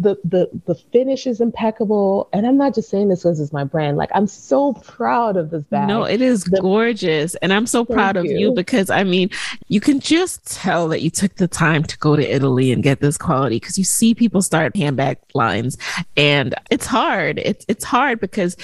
the 0.00 0.16
the 0.24 0.48
the 0.66 0.74
finish 0.74 1.26
is 1.26 1.40
impeccable. 1.40 2.28
And 2.32 2.46
i'm 2.46 2.56
not 2.56 2.74
just 2.74 2.88
saying 2.88 3.08
this 3.08 3.22
because 3.22 3.38
it's 3.38 3.52
my 3.52 3.64
brand. 3.64 3.96
Like 3.96 4.10
i'm 4.14 4.26
so 4.26 4.72
proud 4.72 5.36
of 5.36 5.50
this 5.50 5.62
bag. 5.64 5.86
No 5.86 6.04
it 6.04 6.22
is 6.22 6.44
the, 6.44 6.60
gorgeous. 6.60 7.34
And 7.36 7.52
i'm 7.52 7.66
so 7.66 7.84
proud 7.84 8.16
of 8.16 8.24
you. 8.24 8.38
you. 8.38 8.52
because 8.52 8.90
i 8.90 9.04
mean 9.04 9.30
you 9.68 9.80
can 9.80 10.00
just 10.00 10.50
tell 10.50 10.88
that 10.88 11.02
you 11.02 11.10
took 11.10 11.36
the 11.36 11.46
time 11.48 11.84
to 11.84 11.98
go 11.98 12.16
to 12.16 12.34
italy 12.34 12.72
and 12.72 12.82
get 12.82 13.00
this 13.00 13.18
quality 13.18 13.56
because 13.56 13.76
you 13.76 13.84
see 13.84 14.14
people 14.14 14.42
start 14.42 14.74
handbag 14.74 15.18
lines. 15.34 15.76
And 16.16 16.54
it's 16.70 16.86
hard. 16.86 17.38
It's 17.38 17.64
it's 17.68 17.84
hard 17.84 18.20
because 18.20 18.56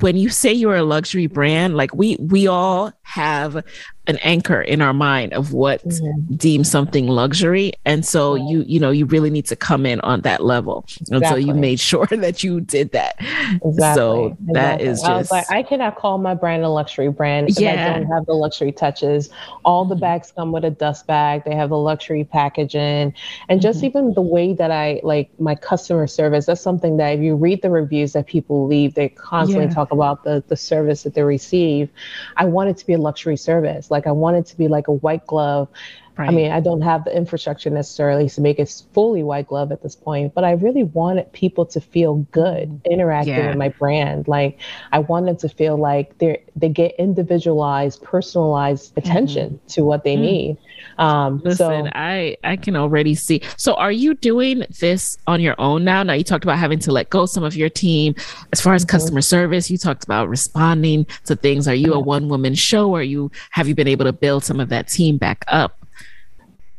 when 0.00 0.16
you 0.16 0.28
say 0.28 0.52
you're 0.52 0.76
a 0.76 0.82
luxury 0.82 1.26
brand, 1.26 1.76
like 1.76 1.94
we 1.94 2.16
we 2.16 2.46
all 2.48 2.92
have 3.02 3.64
an 4.06 4.18
anchor 4.18 4.60
in 4.60 4.80
our 4.80 4.92
mind 4.92 5.32
of 5.32 5.52
what 5.52 5.86
mm-hmm. 5.86 6.34
deems 6.36 6.70
something 6.70 7.08
luxury 7.08 7.72
and 7.84 8.04
so 8.04 8.34
you 8.34 8.62
you 8.66 8.78
know 8.78 8.90
you 8.90 9.04
really 9.06 9.30
need 9.30 9.46
to 9.46 9.56
come 9.56 9.84
in 9.84 10.00
on 10.00 10.20
that 10.20 10.44
level 10.44 10.86
and 11.10 11.16
exactly. 11.16 11.42
so 11.42 11.46
you 11.46 11.54
made 11.54 11.80
sure 11.80 12.06
that 12.10 12.44
you 12.44 12.60
did 12.60 12.92
that 12.92 13.16
exactly. 13.64 13.94
so 13.94 14.36
that 14.52 14.80
exactly. 14.80 14.86
is 14.86 15.00
just 15.00 15.10
I 15.10 15.16
was 15.16 15.30
like 15.30 15.50
I 15.50 15.62
cannot 15.62 15.96
call 15.96 16.18
my 16.18 16.34
brand 16.34 16.62
a 16.62 16.68
luxury 16.68 17.08
brand 17.08 17.48
if 17.48 17.58
yeah. 17.58 17.72
I 17.72 17.98
don't 17.98 18.06
have 18.06 18.26
the 18.26 18.34
luxury 18.34 18.72
touches 18.72 19.30
all 19.64 19.84
the 19.84 19.94
mm-hmm. 19.94 20.00
bags 20.02 20.32
come 20.32 20.52
with 20.52 20.64
a 20.64 20.70
dust 20.70 21.06
bag 21.06 21.44
they 21.44 21.54
have 21.54 21.70
the 21.70 21.78
luxury 21.78 22.24
packaging 22.24 23.14
and 23.48 23.60
just 23.60 23.78
mm-hmm. 23.78 23.86
even 23.86 24.14
the 24.14 24.22
way 24.22 24.52
that 24.52 24.70
I 24.70 25.00
like 25.02 25.30
my 25.40 25.54
customer 25.54 26.06
service 26.06 26.46
that's 26.46 26.60
something 26.60 26.96
that 26.98 27.14
if 27.14 27.20
you 27.20 27.34
read 27.34 27.62
the 27.62 27.70
reviews 27.70 28.12
that 28.12 28.26
people 28.26 28.66
leave 28.66 28.94
they 28.94 29.08
constantly 29.08 29.66
yeah. 29.66 29.74
talk 29.74 29.90
about 29.90 30.22
the 30.22 30.44
the 30.46 30.56
service 30.56 31.02
that 31.02 31.14
they 31.14 31.22
receive 31.22 31.88
I 32.36 32.44
want 32.44 32.70
it 32.70 32.76
to 32.76 32.86
be 32.86 32.92
a 32.92 32.98
luxury 32.98 33.36
service 33.36 33.90
like 33.90 33.95
I 34.04 34.12
want 34.12 34.36
it 34.36 34.46
to 34.46 34.56
be 34.56 34.68
like 34.68 34.88
a 34.88 34.92
white 34.92 35.24
glove. 35.26 35.68
Right. 36.18 36.30
I 36.30 36.32
mean, 36.32 36.50
I 36.50 36.60
don't 36.60 36.80
have 36.80 37.04
the 37.04 37.14
infrastructure 37.14 37.68
necessarily 37.68 38.28
to 38.30 38.40
make 38.40 38.58
it 38.58 38.82
fully 38.94 39.22
white 39.22 39.48
glove 39.48 39.70
at 39.70 39.82
this 39.82 39.94
point, 39.94 40.32
but 40.34 40.44
I 40.44 40.52
really 40.52 40.84
wanted 40.84 41.30
people 41.32 41.66
to 41.66 41.80
feel 41.80 42.26
good 42.32 42.68
mm-hmm. 42.70 42.90
interacting 42.92 43.34
yeah. 43.34 43.48
with 43.48 43.58
my 43.58 43.68
brand. 43.68 44.26
Like 44.26 44.58
I 44.92 45.00
want 45.00 45.26
them 45.26 45.36
to 45.36 45.48
feel 45.48 45.76
like 45.76 46.16
they 46.18 46.42
they 46.56 46.70
get 46.70 46.94
individualized, 46.98 48.02
personalized 48.02 48.96
attention 48.96 49.54
mm-hmm. 49.54 49.66
to 49.68 49.84
what 49.84 50.04
they 50.04 50.14
mm-hmm. 50.14 50.22
need. 50.22 50.58
Um, 50.96 51.42
Listen, 51.44 51.84
so, 51.84 51.90
I 51.94 52.38
I 52.42 52.56
can 52.56 52.76
already 52.76 53.14
see. 53.14 53.42
So, 53.58 53.74
are 53.74 53.92
you 53.92 54.14
doing 54.14 54.64
this 54.80 55.18
on 55.26 55.42
your 55.42 55.54
own 55.58 55.84
now? 55.84 56.02
Now 56.02 56.14
you 56.14 56.24
talked 56.24 56.44
about 56.44 56.58
having 56.58 56.78
to 56.80 56.92
let 56.92 57.10
go 57.10 57.26
some 57.26 57.44
of 57.44 57.56
your 57.56 57.68
team. 57.68 58.14
As 58.52 58.60
far 58.62 58.72
as 58.72 58.86
mm-hmm. 58.86 58.96
customer 58.96 59.20
service, 59.20 59.70
you 59.70 59.76
talked 59.76 60.04
about 60.04 60.30
responding 60.30 61.06
to 61.26 61.36
things. 61.36 61.68
Are 61.68 61.74
you 61.74 61.92
a 61.92 62.00
one 62.00 62.30
woman 62.30 62.54
show? 62.54 62.90
Or 62.90 63.00
are 63.00 63.02
you 63.02 63.30
have 63.50 63.68
you 63.68 63.74
been 63.74 63.88
able 63.88 64.06
to 64.06 64.14
build 64.14 64.44
some 64.44 64.60
of 64.60 64.70
that 64.70 64.88
team 64.88 65.18
back 65.18 65.44
up? 65.48 65.85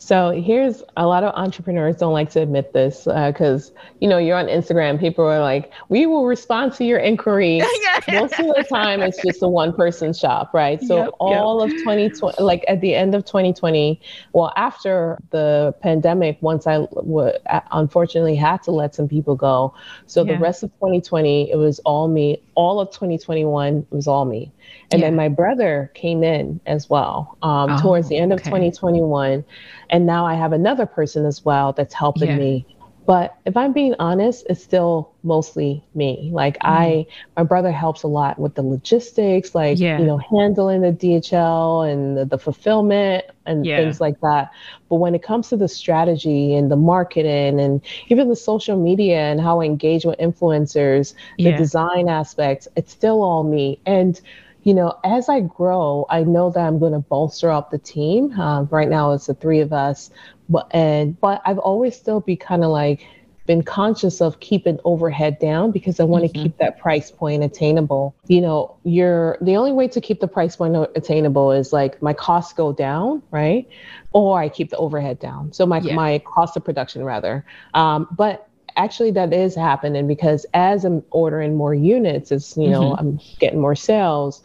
So 0.08 0.32
here's 0.32 0.84
a 0.96 1.06
lot 1.06 1.26
of 1.26 1.34
entrepreneurs 1.36 1.98
don't 1.98 2.14
like 2.14 2.30
to 2.30 2.40
admit 2.40 2.72
this 2.72 3.04
because 3.04 3.72
uh, 3.72 3.80
you 4.00 4.08
know 4.08 4.18
you're 4.18 4.38
on 4.38 4.46
Instagram. 4.46 4.98
People 4.98 5.26
are 5.26 5.42
like, 5.42 5.74
"We 5.90 6.06
will 6.06 6.26
respond 6.26 6.72
to 6.76 6.86
your 6.86 7.00
inquiry." 7.00 7.62
Most 8.14 8.40
of 8.40 8.46
the 8.46 8.66
time, 8.70 9.02
it's 9.02 9.22
just 9.22 9.44
a 9.44 9.50
one-person 9.50 10.14
shop, 10.14 10.54
right? 10.54 10.82
So 10.82 10.96
yep, 10.96 11.10
all 11.20 11.60
yep. 11.60 11.74
of 11.74 11.78
2020, 11.80 12.42
like 12.42 12.64
at 12.70 12.80
the 12.80 12.96
end 12.96 13.16
of 13.16 13.26
2020, 13.26 14.00
well, 14.32 14.54
after 14.56 15.18
the 15.32 15.76
pandemic, 15.82 16.38
once 16.40 16.68
I 16.68 16.86
w- 16.86 17.34
unfortunately 17.74 18.38
had 18.38 18.64
to 18.64 18.72
let 18.72 18.96
some 18.96 19.10
people 19.10 19.36
go, 19.36 19.74
so 20.06 20.24
yeah. 20.24 20.36
the 20.36 20.40
rest 20.40 20.64
of 20.64 20.70
2020, 20.76 21.52
it 21.52 21.58
was 21.58 21.80
all 21.80 22.08
me. 22.08 22.42
All 22.56 22.80
of 22.80 22.92
2021 22.92 23.80
it 23.80 23.94
was 23.94 24.08
all 24.08 24.24
me. 24.24 24.54
And 24.92 25.02
yeah. 25.02 25.08
then 25.08 25.16
my 25.16 25.28
brother 25.28 25.92
came 25.94 26.24
in 26.24 26.60
as 26.66 26.90
well 26.90 27.38
um, 27.42 27.72
oh, 27.72 27.82
towards 27.82 28.10
the 28.10 28.18
end 28.18 28.32
of 28.32 28.40
okay. 28.40 28.50
2021. 28.50 29.44
And 29.90 30.06
now 30.06 30.26
I 30.26 30.36
have 30.36 30.54
another 30.54 30.86
person 30.86 31.26
as 31.26 31.44
well 31.44 31.74
that's 31.74 31.94
helping 31.94 32.30
yeah. 32.30 32.38
me. 32.38 32.66
But 33.08 33.38
if 33.46 33.56
I'm 33.56 33.72
being 33.72 33.96
honest, 34.00 34.46
it's 34.50 34.62
still 34.62 35.14
mostly 35.24 35.82
me. 35.96 36.30
Like 36.34 36.56
mm. 36.56 36.60
I, 36.64 37.06
my 37.38 37.44
brother 37.44 37.72
helps 37.72 38.04
a 38.04 38.08
lot 38.08 38.38
with 38.38 38.56
the 38.56 38.64
logistics, 38.64 39.56
like, 39.56 39.80
yeah. 39.80 39.98
you 39.98 40.06
know, 40.06 40.18
handling 40.18 40.82
the 40.82 40.92
DHL 40.92 41.90
and 41.90 42.18
the, 42.18 42.26
the 42.26 42.38
fulfillment 42.38 43.24
and 43.46 43.64
things 43.64 44.02
like 44.02 44.20
that. 44.20 44.52
But 44.90 44.96
when 44.96 45.16
it 45.16 45.24
comes 45.24 45.48
to 45.50 45.56
the 45.56 45.70
strategy 45.70 46.54
and 46.54 46.70
the 46.70 46.76
marketing 46.76 47.62
and 47.62 47.82
even 48.10 48.28
the 48.28 48.36
social 48.36 48.78
media 48.78 49.32
and 49.32 49.40
how 49.40 49.62
I 49.62 49.66
engage 49.66 50.04
with 50.04 50.20
influencers, 50.20 51.14
the 51.38 51.54
design 51.54 52.10
aspects, 52.10 52.68
it's 52.76 52.92
still 52.92 53.24
all 53.24 53.44
me. 53.44 53.80
And 53.86 54.20
you 54.68 54.74
know, 54.74 55.00
as 55.06 55.30
I 55.30 55.40
grow, 55.40 56.06
I 56.10 56.24
know 56.24 56.50
that 56.50 56.60
I'm 56.60 56.78
going 56.78 56.92
to 56.92 57.00
bolster 57.00 57.50
up 57.50 57.72
the 57.72 57.78
team. 57.78 58.38
Um, 58.38 58.68
right 58.70 58.90
now, 58.90 59.14
it's 59.14 59.28
the 59.28 59.34
three 59.34 59.62
of 59.62 59.72
us, 59.72 60.12
but 60.50 60.68
and 60.76 61.18
but 61.22 61.42
I've 61.46 61.58
always 61.58 61.96
still 61.96 62.20
be 62.20 62.36
kind 62.36 62.66
of 62.66 62.72
like 62.72 63.08
been 63.46 63.64
conscious 63.64 64.20
of 64.20 64.42
keeping 64.42 64.78
overhead 64.84 65.40
down 65.40 65.72
because 65.72 66.02
I 66.02 66.04
want 66.04 66.26
to 66.26 66.30
mm-hmm. 66.30 66.44
keep 66.44 66.58
that 66.58 66.80
price 66.80 67.10
point 67.10 67.46
attainable. 67.46 68.14
You 68.28 68.42
know, 68.42 68.76
you're 68.84 69.38
the 69.40 69.56
only 69.56 69.72
way 69.72 69.88
to 69.88 70.02
keep 70.02 70.20
the 70.20 70.28
price 70.28 70.58
point 70.58 70.76
attainable 70.98 71.54
is 71.54 71.72
like 71.72 72.02
my 72.02 72.12
costs 72.12 72.52
go 72.52 72.74
down, 72.74 73.24
right? 73.32 73.70
Or 74.12 74.38
I 74.38 74.50
keep 74.50 74.70
the 74.70 74.78
overhead 74.78 75.18
down. 75.18 75.54
So 75.54 75.66
my 75.66 75.80
yeah. 75.80 75.96
my 75.96 76.20
cost 76.20 76.58
of 76.58 76.66
production 76.66 77.06
rather. 77.06 77.46
Um, 77.74 78.06
but 78.12 78.47
actually 78.78 79.12
that 79.12 79.34
is 79.34 79.56
happening 79.56 80.08
because 80.08 80.46
as 80.54 80.86
I'm 80.86 81.04
ordering 81.12 81.56
more 81.56 81.74
units, 81.74 82.32
it's 82.32 82.56
you 82.56 82.70
know 82.70 82.92
mm-hmm. 82.92 83.00
I'm 83.00 83.20
getting 83.40 83.60
more 83.60 83.76
sales. 83.76 84.42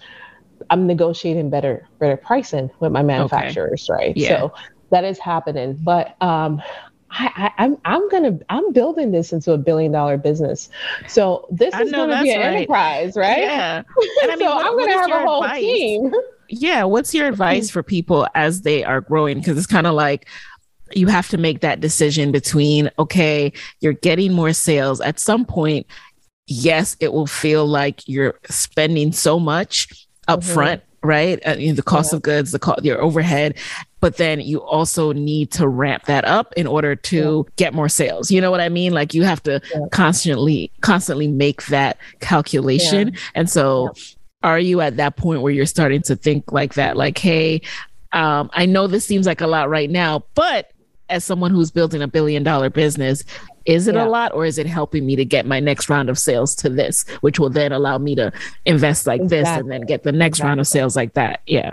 I'm 0.71 0.87
negotiating 0.87 1.51
better 1.51 1.87
better 1.99 2.17
pricing 2.17 2.71
with 2.81 2.93
my 2.93 3.03
manufacturers, 3.03 3.89
okay. 3.89 4.07
right? 4.07 4.17
Yeah. 4.17 4.29
So 4.29 4.55
that 4.91 5.05
is 5.05 5.19
happening, 5.19 5.79
but 5.83 6.21
um, 6.23 6.63
I, 7.13 7.53
am 7.59 7.77
I'm, 7.85 8.03
I'm 8.03 8.09
gonna 8.09 8.39
I'm 8.49 8.73
building 8.73 9.11
this 9.13 9.33
into 9.33 9.53
a 9.53 9.59
billion 9.59 9.93
dollar 9.93 10.17
business. 10.17 10.71
So 11.09 11.47
this 11.51 11.75
is 11.75 11.93
gonna 11.93 12.23
be 12.23 12.33
an 12.33 12.41
right. 12.41 12.55
enterprise, 12.55 13.17
right? 13.17 13.39
Yeah. 13.39 13.83
And 14.23 14.33
I 14.33 14.37
mean, 14.37 14.49
so 14.49 14.55
what, 14.55 14.67
I'm 14.67 14.79
gonna 14.79 14.93
have 14.93 15.11
a 15.11 15.27
whole 15.27 15.45
advice? 15.45 15.61
team. 15.61 16.13
Yeah. 16.55 16.85
What's 16.85 17.15
your 17.15 17.29
advice 17.29 17.71
for 17.71 17.83
people 17.83 18.27
as 18.35 18.61
they 18.61 18.85
are 18.85 19.01
growing? 19.01 19.39
Because 19.39 19.57
it's 19.57 19.67
kind 19.67 19.87
of 19.87 19.95
like 19.95 20.29
you 20.97 21.07
have 21.09 21.29
to 21.31 21.39
make 21.39 21.61
that 21.61 21.81
decision 21.81 22.33
between, 22.33 22.91
okay, 22.99 23.53
you're 23.81 23.93
getting 23.93 24.33
more 24.33 24.53
sales. 24.53 25.01
At 25.01 25.19
some 25.19 25.45
point, 25.45 25.87
yes, 26.47 26.97
it 27.01 27.13
will 27.13 27.27
feel 27.27 27.67
like 27.67 28.07
you're 28.09 28.39
spending 28.49 29.13
so 29.13 29.39
much 29.39 29.89
upfront, 30.29 30.81
mm-hmm. 30.81 31.09
right? 31.09 31.47
Uh, 31.47 31.55
you 31.55 31.69
know, 31.69 31.75
the 31.75 31.83
cost 31.83 32.13
yeah. 32.13 32.17
of 32.17 32.23
goods, 32.23 32.53
the 32.53 32.59
cost, 32.59 32.85
your 32.85 33.01
overhead, 33.01 33.59
but 34.01 34.17
then 34.17 34.41
you 34.41 34.61
also 34.63 35.13
need 35.13 35.51
to 35.53 35.69
ramp 35.69 36.05
that 36.07 36.25
up 36.25 36.53
in 36.57 36.67
order 36.67 36.97
to 36.97 37.45
yeah. 37.47 37.53
get 37.57 37.75
more 37.75 37.89
sales. 37.89 38.31
You 38.31 38.41
know 38.41 38.51
what 38.51 38.61
I 38.61 38.69
mean? 38.69 38.93
Like 38.93 39.15
you 39.15 39.23
have 39.23 39.43
to 39.45 39.61
yeah. 39.73 39.81
constantly, 39.91 40.73
constantly 40.81 41.29
make 41.29 41.67
that 41.67 41.99
calculation. 42.21 43.17
And 43.35 43.49
so, 43.49 43.93
are 44.43 44.59
you 44.59 44.81
at 44.81 44.97
that 44.97 45.17
point 45.17 45.41
where 45.41 45.53
you're 45.53 45.67
starting 45.67 46.03
to 46.03 46.17
think 46.17 46.51
like 46.51 46.75
that? 46.75 46.97
Like, 46.97 47.17
hey, 47.17 47.63
um, 48.13 48.51
I 48.53 48.67
know 48.67 48.87
this 48.89 49.05
seems 49.05 49.25
like 49.25 49.41
a 49.41 49.47
lot 49.47 49.71
right 49.71 49.89
now, 49.89 50.25
but 50.35 50.72
as 51.13 51.25
someone 51.25 51.51
who's 51.51 51.71
building 51.71 52.03
a 52.03 52.09
billion 52.09 52.43
dollar 52.43 52.71
business, 52.71 53.23
is 53.67 53.87
it 53.87 53.95
yeah. 53.95 54.05
a 54.05 54.09
lot 54.09 54.33
or 54.33 54.45
is 54.45 54.59
it 54.59 54.67
helping 54.67 55.07
me 55.07 55.15
to 55.17 55.25
get 55.25 55.47
my 55.47 55.61
next 55.61 55.89
round 55.89 56.09
of 56.09 56.19
sales 56.19 56.55
to 56.57 56.69
this, 56.69 57.09
which 57.21 57.39
will 57.39 57.51
then 57.51 57.71
allow 57.73 57.99
me 57.99 58.15
to 58.17 58.33
invest 58.65 59.07
like 59.07 59.21
exactly. 59.21 59.39
this 59.39 59.49
and 59.61 59.71
then 59.71 59.83
get 59.83 60.03
the 60.03 60.13
next 60.13 60.39
exactly. 60.39 60.49
round 60.49 60.61
of 60.61 60.67
sales 60.67 60.97
like 60.97 61.15
that? 61.15 61.43
Yeah. 61.47 61.73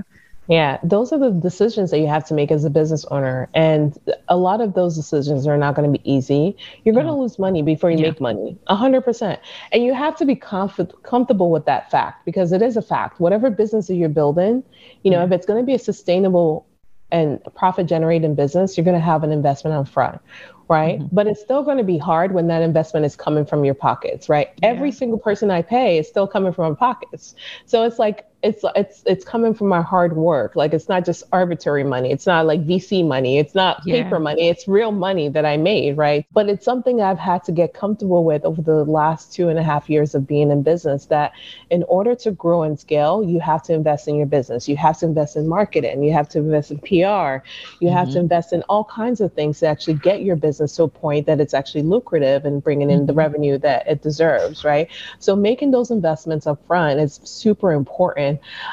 Yeah, 0.49 0.79
those 0.81 1.13
are 1.13 1.19
the 1.19 1.29
decisions 1.29 1.91
that 1.91 1.99
you 1.99 2.07
have 2.07 2.25
to 2.25 2.33
make 2.33 2.49
as 2.49 2.65
a 2.65 2.71
business 2.71 3.05
owner. 3.11 3.47
And 3.53 3.95
a 4.29 4.35
lot 4.35 4.61
of 4.61 4.73
those 4.73 4.95
decisions 4.95 5.45
are 5.45 5.57
not 5.57 5.75
going 5.75 5.93
to 5.93 5.99
be 5.99 6.11
easy. 6.11 6.57
You're 6.83 6.95
going 6.95 7.05
to 7.05 7.13
lose 7.13 7.37
money 7.37 7.61
before 7.61 7.91
you 7.91 7.99
yeah. 7.99 8.07
make 8.07 8.19
money, 8.19 8.57
100%. 8.67 9.37
And 9.71 9.83
you 9.83 9.93
have 9.93 10.15
to 10.15 10.25
be 10.25 10.35
comf- 10.35 11.03
comfortable 11.03 11.51
with 11.51 11.65
that 11.65 11.91
fact 11.91 12.25
because 12.25 12.51
it 12.51 12.63
is 12.63 12.77
a 12.77 12.81
fact. 12.81 13.19
Whatever 13.19 13.51
business 13.51 13.85
that 13.87 13.95
you're 13.95 14.09
building, 14.09 14.63
you 15.03 15.11
know, 15.11 15.17
mm-hmm. 15.17 15.33
if 15.33 15.37
it's 15.37 15.45
going 15.45 15.61
to 15.61 15.65
be 15.65 15.75
a 15.75 15.79
sustainable 15.79 16.65
and 17.11 17.39
profit 17.55 17.87
generating 17.87 18.35
business, 18.35 18.77
you're 18.77 18.85
going 18.85 18.97
to 18.97 19.05
have 19.05 19.23
an 19.23 19.31
investment 19.31 19.75
up 19.75 19.87
front, 19.87 20.21
right? 20.67 20.99
Mm-hmm. 20.99 21.15
But 21.15 21.27
it's 21.27 21.41
still 21.41 21.63
going 21.63 21.77
to 21.77 21.83
be 21.83 21.97
hard 21.97 22.33
when 22.33 22.47
that 22.47 22.61
investment 22.61 23.05
is 23.05 23.15
coming 23.15 23.45
from 23.45 23.65
your 23.65 23.73
pockets, 23.73 24.29
right? 24.29 24.49
Yeah. 24.61 24.69
Every 24.69 24.91
single 24.91 25.19
person 25.19 25.49
I 25.49 25.61
pay 25.61 25.97
is 25.97 26.07
still 26.07 26.27
coming 26.27 26.53
from 26.53 26.71
my 26.71 26.75
pockets. 26.75 27.35
So 27.65 27.83
it's 27.83 27.99
like 27.99 28.25
it's 28.41 28.63
it's 28.75 29.03
it's 29.05 29.25
coming 29.25 29.53
from 29.53 29.67
my 29.67 29.81
hard 29.81 30.15
work. 30.15 30.55
Like 30.55 30.73
it's 30.73 30.87
not 30.87 31.05
just 31.05 31.23
arbitrary 31.33 31.83
money. 31.83 32.11
It's 32.11 32.25
not 32.25 32.45
like 32.45 32.65
VC 32.65 33.05
money. 33.05 33.37
It's 33.37 33.53
not 33.53 33.81
yeah. 33.85 34.03
paper 34.03 34.19
money. 34.19 34.47
It's 34.47 34.67
real 34.67 34.91
money 34.91 35.27
that 35.29 35.45
I 35.45 35.57
made, 35.57 35.97
right? 35.97 36.25
But 36.31 36.47
it's 36.47 36.63
something 36.63 37.01
I've 37.01 37.19
had 37.19 37.43
to 37.45 37.51
get 37.51 37.73
comfortable 37.73 38.23
with 38.23 38.45
over 38.45 38.61
the 38.61 38.85
last 38.85 39.33
two 39.33 39.49
and 39.49 39.59
a 39.59 39.63
half 39.63 39.89
years 39.89 40.15
of 40.15 40.25
being 40.25 40.51
in 40.51 40.63
business. 40.63 41.05
That 41.07 41.33
in 41.69 41.83
order 41.83 42.15
to 42.15 42.31
grow 42.31 42.63
and 42.63 42.79
scale, 42.79 43.23
you 43.23 43.41
have 43.41 43.61
to 43.63 43.73
invest 43.73 44.07
in 44.07 44.15
your 44.15 44.25
business. 44.25 44.69
You 44.69 44.77
have 44.77 44.97
to 44.99 45.05
invest 45.05 45.35
in 45.35 45.47
marketing. 45.47 46.01
You 46.03 46.13
have 46.13 46.29
to 46.29 46.39
invest 46.39 46.71
in 46.71 46.79
PR. 46.79 46.87
You 46.87 46.97
mm-hmm. 46.97 47.87
have 47.87 48.11
to 48.11 48.19
invest 48.19 48.53
in 48.53 48.61
all 48.63 48.85
kinds 48.85 49.19
of 49.19 49.33
things 49.33 49.59
to 49.59 49.67
actually 49.67 49.95
get 49.95 50.21
your 50.21 50.37
business 50.37 50.77
to 50.77 50.83
a 50.83 50.87
point 50.87 51.25
that 51.25 51.41
it's 51.41 51.53
actually 51.53 51.83
lucrative 51.83 52.45
and 52.45 52.63
bringing 52.63 52.89
in 52.89 52.99
mm-hmm. 52.99 53.07
the 53.07 53.13
revenue 53.13 53.57
that 53.57 53.85
it 53.85 54.01
deserves, 54.01 54.63
right? 54.63 54.87
So 55.19 55.35
making 55.35 55.71
those 55.71 55.91
investments 55.91 56.47
up 56.47 56.65
front 56.65 57.01
is 57.01 57.19
super 57.23 57.73
important 57.73 58.28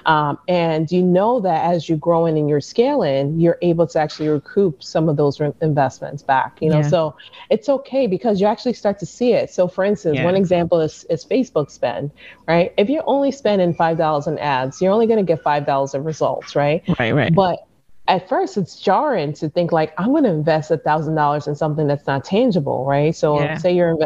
um, 0.07 0.39
and 0.49 0.91
you 0.91 1.03
know 1.03 1.41
that 1.41 1.73
as 1.73 1.89
you're 1.89 1.99
growing 1.99 2.37
and 2.37 2.49
you're 2.49 2.61
scaling, 2.61 3.41
you're 3.41 3.59
able 3.63 3.87
to 3.87 3.99
actually 3.99 4.29
recoup 4.29 4.83
some 4.83 5.09
of 5.09 5.17
those 5.17 5.41
re- 5.41 5.53
investments 5.61 6.23
back. 6.23 6.59
You 6.61 6.71
know, 6.71 6.81
yeah. 6.81 6.89
so 6.89 7.17
it's 7.49 7.69
okay 7.69 8.07
because 8.07 8.41
you 8.41 8.47
actually 8.47 8.75
start 8.75 8.99
to 8.99 9.07
see 9.07 9.33
it. 9.33 9.51
So, 9.51 9.69
for 9.69 9.85
instance, 9.85 10.17
yeah. 10.17 10.25
one 10.25 10.37
example 10.37 10.81
is, 10.81 11.05
is 11.09 11.25
Facebook 11.25 11.71
spend, 11.71 12.11
right? 12.47 12.75
If 12.77 12.89
you're 12.89 13.05
only 13.07 13.31
spending 13.31 13.75
five 13.75 13.97
dollars 13.99 14.27
on 14.27 14.39
ads, 14.39 14.83
you're 14.83 14.93
only 14.93 15.07
going 15.07 15.25
to 15.25 15.33
get 15.33 15.43
five 15.43 15.67
dollars 15.67 15.95
of 15.95 16.05
results, 16.05 16.57
right? 16.57 16.83
Right, 16.99 17.13
right. 17.13 17.35
But 17.35 17.67
at 18.09 18.29
first 18.29 18.57
it's 18.57 18.81
jarring 18.81 19.33
to 19.33 19.49
think 19.49 19.73
like 19.73 19.93
i'm 19.99 20.11
going 20.11 20.23
to 20.23 20.31
invest 20.31 20.71
a 20.71 20.77
thousand 20.77 21.15
dollars 21.15 21.47
in 21.47 21.55
something 21.55 21.87
that's 21.87 22.07
not 22.07 22.25
tangible 22.25 22.85
right 22.85 23.15
so 23.15 23.41
yeah. 23.41 23.57
say 23.57 23.75
you're 23.75 23.97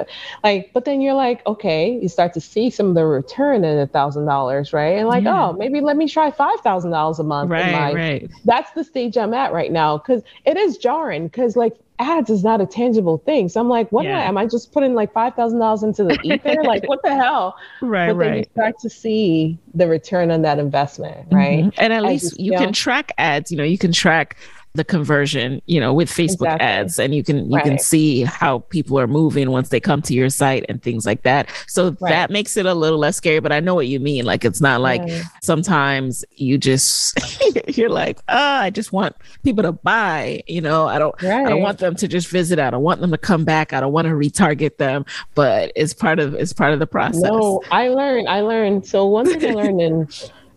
like 0.43 0.71
but 0.73 0.85
then 0.85 1.01
you're 1.01 1.15
like 1.15 1.45
okay 1.47 1.99
you 2.01 2.09
start 2.09 2.33
to 2.33 2.41
see 2.41 2.71
some 2.71 2.89
of 2.89 2.95
the 2.95 3.05
return 3.05 3.65
in 3.65 3.79
a 3.79 3.87
thousand 3.87 4.25
dollars 4.25 4.73
right 4.73 4.99
and 4.99 5.09
like 5.09 5.25
yeah. 5.25 5.49
oh 5.49 5.53
maybe 5.53 5.81
let 5.81 5.97
me 5.97 6.09
try 6.09 6.31
five 6.31 6.59
thousand 6.61 6.91
dollars 6.91 7.19
a 7.19 7.25
month 7.25 7.51
right, 7.51 7.73
my, 7.73 7.93
right 7.93 8.31
that's 8.45 8.71
the 8.73 8.85
stage 8.85 9.17
i'm 9.17 9.35
at 9.35 9.53
right 9.53 9.73
now 9.73 9.99
because 9.99 10.23
it 10.45 10.57
is 10.57 10.79
jarring 10.79 11.27
because 11.27 11.57
like 11.57 11.77
ads 12.01 12.31
is 12.31 12.43
not 12.43 12.61
a 12.61 12.67
tangible 12.67 13.19
thing. 13.19 13.49
So 13.49 13.61
I'm 13.61 13.69
like, 13.69 13.91
what 13.93 14.05
yeah. 14.05 14.21
am 14.21 14.39
I? 14.39 14.43
Am 14.43 14.47
I 14.47 14.47
just 14.47 14.73
putting 14.73 14.95
like 14.95 15.13
five 15.13 15.35
thousand 15.35 15.59
dollars 15.59 15.83
into 15.83 16.05
the 16.05 16.19
ether? 16.25 16.63
like, 16.65 16.89
what 16.89 17.03
the 17.03 17.15
hell? 17.15 17.57
Right, 17.83 18.13
but 18.13 18.19
then 18.19 18.37
you 18.39 18.45
start 18.53 18.79
to 18.81 18.91
see 18.91 19.59
the 19.75 19.87
return 19.87 20.31
on 20.31 20.43
that 20.43 20.59
investment, 20.59 21.29
right? 21.31 21.65
Mm-hmm. 21.65 21.81
And 21.81 21.93
at 21.93 22.05
As 22.05 22.09
least 22.09 22.41
you, 22.41 22.53
you 22.53 22.59
can 22.59 22.73
track 22.73 23.13
ads. 23.19 23.51
You 23.51 23.59
know, 23.59 23.65
you 23.65 23.79
can 23.79 23.93
track 23.93 24.37
the 24.75 24.85
conversion, 24.85 25.61
you 25.67 25.81
know, 25.81 25.93
with 25.93 26.09
Facebook 26.09 26.47
exactly. 26.47 26.67
ads 26.67 26.99
and 26.99 27.15
you 27.15 27.25
can 27.25 27.51
you 27.51 27.57
right. 27.57 27.65
can 27.65 27.79
see 27.79 28.23
how 28.23 28.61
people 28.71 28.99
are 29.01 29.09
moving 29.09 29.51
once 29.51 29.71
they 29.71 29.81
come 29.81 30.01
to 30.03 30.15
your 30.15 30.29
site 30.29 30.65
and 30.69 30.81
things 30.81 31.05
like 31.05 31.23
that. 31.23 31.51
So 31.67 31.97
right. 32.01 32.11
that 32.11 32.31
makes 32.31 32.57
it 32.57 32.67
a 32.67 32.75
little 32.75 32.99
less 32.99 33.17
scary, 33.17 33.41
but 33.41 33.51
I 33.51 33.59
know 33.59 33.75
what 33.75 33.89
you 33.89 33.99
mean. 33.99 34.25
Like 34.25 34.45
it's 34.45 34.61
not 34.61 34.81
like 34.81 35.01
right. 35.03 35.23
sometimes 35.43 36.25
you 36.37 36.57
just 36.57 37.19
you're 37.77 37.91
like, 37.91 38.21
"Oh, 38.29 38.37
I 38.37 38.71
just 38.71 38.93
want 38.93 39.17
people 39.43 39.63
to 39.65 39.73
buy, 39.73 40.43
you 40.47 40.61
know, 40.61 40.87
I 40.87 40.99
don't 40.99 41.21
I 41.25 41.49
don't 41.49 41.63
want 41.63 41.79
them 41.79 41.97
to 41.97 42.07
just 42.07 42.29
visit, 42.29 42.61
I 42.61 42.71
don't 42.71 42.83
want 42.83 43.01
them 43.01 43.11
to 43.11 43.19
come 43.19 43.45
back, 43.45 43.73
I 43.73 43.81
don't 43.81 43.93
want 43.93 44.07
to 44.07 44.15
retarget 44.15 44.77
them, 44.77 45.05
but 45.35 45.73
it's 45.75 45.95
part 45.95 46.21
of 46.21 46.35
it's 46.35 46.53
part 46.53 46.73
of 46.73 46.79
the 46.79 46.87
process." 46.87 47.23
No, 47.23 47.61
I 47.73 47.89
learned 47.89 48.29
I 48.29 48.43
learned. 48.43 48.87
So 48.87 49.07
one 49.07 49.27
thing 49.27 49.51
I 49.51 49.55
learned 49.55 49.81
in 49.81 50.09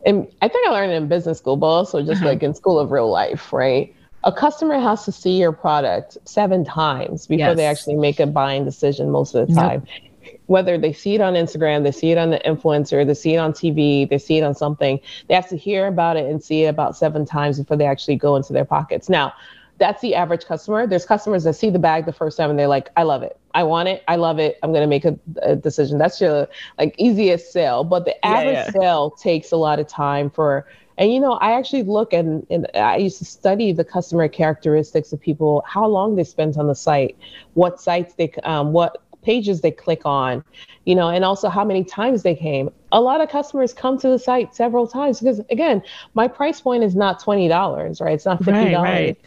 and 0.06 0.28
I 0.42 0.48
think 0.48 0.68
I 0.68 0.72
learned 0.72 0.92
in 0.92 1.08
business 1.08 1.38
school, 1.38 1.58
but 1.58 1.68
also 1.68 2.02
just 2.02 2.22
uh-huh. 2.22 2.30
like 2.30 2.44
in 2.44 2.54
school 2.54 2.80
of 2.80 2.92
real 2.92 3.10
life, 3.10 3.54
right? 3.54 3.96
A 4.24 4.32
customer 4.32 4.80
has 4.80 5.04
to 5.06 5.12
see 5.12 5.38
your 5.40 5.52
product 5.52 6.18
seven 6.26 6.64
times 6.64 7.28
before 7.28 7.48
yes. 7.48 7.58
they 7.58 7.66
actually 7.66 7.96
make 7.96 8.20
a 8.20 8.28
buying 8.28 8.64
decision 8.64 9.10
most 9.10 9.36
of 9.36 9.48
the 9.48 9.54
time. 9.54 9.86
Yep. 9.86 10.40
Whether 10.46 10.78
they 10.78 10.94
see 10.94 11.16
it 11.16 11.22
on 11.22 11.34
Instagram, 11.34 11.84
they 11.84 11.92
see 11.92 12.12
it 12.12 12.18
on 12.18 12.30
the 12.30 12.40
influencer, 12.40 13.06
they 13.06 13.14
see 13.14 13.34
it 13.34 13.38
on 13.38 13.52
TV, 13.52 14.08
they 14.08 14.18
see 14.18 14.38
it 14.38 14.44
on 14.44 14.56
something, 14.56 15.00
they 15.28 15.34
have 15.34 15.50
to 15.50 15.58
hear 15.58 15.88
about 15.88 16.16
it 16.16 16.30
and 16.30 16.42
see 16.42 16.64
it 16.64 16.68
about 16.68 16.96
seven 16.96 17.26
times 17.26 17.60
before 17.60 17.76
they 17.76 17.86
actually 17.86 18.16
go 18.16 18.36
into 18.36 18.54
their 18.54 18.66
pockets. 18.66 19.10
Now, 19.10 19.34
that's 19.80 20.02
the 20.02 20.16
average 20.16 20.46
customer. 20.46 20.88
There's 20.88 21.06
customers 21.06 21.44
that 21.44 21.54
see 21.54 21.70
the 21.70 21.80
bag 21.80 22.06
the 22.06 22.14
first 22.14 22.38
time 22.38 22.50
and 22.50 22.58
they're 22.58 22.68
like, 22.68 22.90
I 22.96 23.04
love 23.04 23.24
it. 23.24 23.38
I 23.54 23.64
want 23.64 23.90
it. 23.90 24.04
I 24.08 24.16
love 24.16 24.40
it. 24.40 24.58
I'm 24.64 24.72
going 24.72 24.84
to 24.84 24.88
make 24.88 25.04
a, 25.04 25.18
a, 25.42 25.56
decision. 25.56 25.98
That's 25.98 26.22
your 26.22 26.48
like 26.78 26.96
easiest 26.98 27.52
sale. 27.52 27.84
But 27.84 28.06
the 28.06 28.26
average 28.26 28.54
yeah, 28.54 28.72
yeah. 28.74 28.82
sale 28.82 29.12
takes 29.12 29.52
a 29.52 29.58
lot 29.58 29.80
of 29.80 29.88
time 29.88 30.30
for, 30.30 30.68
and 30.98 31.14
you 31.14 31.20
know, 31.20 31.34
I 31.34 31.58
actually 31.58 31.84
look 31.84 32.14
and, 32.14 32.46
and 32.50 32.68
I 32.76 32.98
used 32.98 33.18
to 33.20 33.26
study 33.26 33.72
the 33.72 33.84
customer 33.84 34.28
characteristics 34.28 35.12
of 35.14 35.20
people, 35.20 35.64
how 35.68 35.88
long 35.88 36.16
they 36.16 36.24
spent 36.24 36.58
on 36.58 36.68
the 36.68 36.76
site, 36.76 37.18
what 37.54 37.82
sites 37.82 38.14
they, 38.16 38.32
um, 38.44 38.74
what 38.74 39.02
pages 39.24 39.62
they 39.62 39.72
click 39.72 40.02
on, 40.06 40.44
you 40.86 40.96
know, 40.96 41.10
and 41.10 41.26
also 41.26 41.50
how 41.50 41.64
many 41.64 41.84
times 41.84 42.24
they 42.24 42.36
came. 42.36 42.70
A 42.92 43.02
lot 43.02 43.22
of 43.22 43.30
customers 43.30 43.74
come 43.74 43.98
to 44.00 44.10
the 44.10 44.20
site 44.20 44.54
several 44.54 44.88
times 44.88 45.20
because, 45.20 45.40
again, 45.50 45.82
my 46.14 46.28
price 46.28 46.62
point 46.62 46.84
is 46.84 46.96
not 46.96 47.22
$20, 47.22 48.02
right? 48.02 48.14
It's 48.14 48.26
not 48.26 48.42
$50. 48.42 48.54
Right, 48.54 48.76
right. 48.76 49.18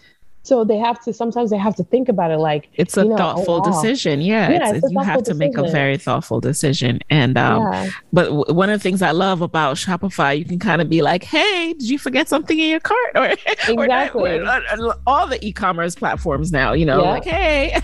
So 0.46 0.62
they 0.62 0.76
have 0.76 1.00
to 1.00 1.12
sometimes 1.12 1.50
they 1.50 1.56
have 1.56 1.74
to 1.74 1.82
think 1.82 2.08
about 2.08 2.30
it 2.30 2.38
like 2.38 2.68
it's 2.74 2.96
a 2.96 3.02
you 3.02 3.08
know, 3.08 3.16
thoughtful 3.16 3.62
oh, 3.66 3.68
decision. 3.68 4.20
Yeah, 4.20 4.48
yeah 4.48 4.68
it's, 4.68 4.84
it's 4.84 4.92
you 4.92 5.00
have 5.00 5.16
to 5.24 5.32
decision. 5.32 5.38
make 5.38 5.58
a 5.58 5.68
very 5.68 5.98
thoughtful 5.98 6.40
decision. 6.40 7.00
And 7.10 7.36
um, 7.36 7.62
yeah. 7.62 7.90
but 8.12 8.26
w- 8.26 8.54
one 8.54 8.70
of 8.70 8.78
the 8.78 8.82
things 8.82 9.02
I 9.02 9.10
love 9.10 9.40
about 9.42 9.76
Shopify, 9.76 10.38
you 10.38 10.44
can 10.44 10.60
kind 10.60 10.80
of 10.80 10.88
be 10.88 11.02
like, 11.02 11.24
"Hey, 11.24 11.72
did 11.72 11.88
you 11.88 11.98
forget 11.98 12.28
something 12.28 12.56
in 12.56 12.70
your 12.70 12.78
cart?" 12.78 13.10
Or 13.16 13.24
exactly 13.68 14.38
or, 14.38 14.44
or, 14.44 14.86
or, 14.86 14.94
all 15.04 15.26
the 15.26 15.44
e-commerce 15.44 15.96
platforms 15.96 16.52
now. 16.52 16.74
You 16.74 16.86
know, 16.86 17.02
yeah. 17.02 17.10
like, 17.10 17.24
"Hey." 17.24 17.80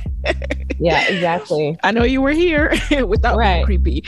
yeah, 0.79 1.09
exactly. 1.09 1.77
I 1.83 1.91
know 1.91 2.05
you 2.05 2.23
were 2.23 2.31
here 2.31 2.79
without 3.05 3.37
right. 3.37 3.67
being 3.67 3.83
creepy. 3.83 4.05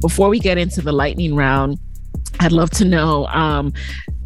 Before 0.00 0.28
we 0.28 0.40
get 0.40 0.58
into 0.58 0.82
the 0.82 0.92
lightning 0.92 1.36
round, 1.36 1.78
I'd 2.40 2.52
love 2.52 2.70
to 2.70 2.84
know. 2.84 3.26
Um, 3.26 3.72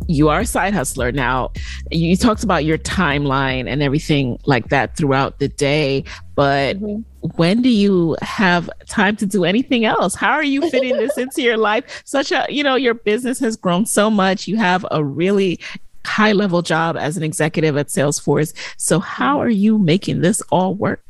you 0.07 0.29
are 0.29 0.41
a 0.41 0.47
side 0.47 0.75
hustler 0.75 1.13
now. 1.13 1.51
You 1.91 2.17
talked 2.17 2.45
about 2.45 2.65
your 2.65 2.79
timeline 2.79 3.69
and 3.69 3.83
everything 3.83 4.39
like 4.45 4.69
that 4.69 4.97
throughout 4.97 5.39
the 5.39 5.49
day, 5.49 6.05
but 6.35 6.79
mm-hmm. 6.79 7.29
when 7.37 7.63
do 7.63 7.69
you 7.69 8.17
have 8.23 8.71
time 8.87 9.17
to 9.17 9.27
do 9.27 9.45
anything 9.45 9.85
else? 9.85 10.15
How 10.15 10.33
are 10.33 10.45
you 10.45 10.69
fitting 10.71 10.97
this 10.97 11.17
into 11.19 11.43
your 11.43 11.57
life? 11.57 12.03
Such 12.05 12.33
a, 12.33 12.47
you 12.49 12.63
know, 12.63 12.77
your 12.77 12.95
business 12.95 13.39
has 13.41 13.57
grown 13.57 13.87
so 13.87 14.11
much. 14.11 14.47
You 14.47 14.57
have 14.59 14.87
a 14.91 15.03
really 15.03 15.59
high 16.07 16.33
level 16.33 16.63
job 16.63 16.97
as 16.97 17.17
an 17.17 17.23
executive 17.23 17.77
at 17.77 17.89
Salesforce. 17.89 18.53
So, 18.77 19.01
how 19.01 19.41
are 19.41 19.51
you 19.51 19.79
making 19.79 20.21
this 20.21 20.43
all 20.51 20.75
work? 20.75 21.03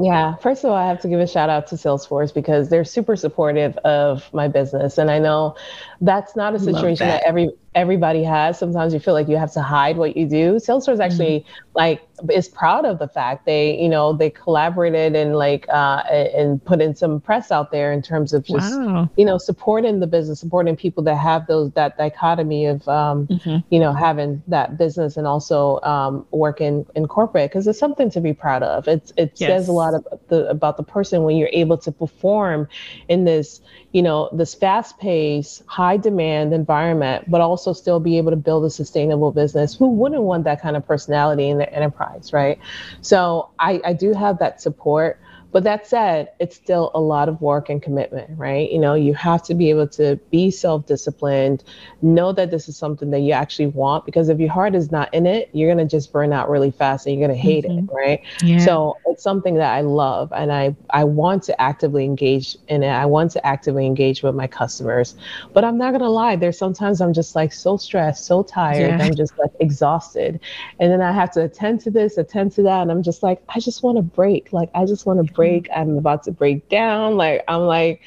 yeah, 0.00 0.36
first 0.36 0.64
of 0.64 0.70
all, 0.70 0.76
I 0.76 0.86
have 0.86 1.00
to 1.02 1.08
give 1.08 1.20
a 1.20 1.26
shout 1.26 1.50
out 1.50 1.66
to 1.68 1.76
Salesforce 1.76 2.32
because 2.32 2.68
they're 2.68 2.84
super 2.84 3.16
supportive 3.16 3.76
of 3.78 4.32
my 4.32 4.48
business. 4.48 4.98
And 4.98 5.10
I 5.10 5.18
know 5.18 5.56
that's 6.00 6.36
not 6.36 6.54
a 6.54 6.58
situation 6.58 7.06
that. 7.06 7.22
that 7.22 7.26
every 7.26 7.50
everybody 7.74 8.24
has. 8.24 8.58
Sometimes 8.58 8.92
you 8.92 9.00
feel 9.00 9.14
like 9.14 9.28
you 9.28 9.36
have 9.36 9.52
to 9.52 9.62
hide 9.62 9.96
what 9.96 10.16
you 10.16 10.26
do. 10.26 10.54
Salesforce 10.54 11.00
actually 11.00 11.40
mm-hmm. 11.40 11.68
like 11.74 12.02
is 12.32 12.48
proud 12.48 12.84
of 12.84 12.98
the 12.98 13.06
fact 13.06 13.46
they, 13.46 13.78
you 13.80 13.88
know, 13.88 14.12
they 14.12 14.30
collaborated 14.30 15.14
and 15.14 15.36
like 15.36 15.66
uh, 15.68 16.02
and 16.10 16.64
put 16.64 16.80
in 16.80 16.96
some 16.96 17.20
press 17.20 17.52
out 17.52 17.70
there 17.70 17.92
in 17.92 18.02
terms 18.02 18.32
of 18.32 18.44
just 18.44 18.76
wow. 18.76 19.08
you 19.16 19.24
know 19.24 19.38
supporting 19.38 20.00
the 20.00 20.06
business, 20.06 20.40
supporting 20.40 20.76
people 20.76 21.02
that 21.04 21.16
have 21.16 21.46
those 21.46 21.70
that 21.72 21.96
dichotomy 21.96 22.66
of 22.66 22.86
um, 22.88 23.26
mm-hmm. 23.28 23.58
you 23.70 23.78
know 23.80 23.92
having 23.92 24.42
that 24.48 24.76
business 24.76 25.16
and 25.16 25.26
also 25.26 25.80
um, 25.82 26.26
working 26.32 26.84
in 26.94 27.06
corporate 27.06 27.50
because 27.50 27.66
it's 27.66 27.78
something 27.78 28.10
to 28.10 28.20
be 28.20 28.32
proud 28.32 28.62
of. 28.62 28.88
It's 28.88 29.12
it 29.16 29.32
yes. 29.36 29.50
says 29.50 29.68
a 29.68 29.72
lot 29.72 29.94
of 29.94 30.04
the, 30.28 30.48
about 30.48 30.76
the 30.76 30.82
person 30.82 31.22
when 31.22 31.36
you're 31.36 31.50
able 31.52 31.78
to 31.78 31.92
perform 31.92 32.68
in 33.08 33.24
this 33.24 33.60
you 33.98 34.02
know 34.02 34.28
this 34.32 34.54
fast 34.54 34.96
paced 35.00 35.64
high 35.66 35.96
demand 35.96 36.54
environment 36.54 37.28
but 37.28 37.40
also 37.40 37.72
still 37.72 37.98
be 37.98 38.16
able 38.16 38.30
to 38.30 38.36
build 38.36 38.64
a 38.64 38.70
sustainable 38.70 39.32
business. 39.32 39.74
Who 39.74 39.90
wouldn't 39.90 40.22
want 40.22 40.44
that 40.44 40.62
kind 40.62 40.76
of 40.76 40.86
personality 40.86 41.48
in 41.48 41.58
their 41.58 41.74
enterprise 41.74 42.32
right? 42.32 42.60
So 43.00 43.48
i, 43.58 43.80
I 43.84 43.94
do 43.94 44.12
have 44.14 44.38
that 44.38 44.60
support 44.60 45.18
but 45.50 45.64
that 45.64 45.86
said, 45.86 46.30
it's 46.38 46.56
still 46.56 46.90
a 46.94 47.00
lot 47.00 47.28
of 47.28 47.40
work 47.40 47.70
and 47.70 47.82
commitment, 47.82 48.30
right? 48.38 48.70
You 48.70 48.78
know, 48.78 48.94
you 48.94 49.14
have 49.14 49.42
to 49.44 49.54
be 49.54 49.70
able 49.70 49.88
to 49.88 50.16
be 50.30 50.50
self 50.50 50.86
disciplined, 50.86 51.64
know 52.02 52.32
that 52.32 52.50
this 52.50 52.68
is 52.68 52.76
something 52.76 53.10
that 53.12 53.20
you 53.20 53.32
actually 53.32 53.68
want, 53.68 54.04
because 54.04 54.28
if 54.28 54.38
your 54.38 54.50
heart 54.50 54.74
is 54.74 54.92
not 54.92 55.12
in 55.14 55.26
it, 55.26 55.48
you're 55.52 55.72
going 55.74 55.86
to 55.86 55.90
just 55.90 56.12
burn 56.12 56.32
out 56.32 56.50
really 56.50 56.70
fast 56.70 57.06
and 57.06 57.18
you're 57.18 57.26
going 57.26 57.36
to 57.36 57.42
hate 57.42 57.64
mm-hmm. 57.64 57.88
it, 57.88 57.92
right? 57.92 58.22
Yeah. 58.42 58.58
So 58.58 58.98
it's 59.06 59.22
something 59.22 59.54
that 59.54 59.72
I 59.72 59.80
love 59.80 60.32
and 60.32 60.52
I, 60.52 60.76
I 60.90 61.04
want 61.04 61.44
to 61.44 61.60
actively 61.60 62.04
engage 62.04 62.56
in 62.68 62.82
it. 62.82 62.90
I 62.90 63.06
want 63.06 63.30
to 63.32 63.46
actively 63.46 63.86
engage 63.86 64.22
with 64.22 64.34
my 64.34 64.46
customers. 64.46 65.16
But 65.54 65.64
I'm 65.64 65.78
not 65.78 65.90
going 65.90 66.02
to 66.02 66.10
lie, 66.10 66.36
there's 66.36 66.58
sometimes 66.58 67.00
I'm 67.00 67.14
just 67.14 67.34
like 67.34 67.52
so 67.52 67.78
stressed, 67.78 68.26
so 68.26 68.42
tired, 68.42 68.98
yeah. 68.98 69.04
I'm 69.04 69.14
just 69.14 69.38
like 69.38 69.52
exhausted. 69.60 70.40
And 70.78 70.92
then 70.92 71.00
I 71.00 71.12
have 71.12 71.30
to 71.32 71.44
attend 71.44 71.80
to 71.82 71.90
this, 71.90 72.18
attend 72.18 72.52
to 72.52 72.62
that. 72.64 72.82
And 72.82 72.90
I'm 72.90 73.02
just 73.02 73.22
like, 73.22 73.42
I 73.48 73.60
just 73.60 73.82
want 73.82 73.96
to 73.96 74.02
break. 74.02 74.52
Like, 74.52 74.70
I 74.74 74.84
just 74.84 75.06
want 75.06 75.26
to 75.26 75.32
break. 75.38 75.68
I'm 75.74 75.96
about 75.96 76.24
to 76.24 76.32
break 76.32 76.68
down. 76.68 77.16
Like, 77.16 77.44
I'm 77.46 77.62
like, 77.62 78.02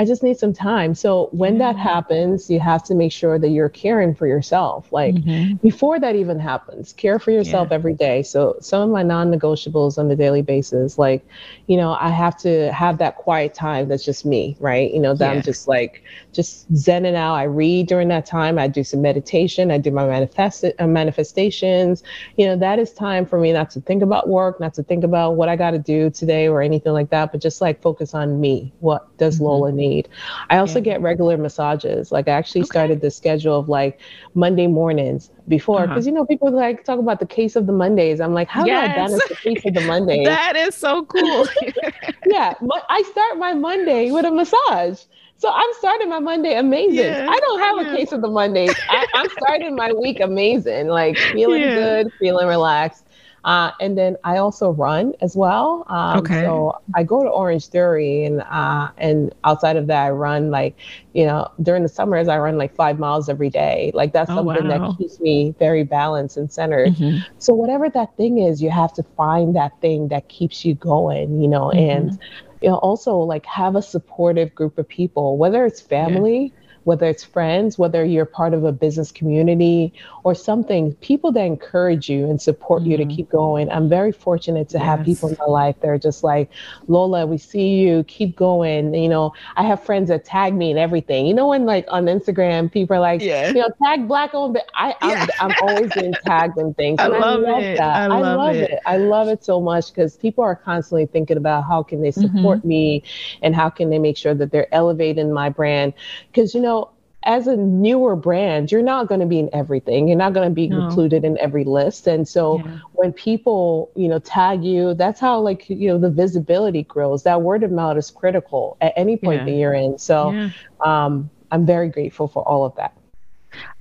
I 0.00 0.04
just 0.06 0.22
need 0.22 0.38
some 0.38 0.54
time. 0.54 0.94
So 0.94 1.28
when 1.30 1.58
that 1.58 1.76
happens, 1.76 2.48
you 2.48 2.58
have 2.58 2.82
to 2.84 2.94
make 2.94 3.12
sure 3.12 3.38
that 3.38 3.50
you're 3.50 3.68
caring 3.68 4.14
for 4.14 4.26
yourself. 4.26 4.90
Like 4.90 5.14
mm-hmm. 5.14 5.56
before 5.56 6.00
that 6.00 6.16
even 6.16 6.38
happens, 6.38 6.94
care 6.94 7.18
for 7.18 7.32
yourself 7.32 7.68
yeah. 7.68 7.74
every 7.74 7.92
day. 7.92 8.22
So 8.22 8.56
some 8.62 8.80
of 8.80 8.88
my 8.88 9.02
non-negotiables 9.02 9.98
on 9.98 10.08
the 10.08 10.16
daily 10.16 10.40
basis, 10.40 10.96
like, 10.96 11.22
you 11.66 11.76
know, 11.76 11.98
I 12.00 12.08
have 12.08 12.38
to 12.38 12.72
have 12.72 12.96
that 12.96 13.16
quiet 13.16 13.52
time 13.52 13.88
that's 13.88 14.02
just 14.02 14.24
me, 14.24 14.56
right? 14.58 14.90
You 14.90 15.00
know, 15.00 15.12
that 15.12 15.32
yeah. 15.32 15.32
I'm 15.32 15.42
just 15.42 15.68
like 15.68 16.02
just 16.32 16.72
zenning 16.72 17.14
out. 17.14 17.34
I 17.34 17.42
read 17.42 17.86
during 17.86 18.08
that 18.08 18.24
time. 18.24 18.58
I 18.58 18.68
do 18.68 18.82
some 18.82 19.02
meditation. 19.02 19.70
I 19.70 19.76
do 19.76 19.90
my 19.90 20.06
manifest 20.06 20.64
uh, 20.64 20.86
manifestations. 20.86 22.02
You 22.38 22.46
know, 22.46 22.56
that 22.56 22.78
is 22.78 22.94
time 22.94 23.26
for 23.26 23.38
me 23.38 23.52
not 23.52 23.68
to 23.72 23.82
think 23.82 24.02
about 24.02 24.30
work, 24.30 24.60
not 24.60 24.72
to 24.74 24.82
think 24.82 25.04
about 25.04 25.32
what 25.32 25.50
I 25.50 25.56
got 25.56 25.72
to 25.72 25.78
do 25.78 26.08
today 26.08 26.48
or 26.48 26.62
anything 26.62 26.94
like 26.94 27.10
that, 27.10 27.32
but 27.32 27.42
just 27.42 27.60
like 27.60 27.82
focus 27.82 28.14
on 28.14 28.40
me. 28.40 28.72
What 28.80 29.14
does 29.18 29.34
mm-hmm. 29.34 29.44
Lola 29.44 29.72
need? 29.72 29.89
Need. 29.90 30.08
I 30.50 30.58
also 30.58 30.78
yeah. 30.78 30.90
get 30.90 31.02
regular 31.02 31.36
massages. 31.36 32.12
Like 32.12 32.28
I 32.28 32.32
actually 32.32 32.62
okay. 32.62 32.74
started 32.74 33.00
the 33.00 33.10
schedule 33.10 33.58
of 33.58 33.68
like 33.68 34.00
Monday 34.34 34.66
mornings 34.66 35.30
before 35.48 35.86
because 35.86 36.06
uh-huh. 36.06 36.10
you 36.10 36.12
know 36.12 36.24
people 36.24 36.50
like 36.50 36.84
talk 36.84 36.98
about 36.98 37.20
the 37.20 37.26
case 37.26 37.56
of 37.56 37.66
the 37.66 37.72
Mondays. 37.72 38.20
I'm 38.20 38.34
like, 38.34 38.48
how 38.48 38.64
yes. 38.64 38.86
do 38.86 38.92
I 38.92 38.94
balance 38.94 39.28
the 39.28 39.36
case 39.36 39.64
of 39.66 39.74
the 39.74 39.86
Mondays? 39.92 40.26
that 40.26 40.56
is 40.56 40.74
so 40.74 41.04
cool. 41.04 41.46
yeah, 42.26 42.54
I 42.88 43.02
start 43.10 43.38
my 43.38 43.52
Monday 43.54 44.10
with 44.10 44.24
a 44.24 44.30
massage. 44.30 45.00
So 45.40 45.50
I'm 45.50 45.72
starting 45.78 46.10
my 46.10 46.18
Monday 46.18 46.58
amazing. 46.58 46.96
Yeah, 46.96 47.26
I 47.26 47.40
don't 47.40 47.60
have 47.60 47.76
yeah. 47.80 47.94
a 47.94 47.96
case 47.96 48.12
of 48.12 48.20
the 48.20 48.28
Mondays. 48.28 48.74
I, 48.90 49.06
am 49.14 49.26
starting 49.38 49.74
my 49.74 49.90
week 49.90 50.20
amazing, 50.20 50.88
like 50.88 51.16
feeling 51.16 51.62
yeah. 51.62 51.74
good, 51.74 52.12
feeling 52.18 52.46
relaxed. 52.46 53.06
Uh, 53.44 53.70
and 53.80 53.96
then 53.96 54.16
I 54.24 54.36
also 54.36 54.70
run 54.70 55.14
as 55.20 55.36
well. 55.36 55.84
Um, 55.88 56.18
okay. 56.18 56.42
So 56.42 56.78
I 56.94 57.02
go 57.02 57.22
to 57.22 57.28
Orange 57.30 57.66
Theory, 57.68 58.24
and 58.24 58.42
uh, 58.42 58.90
and 58.98 59.34
outside 59.44 59.76
of 59.76 59.86
that, 59.86 60.06
I 60.06 60.10
run 60.10 60.50
like 60.50 60.76
you 61.14 61.24
know 61.24 61.50
during 61.62 61.82
the 61.82 61.88
summers 61.88 62.28
I 62.28 62.38
run 62.38 62.58
like 62.58 62.74
five 62.74 62.98
miles 62.98 63.28
every 63.28 63.50
day. 63.50 63.92
Like 63.94 64.12
that's 64.12 64.30
oh, 64.30 64.36
something 64.36 64.68
wow. 64.68 64.90
that 64.90 64.98
keeps 64.98 65.20
me 65.20 65.54
very 65.58 65.84
balanced 65.84 66.36
and 66.36 66.52
centered. 66.52 66.90
Mm-hmm. 66.90 67.18
So 67.38 67.54
whatever 67.54 67.88
that 67.90 68.16
thing 68.16 68.38
is, 68.38 68.62
you 68.62 68.70
have 68.70 68.92
to 68.94 69.02
find 69.02 69.56
that 69.56 69.72
thing 69.80 70.08
that 70.08 70.28
keeps 70.28 70.64
you 70.64 70.74
going. 70.74 71.40
You 71.40 71.48
know, 71.48 71.68
mm-hmm. 71.74 71.78
and 71.78 72.18
you 72.60 72.68
know 72.68 72.76
also 72.76 73.16
like 73.16 73.46
have 73.46 73.74
a 73.74 73.82
supportive 73.82 74.54
group 74.54 74.76
of 74.76 74.86
people, 74.86 75.38
whether 75.38 75.64
it's 75.64 75.80
family. 75.80 76.52
Yeah 76.52 76.59
whether 76.90 77.06
it's 77.06 77.22
friends, 77.22 77.78
whether 77.78 78.04
you're 78.04 78.24
part 78.24 78.52
of 78.52 78.64
a 78.64 78.72
business 78.72 79.12
community 79.12 79.92
or 80.24 80.34
something, 80.34 80.92
people 80.96 81.30
that 81.30 81.44
encourage 81.44 82.10
you 82.10 82.28
and 82.28 82.42
support 82.42 82.82
mm-hmm. 82.82 82.90
you 82.90 82.96
to 82.96 83.04
mm-hmm. 83.04 83.14
keep 83.14 83.30
going. 83.30 83.70
I'm 83.70 83.88
very 83.88 84.10
fortunate 84.10 84.68
to 84.70 84.78
yes. 84.78 84.84
have 84.84 85.04
people 85.04 85.28
in 85.28 85.36
my 85.38 85.44
life 85.44 85.76
that 85.82 85.88
are 85.88 85.98
just 85.98 86.24
like, 86.24 86.50
Lola, 86.88 87.26
we 87.26 87.38
see 87.38 87.78
you, 87.78 88.02
keep 88.08 88.34
going. 88.34 88.92
You 88.92 89.08
know, 89.08 89.32
I 89.54 89.62
have 89.62 89.84
friends 89.84 90.08
that 90.08 90.24
tag 90.24 90.52
me 90.52 90.70
and 90.70 90.80
everything. 90.80 91.26
You 91.26 91.34
know, 91.34 91.46
when 91.46 91.64
like 91.64 91.86
on 91.86 92.06
Instagram, 92.06 92.72
people 92.72 92.96
are 92.96 93.00
like, 93.00 93.20
yeah. 93.20 93.46
you 93.46 93.54
know, 93.54 93.70
tag 93.80 94.08
black 94.08 94.34
owned, 94.34 94.54
but 94.54 94.66
I, 94.74 94.96
I'm, 95.00 95.28
I'm, 95.38 95.54
always 95.62 95.92
being 95.92 96.14
tagged 96.26 96.58
and 96.58 96.76
things. 96.80 96.98
And 96.98 97.14
I, 97.14 97.18
love 97.18 97.44
I 97.44 97.50
love 97.52 97.62
it. 97.62 97.76
that. 97.76 97.96
I 97.96 98.06
love, 98.08 98.24
I 98.24 98.34
love 98.34 98.56
it. 98.56 98.70
it. 98.72 98.80
I 98.84 98.96
love 98.96 99.28
it 99.28 99.44
so 99.44 99.60
much 99.60 99.92
because 99.92 100.16
people 100.16 100.42
are 100.42 100.56
constantly 100.56 101.06
thinking 101.06 101.36
about 101.36 101.62
how 101.62 101.84
can 101.84 102.02
they 102.02 102.10
support 102.10 102.58
mm-hmm. 102.58 102.68
me 102.68 103.04
and 103.42 103.54
how 103.54 103.70
can 103.70 103.90
they 103.90 104.00
make 104.00 104.16
sure 104.16 104.34
that 104.34 104.50
they're 104.50 104.74
elevating 104.74 105.32
my 105.32 105.50
brand. 105.50 105.92
Because, 106.32 106.52
you 106.52 106.60
know, 106.60 106.79
as 107.24 107.46
a 107.46 107.56
newer 107.56 108.16
brand, 108.16 108.72
you're 108.72 108.82
not 108.82 109.06
going 109.06 109.20
to 109.20 109.26
be 109.26 109.38
in 109.38 109.50
everything. 109.52 110.08
You're 110.08 110.16
not 110.16 110.32
going 110.32 110.48
to 110.48 110.54
be 110.54 110.68
no. 110.68 110.86
included 110.86 111.24
in 111.24 111.36
every 111.38 111.64
list. 111.64 112.06
And 112.06 112.26
so 112.26 112.58
yeah. 112.58 112.78
when 112.92 113.12
people, 113.12 113.90
you 113.94 114.08
know, 114.08 114.18
tag 114.18 114.64
you, 114.64 114.94
that's 114.94 115.20
how 115.20 115.38
like, 115.38 115.68
you 115.68 115.88
know, 115.88 115.98
the 115.98 116.10
visibility 116.10 116.84
grows. 116.84 117.22
That 117.24 117.42
word 117.42 117.62
of 117.62 117.72
mouth 117.72 117.98
is 117.98 118.10
critical 118.10 118.78
at 118.80 118.94
any 118.96 119.18
point 119.18 119.40
yeah. 119.40 119.44
that 119.44 119.52
you're 119.52 119.74
in. 119.74 119.98
So 119.98 120.30
yeah. 120.30 120.50
um, 120.84 121.28
I'm 121.50 121.66
very 121.66 121.90
grateful 121.90 122.26
for 122.26 122.46
all 122.48 122.64
of 122.64 122.74
that. 122.76 122.96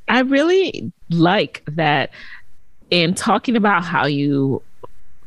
I 0.09 0.19
really 0.21 0.91
like 1.09 1.63
that 1.67 2.11
in 2.89 3.13
talking 3.13 3.55
about 3.55 3.85
how 3.85 4.05
you 4.05 4.61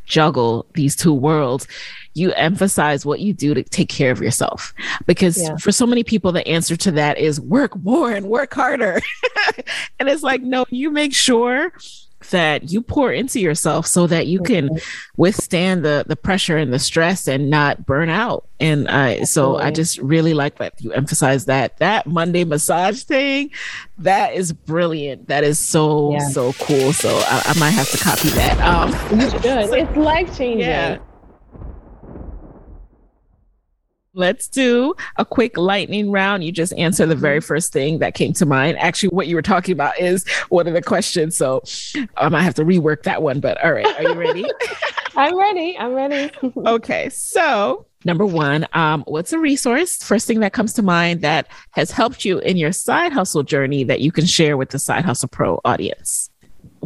juggle 0.05 0.67
these 0.75 0.97
two 0.97 1.15
worlds, 1.15 1.67
you 2.15 2.33
emphasize 2.33 3.07
what 3.07 3.21
you 3.21 3.33
do 3.33 3.55
to 3.55 3.63
take 3.63 3.89
care 3.89 4.11
of 4.11 4.21
yourself. 4.21 4.75
Because 5.07 5.41
yeah. 5.41 5.57
for 5.57 5.73
so 5.73 5.87
many 5.87 6.05
people, 6.05 6.33
the 6.33 6.47
answer 6.47 6.77
to 6.77 6.91
that 6.93 7.19
is 7.19 7.41
work 7.41 7.77
more 7.83 8.13
and 8.13 8.27
work 8.27 8.55
harder. 8.55 9.01
and 9.99 10.09
it's 10.09 10.23
like, 10.23 10.43
no, 10.43 10.65
you 10.71 10.91
make 10.91 11.15
sure 11.15 11.73
that 12.31 12.71
you 12.71 12.81
pour 12.81 13.13
into 13.13 13.41
yourself 13.41 13.87
so 13.87 14.07
that 14.07 14.27
you 14.27 14.41
can 14.41 14.71
withstand 15.17 15.85
the 15.85 16.05
the 16.07 16.17
pressure 16.17 16.57
and 16.57 16.73
the 16.73 16.79
stress 16.79 17.27
and 17.27 17.51
not 17.51 17.85
burn 17.85 18.09
out. 18.09 18.47
And 18.61 18.89
I 18.89 19.25
so 19.25 19.57
I 19.57 19.71
just 19.71 19.99
really 19.99 20.35
like 20.35 20.59
that 20.59 20.81
you 20.81 20.93
emphasize 20.93 21.47
that. 21.47 21.79
That 21.79 22.07
Monday 22.07 22.45
massage 22.45 23.03
thing 23.03 23.51
that 23.99 24.35
is 24.35 24.53
brilliant. 24.53 25.29
That 25.29 25.45
is 25.45 25.59
so 25.59 26.13
yeah. 26.13 26.29
so 26.29 26.53
cool. 26.55 26.93
So 26.93 27.09
I, 27.09 27.43
I, 27.47 27.59
might 27.59 27.71
have 27.71 27.91
to 27.91 27.99
copy 27.99 28.29
that. 28.31 28.61
Um 28.61 29.19
you 29.19 29.31
should. 29.31 29.45
it's 29.45 29.97
life 29.97 30.37
changing 30.37 30.61
yeah 30.61 30.99
Let's 34.15 34.47
do 34.47 34.95
a 35.17 35.25
quick 35.25 35.57
lightning 35.57 36.11
round. 36.11 36.45
You 36.45 36.53
just 36.53 36.75
answer 36.75 37.07
the 37.07 37.15
very 37.15 37.39
mm-hmm. 37.39 37.47
first 37.47 37.73
thing 37.73 37.99
that 38.01 38.15
came 38.15 38.35
to 38.35 38.47
mind. 38.47 38.79
Actually, 38.79 39.09
what 39.09 39.27
you 39.27 39.35
were 39.35 39.43
talking 39.43 39.73
about 39.73 39.99
is 39.99 40.29
one 40.51 40.67
of 40.67 40.75
the 40.75 40.83
questions. 40.83 41.35
So 41.37 41.63
I 42.17 42.29
might 42.29 42.43
have 42.43 42.55
to 42.55 42.65
rework 42.65 43.05
that 43.05 43.23
one, 43.23 43.41
but 43.41 43.63
all 43.65 43.73
right. 43.73 43.87
Are 43.87 44.03
you 44.03 44.15
ready? 44.15 44.45
I'm 45.17 45.39
ready. 45.39 45.77
I'm 45.79 45.95
ready. 45.95 46.31
okay. 46.57 47.09
So, 47.11 47.87
number 48.05 48.27
one, 48.27 48.67
um, 48.73 49.03
what's 49.07 49.33
a 49.33 49.39
resource? 49.39 50.03
First 50.03 50.27
thing 50.27 50.41
that 50.41 50.53
comes 50.53 50.73
to 50.75 50.83
mind 50.83 51.23
that 51.23 51.49
has 51.73 51.91
helped 51.91 52.25
you 52.25 52.39
in 52.41 52.57
your 52.57 52.73
side 52.73 53.13
hustle 53.13 53.43
journey 53.43 53.85
that 53.85 54.01
you 54.01 54.13
can 54.13 54.27
share 54.27 54.57
with 54.57 54.71
the 54.71 54.79
Side 54.79 55.05
Hustle 55.05 55.29
Pro 55.29 55.61
audience? 55.65 56.31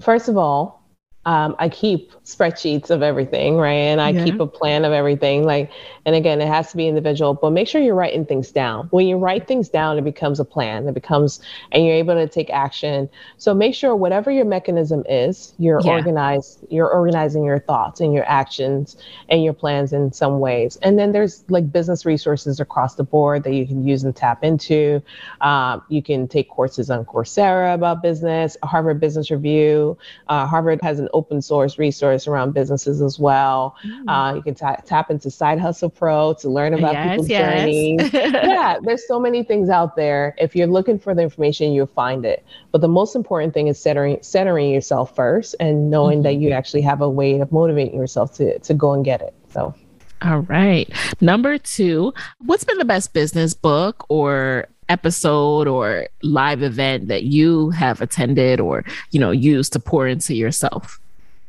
First 0.00 0.28
of 0.28 0.36
all, 0.36 0.82
um, 1.24 1.56
I 1.58 1.68
keep 1.68 2.12
spreadsheets 2.24 2.90
of 2.90 3.02
everything, 3.02 3.56
right? 3.56 3.72
And 3.72 4.00
I 4.00 4.10
yeah. 4.10 4.24
keep 4.24 4.40
a 4.40 4.46
plan 4.46 4.84
of 4.84 4.92
everything. 4.92 5.44
Like, 5.44 5.70
and 6.06 6.14
again, 6.14 6.40
it 6.40 6.46
has 6.46 6.70
to 6.70 6.76
be 6.76 6.86
individual, 6.86 7.34
but 7.34 7.50
make 7.50 7.66
sure 7.66 7.80
you're 7.80 7.96
writing 7.96 8.24
things 8.24 8.52
down. 8.52 8.86
When 8.92 9.08
you 9.08 9.16
write 9.16 9.48
things 9.48 9.68
down, 9.68 9.98
it 9.98 10.04
becomes 10.04 10.38
a 10.38 10.44
plan. 10.44 10.86
It 10.86 10.94
becomes, 10.94 11.40
and 11.72 11.84
you're 11.84 11.96
able 11.96 12.14
to 12.14 12.28
take 12.28 12.48
action. 12.48 13.10
So 13.38 13.52
make 13.52 13.74
sure 13.74 13.96
whatever 13.96 14.30
your 14.30 14.44
mechanism 14.44 15.02
is, 15.08 15.52
you're 15.58 15.80
yeah. 15.84 15.90
organized. 15.90 16.64
You're 16.70 16.88
organizing 16.88 17.42
your 17.42 17.58
thoughts 17.58 18.00
and 18.00 18.14
your 18.14 18.24
actions 18.24 18.96
and 19.28 19.42
your 19.42 19.52
plans 19.52 19.92
in 19.92 20.12
some 20.12 20.38
ways. 20.38 20.78
And 20.80 20.96
then 20.96 21.10
there's 21.10 21.42
like 21.48 21.72
business 21.72 22.06
resources 22.06 22.60
across 22.60 22.94
the 22.94 23.04
board 23.04 23.42
that 23.42 23.54
you 23.54 23.66
can 23.66 23.84
use 23.84 24.04
and 24.04 24.14
tap 24.14 24.44
into. 24.44 25.02
Um, 25.40 25.82
you 25.88 26.04
can 26.04 26.28
take 26.28 26.48
courses 26.48 26.88
on 26.88 27.04
Coursera 27.04 27.74
about 27.74 28.00
business, 28.00 28.56
Harvard 28.62 29.00
Business 29.00 29.32
Review. 29.32 29.98
Uh, 30.28 30.46
Harvard 30.46 30.80
has 30.82 31.00
an 31.00 31.08
open 31.12 31.42
source 31.42 31.78
resource 31.78 32.28
around 32.28 32.54
businesses 32.54 33.02
as 33.02 33.18
well. 33.18 33.74
Mm. 33.84 34.04
Uh, 34.06 34.34
you 34.36 34.42
can 34.42 34.54
t- 34.54 34.82
tap 34.86 35.10
into 35.10 35.32
Side 35.32 35.58
Hustle 35.58 35.90
Pro 35.96 36.34
to 36.34 36.48
learn 36.48 36.74
about 36.74 36.92
yes, 36.92 37.10
people's 37.10 37.28
yes. 37.28 37.60
journeys. 37.60 38.12
yeah, 38.12 38.78
there's 38.82 39.06
so 39.06 39.18
many 39.18 39.42
things 39.42 39.68
out 39.68 39.96
there. 39.96 40.34
If 40.38 40.54
you're 40.54 40.66
looking 40.66 40.98
for 40.98 41.14
the 41.14 41.22
information, 41.22 41.72
you'll 41.72 41.86
find 41.86 42.24
it. 42.24 42.44
But 42.72 42.80
the 42.80 42.88
most 42.88 43.16
important 43.16 43.54
thing 43.54 43.68
is 43.68 43.78
centering, 43.78 44.18
centering 44.22 44.70
yourself 44.70 45.14
first 45.14 45.54
and 45.60 45.90
knowing 45.90 46.18
mm-hmm. 46.18 46.24
that 46.24 46.34
you 46.34 46.50
actually 46.50 46.82
have 46.82 47.00
a 47.00 47.08
way 47.08 47.40
of 47.40 47.50
motivating 47.52 47.98
yourself 47.98 48.34
to, 48.34 48.58
to 48.58 48.74
go 48.74 48.92
and 48.92 49.04
get 49.04 49.20
it. 49.20 49.34
So. 49.50 49.74
All 50.22 50.40
right. 50.40 50.90
Number 51.20 51.58
two, 51.58 52.12
what's 52.38 52.64
been 52.64 52.78
the 52.78 52.84
best 52.84 53.12
business 53.12 53.54
book 53.54 54.06
or 54.08 54.66
episode 54.88 55.66
or 55.66 56.08
live 56.22 56.62
event 56.62 57.08
that 57.08 57.24
you 57.24 57.70
have 57.70 58.00
attended 58.00 58.60
or, 58.60 58.84
you 59.10 59.20
know, 59.20 59.30
used 59.30 59.72
to 59.74 59.80
pour 59.80 60.06
into 60.06 60.34
yourself? 60.34 61.00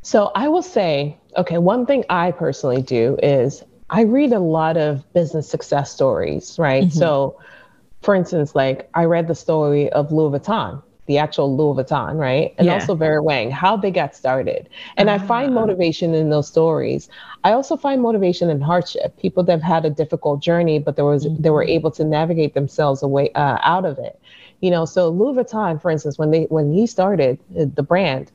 So 0.01 0.31
I 0.35 0.47
will 0.47 0.61
say, 0.61 1.17
okay, 1.37 1.57
one 1.57 1.85
thing 1.85 2.05
I 2.09 2.31
personally 2.31 2.81
do 2.81 3.17
is 3.21 3.63
I 3.89 4.01
read 4.01 4.33
a 4.33 4.39
lot 4.39 4.77
of 4.77 5.11
business 5.13 5.49
success 5.49 5.91
stories, 5.91 6.57
right? 6.59 6.83
Mm-hmm. 6.83 6.97
So, 6.97 7.39
for 8.01 8.15
instance, 8.15 8.55
like 8.55 8.89
I 8.93 9.05
read 9.05 9.27
the 9.27 9.35
story 9.35 9.89
of 9.91 10.11
Louis 10.11 10.37
Vuitton, 10.37 10.81
the 11.05 11.17
actual 11.17 11.55
Louis 11.55 11.81
Vuitton, 11.81 12.15
right? 12.15 12.53
And 12.57 12.67
yeah. 12.67 12.73
also 12.73 12.95
Vera 12.95 13.23
Wang, 13.23 13.49
how 13.49 13.77
they 13.77 13.91
got 13.91 14.13
started. 14.15 14.69
And 14.97 15.09
uh 15.09 15.13
I 15.13 15.17
find 15.19 15.51
ah. 15.51 15.61
motivation 15.61 16.13
in 16.13 16.29
those 16.29 16.47
stories. 16.47 17.09
I 17.43 17.53
also 17.53 17.77
find 17.77 18.01
motivation 18.01 18.49
in 18.49 18.59
hardship. 18.59 19.17
People 19.17 19.43
that 19.43 19.53
have 19.53 19.63
had 19.63 19.85
a 19.85 19.89
difficult 19.89 20.41
journey, 20.41 20.79
but 20.79 20.95
there 20.95 21.05
was 21.05 21.25
mm-hmm. 21.25 21.41
they 21.41 21.49
were 21.49 21.63
able 21.63 21.91
to 21.91 22.03
navigate 22.03 22.53
themselves 22.53 23.01
away 23.03 23.31
uh, 23.33 23.57
out 23.61 23.85
of 23.85 23.97
it. 23.99 24.19
You 24.59 24.71
know, 24.71 24.85
so 24.85 25.09
Louis 25.09 25.41
Vuitton, 25.41 25.81
for 25.81 25.91
instance, 25.91 26.17
when 26.17 26.31
they 26.31 26.43
when 26.45 26.73
he 26.73 26.87
started 26.87 27.39
uh, 27.57 27.65
the 27.73 27.83
brand, 27.83 28.31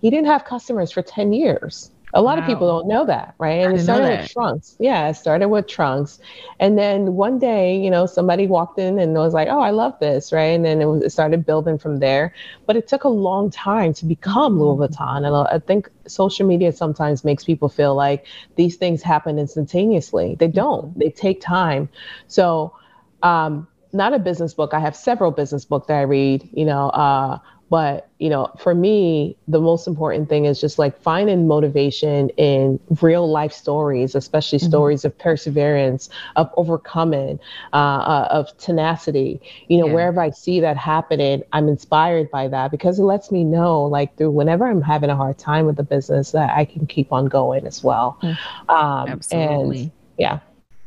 he 0.00 0.10
didn't 0.10 0.26
have 0.26 0.44
customers 0.44 0.90
for 0.90 1.02
10 1.02 1.32
years. 1.32 1.90
A 2.16 2.22
lot 2.22 2.38
wow. 2.38 2.42
of 2.42 2.48
people 2.48 2.66
don't 2.66 2.88
know 2.88 3.04
that, 3.04 3.34
right? 3.38 3.62
And 3.62 3.76
it 3.76 3.82
started 3.82 4.20
with 4.20 4.30
trunks. 4.30 4.74
Yeah, 4.80 5.08
it 5.08 5.14
started 5.14 5.48
with 5.48 5.66
trunks. 5.66 6.18
And 6.58 6.78
then 6.78 7.12
one 7.12 7.38
day, 7.38 7.76
you 7.76 7.90
know, 7.90 8.06
somebody 8.06 8.46
walked 8.46 8.78
in 8.78 8.98
and 8.98 9.12
was 9.12 9.34
like, 9.34 9.48
oh, 9.48 9.60
I 9.60 9.70
love 9.70 9.92
this, 10.00 10.32
right? 10.32 10.54
And 10.56 10.64
then 10.64 10.80
it, 10.80 10.86
was, 10.86 11.02
it 11.02 11.10
started 11.10 11.44
building 11.44 11.76
from 11.76 11.98
there. 11.98 12.32
But 12.64 12.76
it 12.76 12.88
took 12.88 13.04
a 13.04 13.08
long 13.08 13.50
time 13.50 13.92
to 13.94 14.06
become 14.06 14.58
Louis 14.58 14.88
Vuitton. 14.88 15.26
And 15.26 15.36
I 15.36 15.58
think 15.58 15.90
social 16.06 16.46
media 16.46 16.72
sometimes 16.72 17.22
makes 17.22 17.44
people 17.44 17.68
feel 17.68 17.94
like 17.94 18.24
these 18.56 18.76
things 18.76 19.02
happen 19.02 19.38
instantaneously. 19.38 20.36
They 20.38 20.48
don't, 20.48 20.98
they 20.98 21.10
take 21.10 21.42
time. 21.42 21.90
So, 22.28 22.74
um, 23.22 23.68
not 23.92 24.12
a 24.14 24.18
business 24.18 24.54
book. 24.54 24.74
I 24.74 24.80
have 24.80 24.96
several 24.96 25.30
business 25.30 25.64
books 25.64 25.86
that 25.88 25.98
I 25.98 26.02
read, 26.02 26.48
you 26.52 26.64
know, 26.64 26.88
uh, 26.90 27.38
but, 27.68 28.08
you 28.18 28.30
know, 28.30 28.50
for 28.58 28.74
me, 28.74 29.36
the 29.48 29.60
most 29.60 29.86
important 29.86 30.28
thing 30.28 30.44
is 30.44 30.60
just 30.60 30.78
like 30.78 31.00
finding 31.00 31.46
motivation 31.48 32.28
in 32.30 32.78
real 33.02 33.28
life 33.30 33.52
stories, 33.52 34.14
especially 34.14 34.58
mm-hmm. 34.58 34.68
stories 34.68 35.04
of 35.04 35.16
perseverance, 35.18 36.08
of 36.36 36.50
overcoming, 36.56 37.40
uh, 37.72 37.76
uh, 37.76 38.28
of 38.30 38.56
tenacity. 38.58 39.40
You 39.68 39.78
know, 39.78 39.86
yeah. 39.86 39.94
wherever 39.94 40.20
I 40.20 40.30
see 40.30 40.60
that 40.60 40.76
happening, 40.76 41.42
I'm 41.52 41.68
inspired 41.68 42.30
by 42.30 42.48
that 42.48 42.70
because 42.70 42.98
it 42.98 43.04
lets 43.04 43.30
me 43.30 43.42
know, 43.42 43.82
like, 43.82 44.16
through 44.16 44.30
whenever 44.30 44.66
I'm 44.66 44.82
having 44.82 45.10
a 45.10 45.16
hard 45.16 45.38
time 45.38 45.66
with 45.66 45.76
the 45.76 45.82
business, 45.82 46.30
that 46.32 46.56
I 46.56 46.64
can 46.64 46.86
keep 46.86 47.12
on 47.12 47.26
going 47.26 47.66
as 47.66 47.82
well. 47.82 48.18
Mm-hmm. 48.22 48.70
Um, 48.70 49.08
Absolutely. 49.08 49.80
And 49.80 49.90
yeah. 50.18 50.38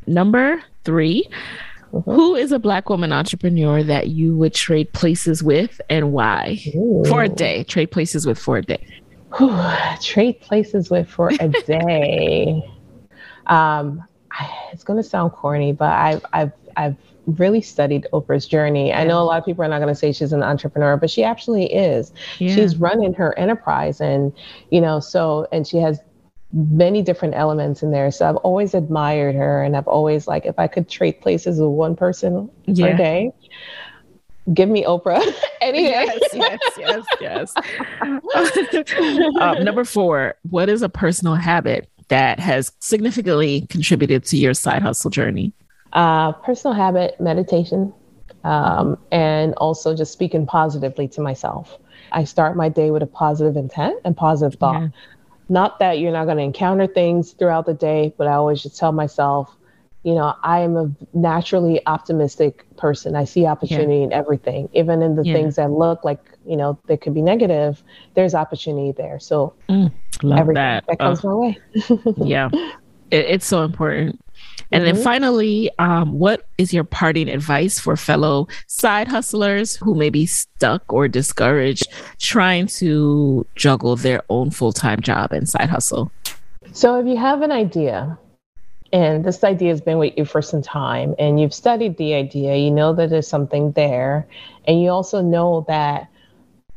Number 0.08 0.64
three 0.86 1.30
Mm-hmm. 1.94 2.12
Who 2.12 2.36
is 2.36 2.52
a 2.52 2.60
black 2.60 2.90
woman 2.90 3.12
entrepreneur 3.12 3.84
that 3.84 4.10
you 4.10 4.36
would 4.38 4.54
trade 4.54 4.92
places 4.94 5.44
with 5.44 5.82
and 5.90 6.12
why? 6.12 6.60
Ooh. 6.76 7.04
For 7.08 7.24
a 7.24 7.30
day. 7.30 7.64
Trade 7.64 7.92
places 7.92 8.26
with 8.26 8.38
for 8.38 8.58
a 8.58 8.62
day. 8.62 8.86
trade 10.02 10.40
places 10.42 10.90
with 10.90 11.10
for 11.10 11.32
a 11.40 11.48
day. 11.66 12.62
um, 13.48 14.04
it's 14.72 14.84
going 14.84 15.02
to 15.02 15.08
sound 15.08 15.32
corny, 15.32 15.72
but 15.74 15.92
I've, 15.92 16.26
I've, 16.34 16.52
I've 16.78 16.96
really 17.26 17.62
studied 17.62 18.08
Oprah's 18.14 18.48
journey. 18.48 18.94
I 18.94 19.04
know 19.04 19.22
a 19.22 19.26
lot 19.26 19.40
of 19.40 19.46
people 19.46 19.64
are 19.64 19.68
not 19.68 19.80
going 19.80 19.94
to 19.94 19.96
say 19.96 20.12
she's 20.12 20.34
an 20.34 20.44
entrepreneur, 20.44 20.98
but 20.98 21.10
she 21.10 21.24
actually 21.24 21.66
is. 21.74 22.14
Yeah. 22.38 22.56
She's 22.56 22.78
running 22.78 23.14
her 23.14 23.38
enterprise 23.38 24.00
and, 24.00 24.34
you 24.72 24.82
know, 24.82 25.00
so, 25.00 25.48
and 25.52 25.68
she 25.68 25.78
has 25.78 26.00
many 26.52 27.02
different 27.02 27.36
elements 27.36 27.84
in 27.84 27.92
there. 27.92 28.12
So 28.12 28.28
I've 28.28 28.38
always 28.38 28.74
admired 28.74 29.36
her 29.36 29.64
and 29.64 29.76
I've 29.78 29.88
always 29.88 30.28
like 30.28 30.46
if 30.46 30.58
I 30.58 30.68
could 30.68 30.90
trade 30.90 31.22
places 31.22 31.60
with 31.60 31.70
one 31.70 31.96
person 31.96 32.50
yeah. 32.66 32.92
per 32.92 32.98
day, 32.98 33.32
give 34.54 34.70
me 34.70 34.84
Oprah 34.84 35.22
any 35.62 35.84
day. 35.84 36.08
Yes, 36.34 36.60
yes, 36.78 37.06
yes, 37.22 37.54
yes. 38.74 39.34
um, 39.40 39.64
number 39.64 39.84
four, 39.84 40.36
what 40.50 40.70
is 40.70 40.82
a 40.82 40.90
personal 40.90 41.36
habit 41.36 41.90
that 42.08 42.40
has 42.40 42.72
significantly 42.80 43.68
contributed 43.68 44.24
to 44.26 44.38
your 44.38 44.54
side 44.54 44.82
hustle 44.82 45.12
journey? 45.12 45.54
Uh, 45.94 46.32
personal 46.32 46.74
habit, 46.74 47.20
meditation, 47.20 47.94
um, 48.44 48.98
and 49.12 49.54
also 49.56 49.96
just 49.96 50.12
speaking 50.12 50.46
positively 50.46 51.08
to 51.08 51.22
myself. 51.22 51.78
I 52.12 52.24
start 52.24 52.56
my 52.56 52.70
day 52.70 52.90
with 52.92 53.04
a 53.04 53.08
positive 53.08 53.56
intent 53.56 54.00
and 54.04 54.18
positive 54.18 54.60
thought. 54.60 54.82
Yeah. 54.82 54.88
Not 55.50 55.80
that 55.80 56.00
you're 56.00 56.12
not 56.12 56.26
going 56.26 56.38
to 56.38 56.44
encounter 56.44 56.88
things 56.88 57.34
throughout 57.34 57.66
the 57.66 57.74
day, 57.74 58.14
but 58.18 58.28
I 58.28 58.34
always 58.34 58.62
just 58.62 58.78
tell 58.78 58.92
myself, 58.92 59.56
you 60.04 60.14
know, 60.14 60.34
I 60.44 60.60
am 60.60 60.78
a 60.78 60.92
naturally 61.14 61.86
optimistic 61.86 62.66
person. 62.78 63.16
I 63.16 63.26
see 63.26 63.46
opportunity 63.46 63.98
yeah. 63.98 64.06
in 64.06 64.14
everything, 64.14 64.70
even 64.74 65.02
in 65.02 65.16
the 65.16 65.24
yeah. 65.26 65.34
things 65.34 65.58
that 65.58 65.72
look 65.72 66.06
like, 66.06 66.24
you 66.46 66.56
know, 66.56 66.80
they 66.88 66.96
could 66.96 67.14
be 67.14 67.22
negative. 67.22 67.84
There's 68.14 68.34
opportunity 68.34 68.94
there. 68.94 69.20
So 69.20 69.54
mm, 69.68 69.92
everything 70.24 70.54
that, 70.54 70.86
that 70.88 71.00
comes 71.00 71.20
oh. 71.24 71.30
my 71.30 71.36
way. 71.36 71.58
yeah, 72.18 72.50
it, 73.12 73.26
it's 73.26 73.46
so 73.46 73.64
important. 73.64 74.22
And 74.72 74.84
mm-hmm. 74.84 74.96
then 74.96 75.04
finally, 75.04 75.72
um, 75.80 76.18
what 76.18 76.48
is 76.58 76.74
your 76.74 76.84
parting 76.84 77.30
advice 77.30 77.80
for 77.80 77.96
fellow 77.96 78.48
side 78.68 79.08
hustlers 79.08 79.76
who 79.76 79.96
may 79.96 80.10
be 80.10 80.26
stuck 80.26 80.92
or 80.92 81.08
discouraged 81.08 81.88
trying 82.20 82.68
to 82.68 83.46
juggle 83.56 83.96
their 83.96 84.24
own 84.30 84.52
full 84.52 84.72
time 84.72 85.02
job 85.02 85.32
and 85.32 85.48
side 85.48 85.70
hustle? 85.70 86.12
So, 86.72 87.00
if 87.00 87.08
you 87.08 87.18
have 87.18 87.42
an 87.42 87.52
idea, 87.52 88.18
and 88.92 89.24
this 89.24 89.44
idea 89.44 89.70
has 89.70 89.82
been 89.82 89.98
with 89.98 90.14
you 90.18 90.26
for 90.26 90.42
some 90.42 90.62
time, 90.62 91.16
and 91.20 91.40
you've 91.40 91.54
studied 91.54 91.98
the 91.98 92.14
idea, 92.14 92.56
you 92.56 92.72
know 92.72 92.94
that 92.94 93.10
there's 93.10 93.28
something 93.28 93.72
there, 93.74 94.28
and 94.68 94.82
you 94.82 94.90
also 94.90 95.22
know 95.22 95.66
that, 95.68 96.08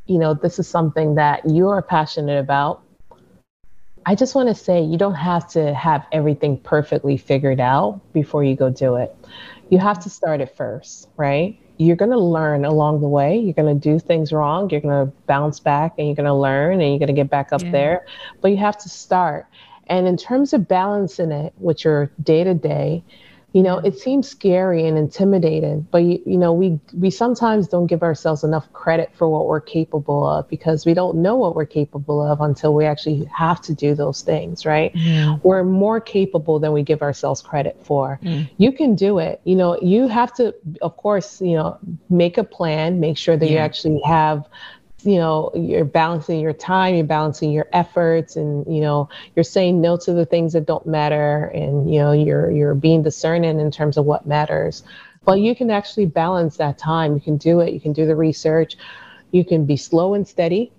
you 0.06 0.18
know, 0.18 0.34
this 0.34 0.58
is 0.58 0.68
something 0.68 1.14
that 1.14 1.48
you 1.48 1.68
are 1.68 1.82
passionate 1.82 2.38
about 2.38 2.82
I 4.04 4.14
just 4.14 4.34
want 4.34 4.48
to 4.48 4.54
say 4.54 4.82
you 4.82 4.98
don't 4.98 5.14
have 5.14 5.48
to 5.50 5.74
have 5.74 6.06
everything 6.12 6.58
perfectly 6.58 7.16
figured 7.16 7.60
out 7.60 8.00
before 8.12 8.42
you 8.42 8.56
go 8.56 8.70
do 8.70 8.96
it. 8.96 9.14
You 9.70 9.78
have 9.78 10.00
to 10.00 10.10
start 10.10 10.40
it 10.40 10.56
first, 10.56 11.08
right? 11.16 11.58
You're 11.78 11.96
going 11.96 12.10
to 12.10 12.18
learn 12.18 12.64
along 12.64 13.00
the 13.00 13.08
way. 13.08 13.38
You're 13.38 13.54
going 13.54 13.78
to 13.78 13.80
do 13.80 13.98
things 13.98 14.32
wrong. 14.32 14.70
You're 14.70 14.80
going 14.80 15.06
to 15.06 15.12
bounce 15.26 15.60
back 15.60 15.94
and 15.98 16.06
you're 16.06 16.16
going 16.16 16.26
to 16.26 16.34
learn 16.34 16.80
and 16.80 16.90
you're 16.90 16.98
going 16.98 17.08
to 17.08 17.14
get 17.14 17.30
back 17.30 17.52
up 17.52 17.62
yeah. 17.62 17.70
there. 17.70 18.06
But 18.40 18.48
you 18.48 18.56
have 18.58 18.78
to 18.78 18.88
start. 18.88 19.46
And 19.86 20.06
in 20.06 20.16
terms 20.16 20.52
of 20.52 20.68
balancing 20.68 21.32
it 21.32 21.52
with 21.58 21.84
your 21.84 22.10
day 22.22 22.44
to 22.44 22.54
day, 22.54 23.02
you 23.52 23.62
know 23.62 23.78
it 23.78 23.98
seems 23.98 24.28
scary 24.28 24.86
and 24.86 24.96
intimidating 24.96 25.86
but 25.90 25.98
you, 25.98 26.20
you 26.24 26.36
know 26.36 26.52
we 26.52 26.78
we 26.94 27.10
sometimes 27.10 27.68
don't 27.68 27.86
give 27.86 28.02
ourselves 28.02 28.42
enough 28.42 28.70
credit 28.72 29.10
for 29.14 29.28
what 29.28 29.46
we're 29.46 29.60
capable 29.60 30.26
of 30.26 30.48
because 30.48 30.86
we 30.86 30.94
don't 30.94 31.16
know 31.16 31.36
what 31.36 31.54
we're 31.54 31.66
capable 31.66 32.22
of 32.22 32.40
until 32.40 32.74
we 32.74 32.84
actually 32.84 33.24
have 33.24 33.60
to 33.60 33.74
do 33.74 33.94
those 33.94 34.22
things 34.22 34.64
right 34.64 34.94
mm. 34.94 35.40
we're 35.42 35.64
more 35.64 36.00
capable 36.00 36.58
than 36.58 36.72
we 36.72 36.82
give 36.82 37.02
ourselves 37.02 37.42
credit 37.42 37.76
for 37.82 38.18
mm. 38.22 38.48
you 38.56 38.72
can 38.72 38.94
do 38.94 39.18
it 39.18 39.40
you 39.44 39.54
know 39.54 39.78
you 39.80 40.08
have 40.08 40.32
to 40.34 40.54
of 40.80 40.96
course 40.96 41.40
you 41.40 41.54
know 41.54 41.78
make 42.08 42.38
a 42.38 42.44
plan 42.44 43.00
make 43.00 43.18
sure 43.18 43.36
that 43.36 43.46
yeah. 43.46 43.52
you 43.52 43.58
actually 43.58 44.00
have 44.04 44.48
you 45.04 45.16
know 45.16 45.50
you're 45.54 45.84
balancing 45.84 46.40
your 46.40 46.52
time 46.52 46.94
you're 46.94 47.04
balancing 47.04 47.50
your 47.50 47.68
efforts 47.72 48.36
and 48.36 48.66
you 48.72 48.80
know 48.80 49.08
you're 49.34 49.44
saying 49.44 49.80
no 49.80 49.96
to 49.96 50.12
the 50.12 50.26
things 50.26 50.52
that 50.52 50.66
don't 50.66 50.86
matter 50.86 51.46
and 51.46 51.92
you 51.92 51.98
know 51.98 52.12
you're 52.12 52.50
you're 52.50 52.74
being 52.74 53.02
discerning 53.02 53.60
in 53.60 53.70
terms 53.70 53.96
of 53.96 54.04
what 54.04 54.26
matters. 54.26 54.82
But 55.24 55.40
you 55.40 55.54
can 55.54 55.70
actually 55.70 56.06
balance 56.06 56.56
that 56.56 56.78
time. 56.78 57.14
You 57.14 57.20
can 57.20 57.36
do 57.36 57.60
it. 57.60 57.72
You 57.72 57.80
can 57.80 57.92
do 57.92 58.06
the 58.06 58.16
research. 58.16 58.76
You 59.30 59.44
can 59.44 59.66
be 59.66 59.76
slow 59.76 60.14
and 60.14 60.26
steady. 60.26 60.72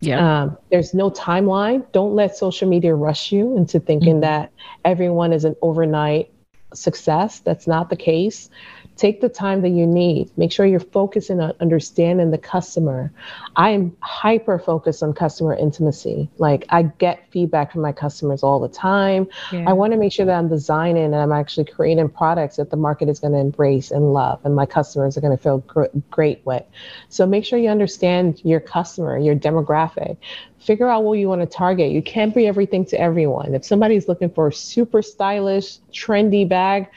Yeah. 0.00 0.42
Um, 0.42 0.58
there's 0.70 0.94
no 0.94 1.10
timeline. 1.10 1.84
Don't 1.90 2.14
let 2.14 2.36
social 2.36 2.68
media 2.68 2.94
rush 2.94 3.32
you 3.32 3.56
into 3.56 3.80
thinking 3.80 4.14
mm-hmm. 4.14 4.20
that 4.20 4.52
everyone 4.84 5.32
is 5.32 5.44
an 5.44 5.56
overnight 5.62 6.30
success. 6.72 7.40
That's 7.40 7.66
not 7.66 7.90
the 7.90 7.96
case 7.96 8.50
Take 8.98 9.20
the 9.20 9.28
time 9.28 9.62
that 9.62 9.70
you 9.70 9.86
need. 9.86 10.30
Make 10.36 10.52
sure 10.52 10.66
you're 10.66 10.80
focusing 10.80 11.40
on 11.40 11.54
understanding 11.60 12.30
the 12.30 12.38
customer. 12.38 13.10
I 13.56 13.70
am 13.70 13.96
hyper 14.00 14.58
focused 14.58 15.02
on 15.02 15.14
customer 15.14 15.54
intimacy. 15.54 16.28
Like 16.38 16.66
I 16.68 16.82
get 16.82 17.30
feedback 17.30 17.72
from 17.72 17.80
my 17.80 17.92
customers 17.92 18.42
all 18.42 18.60
the 18.60 18.68
time. 18.68 19.28
Yeah. 19.52 19.64
I 19.68 19.72
want 19.72 19.92
to 19.92 19.98
make 19.98 20.12
sure 20.12 20.26
that 20.26 20.36
I'm 20.36 20.48
designing 20.48 21.04
and 21.04 21.16
I'm 21.16 21.32
actually 21.32 21.64
creating 21.64 22.08
products 22.10 22.56
that 22.56 22.70
the 22.70 22.76
market 22.76 23.08
is 23.08 23.20
going 23.20 23.32
to 23.32 23.38
embrace 23.38 23.90
and 23.90 24.12
love 24.12 24.40
and 24.44 24.54
my 24.54 24.66
customers 24.66 25.16
are 25.16 25.20
going 25.20 25.36
to 25.36 25.42
feel 25.42 25.58
gr- 25.58 25.84
great 26.10 26.44
with. 26.44 26.64
So 27.08 27.24
make 27.24 27.44
sure 27.44 27.58
you 27.58 27.70
understand 27.70 28.40
your 28.44 28.60
customer, 28.60 29.16
your 29.16 29.36
demographic 29.36 30.18
figure 30.58 30.88
out 30.88 31.04
what 31.04 31.14
you 31.14 31.28
want 31.28 31.40
to 31.40 31.46
target. 31.46 31.92
You 31.92 32.02
can't 32.02 32.34
be 32.34 32.46
everything 32.46 32.84
to 32.86 33.00
everyone. 33.00 33.54
If 33.54 33.64
somebody's 33.64 34.08
looking 34.08 34.28
for 34.28 34.48
a 34.48 34.52
super 34.52 35.02
stylish, 35.02 35.78
trendy 35.92 36.48
bag, 36.48 36.88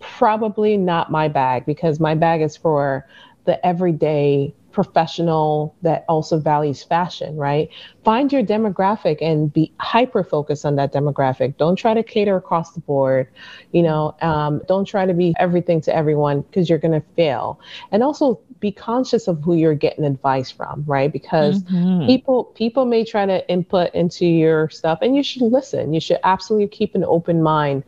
probably 0.00 0.76
not 0.76 1.10
my 1.10 1.28
bag 1.28 1.64
because 1.66 2.00
my 2.00 2.14
bag 2.14 2.42
is 2.42 2.56
for 2.56 3.06
the 3.44 3.64
everyday 3.64 4.54
professional 4.72 5.74
that 5.82 6.04
also 6.08 6.38
values 6.38 6.82
fashion, 6.82 7.36
right? 7.36 7.68
Find 8.04 8.32
your 8.32 8.42
demographic 8.42 9.18
and 9.20 9.52
be 9.52 9.72
hyper 9.80 10.22
focused 10.22 10.64
on 10.64 10.76
that 10.76 10.92
demographic. 10.92 11.56
Don't 11.56 11.76
try 11.76 11.94
to 11.94 12.02
cater 12.02 12.36
across 12.36 12.72
the 12.72 12.80
board. 12.80 13.28
You 13.72 13.82
know, 13.82 14.16
um, 14.22 14.62
don't 14.68 14.84
try 14.84 15.06
to 15.06 15.14
be 15.14 15.34
everything 15.38 15.80
to 15.82 15.94
everyone 15.94 16.42
because 16.42 16.68
you're 16.68 16.78
going 16.78 17.00
to 17.00 17.06
fail. 17.16 17.60
And 17.90 18.02
also 18.02 18.40
be 18.60 18.70
conscious 18.70 19.26
of 19.26 19.42
who 19.42 19.54
you're 19.54 19.74
getting 19.74 20.04
advice 20.04 20.50
from, 20.50 20.84
right? 20.86 21.12
Because 21.12 21.62
mm-hmm. 21.64 22.06
people 22.06 22.44
people 22.44 22.84
may 22.84 23.04
try 23.04 23.26
to 23.26 23.48
input 23.48 23.92
into 23.94 24.26
your 24.26 24.68
stuff, 24.68 24.98
and 25.02 25.16
you 25.16 25.22
should 25.22 25.42
listen. 25.42 25.94
You 25.94 26.00
should 26.00 26.18
absolutely 26.22 26.68
keep 26.68 26.94
an 26.94 27.04
open 27.04 27.42
mind 27.42 27.84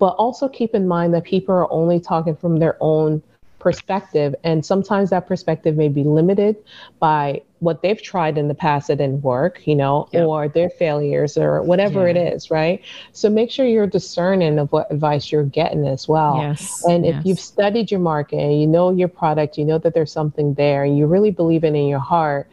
but 0.00 0.16
also 0.16 0.48
keep 0.48 0.74
in 0.74 0.88
mind 0.88 1.14
that 1.14 1.22
people 1.22 1.54
are 1.54 1.70
only 1.70 2.00
talking 2.00 2.34
from 2.34 2.58
their 2.58 2.76
own 2.80 3.22
perspective. 3.60 4.34
And 4.42 4.64
sometimes 4.64 5.10
that 5.10 5.28
perspective 5.28 5.76
may 5.76 5.88
be 5.88 6.02
limited 6.02 6.56
by 6.98 7.42
what 7.58 7.82
they've 7.82 8.00
tried 8.00 8.38
in 8.38 8.48
the 8.48 8.54
past 8.54 8.88
that 8.88 8.96
didn't 8.96 9.22
work, 9.22 9.66
you 9.66 9.76
know, 9.76 10.08
yep. 10.12 10.26
or 10.26 10.48
their 10.48 10.70
failures 10.70 11.36
or 11.36 11.62
whatever 11.62 12.04
yeah. 12.08 12.14
it 12.14 12.34
is, 12.34 12.50
right? 12.50 12.82
So 13.12 13.28
make 13.28 13.50
sure 13.50 13.66
you're 13.66 13.86
discerning 13.86 14.58
of 14.58 14.72
what 14.72 14.90
advice 14.90 15.30
you're 15.30 15.44
getting 15.44 15.86
as 15.86 16.08
well. 16.08 16.38
Yes. 16.40 16.82
And 16.86 17.04
if 17.04 17.16
yes. 17.16 17.26
you've 17.26 17.40
studied 17.40 17.90
your 17.90 18.00
market 18.00 18.38
and 18.38 18.58
you 18.58 18.66
know 18.66 18.90
your 18.90 19.08
product, 19.08 19.58
you 19.58 19.66
know 19.66 19.76
that 19.78 19.92
there's 19.92 20.10
something 20.10 20.54
there 20.54 20.82
and 20.82 20.96
you 20.96 21.06
really 21.06 21.30
believe 21.30 21.62
it 21.62 21.74
in 21.74 21.86
your 21.86 21.98
heart, 22.00 22.48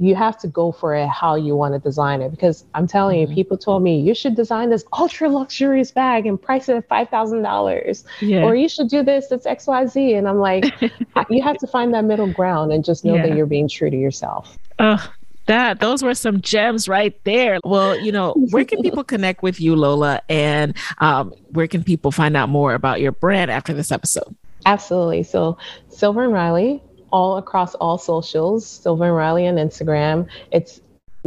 you 0.00 0.14
have 0.14 0.38
to 0.38 0.48
go 0.48 0.72
for 0.72 0.94
it 0.94 1.06
how 1.08 1.34
you 1.34 1.54
want 1.54 1.74
to 1.74 1.78
design 1.78 2.22
it 2.22 2.30
because 2.30 2.64
i'm 2.74 2.86
telling 2.86 3.20
mm-hmm. 3.20 3.30
you 3.30 3.36
people 3.36 3.56
told 3.56 3.82
me 3.82 4.00
you 4.00 4.14
should 4.14 4.34
design 4.34 4.70
this 4.70 4.84
ultra 4.94 5.28
luxurious 5.28 5.90
bag 5.90 6.26
and 6.26 6.40
price 6.40 6.68
it 6.68 6.76
at 6.76 6.88
$5000 6.88 8.04
yeah. 8.20 8.42
or 8.42 8.54
you 8.54 8.68
should 8.68 8.88
do 8.88 9.02
this 9.02 9.28
that's 9.28 9.46
xyz 9.46 10.16
and 10.16 10.26
i'm 10.26 10.38
like 10.38 10.64
you 11.30 11.42
have 11.42 11.58
to 11.58 11.66
find 11.66 11.92
that 11.94 12.04
middle 12.04 12.32
ground 12.32 12.72
and 12.72 12.84
just 12.84 13.04
know 13.04 13.14
yeah. 13.14 13.26
that 13.26 13.36
you're 13.36 13.46
being 13.46 13.68
true 13.68 13.90
to 13.90 13.96
yourself 13.96 14.58
oh 14.78 15.12
that 15.46 15.80
those 15.80 16.02
were 16.02 16.14
some 16.14 16.40
gems 16.40 16.88
right 16.88 17.22
there 17.24 17.58
well 17.64 17.98
you 17.98 18.12
know 18.12 18.32
where 18.50 18.64
can 18.64 18.80
people 18.82 19.04
connect 19.14 19.42
with 19.42 19.60
you 19.60 19.76
lola 19.76 20.22
and 20.28 20.76
um, 20.98 21.32
where 21.50 21.66
can 21.66 21.84
people 21.84 22.10
find 22.10 22.36
out 22.36 22.48
more 22.48 22.74
about 22.74 23.00
your 23.00 23.12
brand 23.12 23.50
after 23.50 23.72
this 23.74 23.92
episode 23.92 24.34
absolutely 24.64 25.22
so 25.22 25.58
silver 25.88 26.24
and 26.24 26.32
riley 26.32 26.82
all 27.10 27.36
across 27.36 27.74
all 27.76 27.98
socials, 27.98 28.66
Silver 28.66 29.06
and 29.06 29.16
Riley 29.16 29.46
on 29.46 29.56
Instagram. 29.56 30.28
It's 30.50 30.80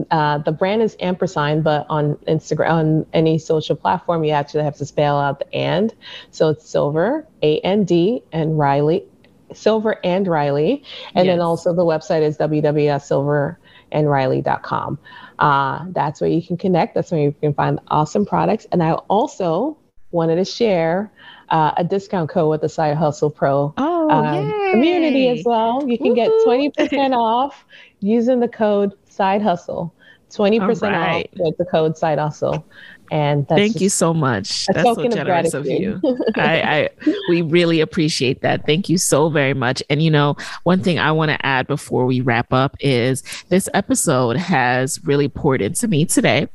uh, 0.10 0.39
the 0.39 0.51
brand 0.51 0.81
is 0.81 0.97
ampersand, 0.99 1.64
but 1.64 1.85
on 1.88 2.15
Instagram, 2.27 2.72
on 2.72 3.05
any 3.14 3.38
social 3.38 3.76
platform, 3.76 4.23
you 4.23 4.31
actually 4.31 4.64
have 4.64 4.76
to 4.77 4.85
spell 4.85 5.19
out 5.19 5.38
the 5.39 5.53
and. 5.53 5.93
So 6.31 6.49
it's 6.49 6.68
Silver, 6.68 7.27
A 7.43 7.60
N 7.60 7.84
D, 7.84 8.23
and 8.31 8.57
Riley, 8.57 9.05
Silver 9.53 9.99
and 10.03 10.27
Riley. 10.27 10.84
And 11.14 11.26
yes. 11.26 11.34
then 11.34 11.41
also 11.41 11.73
the 11.73 11.84
website 11.84 12.23
is 12.23 12.38
www.silverandriley.com. 12.38 14.99
Uh, 15.39 15.85
that's 15.89 16.22
where 16.22 16.30
you 16.30 16.41
can 16.41 16.55
connect. 16.57 16.95
That's 16.95 17.11
where 17.11 17.22
you 17.22 17.35
can 17.39 17.53
find 17.53 17.80
awesome 17.89 18.26
products. 18.26 18.65
And 18.72 18.81
I 18.81 18.93
also 18.93 19.77
wanted 20.11 20.38
to 20.38 20.45
share 20.45 21.11
uh, 21.49 21.72
a 21.78 21.84
discount 21.84 22.30
code 22.30 22.49
with 22.49 22.61
the 22.61 22.70
Side 22.70 22.98
Hustle 22.98 23.30
Pro 23.30 23.74
oh, 23.78 24.10
um, 24.10 24.72
community 24.72 25.30
as 25.30 25.44
well. 25.45 25.88
You 25.88 25.98
can 25.98 26.14
Woo-hoo. 26.14 26.72
get 26.72 26.91
20% 26.91 27.11
off 27.18 27.65
using 27.99 28.40
the 28.40 28.48
code 28.48 28.94
Side 29.10 29.41
Hustle. 29.41 29.94
20% 30.30 30.82
right. 30.82 31.26
off 31.26 31.40
with 31.40 31.57
the 31.57 31.65
code 31.65 31.98
Side 31.98 32.18
Hustle. 32.18 32.65
And 33.11 33.48
thank 33.48 33.80
you 33.80 33.90
so 33.90 34.11
much. 34.11 34.65
That's 34.68 34.82
so 34.82 35.07
generous 35.07 35.53
of, 35.53 35.65
of 35.65 35.72
you. 35.72 36.02
I, 36.36 36.61
I 36.61 36.90
we 37.30 37.44
really 37.44 37.80
appreciate 37.80 38.41
that. 38.41 38.65
Thank 38.65 38.90
you 38.90 38.98
so 38.98 39.30
very 39.30 39.53
much. 39.53 39.84
And 39.90 40.02
you 40.02 40.10
know, 40.10 40.36
one 40.64 40.82
thing 40.82 40.98
I 40.98 41.11
want 41.11 41.30
to 41.30 41.45
add 41.45 41.68
before 41.68 42.07
we 42.07 42.22
wrap 42.22 42.52
up 42.52 42.76
is 42.80 43.22
this 43.49 43.70
episode 43.76 44.38
has 44.38 45.03
really 45.03 45.28
poured 45.28 45.61
into 45.61 45.88
me 45.88 46.06
today. 46.06 46.48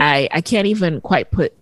I, 0.00 0.28
I 0.32 0.40
can't 0.40 0.66
even 0.66 1.00
quite 1.00 1.30
put 1.30 1.54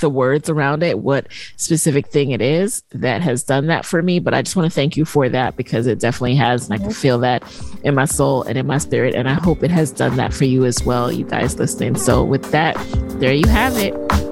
the 0.00 0.10
words 0.10 0.48
around 0.48 0.82
it, 0.82 0.98
what 0.98 1.26
specific 1.56 2.08
thing 2.08 2.30
it 2.30 2.40
is 2.40 2.82
that 2.90 3.22
has 3.22 3.42
done 3.42 3.66
that 3.66 3.84
for 3.84 4.02
me. 4.02 4.18
But 4.18 4.34
I 4.34 4.42
just 4.42 4.56
want 4.56 4.70
to 4.70 4.74
thank 4.74 4.96
you 4.96 5.04
for 5.04 5.28
that 5.28 5.56
because 5.56 5.86
it 5.86 5.98
definitely 5.98 6.36
has. 6.36 6.68
And 6.68 6.74
I 6.74 6.82
can 6.82 6.92
feel 6.92 7.18
that 7.20 7.42
in 7.84 7.94
my 7.94 8.04
soul 8.04 8.42
and 8.42 8.58
in 8.58 8.66
my 8.66 8.78
spirit. 8.78 9.14
And 9.14 9.28
I 9.28 9.34
hope 9.34 9.62
it 9.62 9.70
has 9.70 9.90
done 9.92 10.16
that 10.16 10.32
for 10.32 10.44
you 10.44 10.64
as 10.64 10.82
well, 10.84 11.12
you 11.12 11.24
guys 11.24 11.58
listening. 11.58 11.96
So, 11.96 12.24
with 12.24 12.50
that, 12.50 12.76
there 13.20 13.32
you 13.32 13.46
have 13.48 13.76
it. 13.76 14.31